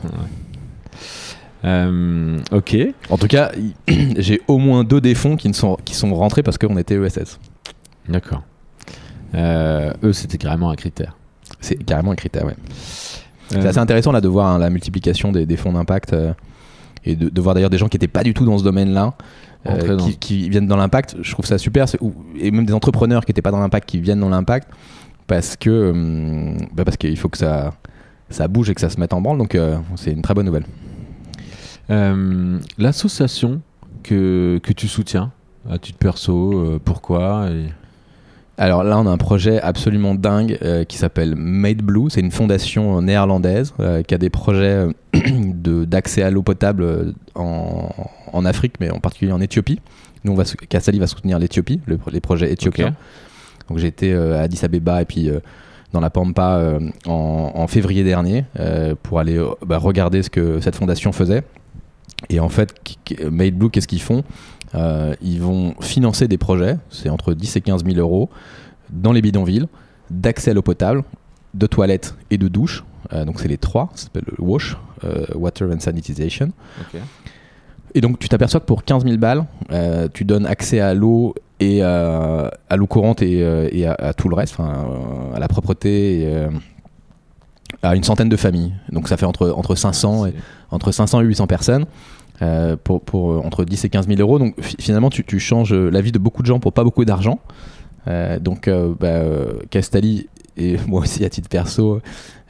ok. 1.64 2.78
En 3.10 3.18
tout 3.18 3.28
cas, 3.28 3.52
j'ai 4.18 4.42
au 4.48 4.58
moins 4.58 4.84
deux 4.84 5.02
des 5.02 5.16
fonds 5.16 5.36
qui, 5.36 5.48
ne 5.48 5.54
sont, 5.54 5.78
qui 5.86 5.94
sont 5.94 6.14
rentrés 6.16 6.44
parce 6.44 6.58
qu'on 6.58 6.78
était 6.78 6.96
ESS. 6.96 7.40
D'accord. 8.10 8.44
eux, 9.36 10.14
c'était 10.14 10.38
carrément 10.38 10.70
un 10.70 10.76
critère. 10.76 11.16
C'est 11.60 11.76
carrément 11.76 12.12
un 12.12 12.16
critère, 12.16 12.46
ouais. 12.46 12.56
C'est 13.50 13.66
assez 13.66 13.80
intéressant 13.80 14.12
là 14.12 14.20
de 14.20 14.28
voir 14.28 14.48
hein, 14.48 14.60
la 14.60 14.70
multiplication 14.70 15.32
des, 15.32 15.46
des 15.46 15.56
fonds 15.56 15.72
d'impact 15.72 16.14
et 17.08 17.16
de, 17.16 17.42
voir 17.42 17.56
d'ailleurs 17.56 17.70
des 17.70 17.78
gens 17.78 17.88
qui 17.88 17.96
n'étaient 17.96 18.08
pas 18.08 18.24
du 18.24 18.34
tout 18.34 18.46
dans 18.46 18.58
ce 18.58 18.64
domaine-là. 18.64 19.14
Euh, 19.66 19.98
qui, 20.22 20.50
viennent 20.50 20.68
dans 20.68 20.78
l'impact, 20.78 21.18
je 21.22 21.32
trouve 21.32 21.46
ça 21.46 21.58
super. 21.58 21.86
Et 22.40 22.52
même 22.52 22.66
des 22.66 22.74
entrepreneurs 22.74 23.26
qui 23.26 23.32
n'étaient 23.32 23.42
pas 23.42 23.52
dans 23.52 23.60
l'impact 23.60 23.90
qui 23.90 24.00
viennent 24.00 24.20
dans 24.20 24.30
l'impact 24.30 24.70
parce 25.28 25.56
que 25.56 25.92
hum, 25.92 26.58
bah 26.74 26.86
parce 26.86 26.98
qu'il 26.98 27.18
faut 27.18 27.30
que 27.30 27.38
ça, 27.38 27.74
ça 28.30 28.48
bouge 28.48 28.70
et 28.70 28.76
que 28.76 28.82
ça 28.82 28.90
se 28.90 29.00
mette 29.00 29.14
en 29.14 29.22
branle. 29.22 29.38
Donc 29.38 29.56
euh, 29.56 29.78
c'est 29.96 30.12
une 30.12 30.22
très 30.22 30.34
bonne 30.34 30.46
nouvelle. 30.46 30.66
Euh, 31.90 32.60
l'association 32.78 33.62
que, 34.04 34.60
que 34.64 34.74
tu 34.74 34.88
soutiens 34.88 35.32
à 35.70 35.78
titre 35.78 35.98
perso, 35.98 36.80
pourquoi 36.84 37.50
alors 38.60 38.84
là, 38.84 38.98
on 38.98 39.06
a 39.06 39.12
un 39.12 39.18
projet 39.18 39.62
absolument 39.62 40.16
dingue 40.16 40.58
euh, 40.64 40.84
qui 40.84 40.98
s'appelle 40.98 41.36
Made 41.36 41.84
Blue. 41.84 42.10
C'est 42.10 42.22
une 42.22 42.32
fondation 42.32 43.02
néerlandaise 43.04 43.74
euh, 43.80 44.02
qui 44.02 44.16
a 44.16 44.18
des 44.18 44.32
projets 44.32 44.88
euh, 44.88 44.92
d'accès 45.86 46.24
à 46.24 46.32
l'eau 46.32 46.42
potable 46.42 47.14
en, 47.36 48.46
Afrique, 48.46 48.76
mais 48.80 48.90
en 48.90 49.00
particulier 49.00 49.32
en 49.32 49.42
Éthiopie. 49.42 49.80
Nous, 50.24 50.32
on 50.32 50.36
va, 50.36 50.44
Kassali 50.44 50.98
va 50.98 51.06
soutenir 51.06 51.38
l'Éthiopie, 51.38 51.82
les 52.12 52.20
projets 52.20 52.52
éthiopiens. 52.52 52.96
Donc 53.70 53.78
j'ai 53.78 53.88
été 53.88 54.14
à 54.14 54.42
Addis 54.42 54.64
Abeba 54.64 55.02
et 55.02 55.06
puis 55.06 55.30
dans 55.94 56.00
la 56.00 56.10
Pampa 56.10 56.80
en, 57.06 57.68
février 57.68 58.04
dernier 58.04 58.46
pour 59.04 59.20
aller 59.20 59.44
bah, 59.66 59.78
regarder 59.78 60.24
ce 60.24 60.30
que 60.30 60.60
cette 60.62 60.76
fondation 60.76 61.12
faisait. 61.12 61.44
Et 62.30 62.40
en 62.40 62.50
fait, 62.50 62.74
Made 63.30 63.56
Blue, 63.56 63.70
qu'est-ce 63.70 63.88
qu'ils 63.88 64.02
font? 64.02 64.24
Euh, 64.76 65.16
ils 65.22 65.42
vont 65.42 65.76
financer 65.80 66.28
des 66.28 66.38
projets, 66.38 66.78
c'est 66.90 67.10
entre 67.10 67.34
10 67.34 67.56
et 67.56 67.62
15 67.62 67.86
000 67.86 67.98
euros, 67.98 68.30
dans 68.90 69.14
les 69.14 69.22
bidonvilles, 69.22 69.68
d'accès 70.10 70.52
à 70.52 70.54
l'eau 70.54 70.62
potable, 70.62 71.04
de 71.54 71.68
toilettes 71.68 72.16
et 72.32 72.38
de 72.38 72.48
douche. 72.48 72.84
Euh, 73.14 73.24
donc 73.24 73.40
c'est 73.40 73.48
les 73.48 73.58
trois, 73.58 73.90
ça 73.96 74.06
s'appelle 74.06 74.26
le 74.26 74.44
WASH, 74.44 74.78
euh, 75.04 75.26
Water 75.36 75.70
and 75.72 75.80
Sanitization. 75.80 76.52
Et 77.94 78.02
donc 78.02 78.20
tu 78.20 78.28
t'aperçois 78.28 78.60
que 78.60 78.66
pour 78.66 78.84
15 78.84 79.04
000 79.06 79.18
balles, 79.18 79.46
tu 80.14 80.26
donnes 80.26 80.46
accès 80.46 80.80
à 80.80 80.94
l'eau 80.94 81.34
et 81.60 81.82
à 81.82 82.76
l'eau 82.76 82.88
courante 82.88 83.22
et, 83.22 83.86
à, 83.88 84.14
tout 84.14 84.30
le 84.30 84.36
reste, 84.36 84.58
à 84.60 85.40
la 85.40 85.48
propreté 85.48 86.22
et 86.22 86.48
à 87.82 87.96
une 87.96 88.04
centaine 88.04 88.30
de 88.30 88.38
familles. 88.38 88.74
Donc 88.92 89.08
ça 89.08 89.18
fait 89.18 89.26
entre, 89.26 89.50
entre, 89.50 89.76
500, 89.76 90.28
et, 90.28 90.34
entre 90.72 90.92
500 90.92 91.22
et 91.22 91.26
800 91.26 91.48
personnes. 91.48 91.86
Euh, 92.44 92.78
pour, 92.82 93.02
pour, 93.02 93.32
euh, 93.32 93.42
entre 93.44 93.66
10 93.66 93.86
et 93.86 93.90
15 93.90 94.08
000 94.08 94.20
euros. 94.22 94.38
Donc 94.38 94.54
finalement, 94.62 95.10
tu, 95.10 95.24
tu, 95.24 95.40
changes 95.40 95.74
la 95.74 96.02
vie 96.02 96.12
de 96.12 96.20
beaucoup 96.20 96.44
de 96.44 96.48
gens 96.48 96.60
pour 96.60 96.72
pas 96.72 96.84
beaucoup 96.84 97.04
d'argent. 97.04 97.40
Euh, 98.08 98.38
donc 98.40 98.70
bah, 98.70 99.22
Castali 99.72 100.28
et 100.56 100.78
moi 100.88 101.02
aussi 101.02 101.26
à 101.26 101.30
titre 101.30 101.50
perso, 101.50 102.00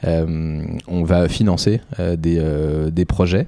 on 0.04 1.04
va 1.04 1.28
financer 1.28 1.80
des, 1.98 2.90
des 2.92 3.04
projets. 3.06 3.46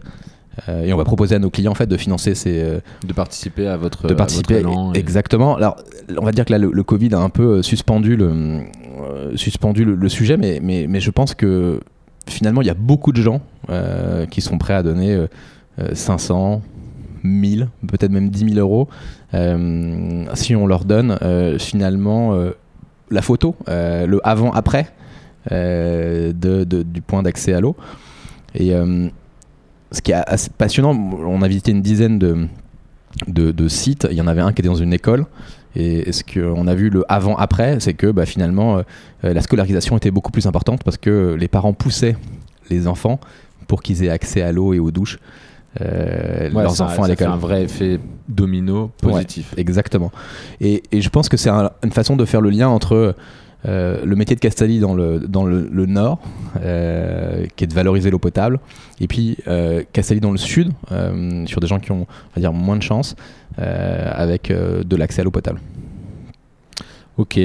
Et 0.68 0.92
on 0.92 0.96
va 0.96 1.04
proposer 1.04 1.34
à 1.34 1.38
nos 1.38 1.50
clients 1.50 1.72
en 1.72 1.74
fait 1.74 1.86
de 1.86 1.96
financer 1.96 2.34
ces 2.34 2.80
de 3.06 3.12
participer 3.12 3.66
à 3.66 3.76
votre 3.76 4.06
de 4.06 4.14
participer 4.14 4.62
exactement 4.94 5.56
alors 5.56 5.76
on 6.18 6.24
va 6.24 6.32
dire 6.32 6.44
que 6.44 6.52
là 6.52 6.58
le, 6.58 6.82
Covid 6.82 7.14
a 7.14 7.18
un 7.18 7.30
peu 7.30 7.62
suspendu 7.62 8.16
le 8.16 8.60
suspendu 9.36 9.84
le, 9.84 10.08
sujet 10.08 10.36
mais, 10.36 10.60
mais 10.62 10.86
mais 10.88 11.00
je 11.00 11.10
pense 11.10 11.34
que 11.34 11.80
finalement 12.28 12.62
il 12.62 12.66
y 12.66 12.70
a 12.70 12.74
beaucoup 12.74 13.12
de 13.12 13.22
gens 13.22 13.40
qui 14.30 14.40
sont 14.40 14.58
prêts 14.58 14.74
à 14.74 14.82
donner 14.82 15.26
500, 15.94 16.62
1000, 17.22 17.68
peut-être 17.88 18.12
même 18.12 18.30
10 18.30 18.54
000 18.54 18.58
euros, 18.58 18.88
euh, 19.34 20.24
si 20.34 20.56
on 20.56 20.66
leur 20.66 20.84
donne 20.84 21.18
euh, 21.22 21.58
finalement 21.58 22.34
euh, 22.34 22.50
la 23.10 23.22
photo, 23.22 23.56
le 23.66 24.20
avant-après 24.24 24.86
du 25.50 27.02
point 27.06 27.22
d'accès 27.22 27.52
à 27.52 27.60
l'eau. 27.60 27.76
Et 28.54 28.72
ce 29.92 30.00
qui 30.00 30.12
est 30.12 30.14
assez 30.14 30.50
passionnant, 30.50 30.90
on 30.92 31.42
a 31.42 31.48
visité 31.48 31.72
une 31.72 31.82
dizaine 31.82 32.18
de, 32.18 32.48
de, 33.26 33.68
sites, 33.68 34.06
il 34.10 34.16
y 34.16 34.20
en 34.20 34.26
avait 34.26 34.40
un 34.40 34.52
qui 34.52 34.60
était 34.60 34.68
dans 34.68 34.74
une 34.74 34.92
école. 34.92 35.26
Et 35.76 36.10
ce 36.10 36.24
qu'on 36.24 36.66
a 36.66 36.74
vu 36.74 36.90
le 36.90 37.04
avant-après, 37.08 37.78
c'est 37.78 37.94
que 37.94 38.08
bah, 38.10 38.26
finalement, 38.26 38.82
la 39.22 39.40
scolarisation 39.40 39.96
était 39.96 40.10
beaucoup 40.10 40.32
plus 40.32 40.46
importante 40.46 40.82
parce 40.82 40.96
que 40.96 41.36
les 41.38 41.48
parents 41.48 41.72
poussaient 41.72 42.16
les 42.70 42.86
enfants 42.86 43.20
pour 43.66 43.82
qu'ils 43.82 44.04
aient 44.04 44.10
accès 44.10 44.42
à 44.42 44.52
l'eau 44.52 44.74
et 44.74 44.78
aux 44.78 44.90
douches. 44.90 45.18
Euh, 45.80 46.50
leurs 46.50 46.80
enfants 46.80 47.04
à 47.04 47.08
l'école. 47.08 47.28
C'est 47.28 47.32
un 47.32 47.36
vrai 47.36 47.62
effet 47.62 48.00
domino 48.28 48.90
positif. 49.00 49.54
exactement. 49.56 50.10
Et, 50.60 50.82
et, 50.90 51.00
je 51.00 51.08
pense 51.08 51.28
que 51.28 51.36
c'est 51.36 51.50
une 51.50 51.92
façon 51.92 52.16
de 52.16 52.24
faire 52.24 52.40
le 52.40 52.50
lien 52.50 52.68
entre 52.68 53.14
euh, 53.66 54.04
le 54.04 54.16
métier 54.16 54.36
de 54.36 54.40
Castelli 54.40 54.80
dans 54.80 54.94
le, 54.94 55.20
dans 55.20 55.44
le, 55.44 55.86
nord, 55.86 56.20
euh, 56.62 57.46
qui 57.56 57.64
est 57.64 57.66
de 57.66 57.74
valoriser 57.74 58.10
l'eau 58.10 58.18
potable, 58.18 58.60
et 59.00 59.06
puis 59.06 59.38
Castelli 59.92 60.20
dans 60.20 60.32
le 60.32 60.38
sud, 60.38 60.72
sur 61.46 61.60
des 61.60 61.66
gens 61.66 61.78
qui 61.78 61.92
ont 61.92 62.00
on 62.00 62.34
va 62.34 62.40
dire, 62.40 62.52
moins 62.52 62.76
de 62.76 62.82
chance, 62.82 63.16
avec 63.56 64.52
de 64.52 64.96
l'accès 64.96 65.20
à 65.20 65.24
l'eau 65.24 65.30
potable. 65.30 65.60
Ok. 67.16 67.38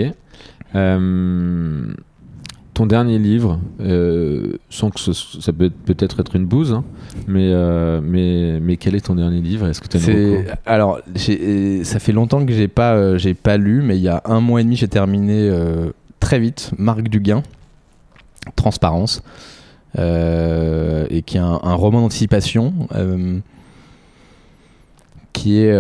Ton 2.76 2.88
dernier 2.88 3.20
livre, 3.20 3.62
euh, 3.80 4.58
sans 4.70 4.90
que 4.90 5.00
ça 5.00 5.54
peut 5.54 5.70
peut-être 5.70 6.20
être 6.20 6.36
une 6.36 6.46
bouse, 6.46 6.74
hein, 6.74 6.84
mais, 7.26 7.52
euh, 7.54 8.02
mais, 8.04 8.60
mais 8.60 8.76
quel 8.76 8.96
est 8.96 9.06
ton 9.06 9.16
dernier 9.16 9.40
livre? 9.40 9.66
Est-ce 9.68 9.80
que 9.80 9.88
tu 9.88 10.46
Alors, 10.66 11.00
ça 11.16 12.00
fait 12.00 12.12
longtemps 12.12 12.46
que 12.46 12.52
j'ai 12.52 12.68
pas, 12.68 12.96
euh, 12.96 13.18
j'ai 13.18 13.34
pas 13.34 13.56
lu, 13.56 13.82
mais 13.82 13.96
il 13.96 14.04
y 14.04 14.10
a 14.10 14.22
un 14.26 14.42
mois 14.42 14.60
et 14.60 14.66
demi, 14.66 14.76
j'ai 14.76 14.90
terminé 14.90 15.50
très 16.26 16.39
vite 16.39 16.72
Marc 16.80 17.03
Duguin, 17.03 17.43
Transparence, 18.56 19.22
et 19.95 21.22
qui 21.23 21.38
est 21.38 21.39
un, 21.39 21.73
roman 21.76 22.02
d'anticipation 22.02 22.73
qui 25.34 25.60
est 25.60 25.72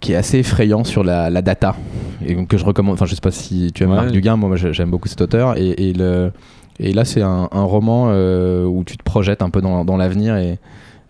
qui 0.00 0.12
est 0.12 0.16
assez 0.16 0.38
effrayant 0.38 0.84
sur 0.84 1.02
la, 1.04 1.30
data 1.42 1.74
et 2.24 2.44
que 2.44 2.58
je 2.58 2.64
recommande. 2.66 2.94
Enfin, 2.94 3.06
je 3.06 3.14
sais 3.14 3.20
pas 3.22 3.30
si 3.30 3.72
tu 3.72 3.84
aimes 3.84 3.90
Marc 3.90 4.10
Duguin, 4.10 4.36
moi 4.36 4.56
j'aime 4.56 4.90
beaucoup 4.90 5.08
cet 5.08 5.22
auteur 5.22 5.56
et, 5.56 5.94
le, 5.94 6.32
et 6.78 6.92
là 6.92 7.06
c'est 7.06 7.22
un, 7.22 7.46
roman 7.50 8.08
euh, 8.10 8.66
où 8.66 8.84
tu 8.84 8.98
te 8.98 9.02
projettes 9.02 9.40
un 9.40 9.48
peu 9.48 9.62
dans, 9.62 9.86
dans 9.86 9.96
l'avenir 9.96 10.36
et, 10.36 10.58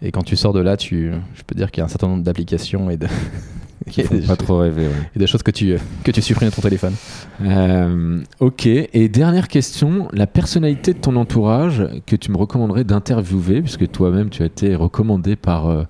et, 0.02 0.12
quand 0.12 0.22
tu 0.22 0.36
sors 0.36 0.52
de 0.52 0.60
là, 0.60 0.76
tu, 0.76 1.12
je 1.34 1.42
peux 1.42 1.56
dire 1.56 1.72
qu'il 1.72 1.80
y 1.80 1.82
a 1.82 1.86
un 1.86 1.88
certain 1.88 2.06
nombre 2.06 2.22
d'applications 2.22 2.90
et 2.90 2.96
de 2.96 3.08
qui 3.88 4.02
faut 4.02 4.14
pas 4.26 4.36
trop 4.36 4.58
rêver. 4.58 4.88
Et 5.14 5.18
des 5.18 5.26
choses 5.26 5.42
que 5.42 5.50
tu, 5.50 5.76
que 6.04 6.10
tu 6.10 6.20
supprimes 6.20 6.50
de 6.50 6.54
ton 6.54 6.62
téléphone. 6.62 6.94
Euh, 7.42 8.20
ok. 8.40 8.66
Et 8.66 9.08
dernière 9.08 9.48
question, 9.48 10.08
la 10.12 10.26
personnalité 10.26 10.92
de 10.92 10.98
ton 10.98 11.16
entourage 11.16 11.86
que 12.06 12.16
tu 12.16 12.30
me 12.30 12.36
recommanderais 12.36 12.84
d'interviewer, 12.84 13.62
puisque 13.62 13.90
toi-même 13.90 14.28
tu 14.28 14.42
as 14.42 14.46
été 14.46 14.74
recommandé 14.74 15.36
par 15.36 15.68
euh, 15.68 15.84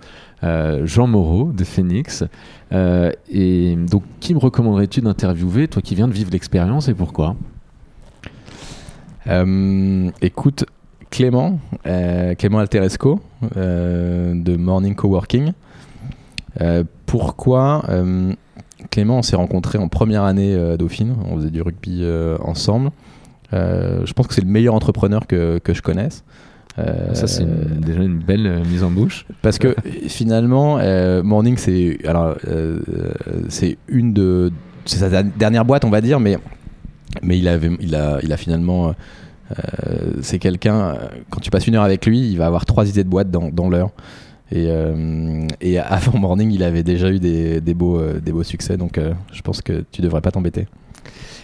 euh, 0.45 0.87
Jean 0.87 1.07
Moreau 1.07 1.53
de 1.53 1.65
Phoenix. 1.65 2.25
Euh, 2.73 3.11
et 3.29 3.77
donc, 3.77 4.05
qui 4.21 4.35
me 4.35 4.39
recommanderais-tu 4.39 5.01
d'interviewer, 5.01 5.69
toi 5.69 5.83
qui 5.83 5.95
viens 5.95 6.09
de 6.09 6.12
vivre 6.12 6.31
l'expérience 6.31 6.89
et 6.89 6.95
pourquoi? 6.95 7.37
Euh, 9.27 10.11
Écoute, 10.23 10.65
Clément, 11.11 11.59
Clément 12.39 12.61
Alteresco 12.61 13.21
de 13.43 14.57
Morning 14.57 14.95
Coworking. 14.95 15.53
Pourquoi 17.11 17.85
Clément, 18.91 19.19
on 19.19 19.23
s'est 19.23 19.37
rencontré 19.37 19.78
en 19.78 19.89
première 19.89 20.23
année 20.24 20.55
à 20.55 20.77
Dauphine, 20.77 21.15
on 21.31 21.37
faisait 21.37 21.51
du 21.51 21.61
rugby 21.62 22.05
ensemble. 22.45 22.91
je 23.53 24.12
pense 24.12 24.27
que 24.27 24.35
c'est 24.35 24.41
le 24.45 24.49
meilleur 24.51 24.74
entrepreneur 24.74 25.27
que, 25.27 25.59
que 25.59 25.74
je 25.74 25.82
connaisse. 25.82 26.24
Euh, 26.78 27.12
Ça, 27.15 27.27
c'est 27.27 27.45
déjà 27.81 28.03
une 28.03 28.19
belle 28.20 28.47
euh, 28.47 28.65
mise 28.65 28.85
en 28.85 28.91
bouche. 28.91 29.27
Parce 29.43 29.59
que 29.59 29.74
finalement, 30.07 30.78
euh, 30.78 31.23
Morning, 31.23 31.57
c'est 31.57 31.99
alors 32.07 32.37
euh, 32.47 32.78
c'est 33.49 33.77
une 33.89 34.12
de 34.15 34.53
c'est 34.87 34.99
sa 34.99 35.09
der- 35.11 35.24
dernière 35.37 35.65
boîte, 35.65 35.85
on 35.85 35.91
va 35.91 36.01
dire, 36.01 36.20
mais 36.20 36.39
mais 37.23 37.39
il 37.39 37.49
avait 37.49 37.70
il 37.81 37.95
a 37.97 38.19
il 38.23 38.32
a 38.32 38.37
finalement 38.37 38.89
euh, 39.51 40.12
c'est 40.23 40.39
quelqu'un 40.39 40.74
euh, 40.81 40.95
quand 41.28 41.41
tu 41.41 41.51
passes 41.51 41.66
une 41.66 41.74
heure 41.74 41.82
avec 41.82 42.07
lui, 42.07 42.31
il 42.31 42.39
va 42.39 42.47
avoir 42.47 42.65
trois 42.66 42.89
idées 42.89 43.05
de 43.05 43.09
boîte 43.11 43.31
dans, 43.32 43.49
dans 43.51 43.69
l'heure. 43.69 43.91
Et, 44.52 44.66
euh, 44.68 45.47
et 45.60 45.78
avant 45.78 46.18
Morning, 46.18 46.51
il 46.51 46.62
avait 46.62 46.82
déjà 46.82 47.10
eu 47.10 47.18
des, 47.18 47.60
des 47.60 47.74
beaux 47.74 47.98
euh, 47.98 48.20
des 48.20 48.32
beaux 48.32 48.43
succès, 48.43 48.77
donc 48.77 48.98
euh, 48.98 49.14
je 49.32 49.43
pense 49.43 49.62
que 49.62 49.85
tu 49.90 50.02
devrais 50.02 50.20
pas 50.20 50.31
t'embêter. 50.31 50.66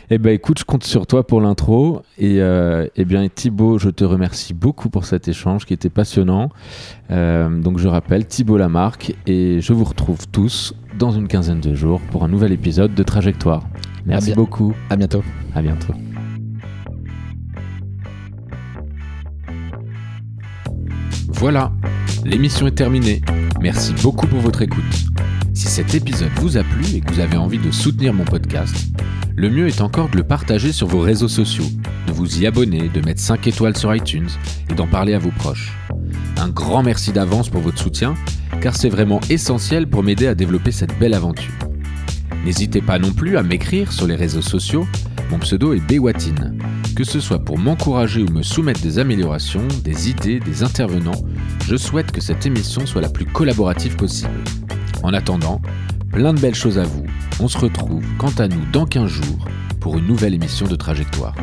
Eh 0.09 0.19
ben 0.19 0.33
écoute, 0.33 0.61
je 0.61 0.65
compte 0.65 0.85
sur 0.85 1.05
toi 1.09 1.27
pour 1.27 1.41
l'intro. 1.41 2.03
Et 2.17 2.37
eh 2.37 3.05
bien 3.05 3.29
Thibaut, 3.29 3.77
je 3.79 3.91
te 3.91 4.05
remercie 4.05 4.55
beaucoup 4.55 4.89
pour 4.89 5.05
cet 5.05 5.27
échange 5.27 5.67
qui 5.67 5.75
était 5.75 5.89
passionnant. 5.91 6.51
Donc 7.11 7.79
je 7.79 7.89
rappelle 7.89 8.25
Thibaut 8.25 8.57
Lamarque 8.57 9.17
et 9.27 9.61
je 9.61 9.73
vous 9.73 9.83
retrouve 9.83 10.29
tous 10.29 10.75
dans 10.97 11.11
une 11.11 11.27
quinzaine 11.27 11.59
de 11.59 11.75
jours 11.75 12.01
pour 12.13 12.23
un 12.23 12.29
nouvel 12.29 12.53
épisode 12.53 12.95
de 12.95 13.03
Trajectoire. 13.03 13.65
Merci 14.05 14.33
beaucoup. 14.33 14.75
À 14.91 14.97
bientôt. 14.97 15.25
À 15.57 15.61
bientôt. 15.61 15.93
Voilà, 21.39 21.71
l'émission 22.27 22.67
est 22.67 22.73
terminée. 22.73 23.23
Merci 23.61 23.95
beaucoup 24.03 24.27
pour 24.27 24.41
votre 24.41 24.63
écoute. 24.63 24.85
Si 25.55 25.69
cet 25.69 25.95
épisode 25.95 26.33
vous 26.37 26.57
a 26.57 26.65
plu 26.65 26.85
et 26.97 27.01
que 27.01 27.13
vous 27.13 27.21
avez 27.21 27.37
envie 27.37 27.59
de 27.59 27.71
soutenir 27.71 28.13
mon 28.13 28.25
podcast, 28.25 28.75
le 29.37 29.49
mieux 29.49 29.69
est 29.69 29.81
encore 29.81 30.09
de 30.09 30.17
le 30.17 30.25
partager 30.25 30.73
sur 30.73 30.89
vos 30.89 31.01
réseaux 31.01 31.29
sociaux, 31.29 31.67
de 32.07 32.13
vous 32.13 32.43
y 32.43 32.47
abonner, 32.47 32.89
de 32.89 33.01
mettre 33.01 33.21
5 33.21 33.47
étoiles 33.47 33.77
sur 33.77 33.95
iTunes 33.95 34.29
et 34.71 34.75
d'en 34.75 34.87
parler 34.87 35.15
à 35.15 35.19
vos 35.19 35.31
proches. 35.31 35.73
Un 36.37 36.49
grand 36.49 36.83
merci 36.83 37.13
d'avance 37.13 37.49
pour 37.49 37.61
votre 37.61 37.79
soutien, 37.79 38.15
car 38.61 38.75
c'est 38.77 38.89
vraiment 38.89 39.21
essentiel 39.31 39.87
pour 39.87 40.03
m'aider 40.03 40.27
à 40.27 40.35
développer 40.35 40.73
cette 40.73 40.99
belle 40.99 41.15
aventure. 41.15 41.53
N'hésitez 42.47 42.81
pas 42.81 43.01
non 43.01 43.11
plus 43.11 43.37
à 43.37 43.43
m'écrire 43.43 43.91
sur 43.91 44.07
les 44.07 44.15
réseaux 44.15 44.41
sociaux, 44.41 44.87
mon 45.33 45.41
pseudo 45.41 45.73
est 45.73 45.81
Bewatine. 45.81 46.57
Que 46.95 47.03
ce 47.03 47.19
soit 47.19 47.41
pour 47.41 47.59
m'encourager 47.59 48.23
ou 48.23 48.31
me 48.31 48.43
soumettre 48.43 48.81
des 48.83 49.01
améliorations, 49.01 49.67
des 49.83 50.11
idées, 50.11 50.39
des 50.39 50.63
intervenants, 50.63 51.25
je 51.67 51.75
souhaite 51.75 52.13
que 52.13 52.21
cette 52.21 52.47
émission 52.47 52.87
soit 52.87 53.01
la 53.03 53.09
plus 53.09 53.25
collaborative 53.25 53.97
possible. 53.97 54.45
En 55.03 55.13
attendant, 55.13 55.61
plein 56.13 56.33
de 56.33 56.39
belles 56.39 56.55
choses 56.55 56.79
à 56.79 56.85
vous. 56.85 57.05
On 57.41 57.49
se 57.49 57.59
retrouve 57.59 58.05
quant 58.17 58.33
à 58.39 58.47
nous 58.47 58.65
dans 58.73 58.87
15 58.87 59.11
jours 59.11 59.49
pour 59.81 59.99
une 59.99 60.07
nouvelle 60.07 60.35
émission 60.35 60.69
de 60.69 60.77
Trajectoire. 60.77 61.35